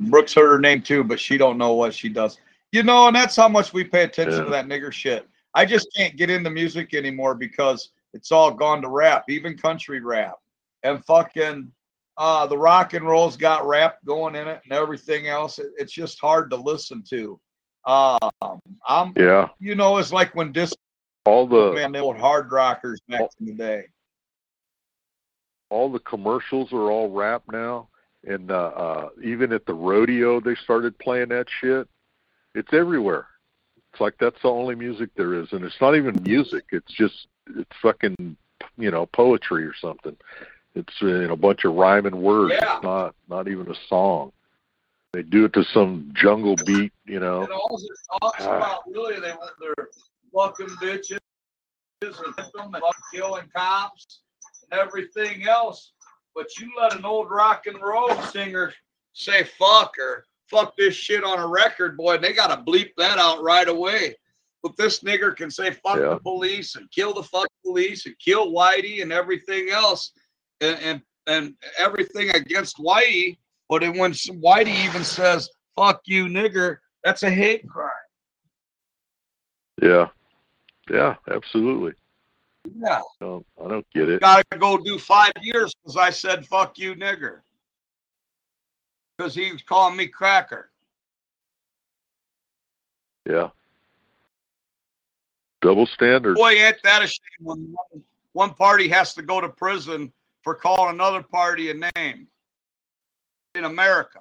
name. 0.03 0.09
Brooks 0.11 0.33
heard 0.33 0.49
her 0.49 0.59
name 0.59 0.81
too, 0.81 1.03
but 1.03 1.19
she 1.19 1.37
don't 1.37 1.57
know 1.57 1.73
what 1.73 1.93
she 1.93 2.09
does. 2.09 2.39
You 2.71 2.83
know, 2.83 3.07
and 3.07 3.15
that's 3.15 3.35
how 3.35 3.49
much 3.49 3.73
we 3.73 3.83
pay 3.83 4.03
attention 4.03 4.45
to 4.45 4.51
that 4.51 4.67
nigger 4.67 4.91
shit. 4.91 5.27
I 5.55 5.65
just 5.65 5.87
can't 5.95 6.15
get 6.15 6.29
into 6.29 6.49
music 6.49 6.93
anymore 6.93 7.33
because 7.35 7.89
it's 8.13 8.31
all 8.31 8.51
gone 8.51 8.81
to 8.83 8.89
rap, 8.89 9.25
even 9.29 9.57
country 9.57 9.99
rap. 9.99 10.35
And 10.83 11.03
fucking 11.05 11.71
uh 12.17 12.45
the 12.47 12.57
rock 12.57 12.93
and 12.93 13.07
roll's 13.07 13.37
got 13.37 13.65
rap 13.67 13.97
going 14.05 14.35
in 14.35 14.47
it 14.47 14.61
and 14.63 14.73
everything 14.73 15.27
else. 15.27 15.57
It- 15.59 15.71
it's 15.77 15.93
just 15.93 16.19
hard 16.19 16.49
to 16.51 16.55
listen 16.57 17.03
to. 17.09 17.39
Um 17.85 18.19
I'm 18.87 19.13
Yeah, 19.17 19.49
you 19.59 19.75
know, 19.75 19.97
it's 19.97 20.13
like 20.13 20.35
when 20.35 20.51
disco 20.51 20.75
all 21.25 21.47
the 21.47 21.73
man 21.73 21.91
they 21.91 21.99
old 21.99 22.17
hard 22.17 22.51
rockers 22.51 23.01
back 23.09 23.21
in 23.39 23.45
the 23.47 23.53
day. 23.53 23.85
All 25.69 25.91
the 25.91 25.99
commercials 25.99 26.73
are 26.73 26.91
all 26.91 27.09
rap 27.09 27.43
now, 27.51 27.87
and 28.27 28.51
uh, 28.51 28.71
uh, 28.75 29.09
even 29.23 29.53
at 29.53 29.65
the 29.65 29.73
rodeo 29.73 30.39
they 30.39 30.55
started 30.55 30.97
playing 30.99 31.29
that 31.29 31.47
shit. 31.61 31.87
It's 32.55 32.73
everywhere. 32.73 33.27
It's 33.91 34.01
like 34.01 34.15
that's 34.19 34.41
the 34.41 34.49
only 34.49 34.75
music 34.75 35.09
there 35.15 35.33
is, 35.33 35.51
and 35.51 35.63
it's 35.63 35.79
not 35.79 35.95
even 35.95 36.21
music. 36.23 36.65
It's 36.71 36.91
just 36.93 37.27
it's 37.55 37.71
fucking 37.81 38.35
you 38.77 38.91
know 38.91 39.05
poetry 39.07 39.65
or 39.65 39.73
something. 39.79 40.15
It's 40.75 40.93
uh, 41.01 41.07
you 41.07 41.27
know, 41.27 41.33
a 41.33 41.37
bunch 41.37 41.65
of 41.65 41.75
rhyming 41.75 42.21
words. 42.21 42.53
Yeah. 42.59 42.75
It's 42.75 42.83
not 42.83 43.15
not 43.29 43.47
even 43.47 43.69
a 43.69 43.75
song. 43.87 44.31
They 45.13 45.23
do 45.23 45.45
it 45.45 45.53
to 45.53 45.63
some 45.63 46.11
jungle 46.13 46.55
beat, 46.65 46.93
you 47.05 47.19
know. 47.19 47.41
And 47.41 47.51
all 47.51 47.77
this 47.77 47.89
talks 48.21 48.43
about 48.43 48.81
really 48.87 49.19
they 49.19 49.31
want 49.31 49.53
their 49.59 49.87
fucking 50.33 50.75
bitches 50.77 51.19
and 52.01 52.13
them 52.53 52.73
and 52.75 52.83
killing 53.11 53.49
cops 53.55 54.19
everything 54.71 55.47
else. 55.47 55.91
But 56.35 56.57
you 56.59 56.71
let 56.79 56.95
an 56.95 57.05
old 57.05 57.29
rock 57.29 57.65
and 57.67 57.81
roll 57.81 58.13
singer 58.23 58.73
say 59.13 59.43
fuck 59.43 59.93
or 59.99 60.25
fuck 60.47 60.75
this 60.77 60.95
shit 60.95 61.23
on 61.23 61.39
a 61.39 61.47
record, 61.47 61.97
boy, 61.97 62.17
they 62.17 62.33
gotta 62.33 62.61
bleep 62.63 62.91
that 62.97 63.17
out 63.17 63.43
right 63.43 63.67
away. 63.67 64.15
But 64.63 64.75
this 64.77 64.99
nigger 65.01 65.35
can 65.35 65.49
say 65.51 65.71
fuck 65.71 65.97
Yeah. 65.97 66.09
the 66.09 66.19
police 66.19 66.75
and 66.75 66.89
kill 66.91 67.13
the 67.13 67.23
fuck 67.23 67.47
police 67.63 68.05
and 68.05 68.17
kill 68.19 68.51
Whitey 68.51 69.01
and 69.01 69.11
everything 69.11 69.69
else 69.69 70.11
and 70.61 70.77
and, 70.79 71.01
and 71.27 71.55
everything 71.77 72.29
against 72.31 72.77
Whitey. 72.77 73.37
But 73.69 73.81
when 73.95 74.13
some 74.13 74.41
Whitey 74.41 74.85
even 74.85 75.03
says 75.03 75.49
fuck 75.75 76.01
you 76.05 76.25
nigger, 76.25 76.77
that's 77.03 77.23
a 77.23 77.29
hate 77.29 77.67
crime. 77.69 77.89
Yeah, 79.81 80.07
yeah, 80.89 81.15
absolutely. 81.31 81.93
Yeah. 82.77 82.99
I 82.99 83.25
don't, 83.25 83.45
I 83.63 83.67
don't 83.67 83.85
get 83.93 84.09
it. 84.09 84.21
Gotta 84.21 84.57
go 84.57 84.77
do 84.77 84.97
five 84.97 85.33
years 85.41 85.73
because 85.75 85.97
I 85.97 86.09
said 86.09 86.45
fuck 86.45 86.77
you 86.77 86.95
nigger. 86.95 87.39
Because 89.17 89.35
he 89.35 89.51
was 89.51 89.61
calling 89.61 89.97
me 89.97 90.07
cracker. 90.07 90.71
Yeah. 93.25 93.49
Double 95.61 95.85
standard. 95.85 96.35
Boy, 96.35 96.51
ain't 96.51 96.81
that 96.83 97.03
a 97.03 97.07
shame 97.07 97.19
when 97.41 97.75
one, 97.91 98.03
one 98.33 98.53
party 98.53 98.87
has 98.87 99.13
to 99.15 99.21
go 99.21 99.41
to 99.41 99.49
prison 99.49 100.11
for 100.41 100.55
calling 100.55 100.93
another 100.93 101.21
party 101.21 101.69
a 101.69 101.91
name 101.95 102.27
in 103.55 103.65
America. 103.65 104.19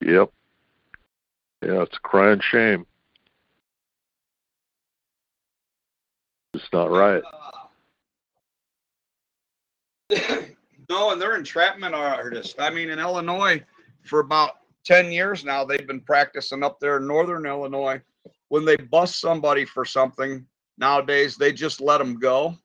Yep. 0.00 0.30
Yeah, 1.62 1.82
it's 1.82 1.96
a 1.96 2.00
crying 2.00 2.40
shame. 2.40 2.86
It's 6.58 6.72
not 6.72 6.90
right. 6.90 7.22
no, 10.90 11.12
and 11.12 11.22
they're 11.22 11.36
entrapment 11.36 11.94
artists. 11.94 12.56
I 12.58 12.70
mean, 12.70 12.90
in 12.90 12.98
Illinois, 12.98 13.62
for 14.04 14.18
about 14.20 14.56
10 14.84 15.12
years 15.12 15.44
now, 15.44 15.64
they've 15.64 15.86
been 15.86 16.00
practicing 16.00 16.64
up 16.64 16.80
there 16.80 16.96
in 16.96 17.06
northern 17.06 17.46
Illinois. 17.46 18.00
When 18.48 18.64
they 18.64 18.76
bust 18.76 19.20
somebody 19.20 19.64
for 19.64 19.84
something, 19.84 20.44
nowadays 20.78 21.36
they 21.36 21.52
just 21.52 21.80
let 21.80 21.98
them 21.98 22.18
go. 22.18 22.56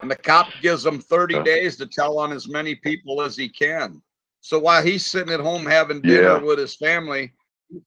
And 0.00 0.10
the 0.10 0.16
cop 0.16 0.52
gives 0.62 0.84
them 0.84 1.00
30 1.00 1.42
days 1.42 1.76
to 1.78 1.86
tell 1.86 2.18
on 2.18 2.30
as 2.30 2.48
many 2.48 2.76
people 2.76 3.20
as 3.20 3.36
he 3.36 3.48
can. 3.48 4.00
So 4.42 4.60
while 4.60 4.82
he's 4.82 5.06
sitting 5.06 5.32
at 5.32 5.40
home 5.40 5.66
having 5.66 6.02
dinner 6.02 6.36
Yeah. 6.36 6.38
with 6.38 6.58
his 6.58 6.76
family, 6.76 7.32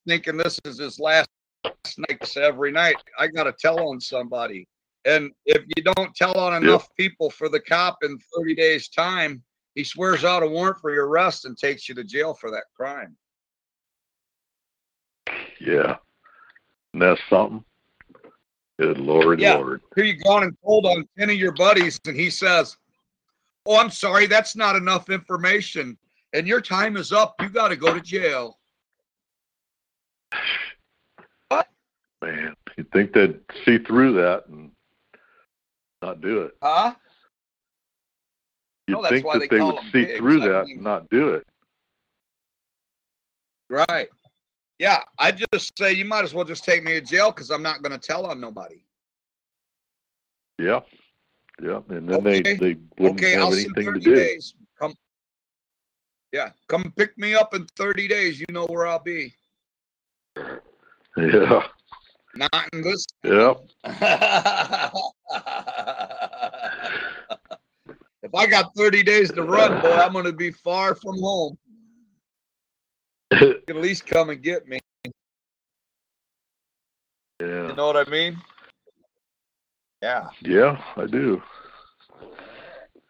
thinking 0.06 0.36
this 0.36 0.60
is 0.66 0.78
his 0.78 1.00
last 1.00 1.28
night 1.64 2.36
every 2.36 2.72
night. 2.72 2.96
I 3.18 3.28
got 3.28 3.44
to 3.44 3.54
tell 3.58 3.88
on 3.88 4.00
somebody. 4.00 4.66
And 5.04 5.30
if 5.46 5.64
you 5.76 5.82
don't 5.82 6.14
tell 6.14 6.38
on 6.38 6.54
enough 6.62 6.88
people 6.96 7.30
for 7.30 7.48
the 7.48 7.60
cop 7.60 7.98
in 8.02 8.18
30 8.36 8.54
days' 8.54 8.88
time, 8.88 9.42
he 9.74 9.84
swears 9.84 10.24
out 10.24 10.42
a 10.42 10.46
warrant 10.46 10.78
for 10.80 10.92
your 10.92 11.06
arrest 11.06 11.44
and 11.44 11.56
takes 11.56 11.88
you 11.88 11.94
to 11.94 12.04
jail 12.04 12.34
for 12.34 12.50
that 12.50 12.64
crime. 12.76 13.16
Yeah. 15.60 15.96
And 16.92 17.02
that's 17.02 17.20
something. 17.30 17.64
Good 18.78 18.98
Lord, 18.98 19.40
Yeah. 19.40 19.54
Lord. 19.54 19.82
Here 19.94 20.04
you 20.04 20.16
gone 20.18 20.44
and 20.44 20.56
told 20.64 20.86
on 20.86 21.08
10 21.18 21.30
of 21.30 21.36
your 21.36 21.52
buddies, 21.52 21.98
and 22.06 22.16
he 22.16 22.30
says, 22.30 22.76
Oh, 23.66 23.76
I'm 23.78 23.90
sorry, 23.90 24.26
that's 24.26 24.56
not 24.56 24.76
enough 24.76 25.10
information. 25.10 25.98
And 26.32 26.46
your 26.46 26.60
time 26.60 26.96
is 26.96 27.12
up. 27.12 27.34
You 27.40 27.48
got 27.48 27.68
to 27.68 27.76
go 27.76 27.92
to 27.92 28.00
jail. 28.00 28.58
Man, 32.22 32.54
you'd 32.76 32.90
think 32.90 33.12
they'd 33.12 33.38
see 33.64 33.78
through 33.78 34.14
that 34.14 34.46
and 34.48 34.70
not 36.02 36.20
do 36.20 36.42
it. 36.42 36.56
Huh? 36.62 36.94
You'd 38.88 39.02
No, 39.02 39.08
think 39.08 39.24
that 39.32 39.38
they 39.40 39.46
they 39.48 39.60
would 39.62 39.78
see 39.92 40.04
pigs. 40.06 40.18
through 40.18 40.42
I 40.42 40.48
that 40.48 40.64
mean- 40.66 40.74
and 40.76 40.84
not 40.84 41.08
do 41.10 41.34
it. 41.34 41.46
Right. 43.70 44.08
Yeah. 44.78 45.02
I 45.18 45.30
just 45.32 45.76
say 45.78 45.92
you 45.92 46.04
might 46.06 46.24
as 46.24 46.32
well 46.34 46.44
just 46.44 46.64
take 46.64 46.82
me 46.82 46.92
to 46.92 47.00
jail 47.00 47.30
because 47.30 47.50
I'm 47.50 47.62
not 47.62 47.82
going 47.82 47.92
to 47.92 47.98
tell 48.04 48.26
on 48.26 48.40
nobody. 48.40 48.82
Yeah. 50.58 50.80
Yeah. 51.62 51.80
And 51.90 52.08
then 52.08 52.14
Okay. 52.26 52.40
they, 52.42 52.54
they 52.54 52.76
wouldn't 52.98 53.20
okay, 53.20 53.32
have 53.32 53.42
I'll 53.42 53.52
see 53.52 53.64
anything 53.64 53.84
to 53.86 53.92
30 53.92 54.00
do. 54.00 54.14
days. 54.14 54.54
Come. 54.80 54.94
Yeah, 56.32 56.50
come 56.68 56.92
pick 56.96 57.16
me 57.16 57.34
up 57.34 57.54
in 57.54 57.66
30 57.76 58.06
days. 58.08 58.38
You 58.40 58.46
know 58.50 58.66
where 58.66 58.86
I'll 58.86 58.98
be. 58.98 59.34
Yeah. 61.16 61.66
Not 62.38 62.68
in 62.72 62.82
this. 62.82 63.04
Yep. 63.24 63.62
if 68.22 68.32
I 68.32 68.46
got 68.46 68.72
30 68.76 69.02
days 69.02 69.32
to 69.32 69.42
run, 69.42 69.80
boy, 69.82 69.90
I'm 69.90 70.12
going 70.12 70.24
to 70.24 70.32
be 70.32 70.52
far 70.52 70.94
from 70.94 71.18
home. 71.18 71.58
At 73.32 73.74
least 73.74 74.06
come 74.06 74.30
and 74.30 74.40
get 74.40 74.68
me. 74.68 74.78
yeah. 77.40 77.66
You 77.66 77.74
know 77.74 77.88
what 77.88 77.96
I 77.96 78.08
mean? 78.08 78.36
Yeah. 80.00 80.28
Yeah, 80.40 80.80
I 80.96 81.06
do. 81.06 81.42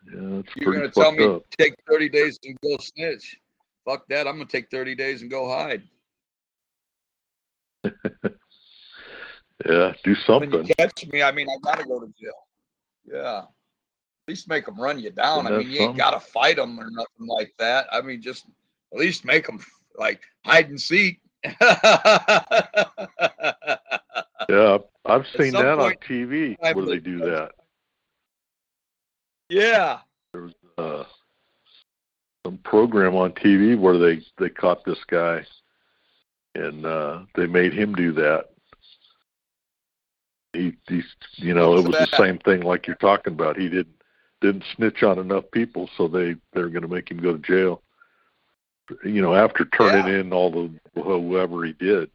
Yeah, 0.06 0.40
You're 0.56 0.72
going 0.72 0.90
to 0.90 0.90
tell 0.90 1.12
me 1.12 1.26
up. 1.26 1.42
take 1.58 1.74
30 1.86 2.08
days 2.08 2.38
and 2.44 2.56
go 2.62 2.78
snitch. 2.78 3.36
Fuck 3.84 4.08
that. 4.08 4.26
I'm 4.26 4.36
going 4.36 4.48
to 4.48 4.52
take 4.52 4.70
30 4.70 4.94
days 4.94 5.20
and 5.20 5.30
go 5.30 5.50
hide. 5.50 5.82
Yeah, 9.66 9.92
do 10.04 10.14
When 10.36 10.50
you 10.52 10.60
something. 10.60 10.66
catch 10.78 11.06
me, 11.08 11.22
I 11.22 11.32
mean, 11.32 11.48
I 11.50 11.56
got 11.62 11.78
to 11.80 11.84
go 11.84 11.98
to 12.00 12.06
jail. 12.20 12.32
Yeah. 13.04 13.38
At 13.38 14.28
least 14.28 14.48
make 14.48 14.66
them 14.66 14.78
run 14.80 14.98
you 15.00 15.10
down. 15.10 15.46
I 15.46 15.50
Isn't 15.50 15.52
that 15.52 15.58
mean, 15.58 15.70
you 15.70 15.80
ain't 15.80 15.96
got 15.96 16.10
to 16.10 16.20
fight 16.20 16.56
them 16.56 16.78
or 16.78 16.90
nothing 16.90 17.26
like 17.26 17.54
that. 17.58 17.86
I 17.92 18.00
mean, 18.02 18.20
just 18.22 18.46
at 18.92 18.98
least 18.98 19.24
make 19.24 19.46
them 19.46 19.58
like 19.98 20.20
hide 20.44 20.68
and 20.68 20.80
seek. 20.80 21.20
Yeah, 24.48 24.78
I've 25.04 25.26
seen 25.38 25.52
that 25.52 25.78
on 25.78 25.94
TV 26.08 26.56
I 26.62 26.72
where 26.72 26.86
they 26.86 26.98
do 27.00 27.18
that. 27.18 27.26
that. 27.26 27.50
yeah. 29.50 29.98
There 30.32 30.42
was 30.42 30.54
uh, 30.78 31.04
some 32.46 32.56
program 32.58 33.14
on 33.14 33.32
TV 33.32 33.78
where 33.78 33.98
they 33.98 34.22
they 34.38 34.48
caught 34.48 34.84
this 34.84 35.04
guy, 35.06 35.44
and 36.54 36.86
uh, 36.86 37.20
they 37.34 37.46
made 37.46 37.74
him 37.74 37.94
do 37.94 38.12
that. 38.12 38.46
He, 40.52 40.76
he, 40.88 41.02
you 41.36 41.54
know, 41.54 41.76
it 41.76 41.84
was 41.86 41.96
the 41.96 42.16
same 42.16 42.38
thing 42.38 42.62
like 42.62 42.86
you're 42.86 42.96
talking 42.96 43.34
about. 43.34 43.58
He 43.58 43.68
didn't 43.68 43.94
didn't 44.40 44.64
snitch 44.76 45.02
on 45.02 45.18
enough 45.18 45.44
people, 45.52 45.90
so 45.96 46.08
they 46.08 46.36
they're 46.52 46.68
going 46.70 46.82
to 46.82 46.88
make 46.88 47.10
him 47.10 47.18
go 47.18 47.32
to 47.32 47.38
jail. 47.38 47.82
You 49.04 49.20
know, 49.20 49.34
after 49.34 49.66
turning 49.66 50.06
Yeah. 50.12 50.20
in 50.20 50.32
all 50.32 50.50
the 50.50 51.02
whoever 51.02 51.64
he 51.64 51.72
did. 51.74 52.10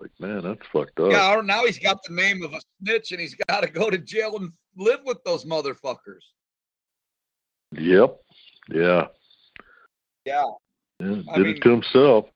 Like, 0.00 0.10
man, 0.20 0.42
that's 0.42 0.66
fucked 0.72 0.98
up. 1.00 1.10
Yeah. 1.10 1.40
Now 1.44 1.64
he's 1.64 1.78
got 1.78 1.98
the 2.04 2.14
name 2.14 2.42
of 2.44 2.52
a 2.52 2.60
snitch 2.82 3.10
and 3.12 3.20
he's 3.20 3.34
got 3.48 3.62
to 3.62 3.68
go 3.68 3.90
to 3.90 3.98
jail 3.98 4.36
and 4.36 4.52
live 4.76 5.00
with 5.04 5.18
those 5.24 5.44
motherfuckers. 5.44 6.22
Yep. 7.72 8.16
Yeah. 8.70 9.06
Yeah. 10.24 10.44
yeah 11.00 11.22
I 11.30 11.36
did 11.38 11.46
mean- 11.46 11.56
it 11.56 11.62
to 11.62 11.70
himself. 11.70 12.26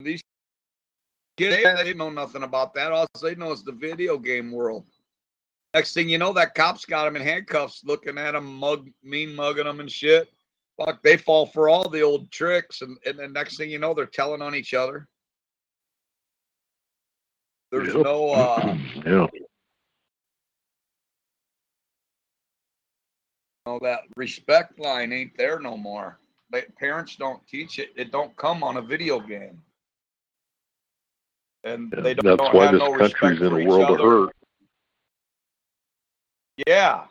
These 0.00 0.20
Kid, 1.36 1.64
they 1.78 1.94
know 1.94 2.10
nothing 2.10 2.42
about 2.42 2.74
that. 2.74 2.92
All 2.92 3.06
they 3.22 3.34
know 3.34 3.52
is 3.52 3.62
the 3.62 3.72
video 3.72 4.18
game 4.18 4.50
world. 4.52 4.84
Next 5.74 5.94
thing 5.94 6.08
you 6.08 6.18
know, 6.18 6.32
that 6.34 6.54
cop's 6.54 6.84
got 6.84 7.06
him 7.06 7.16
in 7.16 7.22
handcuffs, 7.22 7.82
looking 7.84 8.18
at 8.18 8.34
him, 8.34 8.44
mug, 8.44 8.90
mean 9.02 9.34
mugging 9.34 9.66
him 9.66 9.80
and 9.80 9.90
shit. 9.90 10.28
Fuck, 10.76 11.02
they 11.02 11.16
fall 11.16 11.46
for 11.46 11.68
all 11.68 11.88
the 11.88 12.02
old 12.02 12.30
tricks, 12.30 12.82
and, 12.82 12.98
and 13.06 13.18
then 13.18 13.32
next 13.32 13.56
thing 13.56 13.70
you 13.70 13.78
know, 13.78 13.94
they're 13.94 14.06
telling 14.06 14.42
on 14.42 14.54
each 14.54 14.74
other. 14.74 15.08
There's 17.70 17.94
Yep. 17.94 18.04
no 18.04 18.30
uh 18.30 18.76
yeah. 19.06 19.26
no 23.64 23.78
that 23.80 24.00
respect 24.16 24.78
line 24.78 25.12
ain't 25.12 25.36
there 25.38 25.58
no 25.58 25.78
more. 25.78 26.18
They, 26.50 26.62
parents 26.78 27.16
don't 27.16 27.46
teach 27.46 27.78
it. 27.78 27.92
It 27.96 28.12
don't 28.12 28.36
come 28.36 28.62
on 28.62 28.76
a 28.76 28.82
video 28.82 29.20
game. 29.20 29.62
And 31.64 31.92
they 31.92 32.14
don't, 32.14 32.38
That's 32.38 32.52
why 32.54 32.72
this 32.72 32.80
no 32.80 32.96
country's 32.98 33.40
in 33.40 33.46
a 33.46 33.64
world 33.66 33.90
of 33.90 33.98
hurt. 34.00 34.34
Yeah. 36.66 37.04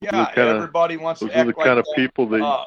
Yeah, 0.00 0.30
everybody 0.36 0.96
wants 0.96 1.20
to 1.20 1.26
act 1.26 1.48
the 1.48 1.56
like 1.56 1.66
kind 1.66 1.78
of 1.78 1.84
that. 1.84 1.94
people 1.96 2.28
that, 2.28 2.42
Uh, 2.42 2.64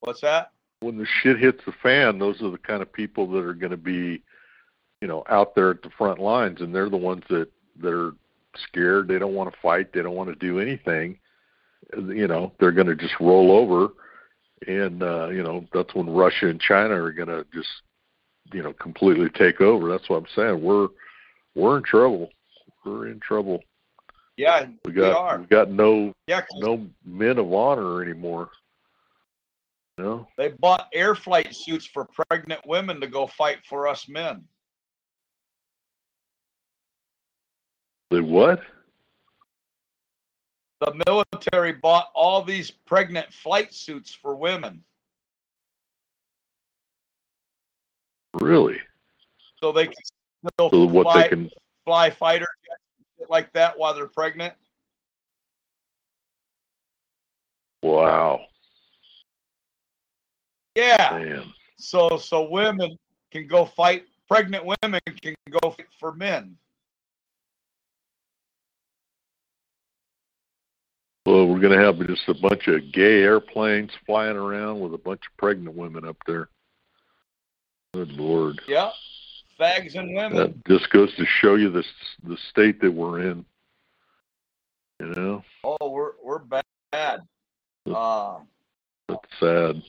what's 0.00 0.20
that? 0.20 0.50
when 0.80 0.98
the 0.98 1.06
shit 1.22 1.38
hits 1.38 1.62
the 1.64 1.72
fan, 1.82 2.18
those 2.18 2.42
are 2.42 2.50
the 2.50 2.58
kind 2.58 2.82
of 2.82 2.92
people 2.92 3.26
that 3.30 3.38
are 3.38 3.54
going 3.54 3.70
to 3.70 3.78
be, 3.78 4.22
you 5.00 5.08
know, 5.08 5.24
out 5.30 5.54
there 5.54 5.70
at 5.70 5.82
the 5.82 5.90
front 5.96 6.18
lines, 6.18 6.60
and 6.60 6.74
they're 6.74 6.90
the 6.90 6.96
ones 6.96 7.22
that 7.30 7.48
that 7.80 7.92
are 7.92 8.12
scared. 8.56 9.08
They 9.08 9.18
don't 9.18 9.34
want 9.34 9.52
to 9.52 9.60
fight. 9.60 9.92
They 9.92 10.02
don't 10.02 10.14
want 10.14 10.28
to 10.28 10.36
do 10.36 10.60
anything. 10.60 11.18
You 11.96 12.28
know, 12.28 12.52
they're 12.60 12.72
going 12.72 12.86
to 12.86 12.96
just 12.96 13.14
roll 13.20 13.50
over, 13.50 13.88
and 14.66 15.02
uh, 15.02 15.28
you 15.28 15.42
know 15.42 15.66
that's 15.72 15.94
when 15.94 16.08
Russia 16.10 16.48
and 16.48 16.60
China 16.60 16.94
are 16.94 17.12
going 17.12 17.28
to 17.28 17.44
just, 17.52 17.68
you 18.52 18.62
know, 18.62 18.72
completely 18.74 19.28
take 19.30 19.60
over. 19.60 19.88
That's 19.88 20.08
what 20.08 20.16
I'm 20.16 20.26
saying. 20.34 20.62
We're 20.62 20.88
we're 21.54 21.76
in 21.76 21.82
trouble. 21.82 22.30
We're 22.84 23.08
in 23.08 23.20
trouble. 23.20 23.62
Yeah, 24.36 24.66
We 24.84 24.90
we, 24.90 24.92
got 24.92 25.16
are. 25.16 25.38
we 25.38 25.46
got 25.46 25.70
no 25.70 26.12
Yeah, 26.26 26.42
no 26.56 26.86
men 27.04 27.38
of 27.38 27.52
honor 27.52 28.02
anymore. 28.02 28.50
You 29.96 30.04
know? 30.04 30.28
they 30.36 30.48
bought 30.48 30.88
air 30.92 31.14
flight 31.14 31.54
suits 31.54 31.86
for 31.86 32.08
pregnant 32.28 32.66
women 32.66 33.00
to 33.00 33.06
go 33.06 33.28
fight 33.28 33.58
for 33.68 33.86
us 33.86 34.08
men. 34.08 34.42
They 38.10 38.20
what? 38.20 38.60
The 40.80 41.02
military 41.06 41.72
bought 41.72 42.10
all 42.14 42.42
these 42.42 42.70
pregnant 42.70 43.32
flight 43.32 43.72
suits 43.72 44.12
for 44.12 44.36
women 44.36 44.82
Really? 48.34 48.80
so 49.60 49.72
they 49.72 49.86
can 49.86 49.94
still 50.58 50.70
So 50.70 50.84
what 50.86 51.04
fly, 51.04 51.22
they 51.22 51.28
can 51.28 51.50
fly 51.84 52.10
fighter 52.10 52.46
jets 52.66 52.82
and 52.98 53.06
shit 53.18 53.30
like 53.30 53.52
that 53.52 53.78
while 53.78 53.94
they're 53.94 54.08
pregnant. 54.08 54.54
wow, 57.82 58.46
Yeah. 60.74 61.10
man. 61.12 61.52
So 61.76 62.16
so 62.16 62.48
women 62.50 62.98
can 63.30 63.46
go 63.46 63.64
fight. 63.64 64.06
Pregnant 64.28 64.64
women 64.64 65.00
can 65.22 65.34
go 65.62 65.70
fight 65.70 65.86
for 66.00 66.12
men. 66.14 66.56
Well, 71.26 71.46
we're 71.48 71.60
gonna 71.60 71.80
have 71.82 71.98
just 72.06 72.28
a 72.28 72.34
bunch 72.34 72.68
of 72.68 72.92
gay 72.92 73.22
airplanes 73.22 73.90
flying 74.04 74.36
around 74.36 74.80
with 74.80 74.92
a 74.92 74.98
bunch 74.98 75.22
of 75.30 75.36
pregnant 75.38 75.74
women 75.74 76.04
up 76.06 76.18
there. 76.26 76.48
Good 77.94 78.12
lord. 78.12 78.60
Yeah. 78.68 78.90
Fags 79.58 79.94
and 79.94 80.14
women. 80.14 80.36
That 80.36 80.66
just 80.66 80.90
goes 80.90 81.14
to 81.16 81.24
show 81.24 81.54
you 81.54 81.70
the 81.70 81.84
the 82.24 82.36
state 82.50 82.80
that 82.82 82.90
we're 82.92 83.20
in. 83.30 83.44
You 85.00 85.06
know, 85.14 85.44
Oh, 85.64 85.90
we're 85.90 86.12
we're 86.22 86.40
bad. 86.40 87.20
Uh 87.86 88.38
that's 89.08 89.28
sad. 89.40 89.82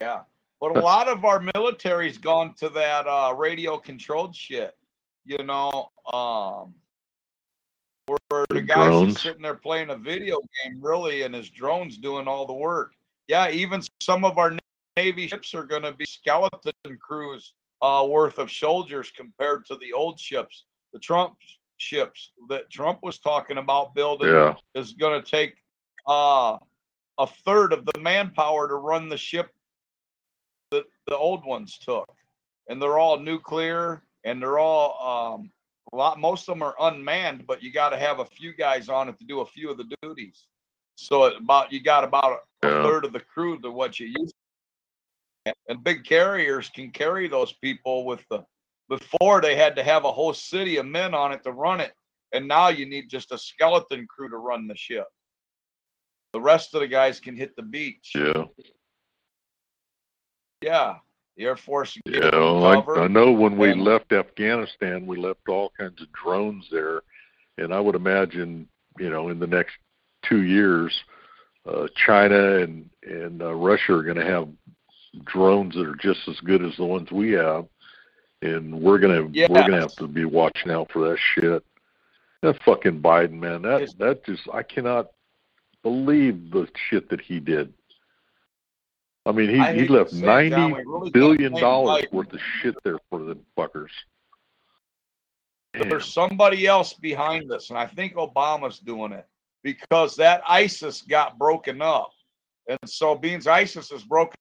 yeah. 0.00 0.20
But 0.60 0.76
a 0.76 0.80
lot 0.80 1.08
of 1.08 1.24
our 1.24 1.40
military's 1.54 2.18
gone 2.18 2.54
to 2.58 2.68
that 2.70 3.06
uh 3.06 3.34
radio 3.36 3.76
controlled 3.78 4.34
shit. 4.34 4.74
You 5.26 5.42
know, 5.44 5.90
um 6.10 6.74
where 8.28 8.44
the 8.48 8.54
The 8.56 8.62
guy's 8.62 8.88
drones? 8.88 9.12
just 9.14 9.22
sitting 9.22 9.42
there 9.42 9.54
playing 9.54 9.90
a 9.90 9.96
video 9.96 10.38
game 10.62 10.78
really 10.80 11.22
and 11.22 11.34
his 11.34 11.50
drone's 11.50 11.96
doing 11.98 12.26
all 12.28 12.46
the 12.46 12.52
work. 12.52 12.92
Yeah, 13.28 13.50
even 13.50 13.82
some 14.00 14.24
of 14.24 14.38
our 14.38 14.56
Navy 14.96 15.28
ships 15.28 15.54
are 15.54 15.64
gonna 15.64 15.92
be 15.92 16.04
skeleton 16.04 16.72
crews 17.00 17.52
uh 17.82 18.06
worth 18.08 18.38
of 18.38 18.50
soldiers 18.50 19.10
compared 19.16 19.64
to 19.66 19.76
the 19.76 19.92
old 19.92 20.18
ships. 20.18 20.64
The 20.92 20.98
Trump 20.98 21.36
ships 21.78 22.32
that 22.48 22.68
Trump 22.70 22.98
was 23.02 23.18
talking 23.18 23.58
about 23.58 23.94
building 23.94 24.28
Yeah. 24.28 24.54
is 24.74 24.92
going 24.92 25.20
to 25.22 25.28
take 25.28 25.54
uh, 26.06 26.58
a 27.18 27.26
third 27.44 27.72
of 27.72 27.86
the 27.86 27.98
manpower 28.00 28.68
to 28.68 28.74
run 28.74 29.08
the 29.08 29.16
ship 29.16 29.50
that 30.70 30.84
the 31.06 31.16
old 31.16 31.44
ones 31.44 31.78
took, 31.78 32.08
and 32.68 32.80
they're 32.80 32.98
all 32.98 33.18
nuclear 33.18 34.02
and 34.24 34.42
they're 34.42 34.58
all 34.58 35.34
um, 35.38 35.50
a 35.92 35.96
lot. 35.96 36.18
Most 36.18 36.48
of 36.48 36.54
them 36.54 36.62
are 36.62 36.74
unmanned, 36.80 37.46
but 37.46 37.62
you 37.62 37.72
got 37.72 37.90
to 37.90 37.98
have 37.98 38.20
a 38.20 38.24
few 38.24 38.52
guys 38.54 38.88
on 38.88 39.08
it 39.08 39.18
to 39.18 39.24
do 39.24 39.40
a 39.40 39.46
few 39.46 39.70
of 39.70 39.76
the 39.76 39.92
duties. 40.02 40.46
So 40.96 41.24
it 41.24 41.36
about 41.38 41.72
you 41.72 41.82
got 41.82 42.04
about 42.04 42.40
a 42.62 42.68
Yeah. 42.68 42.82
third 42.82 43.04
of 43.04 43.12
the 43.12 43.20
crew 43.20 43.58
to 43.60 43.70
what 43.70 43.98
you 43.98 44.06
used. 44.06 44.34
to. 45.46 45.54
And 45.68 45.82
big 45.82 46.04
carriers 46.04 46.68
can 46.68 46.90
carry 46.90 47.26
those 47.28 47.52
people 47.54 48.04
with 48.04 48.24
the. 48.28 48.44
Before 48.88 49.40
they 49.40 49.54
had 49.56 49.76
to 49.76 49.82
have 49.84 50.04
a 50.04 50.12
whole 50.12 50.34
city 50.34 50.76
of 50.76 50.84
men 50.84 51.14
on 51.14 51.32
it 51.32 51.42
to 51.44 51.52
run 51.52 51.80
it, 51.80 51.94
and 52.32 52.46
now 52.46 52.68
you 52.68 52.86
need 52.86 53.08
just 53.08 53.30
a 53.32 53.38
skeleton 53.38 54.06
crew 54.06 54.28
to 54.28 54.36
run 54.36 54.66
the 54.66 54.76
ship. 54.76 55.06
The 56.32 56.40
rest 56.40 56.74
of 56.74 56.80
the 56.80 56.88
guys 56.88 57.20
can 57.20 57.36
hit 57.36 57.54
the 57.56 57.62
beach. 57.62 58.12
Yeah. 58.14 58.44
Yeah, 60.60 60.98
the 61.40 61.46
Air 61.46 61.56
Force. 61.56 61.98
Yeah, 62.04 62.28
I. 62.28 63.04
I 63.04 63.08
know 63.08 63.32
when 63.32 63.56
we 63.56 63.70
and- 63.70 63.82
left 63.82 64.12
Afghanistan, 64.12 65.06
we 65.06 65.16
left 65.16 65.48
all 65.48 65.72
kinds 65.78 66.00
of 66.00 66.08
drones 66.12 66.68
there, 66.70 67.02
and 67.58 67.72
I 67.72 67.80
would 67.80 67.94
imagine, 67.94 68.68
you 68.98 69.10
know, 69.10 69.28
in 69.28 69.38
the 69.38 69.46
next 69.46 69.72
two 70.22 70.42
years, 70.42 70.92
uh, 71.66 71.88
China 71.94 72.58
and 72.58 72.88
and 73.02 73.42
uh, 73.42 73.54
Russia 73.54 73.94
are 73.94 74.02
going 74.02 74.16
to 74.16 74.24
have 74.24 74.48
drones 75.24 75.74
that 75.74 75.86
are 75.86 75.96
just 75.96 76.20
as 76.28 76.38
good 76.40 76.64
as 76.64 76.76
the 76.76 76.84
ones 76.84 77.10
we 77.10 77.32
have, 77.32 77.66
and 78.42 78.80
we're 78.80 78.98
gonna 78.98 79.24
we're 79.24 79.62
gonna 79.66 79.80
have 79.80 79.96
to 79.96 80.06
be 80.06 80.24
watching 80.24 80.70
out 80.70 80.90
for 80.92 81.08
that 81.08 81.18
shit. 81.34 81.64
That 82.42 82.62
fucking 82.62 83.02
Biden 83.02 83.38
man, 83.40 83.62
that 83.62 83.92
that 83.98 84.24
just 84.24 84.42
I 84.52 84.62
cannot 84.62 85.08
believe 85.82 86.50
the 86.50 86.68
shit 86.88 87.08
that 87.10 87.20
he 87.20 87.40
did. 87.40 87.72
I 89.26 89.32
mean, 89.32 89.60
I 89.60 89.72
he 89.74 89.80
he 89.80 89.88
left 89.88 90.12
ninety 90.12 90.50
John, 90.50 90.72
really 90.72 91.10
billion 91.10 91.52
dollars 91.52 92.04
Biden. 92.04 92.12
worth 92.12 92.32
of 92.32 92.40
shit 92.60 92.74
there 92.84 92.98
for 93.10 93.20
the 93.22 93.36
fuckers. 93.56 93.90
Damn. 95.74 95.88
There's 95.88 96.12
somebody 96.12 96.66
else 96.66 96.94
behind 96.94 97.50
this, 97.50 97.70
and 97.70 97.78
I 97.78 97.86
think 97.86 98.14
Obama's 98.14 98.78
doing 98.78 99.12
it 99.12 99.26
because 99.62 100.16
that 100.16 100.42
ISIS 100.48 101.02
got 101.02 101.38
broken 101.38 101.80
up, 101.82 102.10
and 102.68 102.78
so 102.86 103.14
being 103.14 103.46
ISIS 103.46 103.92
is 103.92 104.02
broken 104.02 104.34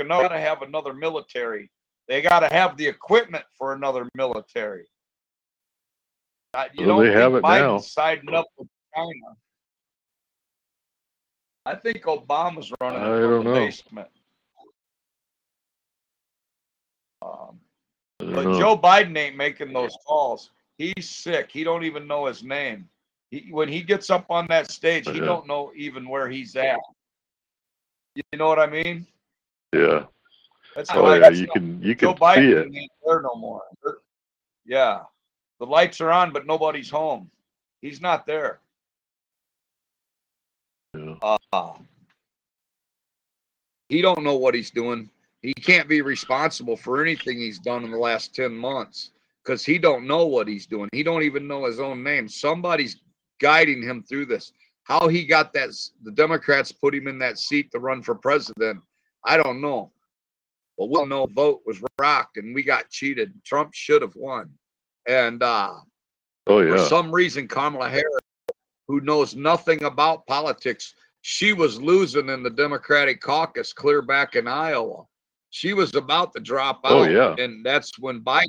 up, 0.00 0.08
got 0.08 0.28
to 0.28 0.40
have 0.40 0.62
another 0.62 0.94
military. 0.94 1.70
They 2.08 2.22
got 2.22 2.40
to 2.40 2.48
have 2.48 2.76
the 2.76 2.86
equipment 2.86 3.44
for 3.58 3.72
another 3.74 4.08
military. 4.14 4.86
Uh, 6.54 6.64
you 6.74 6.86
Well, 6.86 6.96
don't 6.98 7.06
they 7.06 7.12
have 7.20 7.34
it 7.34 7.42
now. 7.42 7.76
Biden's 7.78 7.92
siding 7.92 8.34
up 8.34 8.46
with 8.56 8.68
China? 8.94 9.36
I 11.66 11.74
think 11.76 12.02
Obama's 12.02 12.72
running 12.80 13.00
I 13.00 13.04
don't 13.04 13.44
the 13.44 13.50
know. 13.50 13.54
basement. 13.54 14.08
Um, 17.22 17.60
but 18.18 18.44
know. 18.44 18.58
Joe 18.58 18.76
Biden 18.76 19.16
ain't 19.16 19.36
making 19.36 19.72
those 19.72 19.96
calls. 20.06 20.50
He's 20.78 21.08
sick. 21.08 21.50
He 21.50 21.64
don't 21.64 21.84
even 21.84 22.06
know 22.06 22.26
his 22.26 22.42
name. 22.42 22.88
He, 23.30 23.48
when 23.50 23.68
he 23.68 23.82
gets 23.82 24.10
up 24.10 24.26
on 24.30 24.46
that 24.48 24.70
stage, 24.70 25.06
he 25.08 25.18
Yeah. 25.18 25.24
don't 25.26 25.46
know 25.46 25.72
even 25.76 26.08
where 26.08 26.28
he's 26.28 26.56
at. 26.56 26.78
You 28.14 28.22
know 28.38 28.48
what 28.48 28.58
I 28.58 28.66
mean? 28.66 29.06
yeah. 29.72 30.06
That's 30.74 30.90
Oh 30.92 31.14
yeah, 31.14 31.28
you 31.30 31.46
how- 31.46 31.52
can 31.54 31.82
you 31.82 31.94
Joe 31.94 32.14
can 32.14 32.34
see 32.36 32.50
it. 32.52 32.74
ain't 32.74 32.92
there 33.04 33.20
no 33.22 33.34
more. 33.34 33.62
Yeah, 34.64 35.02
the 35.58 35.66
lights 35.66 36.00
are 36.00 36.10
on, 36.12 36.32
but 36.32 36.46
nobody's 36.46 36.90
home. 36.90 37.30
He's 37.82 38.00
not 38.00 38.24
there. 38.26 38.60
Yeah. 40.94 41.16
Uh, 41.52 41.74
he 43.88 44.00
don't 44.02 44.22
know 44.22 44.36
what 44.36 44.54
he's 44.54 44.70
doing. 44.70 45.10
He 45.42 45.54
can't 45.54 45.88
be 45.88 46.02
responsible 46.02 46.76
for 46.76 47.02
anything 47.02 47.38
he's 47.38 47.58
done 47.58 47.84
in 47.84 47.90
the 47.90 47.98
last 47.98 48.34
10 48.34 48.54
months 48.54 49.10
because 49.44 49.64
he 49.64 49.78
don't 49.78 50.06
know 50.06 50.26
what 50.26 50.48
he's 50.48 50.66
doing. 50.66 50.88
He 50.92 51.02
don't 51.02 51.22
even 51.22 51.48
know 51.48 51.64
his 51.64 51.80
own 51.80 52.02
name. 52.02 52.28
Somebody's 52.28 53.00
guiding 53.40 53.82
him 53.82 54.02
through 54.02 54.26
this. 54.26 54.52
How 54.84 55.08
he 55.08 55.24
got 55.24 55.52
that, 55.54 55.70
the 56.02 56.10
Democrats 56.10 56.72
put 56.72 56.94
him 56.94 57.06
in 57.08 57.18
that 57.20 57.38
seat 57.38 57.70
to 57.72 57.78
run 57.78 58.02
for 58.02 58.14
president, 58.14 58.80
I 59.24 59.36
don't 59.36 59.60
know. 59.60 59.92
but 60.76 60.88
we 60.90 60.96
all 60.96 61.06
know 61.06 61.26
vote 61.26 61.62
was 61.64 61.82
rocked 61.98 62.36
and 62.36 62.54
we 62.54 62.62
got 62.62 62.90
cheated. 62.90 63.32
Trump 63.44 63.72
should 63.74 64.02
have 64.02 64.16
won. 64.16 64.50
And 65.06 65.42
uh, 65.42 65.74
Oh 66.46 66.66
for 66.68 66.78
some 66.78 67.12
reason, 67.12 67.46
Kamala 67.46 67.88
Harris, 67.88 68.24
who 68.88 69.00
knows 69.00 69.36
nothing 69.36 69.84
about 69.84 70.26
politics, 70.26 70.94
she 71.22 71.52
was 71.52 71.80
losing 71.80 72.28
in 72.28 72.42
the 72.42 72.50
Democratic 72.50 73.20
caucus 73.20 73.72
clear 73.72 74.02
back 74.02 74.36
in 74.36 74.48
Iowa. 74.48 75.04
She 75.50 75.72
was 75.74 75.94
about 75.94 76.32
to 76.34 76.40
drop 76.40 76.80
oh, 76.84 77.02
out. 77.02 77.08
Oh, 77.08 77.10
yeah. 77.10 77.44
And 77.44 77.66
that's 77.66 77.98
when 77.98 78.20
Biden 78.20 78.46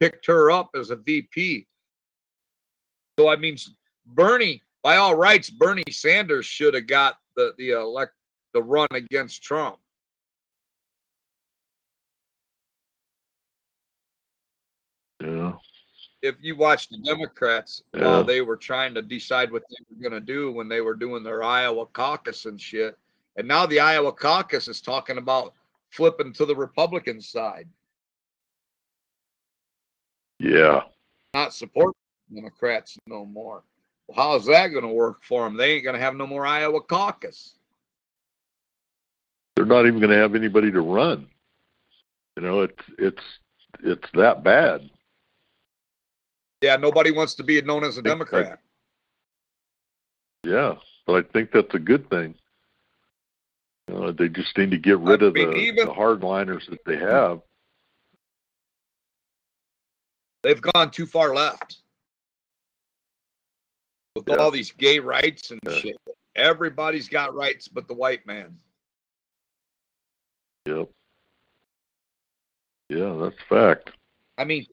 picked 0.00 0.26
her 0.26 0.50
up 0.50 0.70
as 0.74 0.90
a 0.90 0.96
VP. 0.96 1.66
So, 3.18 3.28
I 3.28 3.36
mean, 3.36 3.56
Bernie, 4.06 4.62
by 4.82 4.96
all 4.96 5.14
rights, 5.14 5.50
Bernie 5.50 5.82
Sanders 5.90 6.46
should 6.46 6.74
have 6.74 6.86
got 6.86 7.16
the, 7.36 7.52
the 7.58 7.70
elect, 7.70 8.12
the 8.54 8.62
run 8.62 8.88
against 8.92 9.42
Trump. 9.42 9.76
Yeah. 15.20 15.52
if 16.22 16.36
you 16.40 16.56
watch 16.56 16.88
the 16.88 16.98
Democrats 16.98 17.82
Yeah. 17.94 18.04
while 18.04 18.24
they 18.24 18.40
were 18.40 18.56
trying 18.56 18.94
to 18.94 19.02
decide 19.02 19.52
what 19.52 19.62
they 19.68 19.76
were 19.90 20.00
going 20.10 20.20
to 20.20 20.24
do 20.24 20.52
when 20.52 20.68
they 20.68 20.80
were 20.80 20.94
doing 20.94 21.22
their 21.22 21.42
Iowa 21.42 21.86
caucus 21.86 22.44
and 22.46 22.60
shit, 22.60 22.96
and 23.36 23.46
now 23.46 23.66
the 23.66 23.80
Iowa 23.80 24.12
caucus 24.12 24.68
is 24.68 24.80
talking 24.80 25.18
about 25.18 25.54
flipping 25.90 26.32
to 26.34 26.44
the 26.46 26.54
Republican 26.56 27.20
side, 27.20 27.68
Yeah. 30.38 30.82
not 31.34 31.52
support 31.52 31.94
Democrats 32.32 32.96
no 33.06 33.24
more. 33.24 33.62
Well, 34.06 34.16
how 34.16 34.36
is 34.36 34.46
that 34.46 34.68
going 34.68 34.84
to 34.84 34.88
work 34.92 35.22
for 35.22 35.44
them? 35.44 35.56
They 35.56 35.74
ain't 35.74 35.84
going 35.84 35.94
to 35.96 36.00
have 36.00 36.14
no 36.14 36.26
more 36.26 36.46
Iowa 36.46 36.80
caucus. 36.80 37.54
They're 39.56 39.66
not 39.66 39.86
even 39.86 39.98
going 39.98 40.10
to 40.10 40.16
have 40.16 40.34
anybody 40.34 40.70
to 40.70 40.80
run. 40.80 41.28
You 42.36 42.42
know, 42.42 42.60
it's 42.60 42.82
it's 42.98 43.22
it's 43.82 44.08
that 44.14 44.44
bad. 44.44 44.88
Yeah, 46.62 46.76
nobody 46.76 47.10
wants 47.10 47.34
to 47.34 47.42
be 47.42 47.60
known 47.62 47.82
as 47.84 47.98
a 47.98 48.02
Democrat. 48.02 48.60
Yeah, 50.44 50.76
but 51.06 51.24
I 51.24 51.28
think 51.32 51.50
that's 51.50 51.74
a 51.74 51.78
good 51.80 52.08
thing. 52.08 52.36
They 53.88 54.28
just 54.28 54.56
need 54.58 54.70
to 54.72 54.78
get 54.78 54.98
rid 54.98 55.22
I 55.22 55.26
of 55.26 55.34
mean, 55.34 55.50
the, 55.50 55.56
even- 55.56 55.86
the 55.86 55.94
hardliners 55.94 56.68
that 56.68 56.84
they 56.84 56.96
have. 56.96 57.40
They've 60.42 60.60
gone 60.60 60.90
too 60.90 61.06
far 61.06 61.34
left 61.34 61.78
with 64.14 64.28
Yeah. 64.28 64.36
all 64.36 64.50
these 64.50 64.72
gay 64.72 64.98
rights 64.98 65.50
and 65.50 65.60
Yeah. 65.66 65.78
shit. 65.78 65.96
Everybody's 66.36 67.08
got 67.08 67.34
rights 67.34 67.66
but 67.66 67.88
the 67.88 67.94
white 67.94 68.24
man. 68.26 68.56
Yep. 70.66 70.90
Yeah, 72.90 73.14
that's 73.20 73.42
fact. 73.48 73.90
I 74.38 74.44
mean, 74.44 74.66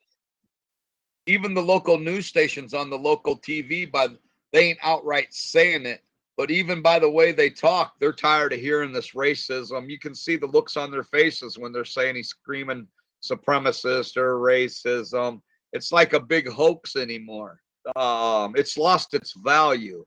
even 1.26 1.54
the 1.54 1.64
local 1.64 1.98
news 1.98 2.28
stations 2.28 2.74
on 2.74 2.90
the 2.90 2.98
local 2.98 3.38
TV, 3.38 3.92
by 3.92 4.10
they 4.52 4.70
ain't 4.70 4.80
outright 4.84 5.34
saying 5.34 5.86
it, 5.86 6.05
but 6.38 6.52
even 6.52 6.82
by 6.82 7.00
the 7.00 7.10
way 7.10 7.32
they 7.32 7.50
talk, 7.50 7.94
they're 8.00 8.14
tired 8.14 8.54
of 8.54 8.60
hearing 8.60 8.92
this 8.92 9.12
racism. 9.12 9.90
You 9.90 10.00
can 10.00 10.14
see 10.14 10.36
the 10.36 10.48
looks 10.48 10.76
on 10.76 10.92
their 10.92 11.04
faces 11.04 11.58
when 11.58 11.72
they're 11.72 11.86
saying 11.86 12.16
he's 12.16 12.30
screaming 12.30 12.88
supremacist 13.24 14.18
or 14.18 14.40
racism. 14.40 15.42
It's 15.74 15.92
like 15.92 16.14
a 16.14 16.20
big 16.20 16.50
hoax 16.50 16.96
anymore. 16.96 17.62
Um, 17.96 18.56
it's 18.56 18.78
lost 18.78 19.14
its 19.14 19.34
value. 19.44 20.06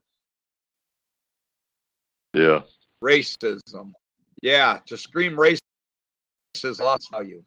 Yeah. 2.35 2.61
Racism, 3.03 3.93
yeah, 4.43 4.81
to 4.87 4.97
scream 4.97 5.33
racism 5.33 5.61
is 6.65 6.81
lost 6.81 7.11
value. 7.11 7.43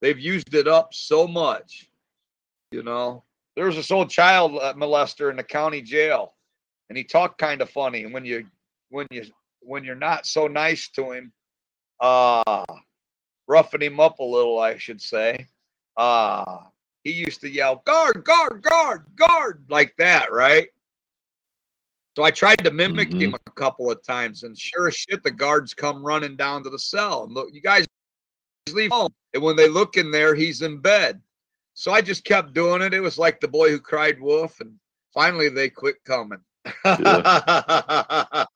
They've 0.00 0.18
used 0.18 0.54
it 0.54 0.68
up 0.68 0.94
so 0.94 1.26
much. 1.26 1.88
You 2.70 2.82
know, 2.82 3.24
there 3.56 3.66
was 3.66 3.76
this 3.76 3.90
old 3.90 4.10
child 4.10 4.58
uh, 4.60 4.74
molester 4.74 5.30
in 5.30 5.36
the 5.36 5.42
county 5.42 5.82
jail, 5.82 6.34
and 6.88 6.98
he 6.98 7.04
talked 7.04 7.38
kind 7.38 7.60
of 7.60 7.70
funny. 7.70 8.04
And 8.04 8.12
when 8.12 8.24
you, 8.24 8.46
when 8.90 9.06
you, 9.10 9.24
when 9.60 9.84
you're 9.84 9.94
not 9.94 10.26
so 10.26 10.46
nice 10.46 10.88
to 10.90 11.12
him, 11.12 11.32
uh, 12.00 12.64
roughing 13.46 13.82
him 13.82 14.00
up 14.00 14.18
a 14.18 14.24
little, 14.24 14.58
I 14.58 14.76
should 14.78 15.00
say, 15.00 15.46
uh, 15.96 16.58
he 17.04 17.12
used 17.12 17.40
to 17.40 17.50
yell, 17.50 17.82
"Guard, 17.84 18.24
guard, 18.24 18.62
guard, 18.62 19.06
guard!" 19.16 19.64
like 19.68 19.94
that, 19.98 20.32
right? 20.32 20.68
So 22.16 22.22
I 22.22 22.30
tried 22.30 22.62
to 22.64 22.70
mimic 22.70 23.10
Mhm. 23.10 23.20
him 23.22 23.34
a 23.34 23.50
couple 23.52 23.90
of 23.90 24.02
times, 24.02 24.42
and 24.42 24.58
sure 24.58 24.88
as 24.88 24.94
shit, 24.94 25.22
the 25.22 25.30
guards 25.30 25.74
come 25.74 26.04
running 26.04 26.36
down 26.36 26.62
to 26.64 26.70
the 26.70 26.78
cell. 26.78 27.24
And 27.24 27.32
look, 27.32 27.48
you 27.52 27.60
guys 27.60 27.86
leave 28.70 28.90
home. 28.90 29.12
And 29.32 29.42
when 29.42 29.56
they 29.56 29.68
look 29.68 29.96
in 29.96 30.10
there, 30.10 30.34
he's 30.34 30.62
in 30.62 30.78
bed. 30.78 31.22
So 31.74 31.90
I 31.92 32.02
just 32.02 32.24
kept 32.24 32.52
doing 32.52 32.82
it. 32.82 32.92
It 32.92 33.00
was 33.00 33.16
like 33.18 33.40
the 33.40 33.48
boy 33.48 33.70
who 33.70 33.80
cried 33.80 34.20
wolf, 34.20 34.60
and 34.60 34.78
finally 35.14 35.48
they 35.48 35.70
quit 35.70 36.04
coming. 36.04 36.44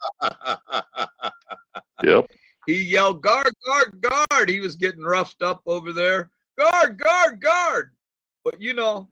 Yep. 2.02 2.30
he 2.66 2.82
yelled, 2.82 3.22
"Guard, 3.22 3.54
guard, 3.64 4.00
guard!" 4.00 4.48
He 4.50 4.60
was 4.60 4.76
getting 4.76 5.02
roughed 5.02 5.42
up 5.42 5.62
over 5.66 5.92
there. 5.92 6.30
Guard, 6.58 6.98
guard, 6.98 7.40
guard! 7.40 7.92
But 8.44 8.60
you 8.60 8.74
know, 8.74 9.08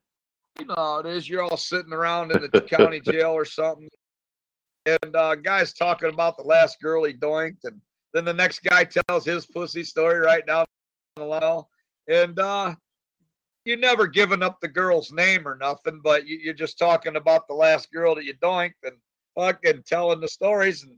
you 0.58 0.66
know 0.66 0.74
how 0.76 0.98
it 0.98 1.06
is. 1.06 1.28
You're 1.28 1.42
all 1.42 1.56
sitting 1.56 1.92
around 1.92 2.32
in 2.32 2.48
the 2.52 2.60
county 2.60 3.00
jail 3.04 3.30
or 3.30 3.44
something, 3.44 3.88
and 4.86 5.16
uh, 5.16 5.34
guys 5.34 5.72
talking 5.72 6.10
about 6.10 6.36
the 6.36 6.44
last 6.44 6.80
girl 6.80 7.04
he 7.04 7.12
doinked, 7.12 7.64
and 7.64 7.80
then 8.12 8.24
the 8.24 8.34
next 8.34 8.60
guy 8.60 8.84
tells 8.84 9.24
his 9.24 9.46
pussy 9.46 9.82
story 9.82 10.18
right 10.18 10.46
down 10.46 10.66
the 11.16 11.24
line, 11.24 11.62
and 12.08 12.38
uh, 12.38 12.74
you 13.64 13.76
never 13.76 14.06
giving 14.06 14.42
up 14.42 14.60
the 14.60 14.68
girl's 14.68 15.12
name 15.12 15.48
or 15.48 15.56
nothing, 15.56 16.00
but 16.02 16.26
you, 16.26 16.38
you're 16.42 16.54
just 16.54 16.78
talking 16.78 17.16
about 17.16 17.48
the 17.48 17.54
last 17.54 17.90
girl 17.92 18.14
that 18.14 18.24
you 18.24 18.34
doinked 18.34 18.74
and 18.84 18.96
fucking 19.34 19.82
telling 19.86 20.20
the 20.20 20.28
stories. 20.28 20.82
And 20.82 20.92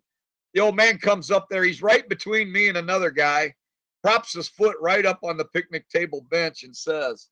the 0.55 0.61
old 0.61 0.77
man 0.77 0.99
comes 0.99 1.31
up 1.31 1.47
there. 1.49 1.63
He's 1.63 1.83
right 1.83 2.09
between 2.09 2.51
me 2.51 2.69
and 2.69 2.79
another 2.79 3.11
guy, 3.11 3.55
props 4.03 4.35
his 4.35 4.49
foot 4.49 4.77
right 4.81 5.07
up 5.07 5.21
on 5.23 5.37
the 5.37 5.45
picnic 5.45 5.89
table 5.89 6.27
bench 6.31 6.65
and 6.65 6.77
says, 6.77 7.29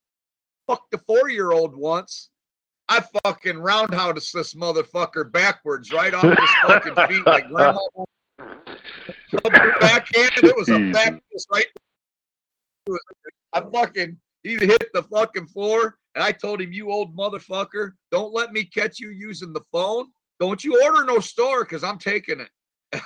Fuck 0.66 0.88
the 0.90 0.98
four 0.98 1.28
year 1.28 1.52
old 1.52 1.76
once. 1.76 2.30
I 2.88 3.02
fucking 3.24 3.58
roundhouse 3.58 4.30
this 4.32 4.54
motherfucker 4.54 5.30
backwards 5.30 5.92
right 5.92 6.12
off 6.12 6.22
his 6.22 6.50
fucking 6.66 6.94
feet 7.08 7.26
like 7.26 7.48
grandma. 7.48 7.80
Backhanded. 9.80 10.44
It 10.44 10.56
was 10.56 10.68
a 10.68 10.90
back 10.92 11.20
right. 11.50 11.66
I 13.52 13.60
fucking 13.72 14.16
he 14.44 14.56
hit 14.56 14.92
the 14.92 15.02
fucking 15.02 15.46
floor, 15.46 15.96
and 16.14 16.22
I 16.22 16.30
told 16.30 16.60
him, 16.60 16.72
"You 16.72 16.90
old 16.90 17.16
motherfucker, 17.16 17.92
don't 18.12 18.32
let 18.32 18.52
me 18.52 18.64
catch 18.64 19.00
you 19.00 19.10
using 19.10 19.52
the 19.52 19.64
phone. 19.72 20.06
Don't 20.38 20.62
you 20.62 20.80
order 20.82 21.04
no 21.04 21.18
store, 21.18 21.64
cause 21.64 21.82
I'm 21.82 21.98
taking 21.98 22.40
it." 22.40 22.50
I 22.92 23.02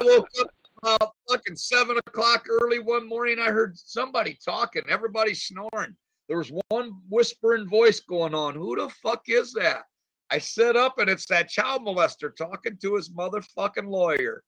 woke 0.00 0.28
up 0.40 0.50
uh, 0.82 1.06
fucking 1.28 1.56
seven 1.56 1.98
o'clock 1.98 2.46
early 2.48 2.78
one 2.78 3.08
morning. 3.08 3.38
I 3.38 3.50
heard 3.50 3.78
somebody 3.78 4.38
talking, 4.44 4.82
everybody 4.88 5.34
snoring. 5.34 5.96
There 6.28 6.38
was 6.38 6.52
one 6.68 6.92
whispering 7.08 7.68
voice 7.68 8.00
going 8.00 8.34
on. 8.34 8.54
Who 8.54 8.76
the 8.76 8.88
fuck 9.02 9.22
is 9.28 9.52
that? 9.52 9.84
I 10.30 10.38
sit 10.38 10.76
up 10.76 10.98
and 10.98 11.08
it's 11.08 11.26
that 11.26 11.48
child 11.48 11.82
molester 11.82 12.34
talking 12.34 12.76
to 12.82 12.96
his 12.96 13.10
motherfucking 13.10 13.88
lawyer. 13.88 14.42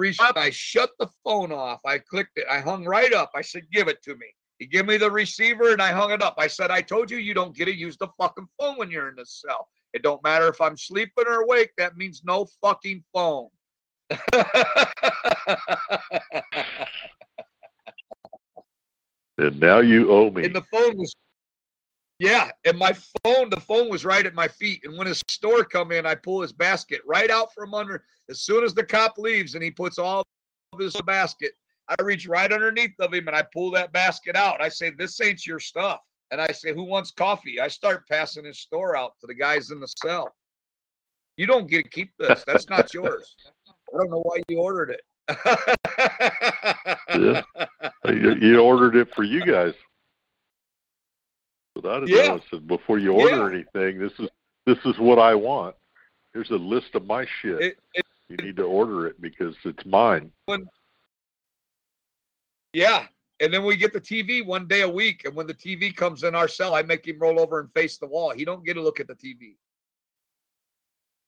I 0.00 0.32
I 0.36 0.50
shut 0.50 0.90
the 0.98 1.08
phone 1.24 1.50
off. 1.52 1.80
I 1.84 1.98
clicked 1.98 2.38
it. 2.38 2.46
I 2.50 2.60
hung 2.60 2.84
right 2.84 3.12
up. 3.12 3.32
I 3.34 3.40
said, 3.40 3.64
Give 3.72 3.88
it 3.88 4.02
to 4.04 4.14
me. 4.14 4.26
He 4.58 4.66
gave 4.66 4.86
me 4.86 4.96
the 4.96 5.10
receiver 5.10 5.72
and 5.72 5.82
I 5.82 5.92
hung 5.92 6.10
it 6.10 6.22
up. 6.22 6.34
I 6.38 6.46
said, 6.48 6.70
I 6.70 6.82
told 6.82 7.10
you 7.10 7.18
you 7.18 7.34
don't 7.34 7.56
get 7.56 7.66
to 7.66 7.74
use 7.74 7.96
the 7.96 8.08
fucking 8.18 8.48
phone 8.58 8.76
when 8.76 8.90
you're 8.90 9.08
in 9.08 9.16
the 9.16 9.26
cell. 9.26 9.68
It 9.92 10.02
don't 10.02 10.22
matter 10.22 10.48
if 10.48 10.60
I'm 10.60 10.76
sleeping 10.76 11.24
or 11.26 11.42
awake. 11.42 11.70
That 11.78 11.96
means 11.96 12.22
no 12.24 12.46
fucking 12.60 13.04
phone. 13.12 13.48
and 19.38 19.60
now 19.60 19.78
you 19.78 20.10
owe 20.10 20.30
me. 20.30 20.44
and 20.44 20.54
the 20.54 20.64
phone 20.72 20.96
was 20.96 21.14
yeah 22.18 22.50
and 22.64 22.76
my 22.78 22.92
phone 23.24 23.48
the 23.50 23.60
phone 23.60 23.88
was 23.88 24.04
right 24.04 24.26
at 24.26 24.34
my 24.34 24.48
feet 24.48 24.80
and 24.84 24.96
when 24.98 25.06
his 25.06 25.22
store 25.28 25.64
come 25.64 25.92
in 25.92 26.04
i 26.06 26.14
pull 26.14 26.40
his 26.40 26.52
basket 26.52 27.00
right 27.06 27.30
out 27.30 27.52
from 27.54 27.74
under 27.74 28.04
as 28.28 28.40
soon 28.40 28.64
as 28.64 28.74
the 28.74 28.84
cop 28.84 29.16
leaves 29.18 29.54
and 29.54 29.62
he 29.62 29.70
puts 29.70 29.98
all 29.98 30.24
of 30.72 30.80
his 30.80 30.94
basket 31.02 31.52
i 31.88 32.02
reach 32.02 32.26
right 32.26 32.52
underneath 32.52 32.98
of 33.00 33.14
him 33.14 33.28
and 33.28 33.36
i 33.36 33.42
pull 33.52 33.70
that 33.70 33.92
basket 33.92 34.36
out. 34.36 34.60
I 34.60 34.68
say 34.68 34.90
this 34.90 35.20
ain't 35.20 35.46
your 35.46 35.60
stuff. 35.60 36.00
And 36.30 36.40
i 36.40 36.48
say 36.48 36.72
who 36.74 36.84
wants 36.84 37.10
coffee? 37.10 37.60
I 37.60 37.68
start 37.68 38.06
passing 38.08 38.44
his 38.44 38.60
store 38.60 38.96
out 38.96 39.12
to 39.20 39.26
the 39.26 39.34
guys 39.34 39.70
in 39.70 39.80
the 39.80 39.88
cell. 40.02 40.34
You 41.36 41.46
don't 41.46 41.68
get 41.68 41.84
to 41.84 41.90
keep 41.90 42.10
this. 42.18 42.44
That's 42.46 42.68
not 42.68 42.92
yours. 42.94 43.36
I 43.68 43.98
don't 43.98 44.10
know 44.10 44.20
why 44.20 44.42
you 44.48 44.58
ordered 44.58 44.90
it. 44.90 45.00
Yeah. 47.14 47.42
you, 48.08 48.34
you 48.34 48.58
ordered 48.58 48.96
it 48.96 49.14
for 49.14 49.22
you 49.24 49.44
guys. 49.44 49.74
Without 51.78 52.02
a 52.02 52.08
Yeah. 52.08 52.36
doubt, 52.38 52.66
before 52.66 52.98
you 52.98 53.12
order 53.12 53.36
Yeah. 53.36 53.54
anything, 53.54 54.00
this 54.00 54.12
is 54.18 54.28
this 54.66 54.78
is 54.84 54.98
what 54.98 55.20
I 55.20 55.36
want. 55.36 55.76
Here's 56.34 56.50
a 56.50 56.56
list 56.56 56.96
of 56.96 57.06
my 57.06 57.24
shit. 57.40 57.62
it, 57.62 57.78
it, 57.94 58.04
You 58.28 58.36
need 58.38 58.56
to 58.56 58.64
order 58.64 59.06
it 59.06 59.20
because 59.20 59.56
it's 59.64 59.86
mine. 59.86 60.32
Yeah. 62.72 63.06
And 63.40 63.54
then 63.54 63.64
we 63.64 63.76
get 63.76 63.92
the 63.92 64.00
TV 64.00 64.44
one 64.44 64.66
day 64.66 64.80
a 64.82 64.88
week. 64.88 65.24
And 65.24 65.36
when 65.36 65.46
the 65.46 65.54
TV 65.54 65.94
comes 65.94 66.24
in 66.24 66.34
our 66.34 66.48
cell, 66.48 66.74
I 66.74 66.82
make 66.82 67.06
him 67.06 67.20
roll 67.20 67.38
over 67.38 67.60
and 67.60 67.72
face 67.72 67.96
the 67.96 68.08
wall. 68.08 68.30
He 68.30 68.44
don't 68.44 68.64
get 68.64 68.74
to 68.74 68.82
look 68.82 68.98
at 68.98 69.06
the 69.06 69.14
TV. 69.14 69.56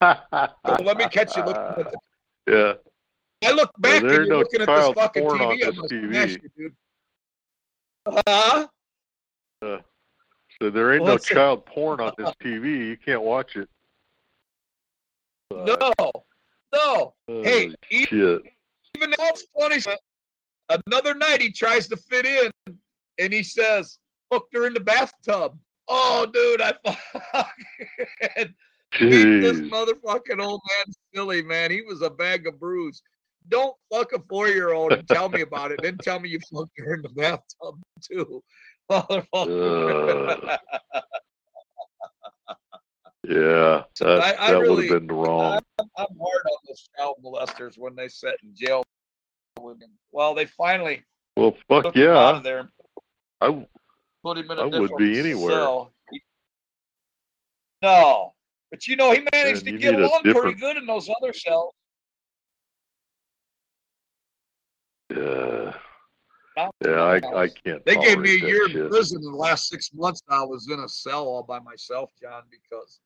So 0.02 0.82
let 0.82 0.96
me 0.98 1.06
catch 1.06 1.36
you 1.36 1.44
looking 1.44 1.62
at 1.62 1.76
the 1.92 1.98
Yeah. 3.42 3.48
I 3.48 3.52
look 3.52 3.70
back 3.78 4.02
there 4.02 4.22
and 4.22 4.26
you're 4.26 4.26
no 4.26 4.38
looking 4.40 4.60
at 4.62 4.66
this 4.66 4.92
fucking 4.94 5.26
on 5.26 5.38
TV. 5.38 5.66
I'm 5.66 5.76
this 5.76 5.92
TV. 5.92 6.42
you, 6.42 6.50
dude. 6.56 6.76
Huh? 8.26 8.66
So 10.60 10.68
there 10.70 10.92
ain't 10.92 11.02
Well, 11.02 11.12
no 11.12 11.16
it's 11.16 11.30
a- 11.30 11.34
child 11.34 11.64
porn 11.66 12.00
on 12.00 12.12
this 12.18 12.28
uh, 12.28 12.32
TV. 12.42 12.88
You 12.88 12.96
can't 12.96 13.22
watch 13.22 13.56
it. 13.56 13.68
No. 15.50 15.92
No. 16.72 17.14
Hey, 17.26 17.74
shit. 17.90 18.42
even 18.96 19.14
it's 19.18 19.46
funny, 19.58 19.78
another 20.86 21.14
night 21.14 21.40
he 21.42 21.50
tries 21.50 21.88
to 21.88 21.96
fit 21.96 22.24
in 22.26 22.52
and 23.18 23.32
he 23.32 23.42
says, 23.42 23.98
hooked 24.30 24.54
her 24.54 24.66
in 24.66 24.74
the 24.74 24.80
bathtub. 24.80 25.58
Oh, 25.88 26.26
dude, 26.32 26.60
I 26.60 26.72
fucking 27.32 28.54
beat 29.00 29.40
this 29.40 29.60
motherfucking 29.60 30.40
old 30.40 30.60
man 30.68 30.94
silly, 31.12 31.42
man. 31.42 31.72
He 31.72 31.82
was 31.82 32.02
a 32.02 32.10
bag 32.10 32.46
of 32.46 32.60
brews. 32.60 33.02
Don't 33.48 33.74
fuck 33.92 34.12
a 34.12 34.20
four 34.28 34.46
year 34.48 34.72
old 34.72 34.92
and 34.92 35.08
tell 35.08 35.28
me 35.28 35.40
about 35.40 35.72
it. 35.72 35.80
Then 35.82 35.98
tell 35.98 36.20
me 36.20 36.28
you 36.28 36.38
fucked 36.54 36.70
her 36.78 36.94
in 36.94 37.02
the 37.02 37.08
bathtub, 37.08 37.80
too. 38.00 38.40
Yeah, 43.22 43.84
that, 44.00 44.20
I- 44.20 44.36
I 44.48 44.52
that 44.52 44.60
would 44.60 44.84
have 44.90 45.06
been 45.06 45.16
wrong. 45.16 45.60
I'm 45.78 45.86
hard 45.96 46.44
on 46.46 46.58
those 46.66 46.88
child 46.96 47.16
molesters 47.24 47.78
when 47.78 47.94
they 47.94 48.08
sit 48.08 48.34
in 48.42 48.54
jail. 48.54 48.82
Well, 50.10 50.34
they 50.34 50.46
finally 50.46 51.02
Well, 51.36 51.54
fuck 51.68 51.84
him 51.84 51.88
out 51.90 51.96
yeah. 51.96 52.36
of 52.38 52.42
there 52.42 52.70
I, 53.42 53.66
put 54.24 54.38
him 54.38 54.50
in 54.50 54.58
a 54.58 54.62
I 54.62 54.66
would 54.80 54.96
be 54.96 55.18
anywhere. 55.18 55.50
cell. 55.50 55.92
No, 57.82 58.32
but 58.70 58.86
you 58.86 58.96
know 58.96 59.12
he 59.12 59.20
managed 59.32 59.64
Man, 59.64 59.74
to 59.74 59.78
get 59.78 59.94
along 59.94 60.22
pretty 60.22 60.54
good 60.58 60.76
in 60.78 60.86
those 60.86 61.08
other 61.20 61.32
cells. 61.32 61.74
yeah, 65.14 65.72
Yeah, 66.84 67.02
I. 67.02 67.42
I 67.42 67.48
can't. 67.48 67.84
They 67.84 67.96
gave 67.96 68.18
me 68.18 68.34
a 68.34 68.46
year 68.46 68.66
in 68.66 68.88
prison 68.88 69.18
in 69.18 69.30
the 69.30 69.36
last 69.36 69.68
six 69.68 69.92
months. 69.94 70.22
I 70.28 70.42
was 70.42 70.68
in 70.70 70.80
a 70.80 70.88
cell 70.88 71.24
all 71.24 71.42
by 71.42 71.60
myself, 71.60 72.10
John, 72.20 72.42
because 72.50 73.00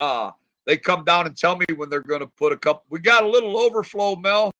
uh 0.00 0.30
they 0.66 0.76
come 0.76 1.04
down 1.04 1.26
and 1.26 1.36
tell 1.36 1.56
me 1.56 1.66
when 1.76 1.90
they're 1.90 2.00
going 2.00 2.20
to 2.20 2.26
put 2.26 2.52
a 2.52 2.56
couple. 2.56 2.84
We 2.88 3.00
got 3.00 3.24
a 3.24 3.28
little 3.28 3.58
overflow, 3.58 4.14
Mel. 4.16 4.52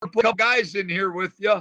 Put 0.00 0.10
a 0.10 0.22
couple 0.22 0.32
guys 0.34 0.76
in 0.76 0.88
here 0.88 1.10
with 1.10 1.34
you. 1.38 1.60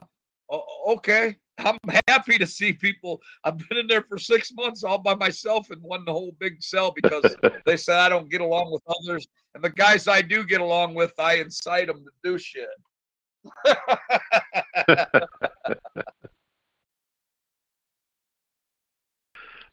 okay, 0.88 1.36
I'm 1.58 1.78
happy 2.08 2.38
to 2.38 2.48
see 2.48 2.74
people. 2.74 3.22
I've 3.44 3.58
been 3.58 3.80
in 3.80 3.88
there 3.88 4.04
for 4.04 4.18
six 4.18 4.52
months 4.54 4.84
all 4.84 5.00
by 5.00 5.16
myself 5.16 5.72
in 5.72 5.80
one 5.80 6.06
whole 6.08 6.36
big 6.40 6.62
cell 6.62 6.91
because 6.91 7.36
they 7.66 7.76
said 7.76 7.98
I 7.98 8.10
don't 8.10 8.30
get 8.30 8.41
along 8.41 8.72
with 8.72 8.84
others, 8.88 9.28
and 9.56 9.64
the 9.64 9.70
guys 9.70 10.08
I 10.08 10.22
do 10.22 10.44
get 10.44 10.62
along 10.62 10.94
with, 10.94 11.14
I 11.20 11.36
incite 11.36 11.88
them 11.88 12.04
to 12.04 12.12
do 12.24 12.38
shit. 12.38 12.70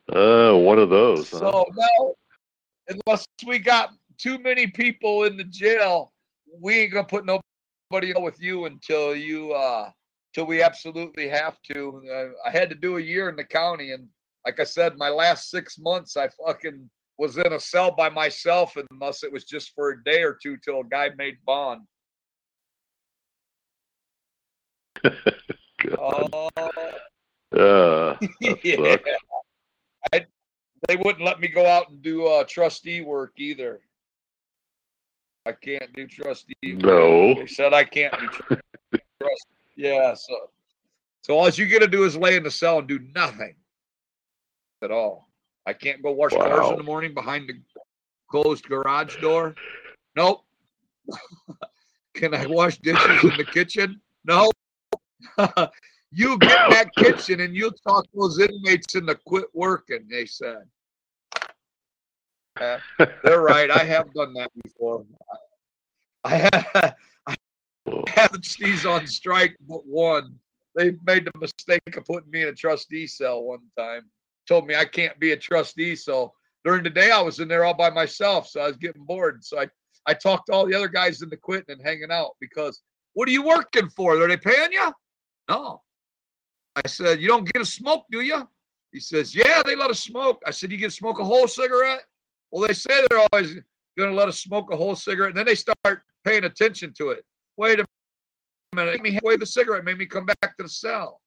Uh, 0.09 0.55
one 0.55 0.78
of 0.78 0.88
those. 0.88 1.30
huh? 1.30 1.38
So 1.38 1.64
unless 2.88 3.26
we 3.47 3.59
got 3.59 3.90
too 4.18 4.38
many 4.38 4.66
people 4.66 5.24
in 5.24 5.36
the 5.36 5.44
jail, 5.44 6.12
we 6.60 6.80
ain't 6.80 6.93
gonna 6.93 7.06
put 7.06 7.26
nobody 7.26 8.12
with 8.16 8.40
you 8.40 8.66
until 8.66 9.16
you 9.16 9.52
uh 9.52 9.90
till 10.32 10.47
we 10.47 10.62
absolutely 10.62 11.28
have 11.28 11.60
to. 11.72 12.02
Uh, 12.12 12.48
I 12.48 12.51
had 12.51 12.68
to 12.68 12.76
do 12.76 12.98
a 12.98 13.01
year 13.01 13.28
in 13.28 13.36
the 13.36 13.44
county, 13.44 13.93
and 13.93 14.06
like 14.44 14.60
I 14.60 14.64
said, 14.64 14.97
my 14.97 15.09
last 15.09 15.51
six 15.51 15.78
months, 15.78 16.16
I 16.16 16.28
fucking 16.47 16.88
was 17.18 17.38
in 17.38 17.52
a 17.52 17.60
cell 17.60 17.90
by 17.90 18.10
myself, 18.10 18.76
unless 18.90 19.24
it 19.24 19.32
was 19.32 19.44
just 19.44 19.74
for 19.74 19.90
a 19.90 20.05
day 20.05 20.22
or 20.22 20.38
two 20.40 20.56
till 20.59 20.80
a 20.80 20.84
guy 20.84 21.10
made 21.16 21.38
bond. 21.44 21.80
God. 21.80 21.86
Oh, 25.98 26.48
Uh, 27.52 28.16
that 28.40 28.60
yeah. 28.64 28.96
I, 30.12 30.26
they 30.88 30.96
wouldn't 30.96 31.24
let 31.24 31.38
me 31.38 31.48
go 31.48 31.64
out 31.66 31.90
and 31.90 32.02
do 32.02 32.26
uh, 32.26 32.44
trustee 32.44 33.02
work 33.02 33.32
either. 33.36 33.80
I 35.44 35.52
can't 35.52 35.92
do 35.94 36.06
trustee. 36.08 36.54
work. 36.64 36.82
No. 36.82 37.34
They 37.34 37.46
said 37.46 37.72
I 37.72 37.84
can't 37.84 38.12
do 38.18 38.26
tr- 38.26 38.54
trust. 39.20 39.46
Yeah, 39.76 40.14
so 40.14 40.50
so 41.22 41.38
all 41.38 41.48
you 41.50 41.68
got 41.68 41.80
to 41.80 41.88
do 41.88 42.04
is 42.04 42.16
lay 42.16 42.36
in 42.36 42.42
the 42.42 42.50
cell 42.50 42.78
and 42.78 42.88
do 42.88 42.98
nothing 43.14 43.54
at 44.82 44.90
all. 44.90 45.28
I 45.66 45.72
can't 45.72 46.02
go 46.02 46.12
wash 46.12 46.32
cars 46.32 46.70
in 46.70 46.76
the 46.78 46.82
morning 46.84 47.14
behind 47.14 47.48
the 47.48 47.54
closed 48.30 48.66
garage 48.68 49.16
door. 49.20 49.54
Nope. 50.16 50.44
Can 52.14 52.34
I 52.34 52.46
wash 52.46 52.78
dishes 52.78 53.24
in 53.24 53.36
the 53.36 53.44
kitchen? 53.44 54.00
No. 54.24 54.50
You 56.12 56.38
get 56.38 56.64
in 56.64 56.70
that 56.70 56.94
kitchen 56.97 57.40
and 57.40 57.55
you 57.55 57.70
talk 57.86 58.06
those 58.14 58.38
inmates 58.38 58.94
into 58.94 59.14
quit 59.14 59.47
working, 59.55 60.06
they 60.09 60.26
said. 60.26 60.62
Uh, 62.60 62.78
they're 63.24 63.43
right. 63.43 63.70
I 63.70 63.84
have 63.84 64.12
done 64.14 64.32
that 64.34 64.51
before. 64.62 65.05
I 66.24 66.36
have, 66.36 66.94
I 67.26 67.36
haven't 68.09 68.44
trustees 68.44 68.86
on 68.86 69.06
strike 69.06 69.56
but 69.68 69.86
one. 69.86 70.34
They 70.74 70.93
made 71.06 71.26
the 71.26 71.38
mistake 71.38 71.97
of 71.97 72.05
putting 72.05 72.30
me 72.30 72.43
in 72.43 72.48
a 72.48 72.55
trustee 72.55 73.06
cell 73.06 73.43
one 73.43 73.60
time. 73.78 74.02
Told 74.48 74.66
me 74.66 74.74
I 74.74 74.84
can't 74.84 75.18
be 75.18 75.32
a 75.32 75.36
trustee. 75.36 75.97
So 75.97 76.32
during 76.64 76.82
the 76.82 76.90
day 76.90 77.10
I 77.10 77.20
was 77.20 77.40
in 77.40 77.48
there 77.48 77.64
all 77.64 77.74
by 77.74 77.90
myself. 77.90 78.48
So 78.48 78.60
I 78.60 78.68
was 78.68 78.76
getting 78.76 79.05
bored. 79.05 79.44
So 79.44 79.60
I, 79.60 79.68
I 80.06 80.14
talked 80.14 80.47
to 80.47 80.52
all 80.52 80.66
the 80.66 80.74
other 80.74 80.88
guys 80.88 81.22
into 81.22 81.36
quitting 81.36 81.76
and 81.76 81.82
hanging 81.82 82.10
out 82.10 82.32
because 82.40 82.82
what 83.14 83.28
are 83.28 83.32
you 83.32 83.43
working 83.43 83.88
for? 83.88 84.20
Are 84.22 84.28
they 84.28 84.36
paying 84.36 84.72
you? 84.72 84.93
No. 85.48 85.82
I 86.77 86.86
said, 86.89 87.20
You 87.20 87.28
don't 87.28 87.51
get 87.51 87.62
a 87.62 87.66
smoke, 87.66 88.05
do 88.10 88.20
you? 88.20 88.47
He 88.93 89.01
says, 89.01 89.35
Yeah, 89.35 89.62
they 89.64 89.77
let 89.77 89.90
us 89.90 90.01
smoke. 90.01 90.43
I 90.47 90.51
said, 90.51 90.70
You 90.70 90.78
get 90.78 90.90
to 90.90 90.97
smoke 90.97 91.18
a 91.20 91.24
whole 91.24 91.48
cigarette? 91.48 92.05
Well, 92.51 92.66
they 92.66 92.74
say 92.74 93.05
they're 93.10 93.24
always 93.32 93.55
going 93.98 94.10
to 94.10 94.14
let 94.16 94.28
us 94.28 94.39
smoke 94.40 94.70
a 94.73 94.77
whole 94.77 94.94
cigarette. 94.97 95.31
And 95.31 95.39
then 95.39 95.47
they 95.47 95.55
start 95.55 96.02
paying 96.24 96.44
attention 96.44 96.93
to 96.98 97.10
it. 97.10 97.24
Wait 97.56 97.81
a 97.81 97.85
minute. 98.74 99.02
Made 99.02 99.12
me 99.12 99.18
away 99.23 99.36
the 99.36 99.47
cigarette, 99.47 99.85
made 99.85 99.98
me 99.98 100.06
come 100.06 100.27
back 100.27 100.56
to 100.56 100.62
the 100.62 100.68
cell. 100.68 101.20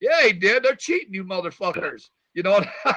Yeah, 0.00 0.22
he 0.26 0.32
did. 0.32 0.62
They're 0.62 0.74
cheating, 0.76 1.12
you 1.14 1.24
motherfuckers. 1.24 2.08
You 2.34 2.42
know 2.42 2.52
what? 2.52 2.68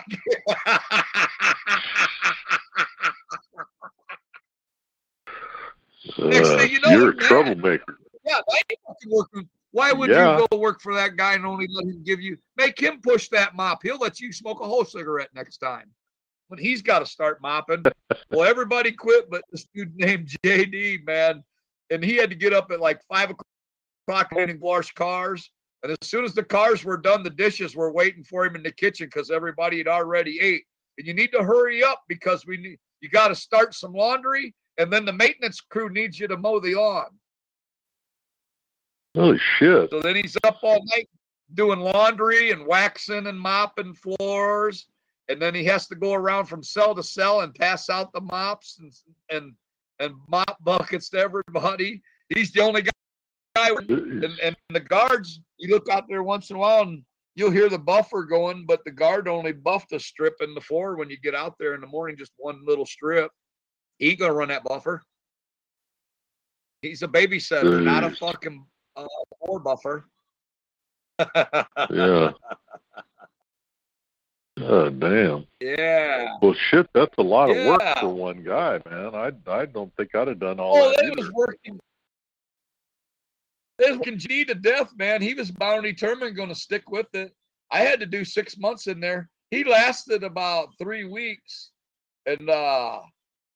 Next 6.19 6.49
Uh, 6.49 6.57
thing 6.57 6.71
you 6.71 6.79
know, 6.81 6.89
you're 6.89 7.11
a 7.11 7.15
man. 7.15 7.25
troublemaker. 7.27 7.97
Yeah, 8.25 8.35
I 8.49 8.57
ain't 8.69 8.79
fucking 8.85 9.09
working. 9.11 9.49
Why 9.73 9.91
would 9.91 10.11
Yeah. 10.11 10.39
you 10.39 10.47
go 10.49 10.57
work 10.57 10.81
for 10.81 10.93
that 10.93 11.17
guy 11.17 11.33
and 11.33 11.45
only 11.47 11.67
let 11.67 11.85
him 11.85 12.03
give 12.03 12.21
you 12.21 12.37
make 12.55 12.79
him 12.79 13.01
push 13.01 13.27
that 13.29 13.55
mop? 13.55 13.81
He'll 13.81 13.97
let 13.97 14.19
you 14.19 14.31
smoke 14.31 14.61
a 14.61 14.65
whole 14.65 14.85
cigarette 14.85 15.33
next 15.33 15.57
time. 15.57 15.91
When 16.47 16.59
he's 16.59 16.83
got 16.83 16.99
to 16.99 17.05
start 17.07 17.41
mopping. 17.41 17.83
well, 18.29 18.47
everybody 18.47 18.91
quit, 18.91 19.31
but 19.31 19.43
this 19.51 19.65
dude 19.73 19.95
named 19.95 20.29
JD, 20.43 21.05
man, 21.05 21.43
and 21.89 22.03
he 22.03 22.15
had 22.15 22.29
to 22.29 22.35
get 22.35 22.53
up 22.53 22.69
at 22.71 22.79
like 22.79 23.01
five 23.09 23.31
o'clock 23.31 24.31
and 24.37 24.61
wash 24.61 24.91
cars. 24.93 25.49
And 25.81 25.91
as 25.91 26.07
soon 26.07 26.23
as 26.23 26.35
the 26.35 26.43
cars 26.43 26.85
were 26.85 26.97
done, 26.97 27.23
the 27.23 27.31
dishes 27.31 27.75
were 27.75 27.91
waiting 27.91 28.23
for 28.23 28.45
him 28.45 28.55
in 28.55 28.61
the 28.61 28.71
kitchen 28.71 29.07
because 29.07 29.31
everybody 29.31 29.79
had 29.79 29.87
already 29.87 30.39
ate. 30.39 30.65
And 30.99 31.07
you 31.07 31.15
need 31.15 31.31
to 31.31 31.43
hurry 31.43 31.83
up 31.83 32.03
because 32.07 32.45
we 32.45 32.57
need 32.57 32.77
you 33.01 33.09
got 33.09 33.29
to 33.29 33.35
start 33.35 33.73
some 33.73 33.93
laundry, 33.93 34.53
and 34.77 34.93
then 34.93 35.03
the 35.03 35.11
maintenance 35.11 35.59
crew 35.59 35.89
needs 35.89 36.19
you 36.19 36.27
to 36.27 36.37
mow 36.37 36.59
the 36.59 36.75
lawn. 36.75 37.07
Holy 39.15 39.37
shit. 39.37 39.89
So 39.91 40.01
then 40.01 40.15
he's 40.15 40.35
up 40.43 40.59
all 40.63 40.83
night 40.95 41.09
doing 41.53 41.79
laundry 41.79 42.51
and 42.51 42.65
waxing 42.65 43.27
and 43.27 43.39
mopping 43.39 43.93
floors. 43.93 44.87
And 45.29 45.41
then 45.41 45.53
he 45.53 45.63
has 45.65 45.87
to 45.87 45.95
go 45.95 46.13
around 46.13 46.45
from 46.45 46.63
cell 46.63 46.95
to 46.95 47.03
cell 47.03 47.41
and 47.41 47.53
pass 47.53 47.89
out 47.89 48.11
the 48.11 48.21
mops 48.21 48.79
and 48.79 48.91
and, 49.29 49.53
and 49.99 50.13
mop 50.27 50.57
buckets 50.63 51.09
to 51.09 51.19
everybody. 51.19 52.01
He's 52.29 52.51
the 52.51 52.61
only 52.61 52.81
guy. 52.81 52.91
And, 53.55 54.23
and 54.41 54.55
the 54.69 54.79
guards, 54.79 55.39
you 55.57 55.73
look 55.73 55.87
out 55.89 56.05
there 56.09 56.23
once 56.23 56.49
in 56.49 56.55
a 56.55 56.59
while 56.59 56.81
and 56.81 57.03
you'll 57.35 57.51
hear 57.51 57.69
the 57.69 57.77
buffer 57.77 58.23
going, 58.23 58.65
but 58.65 58.83
the 58.83 58.91
guard 58.91 59.27
only 59.27 59.53
buffed 59.53 59.93
a 59.93 59.99
strip 59.99 60.35
in 60.41 60.55
the 60.55 60.61
floor 60.61 60.95
when 60.95 61.09
you 61.09 61.17
get 61.19 61.35
out 61.35 61.55
there 61.59 61.75
in 61.75 61.81
the 61.81 61.87
morning, 61.87 62.17
just 62.17 62.31
one 62.37 62.63
little 62.65 62.85
strip. 62.85 63.31
He 63.99 64.15
gonna 64.15 64.33
run 64.33 64.49
that 64.49 64.63
buffer. 64.63 65.03
He's 66.81 67.03
a 67.03 67.07
babysitter, 67.07 67.81
not 67.81 68.03
a 68.03 68.09
fucking 68.09 68.65
uh, 68.95 69.05
floor 69.45 69.59
buffer. 69.59 70.05
Yeah. 71.89 72.31
Oh 74.61 74.89
damn. 74.89 75.47
Yeah. 75.59 76.37
Well, 76.41 76.53
shit, 76.53 76.87
that's 76.93 77.17
a 77.17 77.23
lot 77.23 77.49
of 77.49 77.57
work 77.65 77.81
for 77.99 78.09
one 78.09 78.43
guy, 78.43 78.79
man. 78.89 79.15
I 79.15 79.31
I 79.51 79.65
don't 79.65 79.91
think 79.95 80.13
I'd 80.13 80.27
have 80.27 80.39
done 80.39 80.59
all 80.59 80.77
Oh, 80.77 80.91
that 80.91 81.03
either. 81.05 81.15
was 81.17 81.31
working. 81.31 81.79
They 83.79 83.89
was 83.89 83.97
working 83.97 84.19
G 84.19 84.45
to 84.45 84.53
death, 84.53 84.91
man. 84.95 85.21
He 85.21 85.33
was 85.33 85.49
bound 85.49 85.85
and 85.85 85.95
determined 85.97 86.35
going 86.35 86.49
to 86.49 86.55
stick 86.55 86.89
with 86.91 87.07
it. 87.15 87.33
I 87.71 87.79
had 87.79 87.99
to 88.01 88.05
do 88.05 88.23
six 88.23 88.57
months 88.57 88.85
in 88.85 88.99
there. 88.99 89.29
He 89.49 89.63
lasted 89.63 90.23
about 90.23 90.69
three 90.79 91.05
weeks, 91.05 91.71
and 92.27 92.47
uh, 92.49 92.99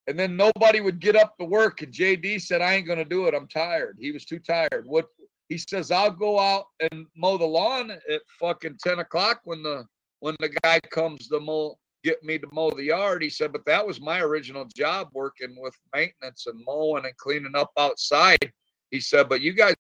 and 0.07 0.17
then 0.17 0.35
nobody 0.35 0.81
would 0.81 0.99
get 0.99 1.15
up 1.15 1.37
to 1.37 1.45
work. 1.45 1.83
And 1.83 1.93
JD 1.93 2.41
said, 2.41 2.61
"I 2.61 2.73
ain't 2.73 2.87
going 2.87 2.97
to 2.99 3.05
do 3.05 3.27
it. 3.27 3.35
I'm 3.35 3.47
tired." 3.47 3.97
He 3.99 4.11
was 4.11 4.25
too 4.25 4.39
tired. 4.39 4.85
What 4.87 5.07
he 5.49 5.57
says, 5.57 5.91
"I'll 5.91 6.11
go 6.11 6.39
out 6.39 6.65
and 6.79 7.05
mow 7.15 7.37
the 7.37 7.45
lawn 7.45 7.91
at 7.91 8.21
fucking 8.39 8.77
ten 8.83 8.99
o'clock 8.99 9.41
when 9.45 9.63
the 9.63 9.85
when 10.19 10.35
the 10.39 10.49
guy 10.63 10.79
comes 10.91 11.27
to 11.29 11.39
mow 11.39 11.77
get 12.03 12.23
me 12.23 12.37
to 12.37 12.47
mow 12.51 12.71
the 12.71 12.83
yard." 12.83 13.21
He 13.21 13.29
said, 13.29 13.51
"But 13.51 13.65
that 13.65 13.85
was 13.85 14.01
my 14.01 14.21
original 14.21 14.65
job, 14.65 15.09
working 15.13 15.55
with 15.59 15.75
maintenance 15.93 16.47
and 16.47 16.63
mowing 16.65 17.05
and 17.05 17.17
cleaning 17.17 17.55
up 17.55 17.71
outside." 17.77 18.51
He 18.91 18.99
said, 18.99 19.29
"But 19.29 19.41
you 19.41 19.53
guys 19.53 19.75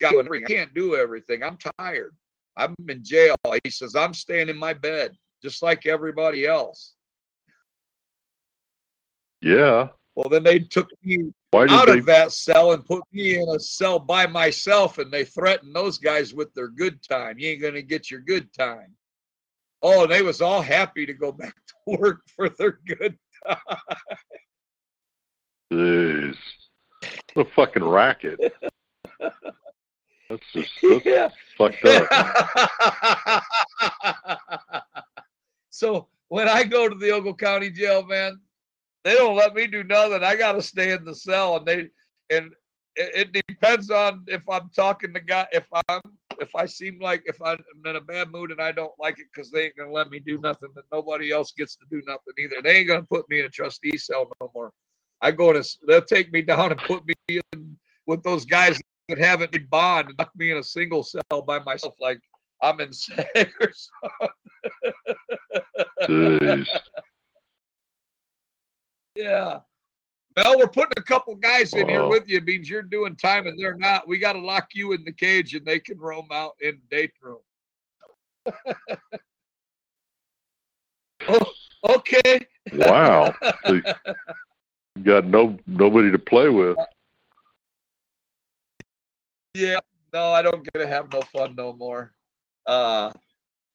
got 0.00 0.14
can't 0.46 0.74
do 0.74 0.96
everything. 0.96 1.42
I'm 1.42 1.58
tired. 1.78 2.14
I'm 2.56 2.74
in 2.88 3.04
jail." 3.04 3.36
He 3.62 3.70
says, 3.70 3.94
"I'm 3.94 4.14
staying 4.14 4.48
in 4.48 4.56
my 4.56 4.72
bed 4.72 5.16
just 5.42 5.62
like 5.62 5.86
everybody 5.86 6.46
else." 6.46 6.94
Yeah. 9.42 9.88
Well, 10.14 10.30
then 10.30 10.44
they 10.44 10.60
took 10.60 10.88
me 11.02 11.32
out 11.62 11.86
they? 11.86 11.98
of 11.98 12.06
that 12.06 12.32
cell 12.32 12.72
and 12.72 12.84
put 12.84 13.02
me 13.12 13.38
in 13.38 13.48
a 13.48 13.58
cell 13.58 13.98
by 13.98 14.26
myself, 14.26 14.98
and 14.98 15.10
they 15.10 15.24
threatened 15.24 15.74
those 15.74 15.98
guys 15.98 16.34
with 16.34 16.52
their 16.54 16.68
good 16.68 17.02
time. 17.02 17.38
You 17.38 17.50
ain't 17.50 17.62
gonna 17.62 17.82
get 17.82 18.10
your 18.10 18.20
good 18.20 18.52
time. 18.52 18.94
Oh, 19.82 20.04
and 20.04 20.12
they 20.12 20.22
was 20.22 20.40
all 20.40 20.62
happy 20.62 21.06
to 21.06 21.12
go 21.12 21.32
back 21.32 21.54
to 21.54 21.98
work 21.98 22.22
for 22.34 22.48
their 22.48 22.80
good 22.86 23.18
time. 23.46 23.56
Jeez. 25.72 26.36
What 27.34 27.46
a 27.46 27.50
fucking 27.50 27.84
racket. 27.84 28.40
That's 30.28 30.42
just 30.52 30.70
that's 30.82 31.04
yeah. 31.04 31.28
fucked 31.56 31.84
up. 31.84 33.42
so 35.70 36.08
when 36.28 36.48
I 36.48 36.64
go 36.64 36.88
to 36.88 36.94
the 36.94 37.10
Ogle 37.12 37.34
County 37.34 37.70
Jail, 37.70 38.04
man, 38.04 38.40
they 39.06 39.14
don't 39.14 39.36
let 39.36 39.54
me 39.54 39.68
do 39.68 39.84
nothing. 39.84 40.24
I 40.24 40.34
got 40.34 40.52
to 40.54 40.62
stay 40.62 40.90
in 40.90 41.04
the 41.04 41.14
cell, 41.14 41.58
and 41.58 41.64
they 41.64 41.88
and 42.28 42.52
it, 42.96 43.32
it 43.36 43.44
depends 43.46 43.88
on 43.88 44.24
if 44.26 44.42
I'm 44.48 44.68
talking 44.74 45.14
to 45.14 45.20
God, 45.20 45.46
if 45.52 45.64
I'm 45.88 46.00
if 46.40 46.56
I 46.56 46.66
seem 46.66 46.98
like 47.00 47.22
if 47.24 47.40
I'm 47.40 47.62
in 47.84 47.94
a 47.94 48.00
bad 48.00 48.32
mood 48.32 48.50
and 48.50 48.60
I 48.60 48.72
don't 48.72 48.98
like 48.98 49.20
it 49.20 49.26
because 49.32 49.52
they 49.52 49.66
ain't 49.66 49.76
gonna 49.76 49.92
let 49.92 50.10
me 50.10 50.18
do 50.18 50.38
nothing, 50.38 50.70
then 50.74 50.82
nobody 50.92 51.30
else 51.30 51.52
gets 51.52 51.76
to 51.76 51.84
do 51.88 52.02
nothing 52.04 52.34
either. 52.36 52.56
They 52.64 52.78
ain't 52.78 52.88
gonna 52.88 53.04
put 53.04 53.30
me 53.30 53.38
in 53.38 53.46
a 53.46 53.48
trustee 53.48 53.96
cell 53.96 54.28
no 54.40 54.50
more. 54.52 54.72
I 55.20 55.30
go 55.30 55.52
to 55.52 55.64
they'll 55.86 56.02
take 56.02 56.32
me 56.32 56.42
down 56.42 56.72
and 56.72 56.80
put 56.80 57.04
me 57.06 57.14
in 57.28 57.76
with 58.06 58.24
those 58.24 58.44
guys 58.44 58.80
that 59.08 59.18
haven't 59.18 59.52
been 59.52 59.68
bond 59.70 60.08
and 60.08 60.18
knock 60.18 60.32
me 60.34 60.50
in 60.50 60.56
a 60.56 60.64
single 60.64 61.04
cell 61.04 61.42
by 61.46 61.60
myself 61.60 61.94
like 62.00 62.18
I'm 62.60 62.80
insane 62.80 63.24
or 63.60 63.72
something. 66.08 66.66
Yeah. 69.16 69.60
Well, 70.36 70.58
we're 70.58 70.68
putting 70.68 70.92
a 70.98 71.02
couple 71.02 71.34
guys 71.34 71.72
in 71.72 71.88
here 71.88 72.06
with 72.06 72.28
you. 72.28 72.36
It 72.38 72.44
means 72.44 72.68
you're 72.68 72.82
doing 72.82 73.16
time 73.16 73.46
and 73.46 73.58
they're 73.58 73.76
not. 73.76 74.06
We 74.06 74.18
got 74.18 74.34
to 74.34 74.38
lock 74.38 74.68
you 74.74 74.92
in 74.92 75.02
the 75.02 75.12
cage 75.12 75.54
and 75.54 75.64
they 75.64 75.80
can 75.80 75.98
roam 75.98 76.28
out 76.30 76.52
in 76.60 76.78
date 76.90 77.12
room. 77.22 77.38
oh, 81.28 81.52
okay. 81.88 82.46
Wow. 82.72 83.34
So 83.66 83.80
you 85.02 85.02
got 85.02 85.26
no 85.26 85.58
nobody 85.66 86.10
to 86.10 86.18
play 86.18 86.48
with. 86.48 86.78
Yeah. 89.54 89.78
No, 90.14 90.32
I 90.32 90.40
don't 90.40 90.64
get 90.64 90.78
to 90.78 90.86
have 90.86 91.12
no 91.12 91.20
fun 91.20 91.54
no 91.54 91.74
more. 91.74 92.12
Uh, 92.66 93.12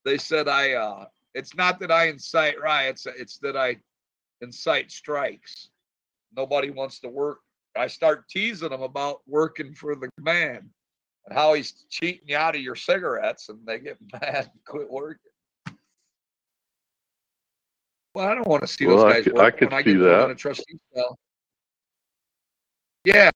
they 0.03 0.18
said 0.18 0.47
I. 0.47 0.73
Uh, 0.73 1.05
it's 1.35 1.55
not 1.55 1.80
that 1.80 1.91
I 1.91 2.07
incite 2.07 2.59
riots. 2.59 3.05
It's 3.05 3.38
that 3.39 3.55
I 3.55 3.77
incite 4.41 4.91
strikes. 4.91 5.69
Nobody 6.35 6.69
wants 6.69 6.99
to 7.01 7.09
work. 7.09 7.39
I 7.77 7.88
start 7.88 8.27
teasing 8.30 8.69
them 8.69 8.81
about 8.81 9.22
working 9.27 9.73
for 9.73 9.95
the 9.95 10.09
man 10.19 10.69
and 11.26 11.38
how 11.38 11.53
he's 11.53 11.85
cheating 11.89 12.27
you 12.27 12.35
out 12.38 12.55
of 12.55 12.61
your 12.61 12.76
cigarettes, 12.76 13.49
and 13.49 13.59
they 13.65 13.80
get 13.80 13.97
mad 14.13 14.49
and 14.51 14.65
quit 14.65 14.89
working. 14.89 15.19
Well, 18.13 18.27
I 18.27 18.35
don't 18.35 18.47
want 18.47 18.61
to 18.61 18.68
see 18.68 18.85
Well, 18.85 18.97
those 18.97 19.13
guys 19.13 19.23
could- 19.23 19.38
I 19.39 19.43
work 19.43 19.57
could 19.57 19.69
when 19.72 19.73
I 19.80 19.84
see 19.84 19.93
get 19.93 19.99
them 19.99 20.07
in 20.07 20.19
that. 20.27 20.31
a 20.31 20.35
trustee 20.35 20.80
cell. 20.93 21.18
Yeah, 23.03 23.31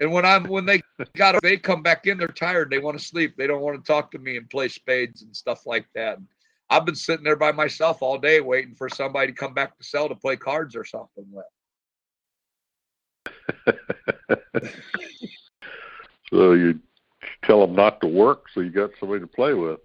and 0.00 0.12
when 0.12 0.26
I'm 0.26 0.44
when 0.44 0.66
they 0.66 0.82
got 1.16 1.40
they 1.42 1.56
come 1.56 1.82
back 1.82 2.06
in, 2.06 2.18
they're 2.18 2.28
tired. 2.28 2.70
They 2.70 2.78
want 2.78 2.98
to 2.98 3.04
sleep. 3.04 3.36
They 3.38 3.46
don't 3.46 3.62
want 3.62 3.82
to 3.82 3.86
talk 3.86 4.10
to 4.10 4.18
me 4.18 4.36
and 4.36 4.50
play 4.50 4.68
spades 4.68 5.22
and 5.22 5.34
stuff 5.34 5.64
like 5.64 5.86
that. 5.94 6.18
I've 6.72 6.86
been 6.86 6.94
sitting 6.94 7.24
there 7.24 7.36
by 7.36 7.52
myself 7.52 8.02
all 8.02 8.18
day 8.18 8.40
waiting 8.40 8.74
for 8.74 8.88
somebody 8.88 9.26
to 9.28 9.32
come 9.32 9.52
back 9.52 9.76
to 9.76 9.84
cell 9.84 10.08
to 10.08 10.14
play 10.14 10.36
cards 10.36 10.74
or 10.74 10.84
something 10.84 11.26
with. 11.30 11.44
So 16.32 16.54
you 16.54 16.80
tell 17.44 17.60
them 17.60 17.76
not 17.76 18.00
to 18.00 18.06
work, 18.06 18.46
so 18.54 18.60
you 18.60 18.70
got 18.70 18.90
somebody 18.98 19.20
to 19.20 19.26
play 19.26 19.52
with. 19.52 19.80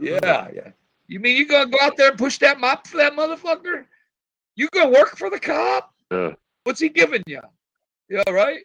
Yeah, 0.00 0.48
yeah. 0.54 0.68
You 1.08 1.18
mean 1.18 1.36
you 1.36 1.46
gonna 1.46 1.68
go 1.68 1.78
out 1.82 1.96
there 1.96 2.10
and 2.10 2.18
push 2.18 2.38
that 2.38 2.60
mop 2.60 2.86
for 2.86 2.98
that 2.98 3.14
motherfucker? 3.14 3.86
You 4.54 4.68
gonna 4.72 4.90
work 4.90 5.16
for 5.16 5.28
the 5.28 5.40
cop? 5.40 5.92
Yeah. 6.12 6.34
What's 6.62 6.78
he 6.78 6.88
giving 6.88 7.24
you? 7.26 7.40
Yeah, 8.08 8.22
right. 8.30 8.60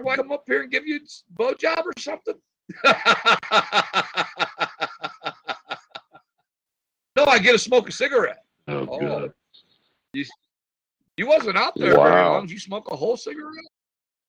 Why 0.00 0.16
come 0.16 0.32
up 0.32 0.44
here 0.46 0.62
and 0.62 0.70
give 0.70 0.86
you 0.86 0.96
a 0.96 1.40
blowjob 1.40 1.84
or 1.84 1.92
something? 1.98 2.34
no, 7.16 7.24
I 7.24 7.38
get 7.38 7.52
to 7.52 7.58
smoke 7.58 7.88
a 7.88 7.92
cigarette. 7.92 8.44
Oh, 8.68 8.86
Oh. 8.90 8.98
God. 9.00 9.32
You, 10.14 10.24
you 11.16 11.26
wasn't 11.26 11.56
out 11.56 11.74
there 11.76 11.94
very 11.94 12.22
long. 12.24 12.42
Did 12.42 12.52
you 12.52 12.58
smoke 12.58 12.90
a 12.90 12.96
whole 12.96 13.16
cigarette? 13.16 13.64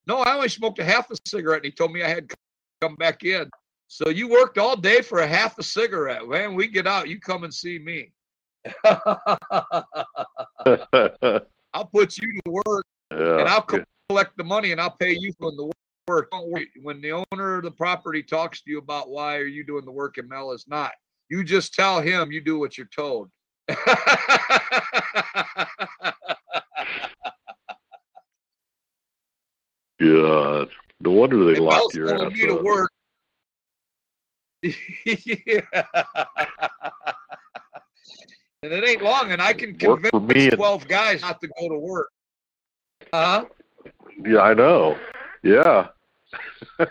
No, 0.07 0.18
I 0.19 0.35
only 0.35 0.49
smoked 0.49 0.80
a 0.80 0.84
half 0.84 1.10
a 1.11 1.15
cigarette, 1.26 1.57
and 1.60 1.65
he 1.65 1.72
told 1.72 1.91
me 1.91 2.03
I 2.03 2.10
had 2.10 2.30
to 2.30 2.35
come 2.81 2.95
back 2.95 3.23
in. 3.23 3.49
So 3.88 4.10
you 4.10 4.27
worked 4.30 4.57
all 4.57 4.76
day 4.76 5.01
for 5.01 5.19
a 5.19 5.27
half 5.27 5.57
a 5.60 5.64
cigarette. 5.64 6.27
Man, 6.27 6.55
we 6.55 6.68
get 6.68 6.88
out, 6.88 7.07
you 7.10 7.19
come 7.19 7.43
and 7.43 7.53
see 7.53 7.80
me. 7.80 8.11
I'll 11.73 11.85
put 11.91 12.18
you 12.18 12.39
to 12.45 12.51
work, 12.65 12.85
and. 13.11 13.47
I'll 13.47 13.61
co- 13.61 13.84
collect 14.10 14.35
the 14.38 14.43
money, 14.43 14.72
and 14.72 14.80
I'll 14.81 14.91
pay 14.97 15.14
you 15.18 15.34
for 15.39 15.51
the 15.51 15.65
work. 15.65 15.73
Don't 16.07 16.49
worry. 16.49 16.69
When 16.81 17.01
the 17.01 17.23
owner 17.31 17.57
of 17.57 17.63
the 17.63 17.71
property 17.71 18.23
talks 18.23 18.61
to 18.61 18.71
you 18.71 18.77
about 18.80 19.09
why 19.09 19.38
are 19.38 19.45
you 19.45 19.63
doing 19.65 19.85
the 19.85 19.91
work 19.91 20.17
and 20.17 20.27
Mel 20.27 20.51
is 20.51 20.65
not, 20.67 20.91
you 21.30 21.43
just 21.43 21.73
tell 21.73 22.01
him 22.01 22.31
you 22.31 22.41
do 22.41 22.59
what 22.59 22.77
you're 22.77 22.89
told. 22.95 23.30
yeah. 29.99 30.65
No 30.99 31.11
wonder 31.11 31.45
they 31.45 31.55
And 31.55 31.65
locked 31.65 31.77
Mel's 31.77 31.95
your 31.95 32.07
telling 32.07 32.27
ass 32.27 32.34
me 32.34 32.47
to 32.47 32.57
up. 32.57 32.63
work. 32.63 32.91
yeah. 34.63 35.61
And 38.63 38.71
it 38.71 38.88
ain't 38.88 39.01
long, 39.01 39.31
and 39.34 39.41
I 39.41 39.51
can 39.53 39.71
Work 39.71 40.03
convince 40.03 40.09
for 40.11 40.21
me 40.21 40.45
and 40.47 40.53
12 40.55 40.88
guys 40.88 41.21
not 41.21 41.41
to 41.41 41.49
go 41.59 41.67
to 41.67 41.77
work. 41.77 42.09
Huh? 43.13 43.45
yeah, 44.25 44.39
I 44.39 44.53
know. 44.53 44.97
Yeah. 45.43 45.87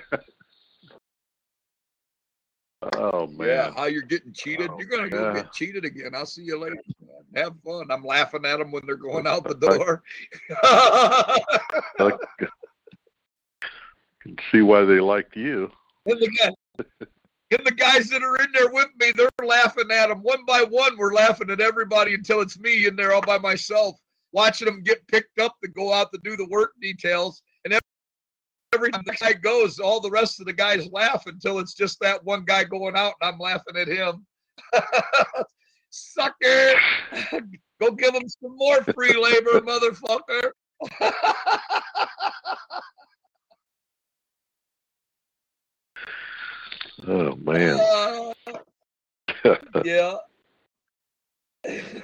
oh 2.98 3.26
man. 3.28 3.48
Yeah, 3.48 3.70
how 3.76 3.86
you're 3.86 4.02
getting 4.02 4.32
cheated. 4.32 4.70
Oh, 4.70 4.76
you're 4.78 4.88
going 4.88 5.04
to 5.04 5.10
go 5.10 5.28
Yeah. 5.28 5.34
get 5.42 5.52
cheated 5.52 5.84
again. 5.84 6.14
I'll 6.14 6.26
see 6.26 6.42
you 6.42 6.58
later. 6.58 6.76
man. 7.00 7.44
Have 7.44 7.54
fun. 7.64 7.90
I'm 7.90 8.04
laughing 8.04 8.44
at 8.44 8.58
them 8.58 8.70
when 8.70 8.82
they're 8.86 8.96
going 8.96 9.26
out 9.26 9.44
the 9.44 9.54
door. 9.54 10.02
I 10.62 12.12
can 14.22 14.36
see 14.50 14.62
why 14.62 14.84
they 14.84 15.00
liked 15.00 15.36
you. 15.36 15.70
And 16.06 16.20
the, 16.20 16.28
guy, 16.28 16.50
and 17.52 17.64
the 17.66 17.70
guys 17.72 18.08
that 18.10 18.22
are 18.22 18.36
in 18.42 18.50
there 18.52 18.70
with 18.72 18.88
me, 18.98 19.12
they're 19.12 19.28
laughing 19.44 19.90
at 19.90 20.08
them 20.08 20.18
one 20.22 20.44
by 20.46 20.62
one. 20.68 20.96
We're 20.98 21.14
laughing 21.14 21.50
at 21.50 21.60
everybody 21.60 22.14
until 22.14 22.40
it's 22.40 22.58
me 22.58 22.86
in 22.86 22.96
there 22.96 23.12
all 23.14 23.22
by 23.22 23.38
myself, 23.38 23.96
watching 24.32 24.66
them 24.66 24.82
get 24.82 25.06
picked 25.08 25.38
up 25.38 25.54
to 25.62 25.68
go 25.68 25.92
out 25.92 26.12
to 26.12 26.18
do 26.24 26.36
the 26.36 26.46
work 26.48 26.72
details. 26.80 27.42
And 27.64 27.72
every, 28.82 28.92
time 28.92 29.02
the 29.06 29.12
guy 29.12 29.32
goes, 29.32 29.78
all 29.78 30.00
the 30.00 30.10
rest 30.10 30.40
of 30.40 30.46
the 30.46 30.52
guys 30.52 30.88
laugh 30.90 31.26
until 31.26 31.59
it's 31.59 31.74
just 31.74 32.00
that 32.00 32.22
one 32.24 32.44
guy 32.44 32.64
going 32.64 32.96
out, 32.96 33.14
and 33.20 33.32
I'm 33.32 33.38
laughing 33.38 33.76
at 33.76 33.88
him. 33.88 34.26
Sucker! 35.90 36.72
Go 37.80 37.90
give 37.92 38.14
him 38.14 38.28
some 38.28 38.56
more 38.56 38.82
free 38.94 39.14
labor, 39.20 39.60
motherfucker. 39.60 40.52
Oh 47.06 47.34
man. 47.36 47.80
Uh, 49.44 49.56
Yeah. 49.84 50.16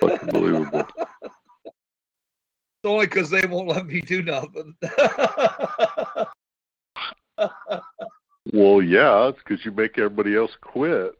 Fucking 0.00 0.28
believable. 0.28 0.86
It's 0.90 2.84
only 2.84 3.06
because 3.06 3.30
they 3.30 3.46
won't 3.46 3.68
let 3.68 3.86
me 3.86 4.00
do 4.00 4.22
nothing. 4.22 4.74
Well, 8.52 8.80
yeah, 8.82 9.28
it's 9.28 9.38
because 9.46 9.64
you 9.64 9.72
make 9.72 9.98
everybody 9.98 10.34
else 10.36 10.52
quit. 10.60 11.12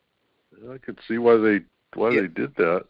I 0.71 0.79
can 0.79 0.97
see 1.07 1.19
why 1.19 1.37
they 1.37 1.61
why 1.95 2.11
Yeah. 2.11 2.23
they 2.23 2.29
did 2.29 2.55
that. 2.57 2.87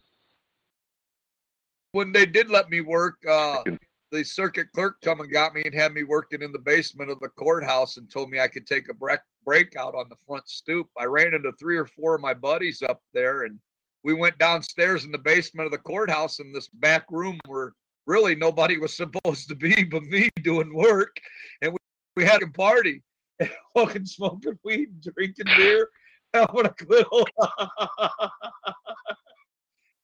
when 1.92 2.12
they 2.12 2.26
did 2.26 2.50
let 2.50 2.68
me 2.68 2.80
work, 2.82 3.16
uh, 3.26 3.64
the 4.12 4.22
circuit 4.22 4.70
clerk 4.72 5.00
come 5.00 5.20
and 5.20 5.30
got 5.32 5.54
me 5.54 5.62
and 5.64 5.74
had 5.74 5.92
me 5.92 6.02
working 6.02 6.42
in 6.42 6.52
the 6.52 6.58
basement 6.58 7.10
of 7.10 7.18
the 7.20 7.28
courthouse 7.30 7.96
and 7.96 8.10
told 8.10 8.30
me 8.30 8.38
I 8.38 8.46
could 8.48 8.66
take 8.66 8.88
a 8.88 8.94
break 8.94 9.20
break 9.44 9.74
out 9.76 9.94
on 9.94 10.08
the 10.08 10.16
front 10.26 10.48
stoop. 10.48 10.88
I 10.98 11.04
ran 11.04 11.34
into 11.34 11.50
three 11.52 11.76
or 11.76 11.86
four 11.86 12.14
of 12.14 12.20
my 12.20 12.34
buddies 12.34 12.82
up 12.82 13.02
there 13.14 13.42
and 13.44 13.58
we 14.04 14.12
went 14.14 14.38
downstairs 14.38 15.04
in 15.04 15.10
the 15.10 15.18
basement 15.18 15.66
of 15.66 15.72
the 15.72 15.78
courthouse 15.78 16.38
in 16.38 16.52
this 16.52 16.68
back 16.68 17.04
room 17.10 17.40
where 17.46 17.72
really 18.06 18.34
nobody 18.34 18.78
was 18.78 18.94
supposed 19.02 19.48
to 19.48 19.54
be 19.56 19.82
but 19.84 20.02
me 20.04 20.28
doing 20.42 20.72
work. 20.74 21.16
And 21.62 21.72
we, 21.72 21.78
we 22.16 22.24
had 22.24 22.42
a 22.42 22.48
party 22.48 23.02
and 23.40 23.50
fucking 23.74 24.06
smoking 24.06 24.58
weed, 24.64 24.88
and 24.88 25.14
drinking 25.14 25.46
beer, 25.56 25.88
having 26.34 26.66
a 26.66 26.74
little 26.88 27.26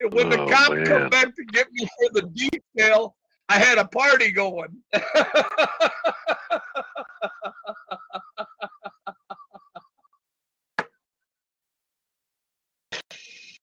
And 0.01 0.12
when 0.12 0.28
the 0.28 0.40
Oh, 0.40 0.48
cop 0.48 0.73
man. 0.73 0.85
come 0.86 1.09
back 1.09 1.35
to 1.35 1.44
get 1.44 1.73
me 1.73 1.86
for 1.86 2.11
the 2.12 2.23
detail, 2.23 3.16
I 3.48 3.59
had 3.59 3.78
a 3.78 3.86
party 3.86 4.31
going. 4.32 4.82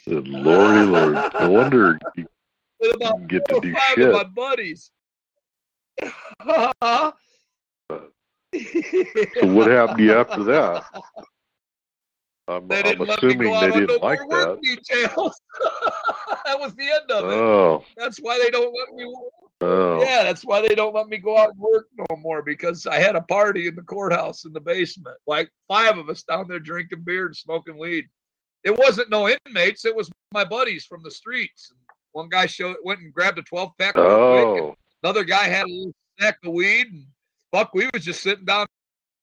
Lordy 0.08 0.86
lord. 0.86 1.14
No 1.40 1.50
wonder 1.50 2.00
you 2.16 2.26
can 3.00 3.28
get 3.28 3.48
to 3.50 3.60
do 3.62 3.74
five 3.74 3.96
shit. 3.96 4.08
of 4.08 4.14
my 4.14 4.24
buddies. 4.24 4.92
So 8.54 9.48
what 9.48 9.72
happened 9.72 9.98
to 10.00 10.04
you 10.04 10.14
after 10.14 10.44
that? 10.44 10.84
I'm, 12.48 12.68
They 12.68 12.78
I'm 12.80 12.84
didn't 12.84 13.08
let 13.08 13.24
me 13.24 13.30
assuming 13.30 13.48
go 13.52 13.60
they 13.62 13.68
out 13.68 13.74
didn't 13.74 13.88
no 14.02 14.08
like 14.08 14.20
more 14.22 14.30
work 14.30 14.62
that. 14.62 14.62
details. 14.62 15.42
that 16.46 16.60
was 16.60 16.74
the 16.76 16.84
end 16.90 17.12
of 17.12 17.26
it. 17.32 17.34
Oh, 17.34 17.86
That's 17.96 18.18
why 18.18 18.40
they 18.40 18.50
don't 18.50 18.74
let 18.78 18.94
me. 18.94 19.14
oh. 19.62 20.02
Yeah, 20.04 20.24
that's 20.24 20.44
why 20.44 20.60
they 20.68 20.76
don't 20.76 20.94
let 20.94 21.08
me 21.08 21.18
go 21.18 21.38
out 21.38 21.52
and 21.52 21.60
work 21.60 21.88
no 21.98 22.18
more 22.18 22.42
because 22.42 22.86
I 22.88 23.00
had 23.00 23.16
a 23.16 23.22
party 23.22 23.68
in 23.68 23.76
the 23.76 23.84
courthouse 23.84 24.44
in 24.46 24.52
the 24.54 24.60
basement. 24.60 25.18
Like 25.28 25.50
five 25.68 25.98
of 25.98 26.10
us 26.10 26.24
down 26.24 26.48
there 26.48 26.60
drinking 26.60 27.04
beer 27.04 27.28
and 27.28 27.36
smoking 27.36 27.78
weed. 27.78 28.06
It 28.64 28.78
wasn't 28.78 29.10
no 29.10 29.30
inmates, 29.48 29.86
it 29.86 29.96
was 29.96 30.12
my 30.34 30.44
buddies 30.46 30.86
from 30.86 31.02
the 31.04 31.12
streets. 31.12 31.72
One 32.12 32.28
guy 32.30 32.46
showed 32.48 32.76
went 32.84 33.00
and 33.00 33.14
grabbed 33.14 33.40
a 33.40 33.44
12 33.44 33.72
pack. 33.78 33.94
Oh, 33.98 34.76
Another 35.04 35.24
guy 35.24 35.44
had 35.46 35.66
a 35.66 35.70
little 35.70 35.94
stack 36.20 36.38
of 36.44 36.54
weed 36.54 36.88
and 36.88 37.06
fuck, 37.52 37.74
we 37.74 37.90
was 37.94 38.04
just 38.04 38.22
sitting 38.22 38.46
down 38.46 38.66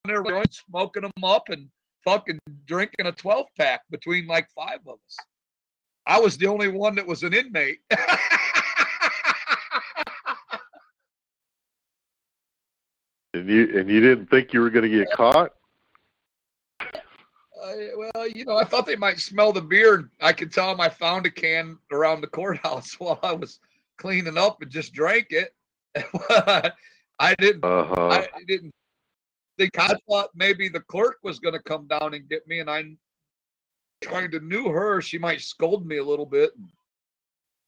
there 0.05 0.23
smoking 0.51 1.03
them 1.03 1.25
up 1.25 1.49
and 1.49 1.69
fucking 2.05 2.39
drinking 2.67 3.07
a 3.07 3.13
12 3.13 3.47
pack 3.57 3.83
between 3.91 4.27
like 4.27 4.49
five 4.51 4.79
of 4.87 4.95
us. 4.95 5.17
I 6.07 6.21
was 6.21 6.39
the 6.39 6.47
only 6.47 6.69
one 6.69 6.95
that 6.95 7.07
was 7.07 7.23
an 7.23 7.35
inmate. 7.35 7.81
and 13.35 13.49
you 13.49 13.79
and 13.79 13.91
you 13.91 14.01
didn't 14.01 14.31
think 14.31 14.55
you 14.55 14.61
were 14.61 14.71
going 14.71 14.91
to 14.91 14.97
get 14.99 15.11
caught? 15.13 15.53
I, 16.81 17.91
well, 17.97 18.29
you 18.29 18.45
know, 18.45 18.57
I 18.57 18.65
thought 18.65 18.87
they 18.87 18.97
might 18.97 19.19
smell 19.19 19.53
the 19.53 19.61
beer. 19.61 20.11
I 20.21 20.33
could 20.33 20.53
tell 20.53 20.69
them 20.69 20.81
I 20.81 20.89
found 20.89 21.27
a 21.27 21.31
can 21.31 21.77
around 21.93 22.23
the 22.23 22.29
courthouse 22.29 22.95
while 22.99 23.21
I 23.23 23.33
was 23.33 23.61
cleaning 23.99 24.39
up 24.39 24.63
and 24.63 24.71
just 24.71 24.95
drank 24.95 25.27
it. 25.31 25.55
I 27.19 27.35
didn't. 27.37 27.65
Uh 27.65 27.85
huh. 27.85 28.09
I 28.09 28.29
didn't 28.47 28.73
think. 29.59 29.79
I 29.79 29.95
thought 30.09 30.31
maybe 30.35 30.69
the 30.69 30.81
clerk 30.81 31.19
was 31.23 31.39
going 31.39 31.55
to 31.55 31.63
come 31.63 31.87
down 31.87 32.15
and 32.15 32.29
get 32.29 32.47
me, 32.47 32.61
and 32.61 32.71
I 32.71 32.85
kind 34.03 34.35
of 34.35 34.43
knew 34.43 34.69
her. 34.69 35.01
She 35.01 35.19
might 35.19 35.41
scold 35.41 35.87
me 35.87 35.99
a 35.99 36.05
little 36.05 36.27
bit, 36.27 36.51
and 36.57 36.69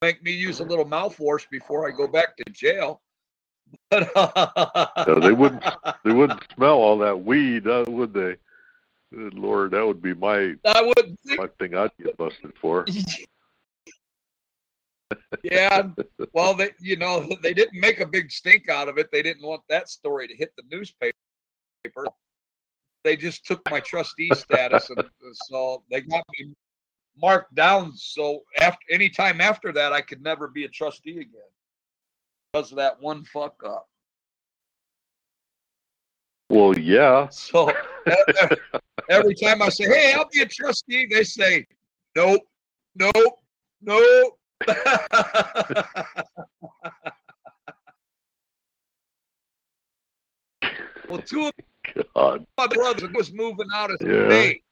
make 0.02 0.22
me 0.22 0.32
use 0.32 0.60
a 0.60 0.64
little 0.64 0.86
mouthwash 0.86 1.48
before 1.50 1.88
I 1.88 1.90
go 1.90 2.06
back 2.06 2.36
to 2.36 2.44
jail. 2.52 3.02
But 3.90 5.06
No, 5.06 5.20
they 5.20 5.32
wouldn't. 5.32 5.64
They 6.04 6.12
wouldn't 6.12 6.42
smell 6.54 6.74
all 6.74 6.98
that 6.98 7.24
weed, 7.24 7.68
uh, 7.68 7.84
would 7.86 8.12
they? 8.12 8.36
Lord, 9.12 9.72
that 9.72 9.86
would 9.86 10.00
be 10.00 10.14
my 10.14 10.54
I 10.64 10.92
think 10.96 11.38
my 11.38 11.48
thing 11.58 11.76
I'd 11.76 11.90
get 12.02 12.16
busted 12.16 12.52
for. 12.60 12.86
yeah. 15.42 15.88
Well, 16.32 16.54
they, 16.54 16.70
you 16.80 16.96
know, 16.96 17.28
they 17.42 17.54
didn't 17.54 17.80
make 17.80 18.00
a 18.00 18.06
big 18.06 18.30
stink 18.30 18.68
out 18.68 18.88
of 18.88 18.98
it. 18.98 19.10
They 19.10 19.22
didn't 19.22 19.46
want 19.46 19.62
that 19.68 19.88
story 19.88 20.28
to 20.28 20.34
hit 20.34 20.52
the 20.56 20.62
newspaper. 20.70 21.14
They 23.02 23.16
just 23.16 23.46
took 23.46 23.62
my 23.70 23.80
trustee 23.80 24.30
status, 24.34 24.90
and 24.90 25.02
so 25.48 25.82
they 25.90 26.02
got 26.02 26.24
me 26.38 26.52
marked 27.20 27.54
down. 27.54 27.96
So 27.96 28.42
after 28.60 28.84
any 28.90 29.08
time 29.08 29.40
after 29.40 29.72
that, 29.72 29.92
I 29.92 30.00
could 30.00 30.22
never 30.22 30.48
be 30.48 30.64
a 30.64 30.68
trustee 30.68 31.18
again 31.18 31.50
because 32.52 32.70
of 32.70 32.76
that 32.76 33.00
one 33.00 33.24
fuck 33.24 33.62
up. 33.64 33.88
Well, 36.50 36.76
yeah. 36.76 37.28
So 37.28 37.72
every 39.08 39.34
time 39.34 39.62
I 39.62 39.68
say, 39.68 39.84
"Hey, 39.84 40.14
I'll 40.14 40.28
be 40.30 40.42
a 40.42 40.46
trustee," 40.46 41.06
they 41.06 41.24
say, 41.24 41.64
"Nope, 42.16 42.42
nope, 42.96 43.38
nope." 43.80 44.39
Well, 51.08 51.22
two 51.24 51.46
of 51.46 51.52
God. 52.14 52.46
my 52.58 52.66
brothers 52.66 53.10
was 53.14 53.32
moving 53.32 53.68
out 53.74 53.90
of 53.90 53.98
Yeah. 54.00 54.28
state, 54.28 54.64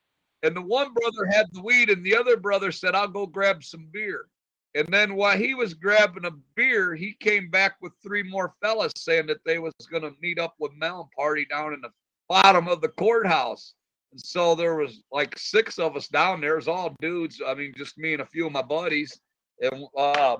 and 0.43 0.55
the 0.55 0.61
one 0.61 0.93
brother 0.93 1.25
had 1.25 1.47
the 1.51 1.61
weed, 1.61 1.89
and 1.89 2.05
the 2.05 2.15
other 2.15 2.37
brother 2.37 2.71
said, 2.71 2.95
"I'll 2.95 3.07
go 3.07 3.25
grab 3.25 3.63
some 3.63 3.87
beer." 3.91 4.27
And 4.75 4.87
then 4.89 5.15
while 5.15 5.35
he 5.37 5.55
was 5.55 5.73
grabbing 5.73 6.25
a 6.25 6.31
beer, 6.55 6.93
he 6.93 7.13
came 7.13 7.49
back 7.49 7.77
with 7.81 7.91
three 8.03 8.21
more 8.21 8.53
fellas 8.61 8.93
saying 8.95 9.25
that 9.27 9.43
they 9.43 9.57
was 9.57 9.73
going 9.89 10.03
to 10.03 10.13
meet 10.21 10.37
up 10.37 10.53
with 10.59 10.73
Mel 10.73 11.01
and 11.01 11.11
party 11.11 11.45
down 11.45 11.73
in 11.73 11.81
the 11.81 11.91
bottom 12.27 12.67
of 12.67 12.79
the 12.79 12.89
courthouse. 12.89 13.73
And 14.11 14.21
so 14.21 14.53
there 14.53 14.75
was 14.75 15.01
like 15.11 15.37
six 15.39 15.79
of 15.79 15.95
us 15.95 16.07
down 16.07 16.41
there. 16.41 16.53
It 16.53 16.57
was 16.57 16.67
all 16.67 16.95
dudes. 17.01 17.41
I 17.45 17.55
mean, 17.55 17.73
just 17.75 17.97
me 17.97 18.13
and 18.13 18.21
a 18.21 18.27
few 18.27 18.45
of 18.45 18.51
my 18.51 18.61
buddies. 18.61 19.19
And 19.61 19.85
uh, 19.97 20.37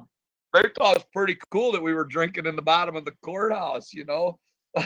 they 0.54 0.62
thought 0.78 0.96
it 0.96 1.00
was 1.00 1.06
pretty 1.14 1.38
cool 1.52 1.72
that 1.72 1.82
we 1.82 1.94
were 1.94 2.06
drinking 2.06 2.46
in 2.46 2.56
the 2.56 2.62
bottom 2.62 2.96
of 2.96 3.06
the 3.06 3.14
courthouse, 3.24 3.94
you 3.94 4.06
know. 4.06 4.40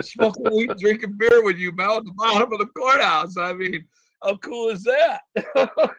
Smoking 0.00 0.50
weed, 0.52 0.70
drinking 0.78 1.16
beer 1.18 1.42
with 1.42 1.56
you, 1.56 1.72
Mel, 1.72 1.98
at 1.98 2.04
the 2.04 2.12
bottom 2.12 2.52
of 2.52 2.58
the 2.58 2.66
courthouse. 2.66 3.36
I 3.36 3.52
mean, 3.52 3.84
how 4.22 4.36
cool 4.36 4.70
is 4.70 4.84
that? 4.84 5.20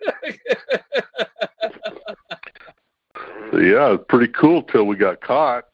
Yeah, 3.54 3.94
it's 3.94 4.06
pretty 4.08 4.32
cool 4.32 4.64
till 4.64 4.86
we 4.86 4.96
got 4.96 5.20
caught. 5.20 5.66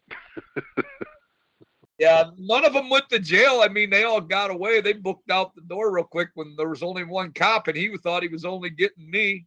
Yeah, 2.00 2.26
none 2.38 2.66
of 2.66 2.74
them 2.74 2.90
went 2.90 3.10
to 3.10 3.20
jail. 3.20 3.62
I 3.64 3.70
mean, 3.70 3.90
they 3.90 4.04
all 4.04 4.22
got 4.22 4.52
away. 4.52 4.82
They 4.82 4.94
booked 4.94 5.32
out 5.32 5.56
the 5.56 5.62
door 5.62 5.94
real 5.94 6.04
quick 6.04 6.30
when 6.36 6.56
there 6.56 6.70
was 6.70 6.84
only 6.84 7.04
one 7.04 7.32
cop, 7.34 7.68
and 7.68 7.78
he 7.78 7.96
thought 7.98 8.24
he 8.24 8.30
was 8.30 8.46
only 8.46 8.70
getting 8.70 9.10
me, 9.10 9.46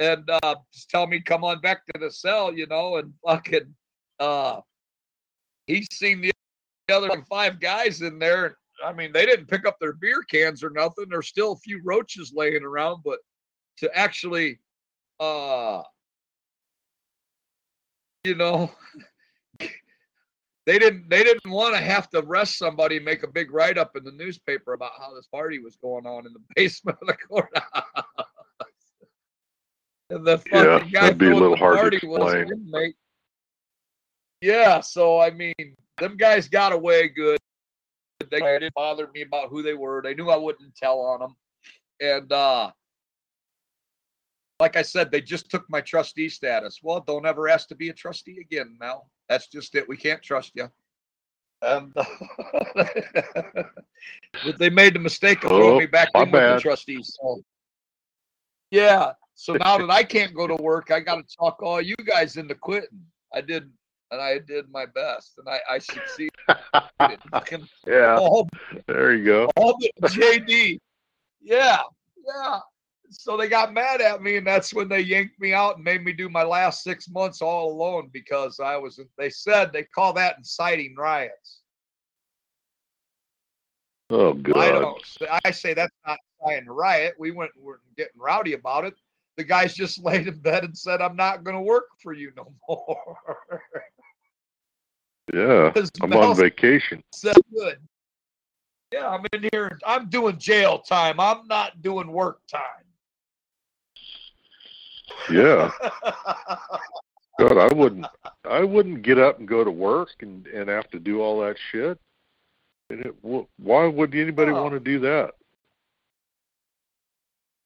and 0.00 0.28
uh, 0.42 0.56
just 0.72 0.88
tell 0.90 1.06
me 1.06 1.20
come 1.20 1.44
on 1.44 1.60
back 1.60 1.86
to 1.86 2.00
the 2.00 2.10
cell, 2.10 2.52
you 2.52 2.66
know, 2.66 2.96
and 2.96 3.12
fucking, 3.24 3.72
uh, 4.18 4.60
he 5.66 5.86
seen 5.92 6.22
the 6.22 6.32
other 6.90 7.22
five 7.28 7.60
guys 7.60 8.00
in 8.00 8.18
there. 8.18 8.56
I 8.84 8.94
mean, 8.94 9.12
they 9.12 9.26
didn't 9.26 9.46
pick 9.46 9.66
up 9.66 9.76
their 9.78 9.92
beer 9.92 10.22
cans 10.22 10.64
or 10.64 10.70
nothing. 10.70 11.06
There's 11.08 11.28
still 11.28 11.52
a 11.52 11.58
few 11.58 11.80
roaches 11.84 12.32
laying 12.34 12.64
around, 12.64 13.02
but 13.04 13.18
to 13.78 13.94
actually, 13.96 14.58
uh, 15.20 15.82
you 18.24 18.34
know, 18.34 18.70
they 20.66 20.78
didn't 20.78 21.10
they 21.10 21.22
didn't 21.22 21.50
want 21.50 21.74
to 21.74 21.80
have 21.80 22.08
to 22.10 22.20
arrest 22.20 22.56
somebody 22.56 22.96
and 22.96 23.04
make 23.04 23.22
a 23.22 23.28
big 23.28 23.52
write 23.52 23.76
up 23.76 23.96
in 23.96 24.04
the 24.04 24.12
newspaper 24.12 24.72
about 24.72 24.92
how 24.98 25.14
this 25.14 25.26
party 25.26 25.58
was 25.58 25.76
going 25.76 26.06
on 26.06 26.26
in 26.26 26.32
the 26.32 26.40
basement 26.56 26.98
of 27.02 27.06
the 27.06 27.16
courthouse. 27.28 28.04
And 30.10 30.26
the 30.26 30.38
fucking 30.38 30.52
Yeah, 30.52 30.78
guy 30.92 31.00
that'd 31.02 31.18
be 31.18 31.26
a 31.26 31.34
little 31.34 31.50
the 31.50 31.56
hard 31.56 31.76
to 31.76 31.82
party 31.82 31.96
explain. 31.96 32.94
Yeah, 34.40 34.80
so 34.80 35.20
I 35.20 35.30
mean, 35.30 35.54
them 35.98 36.16
guys 36.16 36.48
got 36.48 36.72
away 36.72 37.08
good. 37.08 37.38
They 38.30 38.40
didn't 38.40 38.74
bother 38.74 39.08
me 39.14 39.22
about 39.22 39.48
who 39.48 39.62
they 39.62 39.74
were. 39.74 40.02
They 40.02 40.14
knew 40.14 40.30
I 40.30 40.36
wouldn't 40.36 40.74
tell 40.76 41.00
on 41.00 41.20
them, 41.20 41.36
and 42.00 42.30
uh 42.32 42.70
like 44.60 44.76
I 44.76 44.82
said, 44.82 45.10
they 45.10 45.22
just 45.22 45.50
took 45.50 45.68
my 45.70 45.80
trustee 45.80 46.28
status. 46.28 46.80
Well, 46.82 47.00
don't 47.00 47.26
ever 47.26 47.48
ask 47.48 47.66
to 47.68 47.74
be 47.74 47.88
a 47.88 47.94
trustee 47.94 48.38
again, 48.40 48.76
Mel. 48.78 49.08
That's 49.28 49.46
just 49.48 49.74
it. 49.74 49.88
We 49.88 49.96
can't 49.96 50.22
trust 50.22 50.52
you. 50.54 50.70
And 51.62 51.92
uh, 51.96 52.04
but 54.44 54.58
they 54.58 54.68
made 54.70 54.94
the 54.94 54.98
mistake 54.98 55.42
of 55.44 55.50
throwing 55.50 55.74
Oh, 55.74 55.78
me 55.78 55.86
back 55.86 56.10
in 56.14 56.30
with 56.30 56.32
the 56.32 56.60
trustees. 56.60 57.16
So 57.20 57.42
Yeah. 58.70 59.12
So 59.40 59.54
now 59.54 59.78
that 59.78 59.88
I 59.88 60.04
can't 60.04 60.34
go 60.34 60.46
to 60.46 60.54
work, 60.56 60.90
I 60.90 61.00
got 61.00 61.14
to 61.14 61.22
talk 61.34 61.62
all 61.62 61.80
you 61.80 61.96
guys 61.96 62.36
into 62.36 62.54
quitting. 62.54 63.00
I 63.32 63.40
did, 63.40 63.70
and 64.10 64.20
I 64.20 64.36
did 64.38 64.70
my 64.70 64.84
best, 64.84 65.38
and 65.38 65.48
I, 65.48 65.60
I 65.68 65.78
succeeded. 65.78 66.30
Yeah, 67.86 68.18
all, 68.18 68.48
there 68.86 69.14
you 69.14 69.24
go. 69.24 69.50
Oh, 69.56 69.62
all 69.62 69.78
the 69.78 70.08
JD. 70.08 70.78
Yeah, 71.40 71.78
yeah. 72.26 72.58
So 73.10 73.36
they 73.38 73.48
got 73.48 73.72
mad 73.72 74.02
at 74.02 74.22
me, 74.22 74.36
and 74.36 74.46
that's 74.46 74.74
when 74.74 74.88
they 74.88 75.00
yanked 75.00 75.40
me 75.40 75.54
out 75.54 75.76
and 75.76 75.84
made 75.84 76.04
me 76.04 76.12
do 76.12 76.28
my 76.28 76.42
last 76.42 76.82
six 76.82 77.08
months 77.08 77.40
all 77.40 77.72
alone 77.72 78.10
because 78.12 78.60
I 78.60 78.76
was. 78.76 79.00
They 79.16 79.30
said 79.30 79.72
they 79.72 79.84
call 79.84 80.12
that 80.14 80.36
inciting 80.36 80.94
riots. 80.96 81.60
Oh 84.10 84.34
good. 84.34 84.56
I 84.56 84.70
don't. 84.70 85.02
I 85.44 85.50
say 85.50 85.72
that's 85.72 85.96
not 86.06 86.18
inciting 86.42 86.68
a 86.68 86.72
riot. 86.72 87.14
We 87.18 87.30
went 87.30 87.52
were 87.58 87.80
getting 87.96 88.20
rowdy 88.20 88.52
about 88.52 88.84
it. 88.84 88.94
The 89.40 89.44
guys 89.46 89.72
just 89.74 89.98
laid 90.04 90.28
in 90.28 90.38
bed 90.38 90.64
and 90.64 90.76
said, 90.76 91.00
"I'm 91.00 91.16
not 91.16 91.44
going 91.44 91.56
to 91.56 91.62
work 91.62 91.86
for 92.02 92.12
you 92.12 92.30
no 92.36 92.52
more." 92.68 93.62
Yeah, 95.32 95.72
I'm 96.02 96.10
Mel 96.10 96.24
on 96.24 96.36
vacation. 96.36 97.02
said, 97.14 97.36
"Good." 97.56 97.78
Yeah, 98.92 99.08
I'm 99.08 99.24
in 99.32 99.48
here. 99.50 99.78
I'm 99.86 100.10
doing 100.10 100.36
jail 100.36 100.80
time. 100.80 101.18
I'm 101.20 101.46
not 101.46 101.80
doing 101.80 102.12
work 102.12 102.40
time. 102.50 102.84
Yeah, 105.30 105.70
God, 107.38 107.56
I 107.56 107.72
wouldn't. 107.72 108.06
I 108.44 108.62
wouldn't 108.62 109.00
get 109.00 109.18
up 109.18 109.38
and 109.38 109.48
go 109.48 109.64
to 109.64 109.70
work 109.70 110.10
and 110.20 110.46
and 110.48 110.68
have 110.68 110.90
to 110.90 110.98
do 110.98 111.22
all 111.22 111.40
that 111.40 111.56
shit. 111.70 111.98
And 112.90 113.06
it, 113.06 113.14
wh- 113.24 113.48
why 113.58 113.86
would 113.86 114.14
anybody 114.14 114.52
Oh. 114.52 114.62
want 114.62 114.74
to 114.74 114.80
do 114.80 114.98
that? 115.00 115.30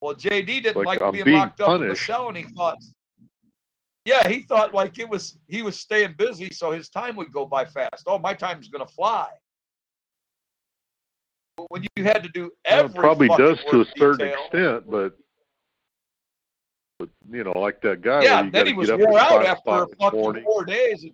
Well, 0.04 0.14
JD 0.14 0.44
didn't 0.46 0.76
Like, 0.76 0.86
like, 0.86 1.00
I'm 1.00 1.12
being 1.12 1.24
being 1.24 1.38
locked 1.38 1.62
up 1.62 1.68
in 1.76 1.80
the 1.80 1.86
punished. 1.86 2.06
cell, 2.06 2.28
and 2.28 2.36
he 2.36 2.42
thought, 2.42 2.76
yeah, 4.04 4.28
he 4.28 4.42
thought 4.42 4.74
like 4.74 4.98
it 4.98 5.08
was 5.08 5.38
he 5.48 5.62
was 5.62 5.80
staying 5.80 6.14
busy, 6.18 6.50
so 6.52 6.72
his 6.72 6.90
time 6.90 7.16
would 7.16 7.32
go 7.32 7.46
by 7.46 7.64
fast. 7.64 8.04
Oh, 8.06 8.18
my 8.18 8.34
time's 8.34 8.68
gonna 8.68 8.86
fly. 8.86 9.28
But 11.56 11.70
when 11.70 11.86
you 11.96 12.04
had 12.04 12.22
to 12.22 12.28
do 12.28 12.50
every 12.66 12.90
it 12.90 12.94
probably 12.94 13.28
does 13.28 13.58
to 13.70 13.80
a 13.80 13.86
certain 13.96 14.26
detail, 14.28 14.44
extent, 14.44 14.90
but 14.90 15.16
but 16.98 17.08
you 17.30 17.42
know, 17.42 17.58
like 17.58 17.80
that 17.80 18.02
guy. 18.02 18.24
yeah, 18.24 18.46
then 18.50 18.66
he 18.66 18.74
was 18.74 18.90
get 18.90 19.00
up 19.00 19.08
wore 19.08 19.18
out 19.18 19.46
after 19.46 19.86
fucking 19.98 20.44
four 20.44 20.66
days. 20.66 21.06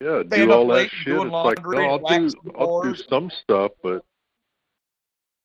Yeah, 0.00 0.22
do 0.26 0.50
all 0.50 0.66
that 0.68 0.72
late 0.72 0.90
shit. 0.90 1.12
It's 1.14 1.30
like, 1.30 1.62
no, 1.62 1.78
I'll 1.78 1.98
do, 1.98 2.30
I'll 2.58 2.82
do 2.82 2.94
some 2.96 3.30
stuff, 3.30 3.72
but 3.82 4.02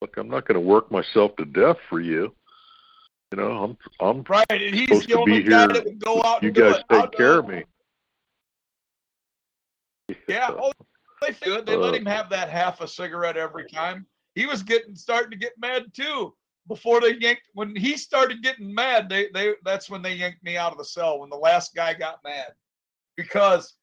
look, 0.01 0.17
I'm 0.17 0.29
not 0.29 0.47
going 0.47 0.55
to 0.55 0.61
work 0.61 0.91
myself 0.91 1.35
to 1.37 1.45
death 1.45 1.77
for 1.89 1.99
you. 1.99 2.33
You 3.31 3.37
know, 3.37 3.51
I'm, 3.63 3.77
I'm 3.99 4.23
Right, 4.27 4.45
and 4.49 4.73
he's 4.73 4.87
supposed 4.87 5.09
the 5.09 5.17
only 5.17 5.43
be 5.43 5.49
guy 5.49 5.59
here. 5.59 5.67
that 5.69 5.85
would 5.85 5.99
go 5.99 6.23
out 6.23 6.41
You 6.43 6.51
guys 6.51 6.77
it. 6.77 6.85
I'll 6.89 7.01
take 7.03 7.17
care 7.17 7.39
of 7.39 7.47
me. 7.47 7.63
Yeah. 10.27 10.49
Oh, 10.51 10.71
they 11.21 11.33
good. 11.33 11.65
They 11.65 11.75
let 11.75 11.93
Uh, 11.93 11.97
him 11.97 12.05
have 12.05 12.29
that 12.29 12.49
half 12.49 12.79
a 12.81 12.87
cigarette 12.87 13.35
every 13.37 13.67
time. 13.67 14.05
He 14.35 14.45
was 14.45 14.63
getting 14.63 14.95
starting 14.95 15.31
to 15.31 15.37
get 15.37 15.53
mad 15.57 15.93
too. 15.93 16.33
Before 16.67 17.01
they 17.01 17.15
yanked, 17.15 17.49
when 17.53 17.75
he 17.75 17.97
started 17.97 18.43
getting 18.43 18.73
mad, 18.73 19.09
they 19.09 19.29
they 19.33 19.55
that's 19.65 19.89
when 19.89 20.01
they 20.01 20.13
yanked 20.13 20.43
me 20.43 20.57
out 20.57 20.71
of 20.71 20.77
the 20.77 20.85
cell. 20.85 21.19
When 21.19 21.29
the 21.29 21.35
last 21.37 21.73
guy 21.75 21.93
got 21.93 22.23
mad, 22.23 22.53
because 23.15 23.75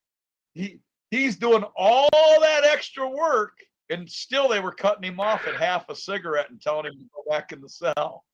he 0.55 0.78
he's 1.11 1.36
doing 1.36 1.65
all 1.77 2.09
that 2.41 2.65
extra 2.65 3.09
work, 3.09 3.59
and 3.95 4.11
still 4.11 4.49
they 4.49 4.61
were 4.61 4.73
cutting 4.73 5.05
him 5.05 5.21
off 5.21 5.47
at 5.47 5.55
half 5.55 5.89
a 5.89 5.95
cigarette 5.95 6.51
and 6.51 6.61
telling 6.61 6.87
him 6.87 6.99
to 6.99 7.05
go 7.15 7.23
back 7.31 7.53
in 7.53 7.61
the 7.61 7.69
cell. 7.69 8.25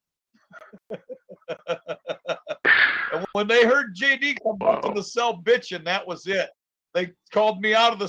and 0.91 0.99
when 3.33 3.47
they 3.47 3.65
heard 3.65 3.95
JD 3.95 4.39
come 4.43 4.67
up 4.67 4.87
in 4.87 4.95
the 4.95 5.03
cell 5.03 5.43
bitching, 5.43 5.85
that 5.85 6.07
was 6.07 6.27
it. 6.27 6.49
They 6.95 7.13
called 7.33 7.61
me 7.61 7.75
out 7.75 7.93
of 7.93 7.99
the 7.99 8.09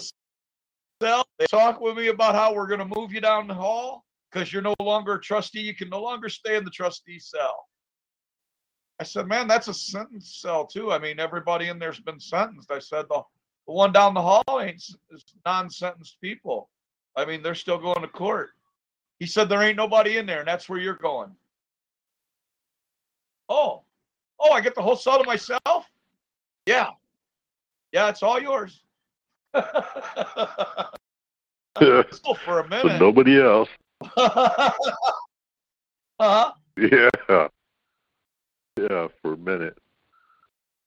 cell. 1.01 1.25
They 1.37 1.47
talked 1.47 1.81
with 1.81 1.97
me 1.97 2.07
about 2.07 2.35
how 2.35 2.53
we're 2.53 2.67
going 2.67 2.79
to 2.79 2.95
move 2.95 3.11
you 3.11 3.19
down 3.19 3.47
the 3.47 3.53
hall 3.53 4.05
because 4.31 4.53
you're 4.53 4.61
no 4.61 4.75
longer 4.79 5.15
a 5.15 5.21
trustee. 5.21 5.59
You 5.59 5.75
can 5.75 5.89
no 5.89 6.01
longer 6.01 6.29
stay 6.29 6.55
in 6.55 6.63
the 6.63 6.71
trustee 6.71 7.19
cell. 7.19 7.67
I 8.99 9.03
said, 9.03 9.27
man, 9.27 9.47
that's 9.47 9.67
a 9.67 9.73
sentence 9.73 10.37
cell 10.41 10.65
too. 10.65 10.91
I 10.91 10.99
mean, 10.99 11.19
everybody 11.19 11.67
in 11.67 11.79
there's 11.79 11.99
been 11.99 12.19
sentenced. 12.19 12.71
I 12.71 12.79
said, 12.79 13.05
the, 13.09 13.21
the 13.67 13.73
one 13.73 13.91
down 13.91 14.13
the 14.13 14.21
hall 14.21 14.43
ain't 14.61 14.81
is 15.11 15.25
non-sentenced 15.45 16.21
people. 16.21 16.69
I 17.15 17.25
mean, 17.25 17.41
they're 17.41 17.55
still 17.55 17.77
going 17.77 18.01
to 18.01 18.07
court. 18.07 18.51
He 19.19 19.25
said, 19.25 19.49
there 19.49 19.61
ain't 19.61 19.77
nobody 19.77 20.17
in 20.17 20.25
there, 20.25 20.39
and 20.39 20.47
that's 20.47 20.67
where 20.67 20.79
you're 20.79 20.95
going. 20.95 21.31
Oh, 23.49 23.83
oh, 24.39 24.51
I 24.51 24.61
get 24.61 24.75
the 24.75 24.81
whole 24.81 24.95
cell 24.95 25.19
to 25.19 25.25
myself? 25.25 25.85
Yeah. 26.65 26.89
Yeah, 27.91 28.09
it's 28.09 28.23
all 28.23 28.41
yours. 28.41 28.81
For 29.53 29.63
a 32.59 32.69
minute. 32.69 32.99
nobody 32.99 33.41
else. 33.41 33.69
uh-huh. 34.17 34.71
Yeah. 36.77 37.09
Yeah, 38.77 39.07
for 39.21 39.33
a 39.33 39.37
minute. 39.37 39.77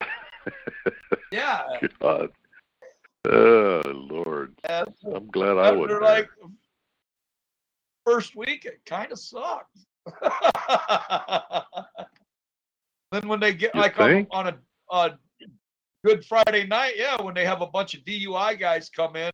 Yeah. 1.32 1.64
God. 2.00 2.30
Oh 3.30 3.82
Lord. 3.86 4.54
And 4.68 4.88
I'm 5.14 5.26
glad 5.28 5.56
I 5.58 5.68
after 5.68 5.78
wasn't 5.78 6.02
like 6.02 6.28
there. 6.40 6.50
first 8.04 8.36
week, 8.36 8.64
it 8.66 8.80
kind 8.86 9.10
of 9.12 9.18
sucked. 9.18 9.78
then 13.12 13.26
when 13.28 13.40
they 13.40 13.54
get 13.54 13.74
You 13.74 13.80
like 13.80 13.98
on, 13.98 14.26
on 14.30 14.48
a, 14.90 15.18
Good 16.04 16.22
Friday 16.26 16.66
night, 16.66 16.94
yeah, 16.98 17.20
when 17.22 17.32
they 17.34 17.46
have 17.46 17.62
a 17.62 17.66
bunch 17.66 17.94
of 17.94 18.02
DUI 18.04 18.60
guys 18.60 18.90
come 18.90 19.16
in 19.16 19.30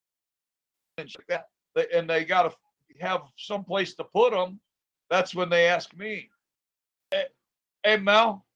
and 0.99 1.09
like 1.19 1.27
that, 1.27 1.49
they- 1.75 1.89
and 1.93 2.09
they 2.09 2.25
got 2.25 2.43
to 2.45 2.55
have 3.01 3.23
some 3.37 3.65
place 3.65 3.95
to 3.97 4.05
put 4.05 4.33
them, 4.33 4.61
that's 5.09 5.35
when 5.35 5.49
they 5.51 5.67
ask 5.67 5.93
me, 5.97 6.31
hey, 7.11 7.25
hey 7.83 7.97
Mel, 7.97 8.47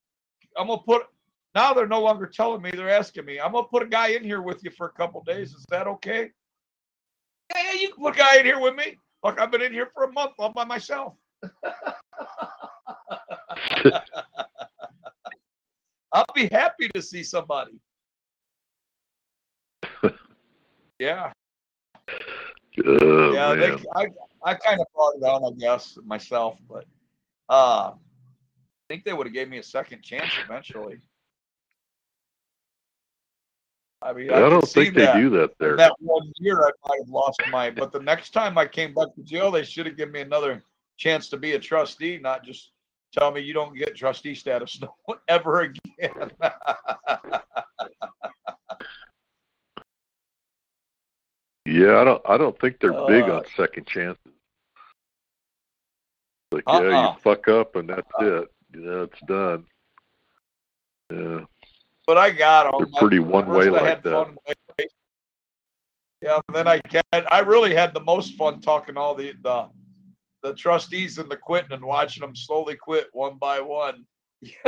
I'm 0.57 0.69
gonna 0.69 0.81
put. 0.83 1.07
Now 1.55 1.73
they're 1.73 1.87
no 1.87 2.03
longer 2.03 2.27
telling 2.27 2.63
me; 2.63 2.71
they're 2.71 2.91
asking 2.91 3.25
me. 3.25 3.41
I'm 3.41 3.53
gonna 3.53 3.67
put 3.67 3.83
a 3.83 3.87
guy 3.87 4.09
in 4.09 4.25
here 4.25 4.43
with 4.43 4.65
you 4.65 4.71
for 4.71 4.87
a 4.87 4.93
couple 4.93 5.23
days. 5.23 5.53
Is 5.53 5.65
that 5.71 5.87
okay? 5.87 6.31
Yeah, 7.55 7.63
yeah, 7.73 7.81
you 7.81 7.89
can 7.93 8.03
put 8.03 8.15
a 8.15 8.19
guy 8.19 8.39
in 8.39 8.45
here 8.45 8.61
with 8.61 8.75
me. 8.75 8.99
Look, 9.23 9.41
I've 9.41 9.51
been 9.51 9.63
in 9.63 9.73
here 9.73 9.91
for 9.95 10.05
a 10.05 10.13
month 10.13 10.33
all 10.39 10.53
by 10.53 10.65
myself. 10.65 11.15
I'll 16.13 16.27
be 16.35 16.49
happy 16.51 16.89
to 16.95 17.03
see 17.03 17.23
somebody. 17.23 17.79
Yeah, 21.01 21.33
Oh 22.85 23.33
yeah. 23.33 23.55
They. 23.55 23.73
I, 23.95 24.07
I 24.43 24.55
kind 24.55 24.81
of 24.81 24.87
brought 24.95 25.17
it 25.17 25.23
on, 25.23 25.45
I 25.45 25.57
guess, 25.59 25.99
myself, 26.05 26.59
but 26.69 26.85
uh, 27.49 27.93
I 27.93 27.95
think 28.89 29.05
they 29.05 29.13
would 29.13 29.27
have 29.27 29.35
gave 29.35 29.49
me 29.49 29.59
a 29.59 29.63
second 29.63 30.03
chance 30.03 30.31
eventually. 30.45 30.99
I 34.05 34.13
mean, 34.13 34.31
I 34.31 34.35
could 34.35 34.51
don't 34.51 34.69
think 34.69 34.95
they 34.95 35.07
that. 35.07 35.17
do 35.17 35.31
that 35.31 35.43
In 35.51 35.51
there. 35.59 35.77
that 35.77 35.95
one 35.99 36.31
year, 36.39 36.61
I 36.63 36.71
might 36.89 36.99
have 37.01 37.09
lost 37.09 37.41
my. 37.51 37.71
But 37.71 37.91
the 37.91 38.01
next 38.01 38.31
time 38.31 38.59
I 38.59 38.67
came 38.67 38.93
back 38.93 39.15
to 39.17 39.23
jail, 39.23 39.51
they 39.51 39.65
should 39.65 39.87
have 39.87 39.97
given 39.97 40.13
me 40.13 40.21
another 40.21 40.63
chance 40.99 41.29
to 41.31 41.37
be 41.39 41.53
a 41.53 41.59
trustee, 41.59 42.19
not 42.19 42.45
just 42.45 42.73
tell 43.13 43.31
me 43.33 43.41
you 43.41 43.55
don't 43.55 43.75
get 43.77 43.97
trustee 43.97 44.35
status 44.35 44.79
no 45.09 45.17
ever 45.29 45.61
again. 45.63 46.31
Yeah, 51.67 51.99
I 52.01 52.05
don't 52.05 52.23
I 52.29 52.37
don't 52.37 52.59
think 52.61 52.79
they're 52.81 52.93
big 53.07 53.25
Uh, 53.25 53.37
on 53.37 53.43
second 53.57 53.87
chances. 53.87 54.21
Like 56.53 56.65
yeah, 56.69 56.75
Uh-uh. 56.75 57.13
you 57.15 57.21
fuck 57.21 57.49
up 57.49 57.77
and 57.77 57.89
that's 57.89 58.11
it. 58.21 58.49
You 58.75 58.81
know, 58.81 59.03
it's 59.05 59.21
done. 59.27 59.65
Yeah. 61.11 61.41
But 62.07 62.19
I 62.19 62.31
got 62.31 62.71
them. 62.71 62.75
They're 62.79 63.01
pretty 63.01 63.19
one 63.19 63.49
way 63.49 63.71
like 63.71 64.03
that. 64.03 64.37
Yeah, 66.23 66.41
then 66.53 66.67
I 66.67 66.81
get. 66.89 67.05
I 67.13 67.41
really 67.41 67.75
had 67.75 67.93
the 67.93 68.01
most 68.01 68.35
fun 68.35 68.61
talking 68.61 68.97
all 68.97 69.15
the 69.15 69.35
the 69.43 69.69
the 70.43 70.55
trustees 70.55 71.19
and 71.19 71.31
the 71.31 71.37
quitting 71.37 71.73
and 71.73 71.85
watching 71.85 72.21
them 72.21 72.37
slowly 72.37 72.77
quit 72.77 73.09
one 73.13 73.37
by 73.39 73.61
one. 73.61 74.07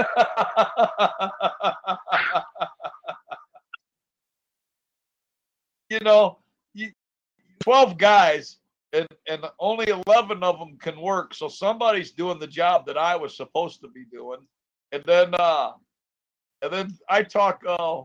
you 5.90 6.00
know, 6.00 6.38
you, 6.74 6.90
12 7.60 7.98
guys 7.98 8.56
and, 8.94 9.06
and 9.28 9.44
only 9.58 9.86
11 10.06 10.42
of 10.42 10.58
them 10.58 10.78
can 10.78 10.98
work. 10.98 11.34
So 11.34 11.48
somebody's 11.48 12.12
doing 12.12 12.38
the 12.38 12.46
job 12.46 12.86
that 12.86 12.96
I 12.96 13.16
was 13.16 13.36
supposed 13.36 13.82
to 13.82 13.88
be 13.88 14.04
doing. 14.10 14.40
And 14.92 15.04
then, 15.04 15.34
uh, 15.34 15.72
and 16.62 16.72
then 16.72 16.98
I 17.08 17.22
talk, 17.22 17.62
uh, 17.66 18.02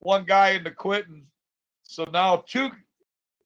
one 0.00 0.24
guy 0.24 0.50
into 0.50 0.70
quitting. 0.70 1.24
So 1.82 2.04
now 2.12 2.44
two, 2.46 2.70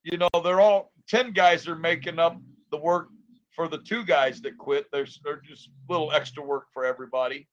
you 0.03 0.17
know, 0.17 0.29
they're 0.43 0.61
all 0.61 0.91
10 1.07 1.33
guys 1.33 1.67
are 1.67 1.75
making 1.75 2.19
up 2.19 2.39
the 2.71 2.77
work 2.77 3.09
for 3.55 3.67
the 3.67 3.79
two 3.79 4.05
guys 4.05 4.41
that 4.41 4.57
quit. 4.57 4.85
There's 4.91 5.19
they're 5.23 5.41
just 5.41 5.69
little 5.89 6.11
extra 6.11 6.43
work 6.43 6.67
for 6.73 6.85
everybody. 6.85 7.47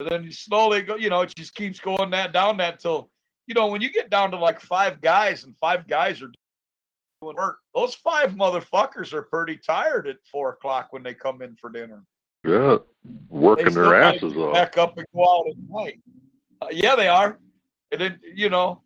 And 0.00 0.08
then 0.08 0.24
you 0.24 0.32
slowly 0.32 0.82
go, 0.82 0.96
you 0.96 1.10
know, 1.10 1.22
it 1.22 1.34
just 1.36 1.54
keeps 1.54 1.80
going 1.80 2.10
that 2.10 2.32
down 2.32 2.56
that 2.58 2.80
till 2.80 3.10
you 3.46 3.54
know 3.54 3.66
when 3.66 3.80
you 3.80 3.92
get 3.92 4.10
down 4.10 4.30
to 4.30 4.38
like 4.38 4.60
five 4.60 5.00
guys 5.00 5.44
and 5.44 5.56
five 5.58 5.86
guys 5.88 6.22
are 6.22 6.30
doing 7.20 7.36
work. 7.36 7.58
Those 7.74 7.94
five 7.94 8.32
motherfuckers 8.32 9.12
are 9.12 9.22
pretty 9.22 9.58
tired 9.58 10.06
at 10.06 10.16
four 10.30 10.50
o'clock 10.50 10.88
when 10.92 11.02
they 11.02 11.14
come 11.14 11.42
in 11.42 11.56
for 11.56 11.70
dinner. 11.70 12.04
Yeah, 12.46 12.78
working 13.28 13.74
their 13.74 14.00
asses 14.00 14.36
off. 14.36 14.54
Back 14.54 14.78
up 14.78 14.96
and 14.96 15.06
go 15.14 15.22
out 15.24 15.46
at 15.50 15.56
night. 15.68 16.00
Uh, 16.60 16.66
yeah, 16.70 16.96
they 16.96 17.08
are. 17.08 17.38
And 17.92 18.00
then 18.00 18.20
you 18.34 18.50
know, 18.50 18.82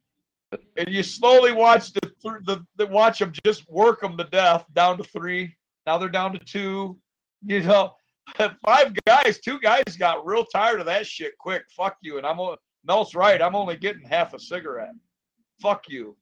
and 0.76 0.88
you 0.88 1.02
slowly 1.02 1.52
watch 1.52 1.92
the, 1.92 2.12
the 2.22 2.64
the 2.76 2.86
watch 2.86 3.18
them 3.18 3.32
just 3.44 3.68
work 3.68 4.00
them 4.00 4.16
to 4.16 4.24
death 4.24 4.64
down 4.74 4.98
to 4.98 5.04
three. 5.04 5.54
Now 5.86 5.98
they're 5.98 6.08
down 6.08 6.32
to 6.32 6.38
two. 6.38 6.98
You 7.44 7.62
know, 7.62 7.94
five 8.64 8.94
guys, 9.06 9.40
two 9.40 9.58
guys 9.60 9.96
got 9.98 10.24
real 10.26 10.44
tired 10.44 10.80
of 10.80 10.86
that 10.86 11.06
shit 11.06 11.36
quick. 11.38 11.64
Fuck 11.76 11.96
you. 12.02 12.18
And 12.18 12.26
I'm 12.26 12.38
Mel's 12.84 13.14
right. 13.14 13.40
I'm 13.40 13.54
only 13.54 13.76
getting 13.76 14.04
half 14.04 14.34
a 14.34 14.38
cigarette. 14.38 14.94
Fuck 15.60 15.88
you. 15.88 16.16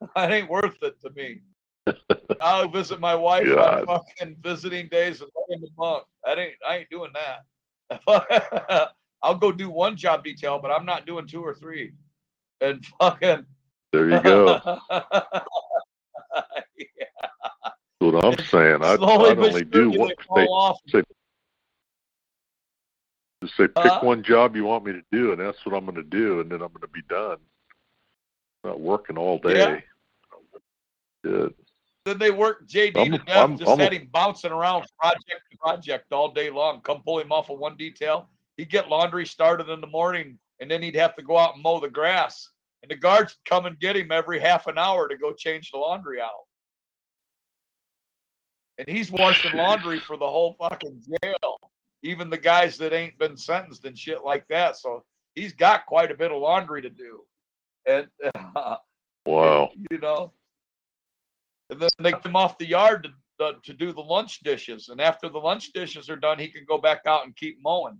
That 0.14 0.30
ain't 0.30 0.48
worth 0.48 0.80
it 0.82 0.94
to 1.00 1.10
me. 1.10 1.40
I'll 2.40 2.68
visit 2.68 3.00
my 3.00 3.16
wife 3.16 3.46
God. 3.46 3.80
on 3.80 3.86
fucking 3.86 4.36
visiting 4.40 4.86
days 4.88 5.20
in 5.48 5.60
the 5.60 5.68
month. 5.76 6.04
That 6.24 6.38
ain't 6.38 6.54
I 6.64 6.76
ain't 6.76 6.90
doing 6.90 7.10
that. 8.06 8.92
I'll 9.22 9.34
go 9.34 9.50
do 9.52 9.68
one 9.70 9.96
job 9.96 10.24
detail, 10.24 10.58
but 10.60 10.70
I'm 10.70 10.86
not 10.86 11.06
doing 11.06 11.26
two 11.26 11.42
or 11.44 11.54
three. 11.54 11.92
And 12.60 12.84
fucking 13.00 13.44
There 13.92 14.10
you 14.10 14.20
go. 14.22 14.60
That's 18.00 18.14
what 18.14 18.24
I'm 18.24 18.38
saying. 18.46 18.82
I'd, 18.82 18.98
Slowly 18.98 19.30
I'd 19.30 19.38
only 19.38 19.64
do 19.64 19.90
one. 19.90 20.08
they 20.08 20.14
Say, 20.14 20.24
fall 20.46 20.54
off. 20.54 20.76
just 20.86 21.04
say, 23.56 23.66
pick 23.68 23.72
Huh? 23.76 24.00
one 24.02 24.22
job 24.22 24.54
you 24.56 24.64
want 24.64 24.84
me 24.84 24.92
to 24.92 25.02
do, 25.10 25.32
and 25.32 25.40
that's 25.40 25.64
what 25.66 25.74
I'm 25.74 25.84
going 25.84 25.96
to 25.96 26.02
do, 26.04 26.40
and 26.40 26.50
then 26.50 26.60
I'm 26.62 26.68
going 26.68 26.80
to 26.82 26.88
be 26.88 27.02
done. 27.08 27.38
Not 28.64 28.80
working 28.80 29.16
all 29.18 29.38
day. 29.38 29.58
Yeah. 29.58 29.80
Good. 31.24 31.54
Then 32.04 32.18
they 32.18 32.30
work 32.30 32.68
JD 32.68 32.96
I'm- 32.96 33.12
to 33.12 33.18
death, 33.18 33.36
I'm- 33.36 33.58
just 33.58 33.70
I'm 33.70 33.78
had 33.78 33.92
him 33.92 34.08
bouncing 34.12 34.52
around 34.52 34.86
project 35.00 35.42
to 35.50 35.56
project 35.58 36.12
all 36.12 36.30
day 36.30 36.50
long. 36.50 36.80
Come 36.82 37.02
pull 37.02 37.18
him 37.18 37.32
off 37.32 37.50
of 37.50 37.58
one 37.58 37.76
detail. 37.76 38.30
He'd 38.58 38.70
get 38.70 38.90
laundry 38.90 39.24
started 39.24 39.70
in 39.70 39.80
the 39.80 39.86
morning, 39.86 40.38
and 40.60 40.70
then 40.70 40.82
he'd 40.82 40.96
have 40.96 41.14
to 41.14 41.22
go 41.22 41.38
out 41.38 41.54
and 41.54 41.62
mow 41.62 41.78
the 41.78 41.88
grass. 41.88 42.50
And 42.82 42.90
the 42.90 42.96
guards 42.96 43.36
would 43.36 43.48
come 43.48 43.66
and 43.66 43.78
get 43.78 43.96
him 43.96 44.12
every 44.12 44.40
half 44.40 44.66
an 44.66 44.76
hour 44.76 45.08
to 45.08 45.16
go 45.16 45.32
change 45.32 45.70
the 45.70 45.78
laundry 45.78 46.20
out. 46.20 46.46
And 48.76 48.88
he's 48.88 49.10
washing 49.10 49.52
laundry 49.52 50.00
for 50.00 50.16
the 50.16 50.28
whole 50.28 50.56
fucking 50.58 51.02
jail, 51.22 51.58
even 52.02 52.30
the 52.30 52.38
guys 52.38 52.76
that 52.78 52.92
ain't 52.92 53.18
been 53.18 53.36
sentenced 53.36 53.84
and 53.84 53.96
shit 53.96 54.24
like 54.24 54.46
that. 54.48 54.76
So 54.76 55.04
he's 55.34 55.52
got 55.52 55.86
quite 55.86 56.10
a 56.10 56.16
bit 56.16 56.32
of 56.32 56.40
laundry 56.40 56.82
to 56.82 56.90
do. 56.90 57.24
And 57.86 58.08
Wow. 59.26 59.70
you 59.90 59.98
know. 59.98 60.32
And 61.70 61.80
then 61.80 61.90
they 62.00 62.12
him 62.12 62.34
off 62.34 62.58
the 62.58 62.66
yard 62.66 63.08
to, 63.38 63.44
uh, 63.44 63.52
to 63.62 63.72
do 63.72 63.92
the 63.92 64.00
lunch 64.00 64.40
dishes. 64.40 64.88
And 64.88 65.00
after 65.00 65.28
the 65.28 65.38
lunch 65.38 65.72
dishes 65.72 66.08
are 66.08 66.16
done, 66.16 66.38
he 66.38 66.48
can 66.48 66.64
go 66.66 66.78
back 66.78 67.02
out 67.06 67.24
and 67.24 67.36
keep 67.36 67.58
mowing. 67.62 67.98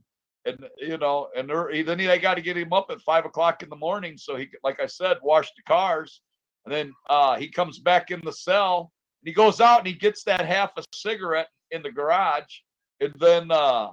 And 0.49 0.67
you 0.79 0.97
know, 0.99 1.29
and 1.37 1.49
then 1.49 1.99
they 1.99 2.19
got 2.19 2.35
to 2.35 2.43
get 2.43 2.57
him 2.57 2.73
up 2.73 2.87
at 2.91 3.01
five 3.03 3.25
o'clock 3.25 3.63
in 3.63 3.69
the 3.69 3.77
morning 3.77 4.17
so 4.17 4.37
he, 4.37 4.49
like 4.65 4.81
I 4.81 4.87
said, 4.87 5.19
wash 5.23 5.49
the 5.57 5.63
cars. 5.63 6.21
And 6.65 6.75
then 6.75 6.93
uh, 7.09 7.37
he 7.37 7.49
comes 7.49 7.79
back 7.79 8.11
in 8.11 8.21
the 8.25 8.33
cell 8.33 8.93
and 9.23 9.29
he 9.29 9.35
goes 9.35 9.61
out 9.61 9.79
and 9.79 9.87
he 9.87 9.95
gets 9.95 10.25
that 10.25 10.45
half 10.45 10.71
a 10.77 10.85
cigarette 10.95 11.49
in 11.71 11.83
the 11.83 11.91
garage. 11.91 12.61
And 13.01 13.13
then 13.19 13.51
uh, 13.51 13.91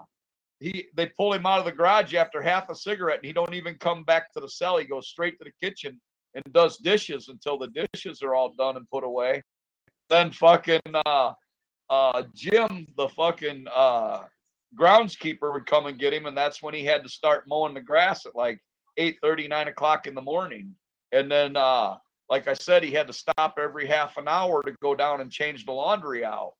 he 0.60 0.88
they 0.96 1.08
pull 1.18 1.34
him 1.34 1.46
out 1.46 1.60
of 1.60 1.66
the 1.66 1.72
garage 1.72 2.14
after 2.14 2.42
half 2.42 2.70
a 2.70 2.76
cigarette 2.76 3.18
and 3.18 3.26
he 3.26 3.34
don't 3.34 3.54
even 3.54 3.76
come 3.76 4.04
back 4.04 4.32
to 4.34 4.40
the 4.40 4.50
cell. 4.50 4.78
He 4.78 4.86
goes 4.86 5.10
straight 5.10 5.38
to 5.40 5.46
the 5.46 5.66
kitchen 5.66 6.00
and 6.34 6.44
does 6.54 6.78
dishes 6.78 7.28
until 7.30 7.58
the 7.58 7.68
dishes 7.68 8.22
are 8.22 8.36
all 8.36 8.54
done 8.58 8.78
and 8.78 8.90
put 8.90 9.04
away. 9.04 9.42
Then 10.10 10.32
fucking 10.32 10.82
uh 11.06 11.34
uh 11.90 12.24
Jim, 12.34 12.88
the 12.98 13.10
fucking 13.10 13.66
uh 13.74 14.24
groundskeeper 14.80 15.54
would 15.54 15.66
come 15.66 15.86
and 15.86 16.00
get 16.00 16.14
him, 16.14 16.26
and 16.26 16.38
that's 16.38 16.62
when 16.62 16.74
he 16.74 16.86
had 16.86 17.04
to 17.04 17.10
start 17.10 17.48
mowing 17.48 17.74
the 17.74 17.82
grass 17.82 18.26
at 18.26 18.36
like 18.36 18.60
8 18.98 19.18
9 19.24 19.68
o'clock 19.68 20.08
in 20.08 20.16
the 20.16 20.22
morning. 20.22 20.76
And 21.12 21.32
then 21.32 21.56
uh 21.56 21.98
like 22.28 22.48
I 22.48 22.56
said, 22.56 22.84
he 22.84 22.92
had 22.92 23.08
to 23.08 23.14
stop 23.14 23.60
every 23.60 23.86
half 23.86 24.18
an 24.18 24.28
hour 24.28 24.64
to 24.64 24.72
go 24.82 24.96
down 24.96 25.22
and 25.22 25.32
change 25.32 25.66
the 25.66 25.72
laundry 25.72 26.26
out. 26.26 26.54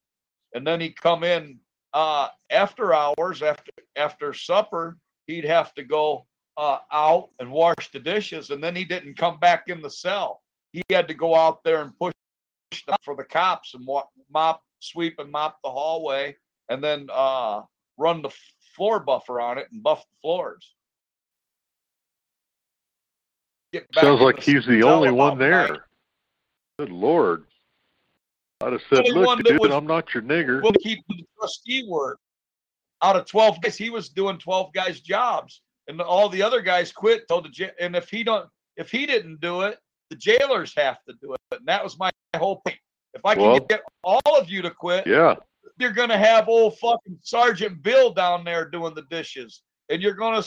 And 0.54 0.66
then 0.66 0.80
he'd 0.80 1.00
come 1.00 1.24
in 1.24 1.60
uh 1.94 2.30
after 2.50 2.94
hours, 2.94 3.42
after 3.42 3.72
after 3.96 4.34
supper, 4.34 4.98
he'd 5.28 5.46
have 5.46 5.74
to 5.76 5.84
go 5.84 6.26
uh, 6.58 6.80
out 6.92 7.30
and 7.40 7.52
wash 7.52 7.92
the 7.92 8.00
dishes, 8.00 8.50
and 8.50 8.64
then 8.64 8.76
he 8.76 8.86
didn't 8.86 9.18
come 9.18 9.40
back 9.40 9.68
in 9.68 9.82
the 9.82 9.90
cell. 9.90 10.42
He 10.72 10.82
had 10.90 11.08
to 11.08 11.14
go 11.14 11.36
out 11.36 11.64
there 11.64 11.82
and 11.82 11.98
push 11.98 12.14
for 13.04 13.16
the 13.16 13.24
cops 13.24 13.74
and 13.74 13.88
mop, 14.32 14.64
sweep, 14.80 15.20
and 15.20 15.32
mop 15.32 15.60
the 15.64 15.70
hallway, 15.70 16.36
and 16.70 16.84
then 16.84 17.08
uh, 17.12 17.62
run 17.98 18.22
the 18.22 18.32
floor 18.76 19.00
buffer 19.00 19.40
on 19.40 19.58
it 19.58 19.68
and 19.72 19.82
buff 19.84 20.02
the 20.02 20.16
floors. 20.22 20.74
Sounds 23.94 24.22
like 24.22 24.38
the 24.38 24.42
he's 24.54 24.66
the 24.66 24.84
only 24.84 25.12
one 25.12 25.38
there. 25.38 25.68
nine- 25.68 25.80
Good 26.80 26.92
lord. 26.92 27.46
I'd 28.62 28.74
have 28.74 28.82
said, 28.90 29.06
look, 29.10 29.44
dude, 29.44 29.60
was- 29.60 29.72
I'm 29.72 29.86
not 29.88 30.14
your 30.14 30.24
nigger. 30.24 30.62
We'll 30.62 30.72
keep 30.74 31.04
the 31.10 31.26
trustee 31.38 31.86
work. 31.88 32.20
Out 33.02 33.16
of 33.18 33.26
12 33.26 33.62
guys, 33.62 33.78
he 33.78 33.90
was 33.90 34.10
doing 34.10 34.38
12 34.38 34.72
guys' 34.74 35.02
jobs. 35.02 35.62
And 35.88 36.02
all 36.02 36.30
the 36.30 36.42
other 36.42 36.62
guys 36.62 36.92
quit 36.92 37.28
told 37.28 37.46
the 37.46 37.50
jail. 37.50 37.70
And 37.80 37.96
if 37.96 38.10
he 38.10 38.24
don't, 38.24 38.50
if 38.78 38.90
he 38.92 39.06
didn't 39.06 39.40
do 39.42 39.62
it, 39.62 39.78
the 40.10 40.16
jailers 40.16 40.74
have 40.76 40.98
to 41.08 41.14
do 41.22 41.34
it. 41.34 41.40
And 41.52 41.66
that 41.68 41.84
was 41.84 42.00
my 42.00 42.12
whole 42.38 42.62
point. 42.66 42.80
If 43.14 43.26
I 43.26 43.36
can 43.36 43.44
Well- 43.44 43.60
get 43.60 43.82
all 44.04 44.38
of 44.38 44.50
you 44.50 44.62
to 44.64 44.72
quit, 44.72 45.06
Yeah. 45.06 45.36
You're 45.78 45.92
gonna 45.92 46.18
have 46.18 46.48
old 46.48 46.78
fucking 46.80 47.20
Sergeant 47.22 47.82
Bill 47.82 48.12
down 48.14 48.44
there 48.44 48.70
doing 48.70 48.94
the 48.94 49.04
dishes. 49.10 49.62
And 49.90 50.02
you're 50.02 50.14
gonna 50.14 50.44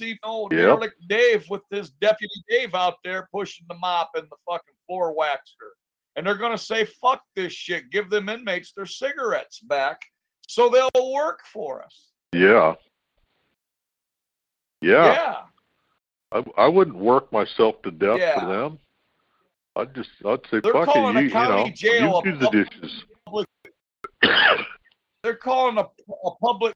see 0.00 0.18
old 0.22 0.52
Yep. 0.52 0.92
Dave 1.08 1.44
with 1.50 1.62
this 1.70 1.90
deputy 2.00 2.42
Dave 2.48 2.74
out 2.74 2.94
there 3.04 3.28
pushing 3.32 3.66
the 3.68 3.74
mop 3.74 4.10
and 4.14 4.28
the 4.30 4.36
fucking 4.48 4.74
floor 4.86 5.14
waxer. 5.16 5.70
And 6.16 6.26
they're 6.26 6.36
gonna 6.36 6.58
say, 6.58 6.84
fuck 6.84 7.22
this 7.34 7.52
shit, 7.52 7.90
give 7.90 8.10
them 8.10 8.28
inmates 8.28 8.72
their 8.72 8.86
cigarettes 8.86 9.60
back 9.60 10.00
so 10.46 10.68
they'll 10.68 11.12
work 11.12 11.40
for 11.52 11.82
us. 11.82 12.10
Yeah. 12.32 12.74
Yeah. 14.80 15.12
Yeah. 15.12 15.36
I, 16.32 16.44
I 16.64 16.68
wouldn't 16.68 16.96
work 16.96 17.32
myself 17.32 17.80
to 17.82 17.90
death 17.90 18.18
Yeah. 18.18 18.40
for 18.40 18.46
them. 18.46 18.78
I'd 19.76 19.94
just, 19.94 20.10
I'd 20.24 20.40
say, 20.50 20.60
They're 20.60 20.72
fuck 20.72 20.88
it, 20.94 20.96
you, 20.96 21.20
you 21.20 22.00
know, 22.00 22.22
you 22.24 22.32
do 22.32 22.38
the 22.38 22.50
dishes. 22.50 23.04
They're 25.24 25.34
calling 25.34 25.78
a, 25.78 25.86
a 26.26 26.30
public 26.36 26.74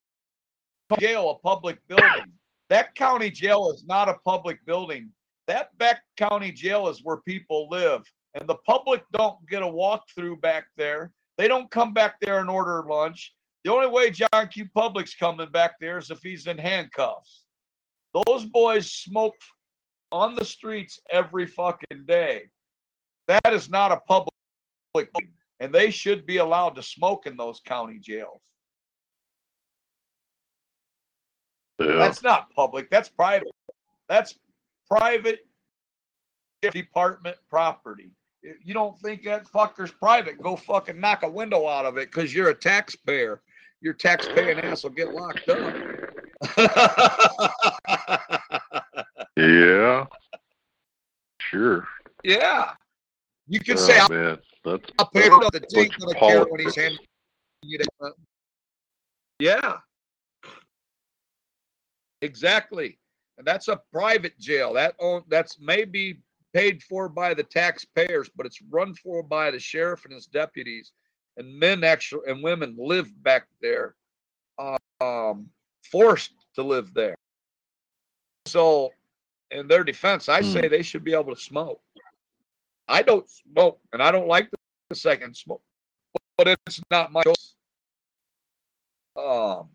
jail 0.99 1.31
a 1.31 1.39
public 1.47 1.79
building. 1.87 2.33
That 2.71 2.95
county 2.95 3.31
jail 3.31 3.71
is 3.71 3.85
not 3.87 4.09
a 4.09 4.15
public 4.25 4.65
building. 4.65 5.11
That 5.47 5.77
back 5.77 6.01
county 6.17 6.51
jail 6.51 6.89
is 6.89 7.05
where 7.05 7.19
people 7.19 7.69
live. 7.71 8.03
And 8.35 8.49
the 8.49 8.57
public 8.67 9.05
don't 9.13 9.37
get 9.49 9.63
a 9.63 9.67
walkthrough 9.67 10.41
back 10.41 10.65
there. 10.79 11.13
They 11.37 11.47
don't 11.47 11.71
come 11.71 11.93
back 11.93 12.21
there 12.21 12.41
and 12.41 12.49
order 12.49 12.85
lunch. 12.89 13.35
The 13.65 13.73
only 13.73 13.87
way 13.87 14.11
John 14.11 14.49
Q. 14.51 14.67
Public's 14.75 15.15
coming 15.15 15.51
back 15.51 15.75
there 15.79 15.99
is 15.99 16.11
if 16.11 16.23
he's 16.23 16.47
in 16.47 16.57
handcuffs. 16.57 17.45
Those 18.15 18.47
boys 18.47 18.91
smoke 18.91 19.37
on 20.11 20.35
the 20.35 20.45
streets 20.45 20.99
every 21.11 21.47
fucking 21.47 22.07
day. 22.07 22.45
That 23.27 23.53
is 23.53 23.69
not 23.69 23.93
a 23.93 24.01
public 24.09 24.33
and 25.61 25.73
they 25.73 25.91
should 25.91 26.27
be 26.27 26.39
allowed 26.39 26.75
to 26.77 26.83
smoke 26.83 27.27
in 27.27 27.37
those 27.37 27.61
county 27.65 27.99
jails. 27.99 28.41
Yeah. 31.79 31.97
That's 31.97 32.23
not 32.23 32.51
public. 32.55 32.91
That's 32.91 33.09
private. 33.09 33.49
That's 34.09 34.35
private 34.89 35.41
department 36.63 37.37
property. 37.49 38.11
If 38.43 38.57
You 38.65 38.75
don't 38.75 38.99
think 39.01 39.25
that 39.25 39.47
fucker's 39.47 39.91
private? 39.93 40.41
Go 40.41 40.57
fucking 40.57 40.99
knock 41.01 41.23
a 41.23 41.31
window 41.31 41.67
out 41.69 41.85
of 41.85 41.97
it 41.97 42.11
because 42.11 42.35
you're 42.35 42.51
a 42.51 42.55
taxpayer. 42.55 43.43
Your 43.81 43.95
taxpaying 43.95 44.63
ass 44.65 44.83
will 44.83 44.91
get 44.91 45.15
locked 45.15 45.49
up. 45.49 45.75
yeah. 49.37 50.05
Sure. 51.41 51.87
yeah. 52.25 52.73
You 53.47 53.61
could 53.61 53.79
oh, 53.79 53.81
say 53.81 54.01
man. 54.11 54.39
That's, 54.73 54.93
I'll 54.99 55.07
pay 55.07 55.29
that's 55.29 55.35
for 55.35 55.51
the 55.51 55.61
Jake 55.61 55.99
bunch 55.99 56.21
gonna 56.21 56.45
when 56.49 56.61
he's 56.61 56.77
handing 56.77 56.99
you 57.63 57.79
that. 57.79 58.13
Yeah. 59.41 59.79
Exactly. 62.23 62.99
And 63.37 63.47
that's 63.47 63.69
a 63.69 63.81
private 63.93 64.39
jail. 64.39 64.73
That 64.73 64.95
own 64.99 65.23
that's 65.29 65.59
maybe 65.61 66.21
paid 66.53 66.83
for 66.83 67.09
by 67.09 67.35
the 67.35 67.45
taxpayers, 67.45 68.31
but 68.35 68.47
it's 68.47 68.61
run 68.71 68.95
for 68.95 69.23
by 69.23 69.51
the 69.51 69.61
sheriff 69.61 70.05
and 70.05 70.15
his 70.15 70.27
deputies. 70.27 70.93
and 71.39 71.59
men 71.59 71.85
actually 71.85 72.29
and 72.29 72.43
women 72.43 72.77
live 72.79 73.11
back 73.23 73.47
there, 73.63 73.95
um, 75.01 75.49
forced 75.91 76.33
to 76.57 76.63
live 76.63 76.93
there. 76.93 77.15
So, 78.47 78.91
in 79.51 79.69
their 79.69 79.85
defense, 79.85 80.29
I 80.29 80.43
say 80.43 80.69
they 80.69 80.83
should 80.83 81.05
be 81.05 81.15
able 81.15 81.35
to 81.35 81.41
smoke. 81.41 81.81
I 82.89 83.03
don't 83.03 83.29
smoke, 83.31 83.79
and 83.93 84.03
I 84.03 84.11
don't 84.11 84.27
like 84.27 84.51
the 84.89 84.97
second 84.97 85.37
smoke, 85.37 85.63
but 86.37 86.49
it's 86.49 86.81
not 86.91 87.13
my 87.13 87.23
choice. 87.23 87.55
Um, 89.17 89.69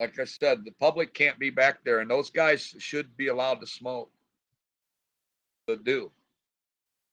like 0.00 0.18
I 0.18 0.24
said, 0.24 0.64
the 0.64 0.72
public 0.80 1.14
can't 1.14 1.38
be 1.38 1.50
back 1.50 1.84
there, 1.84 2.00
and 2.00 2.10
those 2.10 2.30
guys 2.30 2.74
should 2.78 3.16
be 3.16 3.28
allowed 3.28 3.60
to 3.60 3.66
smoke. 3.66 4.10
To 5.68 5.76
do. 5.76 6.10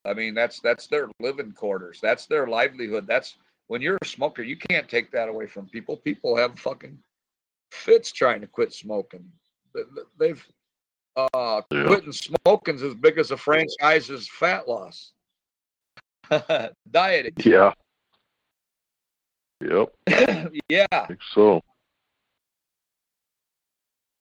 I 0.04 0.14
mean, 0.14 0.34
that's 0.34 0.60
that's 0.60 0.88
their 0.88 1.08
living 1.22 1.52
quarters. 1.54 2.00
That's 2.02 2.26
their 2.26 2.48
livelihood. 2.48 3.06
That's 3.08 3.38
when 3.68 3.82
you're 3.82 3.98
a 4.02 4.06
smoker, 4.06 4.42
you 4.42 4.58
can't 4.58 4.90
take 4.90 5.12
that 5.12 5.30
away 5.30 5.46
from 5.48 5.68
people. 5.68 5.96
People 5.96 6.36
have 6.36 6.60
fucking 6.60 6.98
fits 7.72 8.12
trying 8.12 8.42
to 8.42 8.48
quit 8.48 8.74
smoking. 8.74 9.24
They- 9.74 9.84
They've 10.20 10.46
uh, 11.16 11.62
Yeah. 11.72 11.86
quitting 11.88 12.12
smoking's 12.12 12.84
as 12.84 12.96
big 12.96 13.18
as 13.18 13.32
a 13.32 13.38
franchise's 13.38 14.28
fat 14.30 14.68
loss. 14.68 15.14
Dieting. 16.92 17.34
Yeah. 17.44 17.74
Yep. 19.62 19.94
yeah, 20.70 20.88
I 20.92 21.06
think 21.08 21.20
so. 21.34 21.62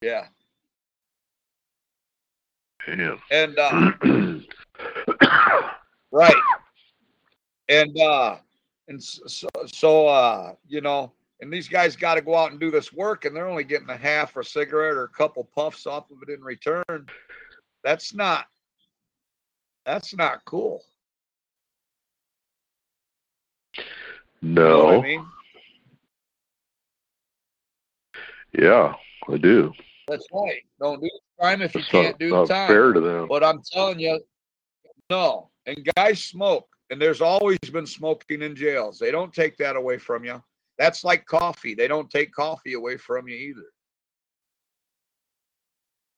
yeah. 0.03 0.27
Man. 2.89 3.19
And 3.31 3.59
uh, 3.59 3.93
right. 6.12 6.35
And 7.69 7.97
uh 7.99 8.37
and 8.89 9.03
so, 9.03 9.49
so 9.66 10.09
uh 10.09 10.55
you 10.66 10.81
know, 10.81 11.12
and 11.41 11.53
these 11.53 11.69
guys 11.69 11.95
got 11.95 12.16
to 12.16 12.20
go 12.20 12.35
out 12.35 12.51
and 12.51 12.59
do 12.59 12.70
this 12.70 12.93
work 12.93 13.24
and 13.24 13.35
they're 13.35 13.49
only 13.49 13.65
getting 13.65 13.89
a 13.91 13.97
half 13.97 14.37
or 14.37 14.43
cigarette 14.43 14.95
or 14.95 15.05
a 15.05 15.09
couple 15.09 15.45
puffs 15.55 15.87
off 15.87 16.11
of 16.11 16.19
it 16.27 16.32
in 16.32 16.43
return. 16.43 17.07
That's 17.85 18.12
not 18.15 18.47
that's 19.87 20.15
not 20.15 20.45
cool. 20.45 20.82
You 24.43 24.49
know 24.49 24.91
no. 24.91 24.99
I 25.01 25.03
mean? 25.03 25.27
Yeah, 28.53 28.95
I 29.29 29.37
do. 29.37 29.73
That's 30.09 30.27
right. 30.33 30.62
Don't 30.81 31.01
do 31.01 31.09
the 31.09 31.21
crime 31.39 31.62
if 31.62 31.75
you 31.75 31.83
can't 31.83 32.09
not, 32.09 32.19
do 32.19 32.31
the 32.31 32.47
time. 32.47 32.69
fair 32.69 32.93
to 32.93 33.01
them. 33.01 33.29
But 33.29 33.45
I'm 33.45 33.62
telling 33.62 34.01
you, 34.01 34.21
no. 35.09 35.51
And 35.67 35.89
guys 35.95 36.25
smoke, 36.25 36.67
and 36.91 37.01
there's 37.01 37.21
always 37.21 37.59
been 37.73 37.87
smoking 37.87 38.43
in 38.43 38.57
jails. 38.57 38.99
They 38.99 39.11
don't 39.11 39.33
take 39.33 39.57
that 39.59 39.77
away 39.77 39.99
from 39.99 40.25
you. 40.25 40.43
That's 40.79 41.05
like 41.05 41.27
coffee. 41.27 41.75
They 41.75 41.87
don't 41.87 42.11
take 42.11 42.33
coffee 42.33 42.73
away 42.73 42.97
from 42.97 43.29
you 43.29 43.37
either. 43.37 43.67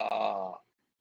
Uh, 0.01 0.53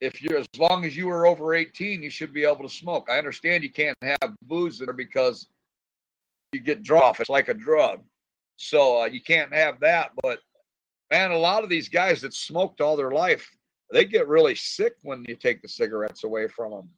if 0.02 0.22
you're 0.22 0.38
as 0.38 0.48
long 0.58 0.84
as 0.84 0.98
you 0.98 1.10
are 1.10 1.28
over 1.28 1.54
18, 1.54 2.02
you 2.02 2.10
should 2.10 2.34
be 2.34 2.44
able 2.44 2.68
to 2.68 2.70
smoke. 2.70 3.08
I 3.10 3.20
understand 3.20 3.64
you 3.64 3.72
can't 3.72 3.98
have 4.02 4.34
booze 4.42 4.80
there 4.80 4.94
because 4.94 5.48
you 6.52 6.60
get 6.60 6.84
drunk. 6.84 7.04
off. 7.04 7.20
It's 7.20 7.30
like 7.30 7.50
a 7.50 7.54
drug, 7.54 8.02
so 8.58 9.02
uh, 9.02 9.06
you 9.06 9.22
can't 9.22 9.54
have 9.54 9.80
that. 9.80 10.12
But 10.22 10.40
man, 11.10 11.32
a 11.32 11.38
lot 11.38 11.64
of 11.64 11.70
these 11.70 11.90
guys 11.90 12.22
that 12.22 12.34
smoked 12.34 12.82
all 12.82 12.96
their 12.96 13.12
life, 13.12 13.50
they 13.92 14.06
get 14.06 14.28
really 14.28 14.56
sick 14.56 14.94
when 15.04 15.26
you 15.28 15.36
take 15.36 15.62
the 15.62 15.68
cigarettes 15.68 16.24
away 16.24 16.48
from 16.48 16.72
them. 16.72 16.90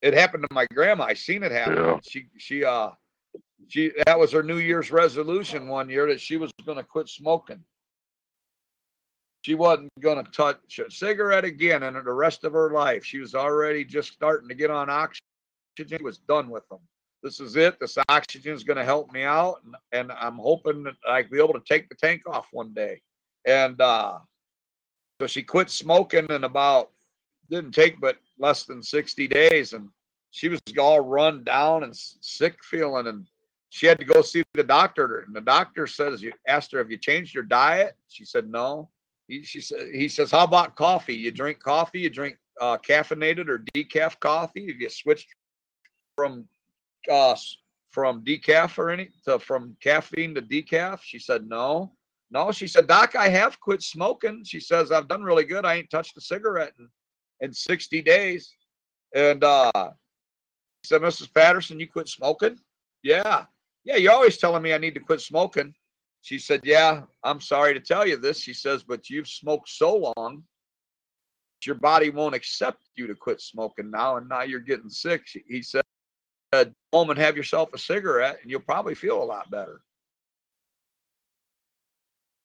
It 0.00 0.14
happened 0.14 0.44
to 0.48 0.54
my 0.54 0.66
grandma. 0.74 1.04
I 1.04 1.14
seen 1.14 1.42
it 1.42 1.52
happen. 1.52 1.76
Yeah. 1.76 1.98
She 2.02 2.26
she 2.36 2.64
uh 2.64 2.90
she 3.68 3.92
that 4.06 4.18
was 4.18 4.32
her 4.32 4.42
New 4.42 4.58
Year's 4.58 4.90
resolution 4.90 5.68
one 5.68 5.88
year 5.88 6.06
that 6.08 6.20
she 6.20 6.36
was 6.36 6.50
going 6.66 6.78
to 6.78 6.84
quit 6.84 7.08
smoking. 7.08 7.62
She 9.42 9.54
wasn't 9.54 9.90
going 10.00 10.24
to 10.24 10.30
touch 10.30 10.78
a 10.78 10.90
cigarette 10.90 11.44
again 11.44 11.82
in 11.82 11.94
the 11.94 12.12
rest 12.12 12.44
of 12.44 12.52
her 12.52 12.70
life. 12.70 13.04
She 13.04 13.18
was 13.18 13.34
already 13.34 13.84
just 13.84 14.12
starting 14.12 14.48
to 14.48 14.54
get 14.54 14.70
on 14.70 14.88
oxygen. 14.88 15.26
She 15.76 15.96
was 16.02 16.18
done 16.18 16.50
with 16.50 16.68
them. 16.68 16.80
This 17.22 17.40
is 17.40 17.56
it. 17.56 17.78
This 17.80 17.96
oxygen 18.08 18.54
is 18.54 18.64
going 18.64 18.78
to 18.78 18.84
help 18.84 19.12
me 19.12 19.22
out, 19.22 19.60
and, 19.64 19.76
and 19.92 20.12
I'm 20.12 20.36
hoping 20.36 20.82
that 20.84 20.94
I'll 21.08 21.28
be 21.28 21.38
able 21.38 21.54
to 21.54 21.62
take 21.66 21.88
the 21.88 21.94
tank 21.94 22.22
off 22.26 22.48
one 22.52 22.74
day. 22.74 23.00
And 23.46 23.80
uh, 23.80 24.18
so 25.20 25.26
she 25.26 25.42
quit 25.42 25.70
smoking 25.70 26.26
in 26.26 26.44
about 26.44 26.90
didn't 27.48 27.72
take 27.72 28.00
but 28.00 28.16
less 28.38 28.64
than 28.64 28.82
60 28.82 29.28
days, 29.28 29.72
and 29.72 29.88
she 30.30 30.48
was 30.48 30.60
all 30.78 31.00
run 31.00 31.44
down 31.44 31.84
and 31.84 31.94
sick 31.94 32.56
feeling, 32.64 33.06
and 33.06 33.26
she 33.68 33.86
had 33.86 33.98
to 33.98 34.04
go 34.04 34.22
see 34.22 34.42
the 34.54 34.64
doctor. 34.64 35.20
And 35.20 35.34
the 35.34 35.40
doctor 35.40 35.86
says, 35.86 36.22
"You 36.22 36.32
asked 36.48 36.72
her, 36.72 36.78
have 36.78 36.90
you 36.90 36.98
changed 36.98 37.34
your 37.34 37.44
diet?" 37.44 37.94
She 38.08 38.24
said, 38.24 38.50
"No." 38.50 38.90
He, 39.28 39.42
she 39.44 39.60
said, 39.60 39.94
"He 39.94 40.08
says, 40.08 40.30
how 40.30 40.44
about 40.44 40.76
coffee? 40.76 41.14
You 41.14 41.30
drink 41.30 41.60
coffee? 41.60 42.00
You 42.00 42.10
drink 42.10 42.36
uh, 42.60 42.78
caffeinated 42.78 43.48
or 43.48 43.64
decaf 43.74 44.18
coffee? 44.18 44.66
Have 44.66 44.80
you 44.80 44.90
switched 44.90 45.28
from 46.16 46.46
uh, 47.10 47.36
from 47.90 48.24
decaf 48.24 48.78
or 48.78 48.90
any 48.90 49.10
to 49.24 49.38
from 49.38 49.76
caffeine 49.80 50.34
to 50.34 50.42
decaf?" 50.42 51.00
She 51.02 51.18
said, 51.18 51.48
"No." 51.48 51.92
No, 52.32 52.50
she 52.50 52.66
said, 52.66 52.86
Doc, 52.86 53.14
I 53.14 53.28
have 53.28 53.60
quit 53.60 53.82
smoking. 53.82 54.42
She 54.42 54.58
says, 54.58 54.90
I've 54.90 55.06
done 55.06 55.22
really 55.22 55.44
good. 55.44 55.66
I 55.66 55.74
ain't 55.74 55.90
touched 55.90 56.16
a 56.16 56.20
cigarette 56.22 56.72
in, 56.78 56.88
in 57.42 57.52
60 57.52 58.00
days. 58.00 58.54
And 59.14 59.44
uh 59.44 59.90
said, 60.84 61.02
Mrs. 61.02 61.32
Patterson, 61.32 61.78
you 61.78 61.86
quit 61.86 62.08
smoking? 62.08 62.58
Yeah. 63.02 63.44
Yeah, 63.84 63.96
you're 63.96 64.12
always 64.12 64.38
telling 64.38 64.62
me 64.62 64.72
I 64.72 64.78
need 64.78 64.94
to 64.94 65.00
quit 65.00 65.20
smoking. 65.20 65.74
She 66.22 66.38
said, 66.38 66.60
Yeah, 66.64 67.02
I'm 67.24 67.40
sorry 67.40 67.74
to 67.74 67.80
tell 67.80 68.06
you 68.06 68.16
this. 68.16 68.38
She 68.38 68.54
says, 68.54 68.82
but 68.82 69.10
you've 69.10 69.28
smoked 69.28 69.68
so 69.68 70.12
long, 70.16 70.44
your 71.64 71.74
body 71.76 72.10
won't 72.10 72.34
accept 72.34 72.82
you 72.96 73.06
to 73.06 73.14
quit 73.14 73.40
smoking 73.40 73.90
now, 73.90 74.16
and 74.16 74.28
now 74.28 74.42
you're 74.42 74.60
getting 74.60 74.90
sick. 74.90 75.22
She, 75.26 75.42
he 75.48 75.62
said, 75.62 75.84
Home 76.52 77.08
and 77.08 77.18
have 77.18 77.36
yourself 77.36 77.70
a 77.72 77.78
cigarette, 77.78 78.40
and 78.42 78.50
you'll 78.50 78.60
probably 78.60 78.94
feel 78.94 79.22
a 79.22 79.24
lot 79.24 79.50
better. 79.50 79.80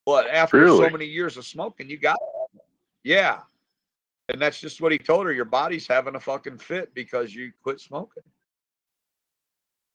But 0.06 0.30
after 0.30 0.66
so 0.70 0.90
many 0.90 1.06
years 1.06 1.36
of 1.36 1.46
smoking, 1.46 1.90
you 1.90 1.98
got 1.98 2.16
it. 2.54 2.62
Yeah. 3.04 3.40
And 4.30 4.42
that's 4.42 4.62
just 4.62 4.80
what 4.80 4.94
he 4.94 4.98
told 4.98 5.26
her. 5.26 5.34
Your 5.34 5.44
body's 5.44 5.86
having 5.86 6.16
a 6.16 6.20
fucking 6.20 6.60
fit 6.60 6.94
because 6.94 7.36
you 7.36 7.52
quit 7.62 7.82
smoking. 7.82 8.24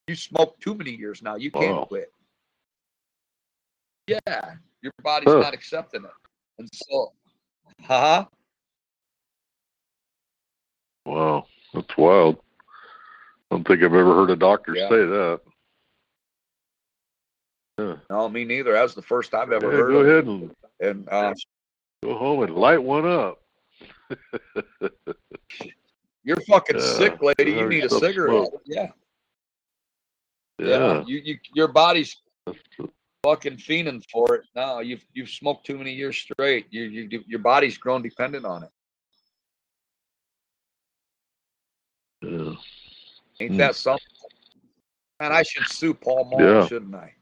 You 0.09 0.17
smoked 0.17 0.61
too 0.61 0.75
many 0.75 0.91
years 0.91 1.23
now. 1.23 1.37
You 1.37 1.51
can't 1.51 1.77
Wow. 1.77 1.85
quit. 1.85 2.13
Yeah. 4.07 4.57
Your 4.83 4.93
body's 5.03 5.31
Huh. 5.33 5.39
not 5.39 5.55
accepting 5.55 6.05
it. 6.05 6.11
And 6.59 6.69
so, 6.75 7.15
huh? 7.81 8.27
Wow, 11.07 11.47
that's 11.73 11.97
wild. 11.97 12.43
I 13.53 13.55
don't 13.57 13.67
think 13.69 13.83
I've 13.83 13.93
ever 13.93 14.15
heard 14.15 14.31
a 14.31 14.37
doctor 14.37 14.75
Yeah. 14.75 14.89
say 14.89 15.05
that. 15.05 15.41
Yeah. 17.79 17.97
No, 18.09 18.27
me 18.31 18.47
neither. 18.47 18.73
That 18.73 18.81
was 18.83 18.95
the 18.95 19.03
first 19.03 19.35
I've 19.35 19.53
ever 19.53 19.71
Yeah, 19.71 19.77
heard 19.77 19.91
go 19.93 19.99
of 20.01 20.07
ahead 20.07 20.25
and 20.25 20.57
And 20.81 21.07
uh, 21.11 21.35
go 22.03 22.15
home 22.15 22.45
and 22.45 22.55
light 22.57 22.83
one 22.83 23.07
up. 23.07 23.43
you're 26.25 26.41
fucking 26.49 26.79
Yeah, 26.79 26.83
sick, 26.83 27.19
lady. 27.21 27.51
You 27.53 27.69
need 27.69 27.85
a 27.85 27.91
cigarette. 27.91 28.49
Yeah. 28.65 28.89
Yeah. 30.59 30.67
Yeah. 30.69 31.05
You, 31.05 31.19
you, 31.19 31.39
your 31.55 31.69
body's 31.69 32.17
fucking 33.23 33.59
fiending 33.59 34.03
for 34.11 34.37
it. 34.37 34.47
No, 34.57 34.79
you've 34.81 35.05
you've 35.13 35.29
smoked 35.29 35.67
too 35.67 35.77
many 35.77 35.93
years 35.93 36.17
straight. 36.17 36.69
You, 36.71 36.85
you 36.85 37.23
your 37.27 37.41
body's 37.41 37.77
grown 37.77 38.01
dependent 38.01 38.47
on 38.47 38.63
it. 38.65 38.71
yeah. 42.23 42.55
Ain't 43.43 43.53
Hmm. 43.53 43.59
that 43.59 43.75
something? 43.75 44.07
Man, 45.19 45.33
I 45.33 45.43
should 45.43 45.69
sue 45.69 45.95
Pall 45.95 46.25
Mall, 46.25 46.41
Yeah. 46.41 46.67
shouldn't 46.69 46.95
I? 46.95 47.13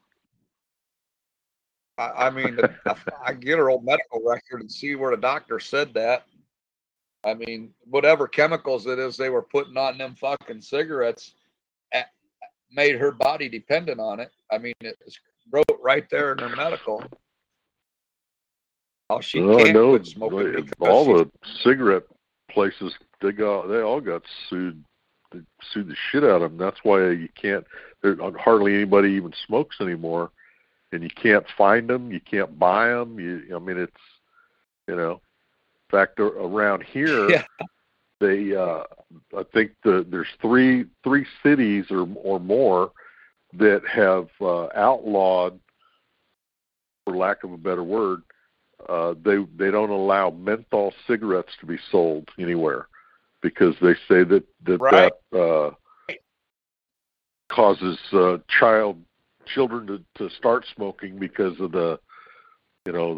I, 1.97 2.27
I 2.27 2.31
mean, 2.31 2.59
I, 2.87 2.95
I 3.25 3.33
get 3.33 3.57
her 3.57 3.71
old 3.71 3.85
medical 3.85 4.23
record 4.23 4.61
and 4.61 4.71
see 4.71 4.95
where 4.97 5.17
the 5.17 5.21
doctor 5.21 5.59
said 5.59 5.95
that. 5.95 6.27
I 7.25 7.33
mean, 7.33 7.73
whatever 7.85 8.29
chemicals 8.29 8.87
it 8.87 8.99
is 8.99 9.17
they 9.17 9.31
were 9.31 9.43
putting 9.43 9.79
on 9.79 9.97
them 9.97 10.15
fucking 10.15 10.61
cigarettes 10.61 11.35
made 12.71 12.97
her 12.97 13.13
body 13.13 13.49
dependent 13.49 13.99
on 13.99 14.21
it. 14.21 14.31
I 14.53 14.59
mean, 14.59 14.75
it 14.81 14.97
was 15.05 15.19
wrote 15.51 15.81
right 15.83 16.09
there 16.11 16.33
in 16.33 16.39
her 16.39 16.55
medical. 16.55 17.03
Oh, 19.09 19.21
she 19.21 19.41
Well, 19.41 19.59
can't 19.59 19.73
know 19.73 19.91
quit 19.91 20.07
smoking 20.07 20.71
all 20.81 21.15
the 21.15 21.31
cigarette 21.63 22.05
places 22.51 22.95
they 23.21 23.33
got 23.33 23.67
they 23.69 23.81
all 23.81 24.01
got 24.01 24.23
sued. 24.49 24.85
They 25.32 25.40
sued 25.73 25.89
the 25.89 25.97
shit 26.11 26.24
out 26.24 26.43
of 26.43 26.51
them. 26.52 26.59
That's 26.59 26.81
why 26.82 27.11
you 27.11 27.28
can't. 27.40 27.65
There 28.02 28.16
hardly 28.39 28.74
anybody 28.74 29.11
even 29.11 29.32
smokes 29.47 29.77
anymore, 29.81 30.31
and 30.93 31.02
you 31.02 31.11
can't 31.11 31.47
find 31.57 31.89
them. 31.89 32.11
You 32.11 32.20
can't 32.20 32.59
buy 32.59 32.89
them. 32.89 33.20
You, 33.20 33.43
I 33.55 33.59
mean, 33.59 33.78
it's 33.78 33.93
you 34.89 34.97
know. 34.97 35.20
In 35.93 35.98
fact, 35.98 36.20
around 36.20 36.82
here, 36.85 37.28
Yeah. 37.31 37.44
they 38.20 38.55
uh, 38.55 38.85
I 39.36 39.43
think 39.52 39.73
the, 39.85 40.07
there's 40.09 40.28
three 40.40 40.86
three 41.05 41.27
cities 41.43 41.86
or 41.90 42.09
or 42.16 42.40
more 42.40 42.93
that 43.55 43.82
have 43.86 44.28
uh, 44.40 44.69
outlawed, 44.77 45.59
for 47.05 47.16
lack 47.16 47.43
of 47.43 47.52
a 47.52 47.57
better 47.57 47.82
word, 47.82 48.23
uh, 48.89 49.15
they 49.24 49.39
they 49.57 49.70
don't 49.70 49.90
allow 49.90 50.31
menthol 50.31 50.93
cigarettes 51.07 51.52
to 51.61 51.66
be 51.66 51.78
sold 51.90 52.28
anywhere 52.39 52.86
because 53.43 53.75
they 53.81 53.95
say 54.09 54.25
that 54.25 54.45
that 54.65 54.79
Right. 54.81 55.12
that 55.33 55.39
uh, 55.39 55.71
causes 57.49 57.99
uh, 58.12 58.39
child 58.49 59.03
children 59.47 59.87
to 59.87 60.05
to 60.17 60.35
start 60.37 60.65
smoking 60.75 61.19
because 61.19 61.59
of 61.61 61.73
the 61.73 61.99
you 62.87 62.93
know 62.93 63.15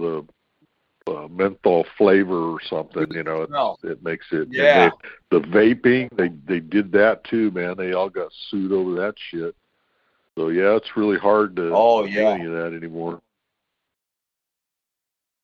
the 1.07 1.13
uh, 1.13 1.29
menthol 1.29 1.85
flavor 1.99 2.53
or 2.53 2.59
something. 2.63 3.07
You 3.11 3.25
know, 3.25 3.43
it, 3.43 3.51
No. 3.51 3.77
it 3.83 4.03
makes 4.03 4.27
it. 4.33 4.49
Yeah. 4.51 4.91
they- 4.91 5.39
the 5.39 5.41
vaping, 5.41 6.09
they 6.17 6.29
they 6.47 6.61
did 6.61 6.93
that 6.93 7.25
too, 7.25 7.51
man. 7.51 7.77
They 7.77 7.93
all 7.93 8.11
got 8.11 8.31
sued 8.51 8.71
over 8.73 8.95
that 8.97 9.15
shit. 9.31 9.57
So 10.37 10.49
yeah, 10.49 10.77
it's 10.77 10.97
really 10.97 11.19
hard 11.19 11.57
to 11.57 11.71
Oh, 11.75 12.05
do 12.05 12.11
yeah. 12.11 12.31
any 12.35 12.45
of 12.47 12.53
that 12.53 12.73
anymore. 12.75 13.21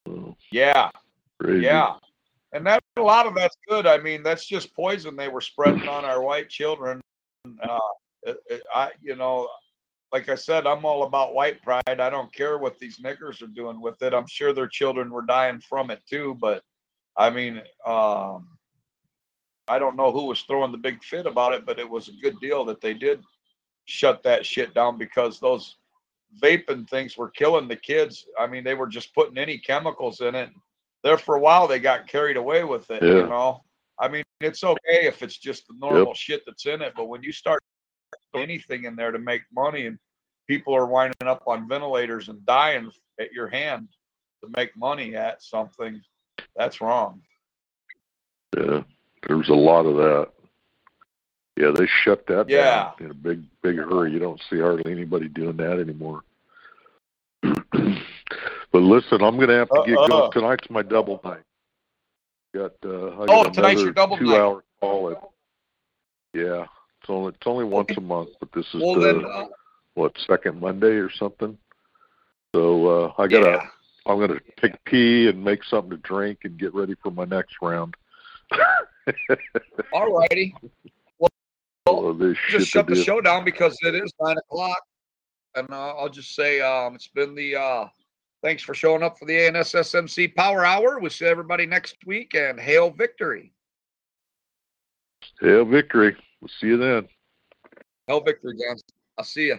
So, 0.07 0.37
Yeah. 0.51 0.91
crazy. 1.39 1.65
Yeah. 1.65 1.95
And 2.53 2.67
that 2.67 2.83
a 2.97 3.03
lot 3.03 3.27
of 3.27 3.35
that's 3.35 3.57
good. 3.69 3.87
I 3.87 3.99
mean, 3.99 4.23
that's 4.23 4.47
just 4.47 4.75
poison 4.75 5.17
they 5.17 5.29
were 5.29 5.41
spreading 5.41 5.89
on 5.89 6.05
our 6.05 6.23
white 6.23 6.49
children. 6.49 7.01
Uh, 7.63 7.79
I, 8.75 8.91
you 9.03 9.17
know, 9.17 9.49
like 10.13 10.29
I 10.29 10.35
said, 10.35 10.67
I'm 10.67 10.85
all 10.85 11.03
about 11.03 11.35
white 11.35 11.63
pride. 11.63 11.83
I 12.01 12.09
don't 12.09 12.33
care 12.33 12.59
what 12.59 12.79
these 12.79 12.99
niggers 12.99 13.43
are 13.43 13.49
doing 13.49 13.81
with 13.81 14.01
it. 14.03 14.15
I'm 14.15 14.27
sure 14.27 14.53
their 14.53 14.69
children 14.69 15.11
were 15.11 15.23
dying 15.23 15.61
from 15.61 15.91
it 15.91 16.01
too. 16.09 16.37
But 16.41 16.63
I 17.17 17.31
mean, 17.31 17.59
um, 17.85 18.49
I 19.69 19.79
don't 19.79 19.97
know 19.97 20.11
who 20.11 20.25
was 20.25 20.43
throwing 20.43 20.73
the 20.73 20.79
big 20.79 21.03
fit 21.05 21.27
about 21.27 21.53
it, 21.53 21.67
but 21.67 21.79
it 21.79 21.89
was 21.89 22.09
a 22.09 22.23
good 22.23 22.41
deal 22.41 22.65
that 22.65 22.81
they 22.81 22.95
did 22.95 23.23
shut 23.85 24.23
that 24.23 24.47
shit 24.47 24.75
down 24.75 24.97
because 24.97 25.39
those 25.39 25.77
vaping 26.43 26.89
things 26.89 27.17
were 27.17 27.31
killing 27.31 27.69
the 27.69 27.77
kids. 27.77 28.27
I 28.39 28.47
mean, 28.47 28.65
they 28.65 28.75
were 28.75 28.87
just 28.87 29.15
putting 29.15 29.39
any 29.39 29.59
chemicals 29.59 30.21
in 30.21 30.35
it. 30.35 30.51
There 31.05 31.19
for 31.19 31.37
a 31.37 31.41
while, 31.41 31.69
they 31.69 31.79
got 31.79 32.09
carried 32.09 32.37
away 32.37 32.65
with 32.65 32.91
it. 32.91 33.03
Yeah. 33.03 33.09
You 33.09 33.27
know, 33.27 33.63
I 34.01 34.09
mean, 34.09 34.25
it's 34.41 34.65
okay 34.65 35.07
if 35.07 35.23
it's 35.23 35.37
just 35.37 35.67
the 35.69 35.75
normal 35.79 36.15
shit 36.15 36.43
that's 36.47 36.67
in 36.67 36.83
it, 36.83 36.93
but 36.97 37.09
when 37.09 37.23
you 37.23 37.33
start 37.33 37.63
putting 38.33 38.49
anything 38.49 38.85
in 38.85 38.97
there 38.97 39.13
to 39.13 39.19
make 39.19 39.43
money 39.53 39.87
and 39.87 39.99
people 40.47 40.75
are 40.75 40.87
winding 40.87 41.27
up 41.27 41.43
on 41.47 41.69
ventilators 41.69 42.29
and 42.29 42.45
dying 42.47 42.91
at 43.21 43.33
your 43.33 43.49
hand 43.49 43.89
to 44.43 44.51
make 44.57 44.77
money 44.77 45.15
at 45.17 45.43
something, 45.43 46.01
that's 46.57 46.81
wrong. 46.81 47.21
Yeah, 48.57 48.83
there 49.27 49.37
was 49.37 49.49
a 49.49 49.55
lot 49.55 49.87
of 49.87 49.97
that. 49.97 50.29
Yeah, 51.57 51.73
they 51.75 51.87
shut 51.87 52.27
that 52.29 52.49
Yeah. 52.49 52.93
down 52.99 53.07
in 53.07 53.11
a 53.11 53.15
big, 53.15 53.43
big 53.63 53.77
hurry. 53.77 54.13
You 54.13 54.21
don't 54.21 54.41
see 54.49 54.61
hardly 54.61 54.93
anybody 54.93 55.29
doing 55.29 55.57
that 55.57 55.81
anymore. 55.81 56.23
But 58.73 58.81
listen, 58.83 59.23
I'm 59.23 59.37
going 59.37 59.49
to 59.49 59.55
have 59.55 59.69
to 59.71 59.83
get 59.87 59.97
Uh-uh. 59.99 60.07
going. 60.09 60.33
Tonight's 60.33 60.71
my 60.71 60.83
double 60.83 61.21
night. 61.25 61.43
Got 62.55 62.73
uh, 62.85 63.09
I 63.09 63.27
Oh, 63.29 63.45
got 63.45 63.55
tonight's 63.55 63.83
your 63.83 63.93
double 63.93 64.17
two 64.17 64.25
night. 64.25 64.39
hour 64.41 64.65
call. 64.81 65.11
At, 65.11 65.23
yeah, 66.35 66.63
it's 67.01 67.09
only 67.11 67.29
it's 67.31 67.47
only 67.47 67.65
once 67.65 67.91
a 67.97 68.01
month, 68.01 68.31
but 68.41 68.51
this 68.53 68.67
is 68.75 68.83
Well, 68.83 68.95
the 68.95 69.01
then, 69.01 69.25
uh, 69.25 69.47
what 69.95 70.13
second 70.27 70.61
Monday 70.61 70.97
or 70.97 71.11
something. 71.11 71.59
So 72.55 73.05
uh, 73.05 73.13
I 73.19 73.27
gotta 73.27 73.51
yeah. 73.51 73.67
I'm 74.07 74.19
gonna 74.19 74.41
take 74.61 74.75
a 74.75 74.79
pee 74.87 75.29
and 75.29 75.45
make 75.45 75.63
something 75.65 75.91
to 75.91 75.97
drink 75.99 76.41
and 76.45 76.59
get 76.59 76.73
ready 76.75 76.95
for 77.03 77.11
my 77.11 77.25
next 77.27 77.57
round. 77.61 77.95
All 79.93 80.13
righty. 80.19 80.55
Oh, 81.91 82.13
this 82.13 82.37
just 82.51 82.69
shut 82.69 82.87
the 82.87 82.95
do. 82.97 83.03
show 83.03 83.23
down 83.23 83.47
because 83.47 83.75
it 83.81 83.95
is 83.95 84.13
nine 84.21 84.37
o'clock. 84.37 84.79
And 85.55 85.67
uh, 85.73 85.95
I'll 85.97 86.11
just 86.11 86.35
say 86.35 86.61
um, 86.61 86.95
it's 86.95 87.07
been 87.09 87.35
the 87.35 87.57
uh, 87.57 87.87
thanks 88.43 88.63
for 88.63 88.75
showing 88.75 89.03
up 89.03 89.19
for 89.19 89.25
the 89.25 89.35
ANSSMC 89.35 90.35
Power 90.35 90.65
Hour. 90.65 90.99
We'll 90.99 91.11
see 91.11 91.27
everybody 91.27 91.67
next 91.67 91.97
week 92.07 92.35
and 92.35 92.59
hail 92.59 92.91
victory. 92.91 93.53
Hail 95.41 95.65
victory. 95.65 96.17
We'll 96.41 96.49
see 96.49 96.69
you 96.69 96.77
then. 96.77 97.09
Hail 98.07 98.21
victory, 98.21 98.57
guys. 98.57 98.83
I'll 99.17 99.25
see 99.25 99.47
you. 99.47 99.59